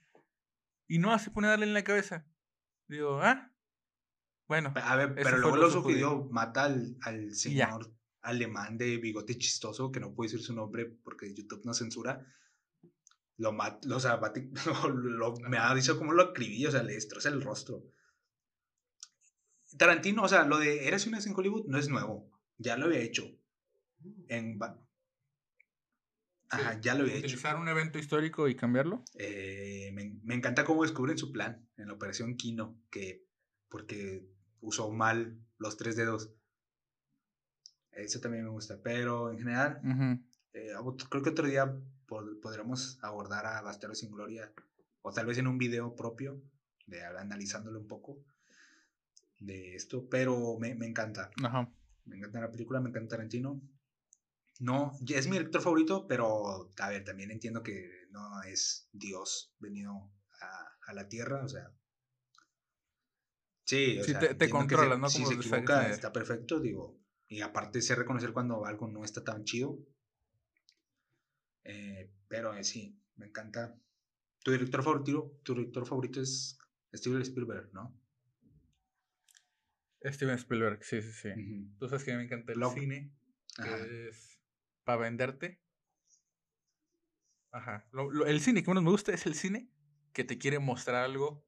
Y 0.86 0.98
no 0.98 1.16
se 1.18 1.30
pone 1.30 1.48
darle 1.48 1.66
en 1.66 1.74
la 1.74 1.84
cabeza. 1.84 2.26
Digo, 2.88 3.20
ah, 3.22 3.52
bueno. 4.48 4.72
A 4.76 4.96
ver, 4.96 5.14
pero 5.14 5.38
luego 5.38 5.64
oso 5.66 5.82
judío 5.82 6.26
mata 6.30 6.64
al, 6.64 6.96
al 7.02 7.28
ya. 7.30 7.34
señor 7.34 7.94
alemán 8.22 8.76
de 8.76 8.96
bigote 8.96 9.38
chistoso, 9.38 9.92
que 9.92 10.00
no 10.00 10.12
puedo 10.14 10.30
decir 10.30 10.44
su 10.44 10.54
nombre 10.54 10.86
porque 10.86 11.32
YouTube 11.34 11.62
no 11.64 11.72
censura. 11.74 12.24
Lo 13.36 13.52
mata, 13.52 13.94
o 13.94 14.00
sea, 14.00 14.18
bate- 14.20 14.50
lo- 14.66 14.88
lo- 14.88 15.36
me 15.48 15.58
da 15.58 15.72
risa 15.74 15.96
como 15.96 16.12
lo 16.12 16.22
acribilla, 16.22 16.68
o 16.68 16.72
sea, 16.72 16.82
le 16.82 16.94
destroza 16.94 17.28
el 17.28 17.40
rostro. 17.42 17.84
Tarantino, 19.76 20.22
o 20.24 20.28
sea, 20.28 20.44
lo 20.44 20.58
de 20.58 20.88
Eres 20.88 21.06
una 21.06 21.18
vez 21.18 21.26
en 21.26 21.34
Hollywood 21.36 21.66
no 21.66 21.78
es 21.78 21.88
nuevo, 21.88 22.30
ya 22.56 22.76
lo 22.76 22.86
había 22.86 23.00
hecho. 23.00 23.24
En, 24.28 24.58
Ajá, 26.50 26.80
ya 26.80 26.94
lo 26.94 27.02
había 27.02 27.14
hecho. 27.16 27.26
Utilizar 27.26 27.56
un 27.56 27.68
evento 27.68 27.98
histórico 27.98 28.48
y 28.48 28.56
cambiarlo. 28.56 29.04
Eh, 29.18 29.90
me, 29.92 30.18
me 30.22 30.34
encanta 30.34 30.64
cómo 30.64 30.82
descubren 30.82 31.18
su 31.18 31.30
plan 31.30 31.68
en 31.76 31.88
la 31.88 31.92
operación 31.92 32.36
Kino, 32.36 32.80
que 32.90 33.26
porque 33.68 34.26
usó 34.60 34.90
mal 34.90 35.38
los 35.58 35.76
tres 35.76 35.96
dedos. 35.96 36.30
Eso 37.92 38.20
también 38.20 38.44
me 38.44 38.50
gusta, 38.50 38.80
pero 38.82 39.30
en 39.32 39.38
general, 39.38 39.80
eh, 40.52 40.72
creo 41.10 41.22
que 41.22 41.30
otro 41.30 41.46
día 41.46 41.66
pod- 42.06 42.40
podremos 42.40 42.98
abordar 43.02 43.46
a 43.46 43.60
Bastardos 43.62 43.98
sin 43.98 44.10
Gloria, 44.12 44.52
o 45.02 45.12
tal 45.12 45.26
vez 45.26 45.38
en 45.38 45.46
un 45.48 45.58
video 45.58 45.96
propio, 45.96 46.40
de 46.86 47.04
analizándolo 47.04 47.80
un 47.80 47.88
poco 47.88 48.24
de 49.40 49.74
esto, 49.74 50.08
pero 50.08 50.58
me, 50.58 50.74
me 50.74 50.86
encanta. 50.86 51.30
Ajá. 51.42 51.70
Me 52.04 52.16
encanta 52.16 52.40
la 52.40 52.50
película, 52.50 52.80
me 52.80 52.90
encanta 52.90 53.16
Tarantino. 53.16 53.60
No, 54.60 54.96
es 55.08 55.26
mi 55.26 55.32
director 55.38 55.60
favorito, 55.62 56.06
pero 56.08 56.70
a 56.78 56.88
ver, 56.88 57.04
también 57.04 57.30
entiendo 57.30 57.62
que 57.62 58.06
no 58.10 58.42
es 58.42 58.88
Dios 58.92 59.54
venido 59.58 60.10
a, 60.40 60.68
a 60.86 60.92
la 60.94 61.08
tierra, 61.08 61.44
o 61.44 61.48
sea. 61.48 61.70
Sí, 63.68 63.98
o 63.98 64.02
Sí, 64.02 64.12
sea, 64.12 64.20
te- 64.20 64.34
te 64.34 64.46
se- 64.46 64.50
controla, 64.50 64.96
¿no? 64.96 65.10
Si 65.10 65.18
Como 65.18 65.28
se 65.28 65.34
de 65.34 65.40
equivoca, 65.42 65.74
Snyder. 65.80 65.90
está 65.92 66.10
perfecto, 66.10 66.58
digo. 66.58 66.98
Y 67.28 67.42
aparte 67.42 67.82
sé 67.82 67.94
reconocer 67.94 68.32
cuando 68.32 68.64
algo 68.64 68.88
no 68.88 69.04
está 69.04 69.22
tan 69.22 69.44
chido. 69.44 69.78
Eh, 71.64 72.10
pero 72.28 72.54
eh, 72.54 72.64
sí, 72.64 72.98
me 73.16 73.26
encanta. 73.26 73.78
Tu 74.42 74.52
director 74.52 74.82
favorito, 74.82 75.38
tu 75.42 75.54
director 75.54 75.86
favorito 75.86 76.22
es 76.22 76.56
Steven 76.94 77.20
Spielberg, 77.20 77.68
¿no? 77.74 77.94
Steven 80.02 80.36
Spielberg, 80.38 80.82
sí, 80.82 81.02
sí, 81.02 81.12
sí. 81.12 81.28
Tú 81.78 81.88
sabes 81.90 82.04
que 82.04 82.16
me 82.16 82.22
encanta 82.22 82.52
el 82.54 82.64
cine, 82.72 83.12
que 83.54 83.62
Ajá. 83.68 83.84
es 84.08 84.40
para 84.84 85.02
venderte. 85.02 85.60
Ajá. 87.50 87.86
Lo- 87.92 88.10
lo- 88.10 88.24
el 88.24 88.40
cine 88.40 88.62
que 88.62 88.70
menos 88.70 88.84
me 88.84 88.90
gusta 88.90 89.12
es 89.12 89.26
el 89.26 89.34
cine 89.34 89.70
que 90.14 90.24
te 90.24 90.38
quiere 90.38 90.58
mostrar 90.58 91.04
algo 91.04 91.46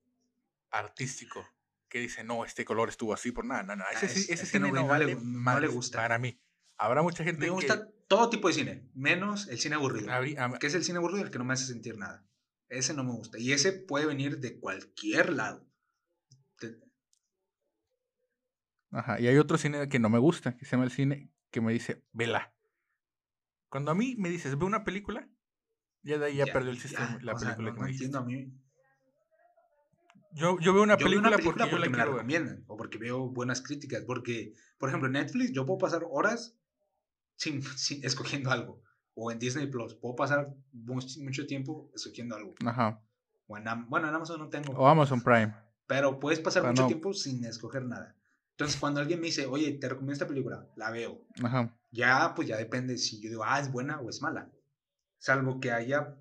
artístico. 0.71 1.47
Que 1.91 1.99
dice, 1.99 2.25
no, 2.25 2.45
este 2.45 2.65
color 2.65 2.89
estuvo 2.89 3.13
así 3.13 3.33
por 3.33 3.45
nada. 3.45 3.65
No, 3.65 3.77
no, 3.77 3.85
ese, 3.93 4.07
Ah, 4.07 4.09
ese 4.09 4.33
es 4.33 4.41
que 4.41 4.47
cine 4.47 4.69
no, 4.69 4.75
no, 4.75 4.81
no 4.83 4.87
vale 4.87 5.17
no 5.21 5.61
le 5.61 5.67
gusta. 5.67 5.99
Para 5.99 6.19
mí. 6.19 6.41
Habrá 6.79 7.03
mucha 7.03 7.25
gente 7.25 7.41
Me 7.41 7.47
que... 7.47 7.51
gusta 7.51 7.89
todo 8.09 8.31
tipo 8.31 8.49
de 8.49 8.55
cine, 8.55 8.89
menos 8.95 9.49
el 9.49 9.59
cine 9.59 9.75
aburrido. 9.75 10.11
am- 10.11 10.57
¿Qué 10.59 10.69
es 10.69 10.75
el 10.75 10.85
cine 10.85 10.99
aburrido? 10.99 11.25
El 11.25 11.31
que 11.31 11.39
no 11.39 11.45
me 11.45 11.53
hace 11.53 11.67
sentir 11.67 11.99
nada. 11.99 12.25
Ese 12.69 12.95
no 12.95 13.03
me 13.05 13.11
gusta. 13.11 13.39
Y 13.39 13.53
ese 13.53 13.73
puede 13.73 14.07
venir 14.07 14.39
de 14.39 14.59
cualquier 14.59 15.33
lado. 15.35 15.69
De- 16.61 16.81
Ajá, 18.93 19.21
y 19.21 19.27
hay 19.27 19.37
otro 19.39 19.59
cine 19.59 19.89
que 19.89 19.99
no 19.99 20.09
me 20.09 20.19
gusta, 20.19 20.57
que 20.57 20.65
se 20.65 20.71
llama 20.73 20.85
el 20.85 20.91
cine 20.93 21.31
que 21.51 21.61
me 21.61 21.73
dice, 21.73 22.05
vela. 22.13 22.55
Cuando 23.69 23.91
a 23.91 23.95
mí 23.95 24.15
me 24.17 24.29
dices, 24.31 24.57
ve 24.59 24.65
una 24.65 24.85
película, 24.85 25.29
ya 26.03 26.19
de 26.19 26.27
ahí 26.27 26.37
ya, 26.37 26.47
perdió 26.47 26.71
el 26.71 26.77
ya, 26.77 26.83
sistema, 26.83 27.19
la 27.23 27.35
o 27.35 27.39
sea, 27.39 27.49
película 27.57 27.69
no, 27.71 27.75
que 27.75 27.81
no 27.81 27.85
me 27.87 27.93
dijiste. 27.93 28.05
entiendo 28.07 28.19
a 28.19 28.25
mí. 28.25 28.53
Yo, 30.33 30.59
yo 30.61 30.73
veo 30.73 30.83
una 30.83 30.95
yo 30.95 30.99
veo 30.99 31.05
película, 31.07 31.29
una 31.29 31.37
película 31.37 31.65
porque, 31.65 31.71
yo 31.71 31.79
la 31.79 31.91
me 31.91 31.97
la 31.97 32.05
quiero 32.05 32.11
ver. 32.13 32.19
recomiendan 32.27 32.65
o 32.69 32.77
porque 32.77 32.99
veo 32.99 33.29
buenas 33.29 33.61
críticas. 33.63 34.03
Porque, 34.07 34.55
por 34.79 34.89
ejemplo, 34.89 35.07
en 35.09 35.13
Netflix 35.15 35.53
yo 35.53 35.67
puedo 35.67 35.79
pasar 35.79 36.03
horas 36.11 36.57
sin, 37.37 37.63
sin- 37.77 38.05
escogiendo 38.05 38.51
algo. 38.51 38.83
O 39.15 39.31
en 39.33 39.39
Disney 39.39 39.67
Plus 39.67 39.95
puedo 39.95 40.15
pasar 40.17 40.55
mucho, 40.73 41.47
tiempo 41.47 41.91
escogiendo 41.95 42.37
algo. 42.37 42.55
Ajá. 42.65 43.03
O 43.49 43.57
en 43.59 43.65
bueno, 43.89 44.09
en 44.09 44.15
Amazon 44.15 44.39
no 44.41 44.49
tengo. 44.49 44.73
O 44.75 44.87
Amazon 44.87 45.21
Prime. 45.21 45.53
Pero 45.87 46.21
puedes 46.21 46.39
pasar 46.39 46.63
Pero 46.63 46.73
mucho 46.73 46.83
no. 46.83 46.89
tiempo 46.89 47.13
sin 47.13 47.45
escoger 47.45 47.85
nada. 47.85 48.17
Entonces, 48.53 48.79
cuando 48.79 49.01
alguien 49.01 49.19
me 49.21 49.27
dice, 49.27 49.47
oye, 49.47 49.73
te 49.73 49.89
recomiendo 49.89 50.13
esta 50.13 50.27
película, 50.29 50.69
la 50.77 50.91
veo. 50.91 51.27
Ajá. 51.43 51.77
Ya, 51.91 52.33
pues 52.37 52.47
ya 52.47 52.57
depende 52.57 52.97
si 52.99 53.21
yo 53.21 53.29
digo, 53.31 53.43
ah, 53.45 53.59
es 53.59 53.73
buena 53.73 53.99
o 54.01 54.09
es 54.09 54.23
mala. 54.23 54.49
Salvo 55.19 55.59
que 55.61 55.73
haya. 55.73 56.17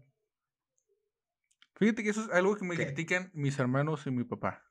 Fíjate 1.79 2.03
que 2.03 2.09
eso 2.09 2.23
es 2.23 2.29
algo 2.31 2.55
que 2.57 2.65
me 2.65 2.75
¿Qué? 2.75 2.85
critican 2.85 3.31
mis 3.33 3.57
hermanos 3.57 4.05
y 4.05 4.11
mi 4.11 4.25
papá. 4.25 4.63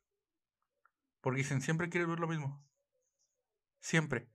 Porque 1.20 1.38
dicen, 1.38 1.60
siempre 1.62 1.88
quieres 1.88 2.08
ver 2.08 2.20
lo 2.20 2.28
mismo. 2.28 2.62
Siempre. 3.80 4.30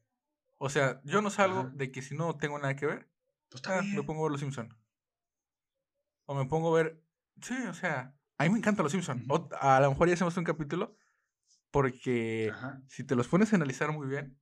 O 0.58 0.70
sea, 0.70 1.02
yo 1.04 1.22
no 1.22 1.30
salgo 1.30 1.60
Ajá. 1.60 1.72
de 1.76 1.92
que 1.92 2.02
si 2.02 2.16
no 2.16 2.36
tengo 2.38 2.58
nada 2.58 2.76
que 2.76 2.86
ver, 2.86 3.10
Pues 3.50 3.62
ah, 3.68 3.82
me 3.84 4.04
pongo 4.04 4.22
a 4.22 4.24
ver 4.24 4.32
Los 4.32 4.40
Simpson. 4.42 4.76
O 6.26 6.34
me 6.36 6.46
pongo 6.46 6.76
a 6.76 6.82
ver. 6.84 7.04
Sí, 7.42 7.56
o 7.68 7.74
sea, 7.74 8.18
a 8.38 8.44
mí 8.44 8.50
me 8.50 8.58
encantan 8.58 8.84
Los 8.84 8.92
Simpson. 8.92 9.24
A 9.60 9.80
lo 9.80 9.90
mejor 9.92 10.08
ya 10.08 10.16
hacemos 10.16 10.36
un 10.38 10.44
capítulo. 10.44 10.98
Porque 11.72 12.50
Ajá. 12.54 12.82
si 12.88 13.04
te 13.04 13.16
los 13.16 13.28
pones 13.28 13.52
a 13.52 13.56
analizar 13.56 13.92
muy 13.92 14.08
bien, 14.08 14.40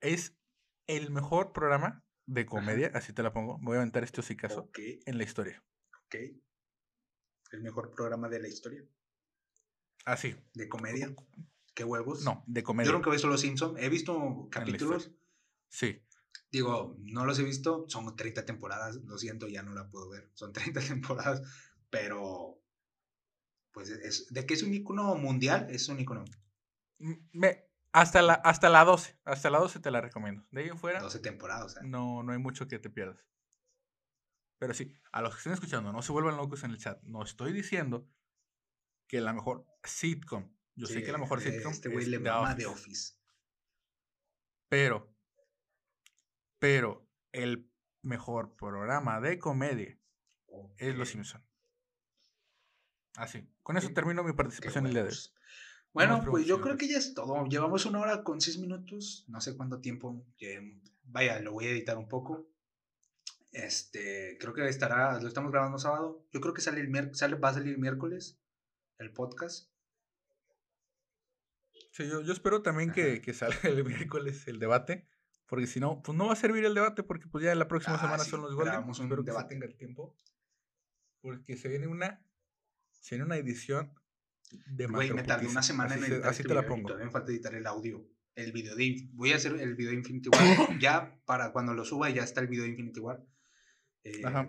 es 0.00 0.38
el 0.86 1.10
mejor 1.10 1.52
programa 1.52 2.04
de 2.26 2.46
comedia, 2.46 2.90
así 2.94 3.12
te 3.12 3.22
la 3.22 3.32
pongo. 3.32 3.58
Me 3.58 3.66
voy 3.66 3.76
a 3.76 3.78
aventar 3.80 4.04
este 4.04 4.20
hocicazo 4.20 4.60
Ok, 4.60 4.78
en 5.04 5.18
la 5.18 5.24
historia. 5.24 5.64
ok. 6.06 6.16
El 7.56 7.62
mejor 7.62 7.90
programa 7.90 8.28
de 8.28 8.40
la 8.40 8.48
historia. 8.48 8.84
Así. 10.04 10.36
De 10.54 10.68
comedia. 10.68 11.14
¿Qué 11.74 11.84
huevos? 11.84 12.22
No, 12.22 12.44
de 12.46 12.60
Yo 12.60 12.64
comedia. 12.64 12.92
nunca 12.92 13.08
he 13.08 13.12
visto 13.12 13.28
Los 13.28 13.40
Simpsons. 13.40 13.78
He 13.80 13.88
visto 13.88 14.48
capítulos. 14.50 15.10
Sí. 15.68 16.02
Digo, 16.50 16.96
no 17.00 17.24
los 17.24 17.38
he 17.38 17.42
visto. 17.44 17.86
Son 17.88 18.14
30 18.14 18.44
temporadas. 18.44 18.96
Lo 19.04 19.18
siento, 19.18 19.48
ya 19.48 19.62
no 19.62 19.74
la 19.74 19.88
puedo 19.88 20.08
ver. 20.10 20.30
Son 20.34 20.52
30 20.52 20.80
temporadas. 20.80 21.42
Pero. 21.90 22.60
Pues 23.72 23.88
es, 23.90 24.32
de 24.32 24.46
que 24.46 24.54
es 24.54 24.62
un 24.62 24.72
icono 24.72 25.14
mundial, 25.16 25.66
es 25.70 25.88
un 25.88 25.98
icono. 26.00 26.24
Me, 26.98 27.68
hasta, 27.92 28.22
la, 28.22 28.34
hasta 28.34 28.68
la 28.70 28.84
12. 28.84 29.18
Hasta 29.24 29.50
la 29.50 29.58
12 29.58 29.80
te 29.80 29.90
la 29.90 30.00
recomiendo. 30.00 30.46
De 30.50 30.62
ahí 30.62 30.68
en 30.68 30.78
fuera, 30.78 31.00
12 31.00 31.18
temporadas. 31.18 31.76
no, 31.82 32.22
no 32.22 32.32
hay 32.32 32.38
mucho 32.38 32.68
que 32.68 32.78
te 32.78 32.88
pierdas. 32.90 33.18
Pero 34.58 34.74
sí, 34.74 34.92
a 35.12 35.20
los 35.22 35.34
que 35.34 35.38
estén 35.38 35.52
escuchando, 35.52 35.92
no 35.92 36.02
se 36.02 36.12
vuelvan 36.12 36.36
locos 36.36 36.64
en 36.64 36.70
el 36.70 36.78
chat. 36.78 37.02
No 37.02 37.22
estoy 37.22 37.52
diciendo 37.52 38.08
que 39.06 39.20
la 39.20 39.32
mejor 39.32 39.66
sitcom. 39.84 40.52
Yo 40.74 40.86
sé 40.86 41.02
que 41.02 41.12
la 41.12 41.18
mejor 41.18 41.40
eh, 41.40 41.52
sitcom 41.52 41.72
Este 41.72 41.88
güey 41.88 42.04
es 42.04 42.08
le 42.08 42.18
The 42.18 42.24
mama 42.24 42.52
Office, 42.52 42.58
de 42.58 42.66
Office. 42.66 43.14
Pero, 44.68 45.14
pero 46.58 47.08
el 47.32 47.70
mejor 48.02 48.56
programa 48.56 49.20
de 49.20 49.38
comedia 49.38 49.98
es 50.78 50.94
Los 50.94 51.08
Ok, 51.08 51.12
Simpson. 51.12 51.44
Así. 53.16 53.48
Con 53.62 53.76
eso 53.76 53.92
termino 53.92 54.22
mi 54.22 54.32
participación 54.32 54.86
el 54.86 54.92
día 54.92 55.04
de 55.04 55.10
hoy. 55.10 55.16
Bueno, 55.92 56.22
pues 56.28 56.46
yo 56.46 56.60
creo 56.60 56.76
que 56.76 56.88
ya 56.88 56.98
es 56.98 57.14
todo. 57.14 57.46
Llevamos 57.46 57.86
una 57.86 58.00
hora 58.00 58.22
con 58.22 58.40
seis 58.40 58.58
minutos. 58.58 59.24
No 59.28 59.40
sé 59.40 59.56
cuánto 59.56 59.80
tiempo. 59.80 60.26
eh, 60.40 60.78
Vaya, 61.04 61.40
lo 61.40 61.52
voy 61.52 61.66
a 61.66 61.70
editar 61.70 61.96
un 61.96 62.08
poco. 62.08 62.50
Este, 63.56 64.36
creo 64.38 64.52
que 64.52 64.68
estará, 64.68 65.18
lo 65.18 65.26
estamos 65.26 65.50
grabando 65.50 65.78
sábado. 65.78 66.26
Yo 66.30 66.42
creo 66.42 66.52
que 66.52 66.60
sale 66.60 66.80
el 66.82 67.14
sale, 67.14 67.36
va 67.36 67.48
a 67.48 67.54
salir 67.54 67.78
miércoles 67.78 68.38
el 68.98 69.12
podcast. 69.14 69.70
Sí, 71.92 72.06
yo, 72.06 72.20
yo 72.20 72.34
espero 72.34 72.60
también 72.60 72.92
que, 72.92 73.22
que 73.22 73.32
salga 73.32 73.58
el 73.70 73.82
miércoles 73.82 74.46
el 74.46 74.58
debate, 74.58 75.08
porque 75.46 75.66
si 75.66 75.80
no, 75.80 76.02
pues 76.02 76.18
no 76.18 76.26
va 76.26 76.34
a 76.34 76.36
servir 76.36 76.66
el 76.66 76.74
debate, 76.74 77.02
porque 77.02 77.28
pues 77.28 77.44
ya 77.44 77.54
la 77.54 77.66
próxima 77.66 77.96
Ah, 77.96 78.00
semana 78.00 78.24
sí, 78.24 78.30
son 78.30 78.42
los 78.42 78.54
Golden. 78.54 78.84
un 78.84 78.90
Espero 78.90 79.24
que 79.24 79.30
se 79.30 79.36
debate. 79.36 79.48
tenga 79.54 79.66
el 79.66 79.74
tiempo, 79.74 80.14
porque 81.22 81.56
se 81.56 81.68
viene 81.70 81.86
una, 81.86 82.22
se 83.00 83.14
viene 83.14 83.24
una 83.24 83.36
edición 83.38 83.90
de 84.66 84.86
Güey, 84.86 85.12
me 85.14 85.22
tardé 85.22 85.48
una 85.48 85.62
semana 85.62 85.94
así 85.94 86.00
en 86.00 86.06
se- 86.06 86.12
editar 86.16 86.30
así 86.30 86.42
este 86.42 86.48
te 86.48 86.54
la 86.54 86.66
pongo. 86.66 86.88
todavía 86.88 87.06
me 87.06 87.12
falta 87.12 87.32
editar 87.32 87.54
el 87.54 87.66
audio. 87.66 88.06
El 88.34 88.52
video 88.52 88.76
de 88.76 89.08
voy 89.14 89.32
a 89.32 89.36
hacer 89.36 89.54
el 89.58 89.74
video 89.76 89.92
de 89.92 89.96
Infinity 89.96 90.28
War. 90.28 90.38
ya 90.78 91.18
para 91.24 91.52
cuando 91.52 91.72
lo 91.72 91.86
suba 91.86 92.10
ya 92.10 92.22
está 92.22 92.42
el 92.42 92.48
video 92.48 92.64
de 92.64 92.70
Infinity 92.72 93.00
War. 93.00 93.24
Eh, 94.06 94.22
Ajá. 94.24 94.48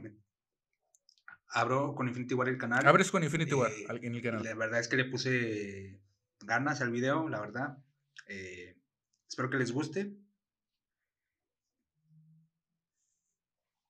abro 1.49 1.95
con 1.95 2.08
Infinity 2.08 2.36
War 2.36 2.47
el 2.49 2.58
canal. 2.60 2.86
Abres 2.86 3.10
con 3.10 3.24
Infinity 3.24 3.53
War 3.53 3.72
Eh, 3.72 3.86
en 4.03 4.14
el 4.16 4.22
canal. 4.22 4.43
La 4.43 4.53
verdad 4.53 4.80
es 4.80 4.88
que 4.88 4.97
le 4.97 5.05
puse 5.05 5.99
ganas 6.41 6.82
al 6.82 6.91
video, 6.91 7.28
la 7.28 7.41
verdad. 7.41 7.78
Eh, 8.28 8.78
espero 9.28 9.49
que 9.49 9.58
les 9.58 9.72
guste. 9.72 10.16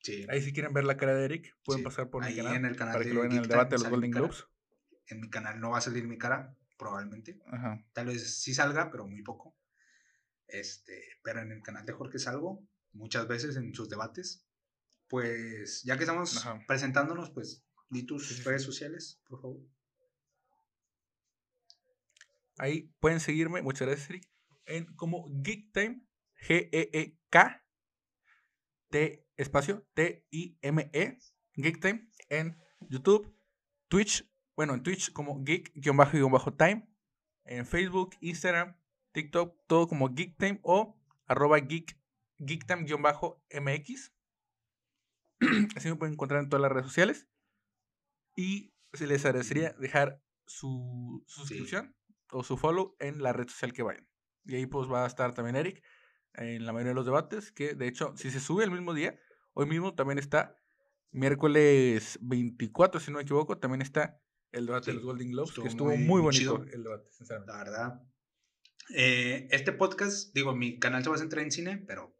Sí, 0.03 0.25
Ahí 0.29 0.41
si 0.41 0.53
quieren 0.53 0.73
ver 0.73 0.85
la 0.85 0.95
cara 0.95 1.13
de 1.15 1.25
Eric, 1.25 1.53
pueden 1.65 1.79
Sí, 1.79 1.83
pasar 1.83 2.09
por 2.09 2.25
mi 2.25 2.33
canal, 2.33 2.55
en 2.55 2.65
el 2.65 2.75
canal 2.77 2.93
para 2.93 3.03
que 3.05 3.13
lo 3.13 3.21
vean 3.21 3.33
en 3.33 3.39
el 3.39 3.47
debate 3.47 3.75
de 3.75 3.81
los 3.81 3.89
Golden. 3.89 4.11
Globes. 4.11 4.45
en 5.07 5.19
mi 5.21 5.29
canal 5.29 5.59
no 5.59 5.71
va 5.71 5.79
a 5.79 5.81
salir 5.81 6.07
mi 6.07 6.17
cara, 6.17 6.55
probablemente. 6.77 7.41
Ajá. 7.47 7.83
Tal 7.93 8.05
vez 8.07 8.39
sí 8.41 8.53
salga, 8.53 8.89
pero 8.89 9.05
muy 9.05 9.21
poco. 9.21 9.57
Este, 10.47 11.03
pero 11.23 11.41
en 11.41 11.51
el 11.51 11.61
canal 11.61 11.85
de 11.85 11.91
Jorge 11.91 12.19
salgo 12.19 12.65
muchas 12.93 13.27
veces 13.27 13.57
en 13.57 13.73
sus 13.73 13.89
debates. 13.89 14.46
Pues 15.07 15.83
ya 15.83 15.97
que 15.97 16.03
estamos 16.03 16.37
Ajá. 16.37 16.59
presentándonos, 16.67 17.31
pues 17.31 17.63
di 17.89 18.05
tus 18.05 18.43
redes 18.43 18.63
sociales, 18.63 19.21
por 19.27 19.41
favor. 19.41 19.61
Ahí 22.57 22.91
pueden 22.99 23.19
seguirme, 23.19 23.61
muchas 23.61 23.87
gracias, 23.87 24.09
Eric, 24.09 24.29
en 24.65 24.85
como 24.95 25.27
Geek 25.29 25.71
Time, 25.71 26.01
G-E-E-K, 26.35 27.65
T, 28.89 29.27
espacio, 29.35 29.87
T-I-M-E, 29.93 31.19
Geek 31.53 31.79
Time, 31.79 32.09
en 32.29 32.57
YouTube, 32.89 33.33
Twitch, 33.87 34.29
bueno, 34.55 34.73
en 34.73 34.83
Twitch 34.83 35.13
como 35.13 35.43
Geek-Time, 35.43 36.89
en 37.45 37.65
Facebook, 37.65 38.15
Instagram, 38.21 38.75
TikTok, 39.11 39.55
todo 39.67 39.87
como 39.87 40.09
Geek 40.09 40.37
Time 40.37 40.59
o 40.63 40.99
arroba 41.27 41.59
Geek, 41.59 41.97
Geektime-MX. 42.39 44.13
Así 45.75 45.89
me 45.89 45.95
pueden 45.95 46.13
encontrar 46.13 46.41
en 46.43 46.49
todas 46.49 46.61
las 46.61 46.71
redes 46.71 46.87
sociales. 46.87 47.27
Y 48.35 48.73
se 48.93 49.07
les 49.07 49.25
agradecería 49.25 49.73
dejar 49.79 50.21
su 50.45 51.23
su 51.27 51.41
Sí. 51.41 51.47
suscripción 51.49 51.95
o 52.31 52.43
su 52.43 52.57
follow 52.57 52.95
en 52.99 53.21
la 53.21 53.33
red 53.33 53.47
social 53.47 53.73
que 53.73 53.83
vayan. 53.83 54.07
Y 54.45 54.55
ahí 54.55 54.65
pues 54.65 54.89
va 54.89 55.03
a 55.03 55.07
estar 55.07 55.33
también 55.33 55.55
Eric 55.55 55.83
en 56.33 56.65
la 56.65 56.71
mayoría 56.73 56.91
de 56.91 56.95
los 56.95 57.05
debates, 57.05 57.51
que 57.51 57.73
de 57.73 57.87
hecho, 57.87 58.13
si 58.15 58.29
se 58.31 58.39
sube 58.39 58.63
el 58.63 58.71
mismo 58.71 58.93
día, 58.93 59.19
hoy 59.53 59.65
mismo 59.65 59.95
también 59.95 60.19
está 60.19 60.55
miércoles 61.11 62.17
24, 62.21 62.99
si 62.99 63.11
no 63.11 63.17
me 63.17 63.23
equivoco, 63.23 63.57
también 63.57 63.81
está 63.81 64.21
el 64.51 64.65
debate 64.67 64.85
Sí, 64.85 64.91
de 64.91 64.95
los 64.95 65.03
Golden 65.05 65.31
Globes, 65.31 65.49
estuvo 65.49 65.63
que 65.63 65.69
estuvo 65.69 65.87
muy- 65.89 65.97
muy, 65.97 66.05
muy 66.07 66.21
bonito 66.21 66.57
chido. 66.63 66.73
el 66.75 66.83
debate, 66.83 67.11
sinceramente. 67.11 67.51
La 67.53 67.57
verdad. 67.63 68.01
Eh, 68.95 69.47
este 69.51 69.73
podcast, 69.73 70.33
digo, 70.33 70.55
mi 70.55 70.79
canal 70.79 71.03
se 71.03 71.09
va 71.09 71.15
a 71.15 71.19
centrar 71.19 71.43
en 71.43 71.51
cine, 71.51 71.77
pero 71.87 72.16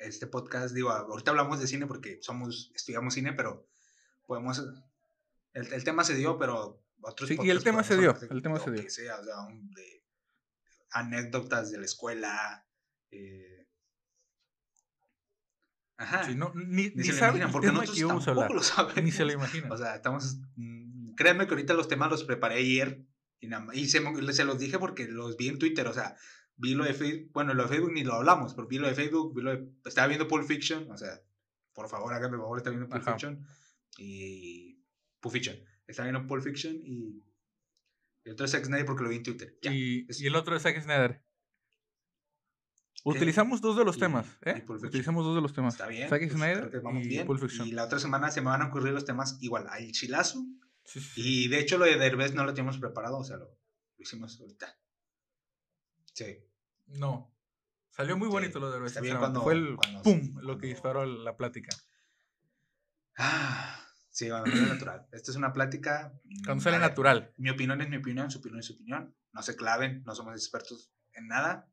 este 0.00 0.26
podcast, 0.26 0.74
digo, 0.74 0.90
ahorita 0.90 1.30
hablamos 1.30 1.60
de 1.60 1.66
cine 1.66 1.86
porque 1.86 2.18
somos, 2.22 2.72
estudiamos 2.74 3.14
cine, 3.14 3.32
pero 3.32 3.68
podemos, 4.26 4.58
el, 5.54 5.72
el 5.72 5.84
tema 5.84 6.04
se 6.04 6.14
dio, 6.14 6.38
pero 6.38 6.82
otros 7.02 7.28
Sí, 7.28 7.36
y 7.42 7.50
el 7.50 7.62
tema 7.64 7.82
se 7.82 7.96
dio, 7.96 8.16
el 8.30 8.42
tema 8.42 8.58
lo 8.58 8.64
se 8.64 8.70
dio. 8.70 8.82
que 8.82 8.90
sea, 8.90 9.18
o 9.20 9.24
sea, 9.24 9.40
un- 9.40 9.70
de 9.70 10.04
anécdotas 10.92 11.70
de 11.70 11.78
la 11.78 11.84
escuela. 11.84 12.66
eh, 13.10 13.66
Ajá. 15.96 16.24
Sí, 16.24 16.34
no, 16.34 16.52
ni, 16.54 16.88
ni 16.88 16.90
ni 16.94 17.04
se 17.04 17.12
lo 17.12 17.18
saben 17.18 17.42
imaginan, 17.42 17.52
porque 17.52 17.66
nosotros 17.72 17.98
tampoco 18.24 18.30
hablar. 18.30 18.50
lo 18.52 18.62
sabemos. 18.62 19.02
Ni 19.04 19.12
se 19.12 19.24
lo 19.24 19.32
imaginan. 19.38 19.70
O 19.72 19.76
sea, 19.76 19.96
estamos. 19.96 20.38
mm, 20.56 21.14
Créanme 21.14 21.46
que 21.46 21.50
ahorita 21.54 21.74
los 21.74 21.88
temas 21.88 22.10
los 22.10 22.24
preparé 22.24 22.54
ayer 22.56 23.04
y, 23.40 23.48
nada 23.48 23.66
y 23.74 23.86
se, 23.88 24.00
se 24.32 24.44
los 24.44 24.58
dije 24.58 24.78
porque 24.78 25.06
los 25.08 25.36
vi 25.36 25.48
en 25.48 25.58
Twitter. 25.58 25.86
O 25.86 25.92
sea, 25.92 26.16
vi 26.60 26.74
lo 26.74 26.84
de 26.84 26.94
Facebook. 26.94 27.30
Bueno, 27.32 27.54
lo 27.54 27.62
de 27.64 27.68
Facebook 27.68 27.92
ni 27.92 28.04
lo 28.04 28.14
hablamos, 28.14 28.54
pero 28.54 28.68
vi 28.68 28.78
lo 28.78 28.86
de 28.88 28.94
Facebook. 28.94 29.34
Vi 29.34 29.42
lo 29.42 29.50
de, 29.56 29.68
estaba 29.84 30.06
viendo 30.08 30.28
Pulp 30.28 30.46
Fiction. 30.46 30.90
O 30.90 30.96
sea, 30.96 31.20
por 31.72 31.88
favor, 31.88 32.12
háganme 32.12 32.36
el 32.36 32.42
favor, 32.42 32.58
estaba 32.58 32.76
viendo 32.76 32.88
Pulp 32.88 33.02
Ajá. 33.02 33.12
Fiction. 33.12 33.46
Y. 33.98 34.82
Pulp 35.20 35.32
Fiction. 35.32 35.56
Estaba 35.86 36.08
viendo 36.10 36.26
Pulp 36.26 36.42
Fiction 36.42 36.74
y. 36.84 37.24
Y 38.24 38.30
otro 38.30 38.44
es 38.44 38.52
Zack 38.52 38.64
Snyder 38.66 38.84
porque 38.84 39.02
lo 39.02 39.08
vi 39.08 39.16
en 39.16 39.22
Twitter. 39.22 39.58
Ya. 39.62 39.72
y, 39.74 40.06
es- 40.08 40.20
y 40.20 40.26
el 40.26 40.36
otro 40.36 40.54
es 40.54 40.62
Zack 40.62 40.80
Snyder. 40.82 41.22
Utilizamos 43.02 43.62
dos 43.62 43.76
de 43.78 43.84
los 43.84 43.96
Y- 43.96 44.00
temas, 44.00 44.26
¿eh? 44.42 44.62
Utilizamos 44.68 45.24
dos 45.24 45.34
de 45.34 45.40
los 45.40 45.54
temas. 45.54 45.72
Está 45.74 45.86
bien. 45.86 46.08
Zack 46.10 46.20
pues, 46.20 46.32
Snyder 46.32 46.82
y 47.02 47.08
bien. 47.08 47.26
Pulp 47.26 47.40
Fiction. 47.40 47.66
Y 47.66 47.72
la 47.72 47.84
otra 47.84 47.98
semana 47.98 48.30
se 48.30 48.42
me 48.42 48.48
van 48.48 48.60
a 48.60 48.66
ocurrir 48.66 48.92
los 48.92 49.06
temas 49.06 49.38
igual. 49.40 49.66
Al 49.68 49.90
chilazo. 49.92 50.44
Sí, 50.84 51.00
sí, 51.00 51.10
sí. 51.14 51.22
Y 51.44 51.48
de 51.48 51.60
hecho 51.60 51.78
lo 51.78 51.86
de 51.86 51.96
Derbez 51.96 52.34
no 52.34 52.44
lo 52.44 52.52
teníamos 52.52 52.78
preparado, 52.78 53.16
o 53.18 53.24
sea, 53.24 53.38
lo, 53.38 53.44
lo 53.46 53.56
hicimos 53.98 54.38
ahorita. 54.40 54.78
Sí. 56.12 56.36
No. 56.90 57.32
Salió 57.90 58.16
muy 58.16 58.28
Sí, 58.28 58.32
bonito 58.32 58.60
lo 58.60 58.70
de 58.70 58.78
sinceramente. 58.88 59.18
cuando- 59.18 59.42
Fue 59.42 59.54
el 59.54 59.76
cuando- 59.76 60.02
pum 60.02 60.38
lo 60.40 60.58
que 60.58 60.68
disparó 60.68 61.04
la 61.06 61.36
plática. 61.36 61.76
Ah, 63.18 63.84
sí, 64.10 64.30
bueno, 64.30 64.44
muy 64.46 64.60
natural. 64.68 65.06
Esto 65.12 65.30
es 65.32 65.36
una 65.36 65.52
plática. 65.52 66.12
mm, 66.24 66.44
Cuando 66.44 66.62
sale 66.62 66.78
ver, 66.78 66.88
natural. 66.88 67.34
Mi 67.36 67.50
opinión 67.50 67.80
es 67.82 67.88
mi 67.88 67.96
opinión, 67.96 68.30
su 68.30 68.38
opinión 68.38 68.60
es 68.60 68.66
su 68.66 68.74
opinión. 68.74 69.14
No 69.32 69.42
se 69.42 69.56
claven, 69.56 70.02
no 70.04 70.14
somos 70.14 70.34
expertos 70.34 70.92
en 71.12 71.26
nada. 71.28 71.68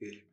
Eh, 0.00 0.26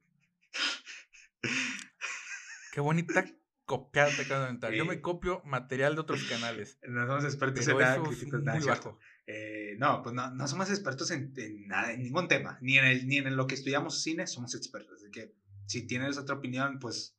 Qué 2.72 2.82
bonita 2.82 3.26
copiar 3.66 4.10
te 4.16 4.24
acabas 4.24 4.60
de. 4.60 4.78
Yo 4.78 4.86
me 4.86 4.96
Sí. 4.96 5.02
copio 5.02 5.42
material 5.46 5.96
de 5.96 6.02
otros 6.02 6.24
canales. 6.24 6.80
No 6.88 7.06
somos 7.08 7.24
expertos 7.26 7.68
en 7.68 7.78
nada, 7.78 7.96
es 7.96 8.02
críticos, 8.02 8.34
muy 8.34 8.44
nada, 8.44 8.62
¿cierto? 8.62 8.90
bajo. 8.94 9.00
Eh, 9.30 9.76
no, 9.78 10.02
pues 10.02 10.16
no, 10.16 10.32
no 10.34 10.48
somos 10.48 10.70
expertos 10.70 11.12
en, 11.12 11.34
en 11.36 11.68
nada, 11.68 11.92
en 11.92 12.02
ningún 12.02 12.30
tema, 12.30 12.58
ni 12.62 12.78
en, 12.78 12.86
el, 12.86 13.08
ni 13.08 13.18
en 13.18 13.36
lo 13.36 13.46
que 13.46 13.56
estudiamos 13.56 14.02
cine 14.02 14.26
somos 14.26 14.56
expertos. 14.56 15.02
Así 15.02 15.12
que 15.12 15.36
si 15.66 15.86
tienes 15.86 16.18
otra 16.18 16.36
opinión, 16.36 16.80
pues 16.80 17.18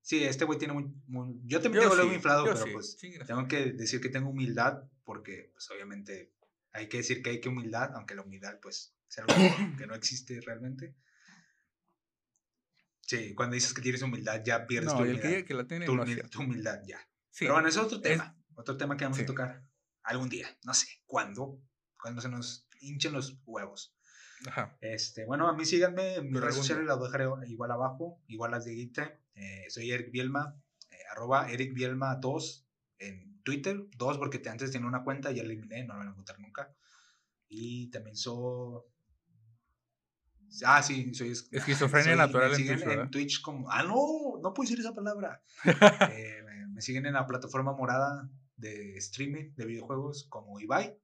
sí, 0.00 0.22
este 0.22 0.44
güey 0.44 0.60
tiene 0.60 0.74
muy, 0.74 0.84
muy- 1.08 1.40
Yo 1.44 1.60
también 1.60 1.82
Yo 1.82 1.88
tengo 1.90 1.96
luego 1.96 2.10
sí, 2.10 2.16
inflado, 2.16 2.44
pero 2.44 2.56
sí, 2.64 2.70
pues 2.72 2.96
chingue 2.96 3.18
tengo 3.24 3.48
que 3.48 3.72
decir 3.72 4.00
que 4.00 4.10
tengo 4.10 4.30
humildad 4.30 4.84
porque 5.02 5.50
pues 5.52 5.68
obviamente 5.72 6.32
hay 6.70 6.88
que 6.88 6.98
decir 6.98 7.20
que 7.20 7.30
hay 7.30 7.40
que 7.40 7.48
humildad, 7.48 7.90
aunque 7.96 8.14
la 8.14 8.22
humildad 8.22 8.60
pues 8.62 8.94
es 9.08 9.18
algo 9.18 9.34
que- 9.76 9.86
no 9.88 9.94
existe 9.96 10.40
realmente. 10.40 10.94
Sí, 13.00 13.34
cuando 13.34 13.54
dices 13.54 13.74
que 13.74 13.82
tienes 13.82 14.02
humildad 14.02 14.42
ya 14.44 14.66
pierdes 14.66 14.92
No, 14.92 14.98
tu 14.98 15.04
humildad. 15.04 15.44
que 15.44 15.54
la 15.54 15.66
tiene 15.66 15.84
tu, 15.86 15.94
no 15.94 16.04
es 16.04 16.08
humil- 16.08 16.14
cierto. 16.14 16.30
tu 16.30 16.40
humildad 16.44 16.80
ya. 16.86 16.98
Sí, 17.30 17.44
Pero 17.44 17.54
bueno, 17.54 17.68
es 17.68 17.76
otro 17.76 17.96
es- 17.96 18.02
tema. 18.02 18.36
Otro 18.54 18.76
tema 18.76 18.96
que 18.96 19.04
vamos 19.04 19.18
sí. 19.18 19.24
a 19.24 19.26
tocar 19.26 19.64
algún 20.04 20.28
día. 20.28 20.46
No 20.64 20.72
sé 20.74 20.86
cuándo. 21.06 21.60
Cuando 22.00 22.20
se 22.20 22.28
nos 22.28 22.68
hinchen 22.80 23.12
los 23.12 23.38
huevos. 23.46 23.96
Ajá. 24.46 24.76
Este, 24.80 25.24
bueno, 25.24 25.48
a 25.48 25.54
mí 25.54 25.64
síganme 25.64 26.16
en 26.16 26.30
mis 26.30 26.40
redes 26.40 26.56
sociales, 26.56 26.84
las 26.84 27.00
dejaré 27.00 27.26
igual 27.46 27.70
abajo, 27.70 28.22
igual 28.26 28.50
las 28.50 28.64
de 28.66 28.74
Guita. 28.74 29.18
Eh, 29.34 29.64
soy 29.70 29.90
Eric 29.90 30.10
Bielma, 30.10 30.54
eh, 30.90 30.96
arroba 31.12 31.50
Eric 31.50 31.72
Bielma 31.72 32.16
2 32.16 32.68
en 32.98 33.40
Twitter. 33.42 33.86
2 33.96 34.18
porque 34.18 34.38
te- 34.38 34.50
antes 34.50 34.70
tenía 34.70 34.86
una 34.86 35.02
cuenta 35.02 35.32
y 35.32 35.36
ya 35.36 35.42
la 35.42 35.48
eliminé, 35.52 35.84
no 35.84 35.94
la 35.94 36.00
voy 36.00 36.06
a 36.08 36.10
encontrar 36.10 36.38
nunca. 36.40 36.74
Y 37.48 37.90
también 37.90 38.16
soy... 38.16 38.82
Ah, 40.64 40.82
sí, 40.82 41.12
soy... 41.14 41.30
es- 41.30 41.48
Esquizofrenia 41.50 42.12
soy- 42.12 42.18
natural 42.18 42.50
me 42.50 42.56
en 42.56 42.60
siguen 42.60 42.76
Twitch, 42.76 42.86
¿verdad? 42.88 43.10
Twitch 43.10 43.40
como... 43.42 43.70
Ah, 43.70 43.82
no, 43.82 44.38
no 44.42 44.52
puedo 44.54 44.68
decir 44.68 44.78
esa 44.80 44.94
palabra. 44.94 45.42
Eh, 46.12 46.42
me, 46.44 46.66
me 46.68 46.80
siguen 46.82 47.06
en 47.06 47.14
la 47.14 47.26
plataforma 47.26 47.72
morada 47.72 48.28
de 48.56 48.96
streaming 48.98 49.54
de 49.56 49.66
videojuegos 49.66 50.26
como 50.28 50.60
Ibai. 50.60 50.98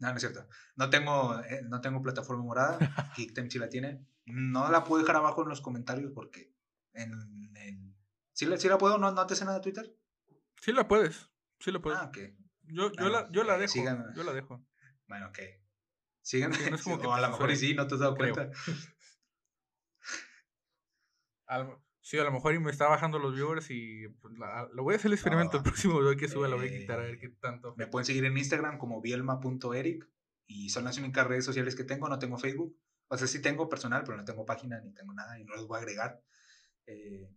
No, 0.00 0.08
no 0.10 0.14
es 0.14 0.20
cierto. 0.20 0.46
No 0.76 0.90
tengo, 0.90 1.38
eh, 1.40 1.62
no 1.68 1.80
tengo 1.80 2.00
plataforma 2.02 2.44
morada. 2.44 2.78
Geektime 3.16 3.50
sí 3.50 3.58
la 3.58 3.68
tiene. 3.68 4.06
No 4.26 4.70
la 4.70 4.84
puedo 4.84 5.02
dejar 5.02 5.16
abajo 5.16 5.42
en 5.42 5.48
los 5.48 5.60
comentarios 5.60 6.12
porque 6.14 6.54
en 6.92 7.12
el... 7.56 7.94
¿Sí 8.32 8.46
la, 8.46 8.56
sí 8.58 8.68
la 8.68 8.78
puedo? 8.78 8.98
¿No, 8.98 9.10
¿No 9.10 9.26
te 9.26 9.34
hace 9.34 9.44
nada 9.44 9.60
Twitter? 9.60 9.96
Sí 10.60 10.72
la 10.72 10.86
puedes. 10.86 11.28
Sí 11.58 11.72
la 11.72 11.80
puedes. 11.80 11.98
Ah, 11.98 12.04
ok. 12.04 12.18
yo, 12.64 12.92
yo, 12.92 13.02
bueno, 13.02 13.10
la, 13.10 13.30
yo 13.32 13.42
la 13.44 13.58
dejo. 13.58 13.72
síganme. 13.72 14.04
Yo 14.14 14.22
la 14.22 14.32
dejo. 14.32 14.64
Bueno, 15.08 15.28
ok. 15.28 15.38
Síganme. 16.22 16.56
Sí, 16.56 16.70
no 16.70 16.76
es 16.76 16.82
como 16.82 16.98
que 17.00 17.06
o 17.08 17.12
a 17.14 17.20
lo 17.20 17.30
mejor 17.30 17.50
y 17.50 17.56
sí, 17.56 17.74
no 17.74 17.86
te 17.88 17.94
has 17.94 18.00
dado 18.00 18.14
creo. 18.14 18.34
cuenta. 18.34 18.56
A 21.46 21.58
lo- 21.58 21.82
sí, 22.08 22.18
a 22.18 22.24
lo 22.24 22.32
mejor 22.32 22.58
me 22.58 22.70
está 22.70 22.88
bajando 22.88 23.18
los 23.18 23.34
viewers 23.34 23.70
y 23.70 24.08
pues, 24.08 24.32
la- 24.38 24.68
lo 24.72 24.82
voy 24.82 24.94
a 24.94 24.96
hacer 24.96 25.08
el 25.10 25.14
experimento 25.14 25.58
el 25.58 25.62
próximo 25.62 25.98
video 26.00 26.16
que 26.16 26.26
suba, 26.28 26.48
lo 26.48 26.56
voy 26.56 26.68
a 26.68 26.78
quitar 26.78 27.00
a 27.00 27.02
ver 27.02 27.14
Eh, 27.16 27.18
qué 27.18 27.28
tanto. 27.28 27.74
Me 27.76 27.86
pueden 27.86 28.06
seguir 28.06 28.24
en 28.24 28.38
Instagram 28.38 28.78
como 28.78 29.02
bielma.eric 29.02 30.08
y 30.46 30.70
son 30.70 30.84
las 30.84 30.96
únicas 30.96 31.26
redes 31.26 31.44
sociales 31.44 31.76
que 31.76 31.84
tengo, 31.84 32.08
no 32.08 32.18
tengo 32.18 32.38
Facebook. 32.38 32.74
O 33.08 33.16
sea, 33.18 33.26
sí 33.26 33.42
tengo 33.42 33.68
personal, 33.68 34.04
pero 34.04 34.16
no 34.16 34.24
tengo 34.24 34.46
página 34.46 34.80
ni 34.80 34.92
tengo 34.94 35.12
nada 35.12 35.38
y 35.38 35.44
no 35.44 35.54
los 35.54 35.66
voy 35.68 35.76
a 35.76 35.80
agregar. 35.82 36.22
Eh, 36.86 37.28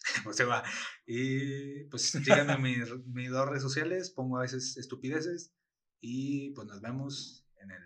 pues 0.24 0.36
se 0.36 0.44
va. 0.44 0.64
Y 1.06 1.84
pues 1.84 2.02
síganme 2.10 2.54
en 2.54 2.62
mis, 2.62 2.88
mis 3.06 3.30
dos 3.30 3.48
redes 3.48 3.62
sociales, 3.62 4.10
pongo 4.10 4.38
a 4.38 4.42
veces 4.42 4.76
estupideces 4.78 5.54
y 6.00 6.50
pues 6.54 6.66
nos 6.66 6.80
vemos 6.80 7.46
en 7.58 7.70
el 7.70 7.82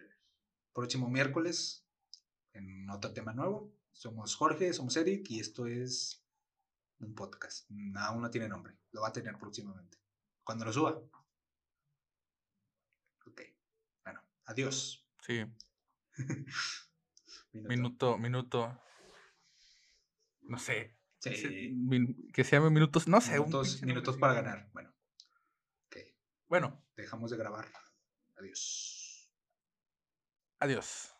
próximo 0.72 1.10
miércoles 1.10 1.86
en 2.54 2.88
otro 2.88 3.12
tema 3.12 3.34
nuevo. 3.34 3.74
Somos 3.94 4.34
Jorge, 4.36 4.72
somos 4.72 4.96
Eric 4.96 5.30
y 5.30 5.40
esto 5.40 5.66
es 5.66 6.22
un 6.98 7.14
podcast. 7.14 7.70
Aún 7.96 8.20
no 8.22 8.30
tiene 8.30 8.48
nombre, 8.48 8.76
lo 8.90 9.00
va 9.02 9.08
a 9.08 9.12
tener 9.12 9.38
próximamente. 9.38 9.98
Cuando 10.42 10.64
lo 10.64 10.72
suba. 10.72 11.00
Ok. 13.26 13.40
Bueno, 14.04 14.20
adiós. 14.46 15.08
Sí, 15.22 15.44
Minuto. 17.52 17.68
minuto, 17.68 18.18
minuto. 18.18 18.80
No 20.42 20.58
sé. 20.58 20.98
Sí, 21.20 21.30
que 22.32 22.44
se 22.44 22.56
llame 22.56 22.68
minutos. 22.70 23.06
No 23.08 23.20
sé. 23.20 23.38
un 23.38 23.46
minutos, 23.46 23.72
nombre 23.74 23.86
minutos 23.86 24.16
para 24.18 24.34
ganar. 24.34 24.68
Bueno, 24.72 24.92
ok. 25.86 25.96
Bueno, 26.48 26.84
Dejamos 26.96 27.30
de 27.30 27.36
grabar. 27.36 27.72
Adiós. 28.36 29.30
adiós. 30.60 31.13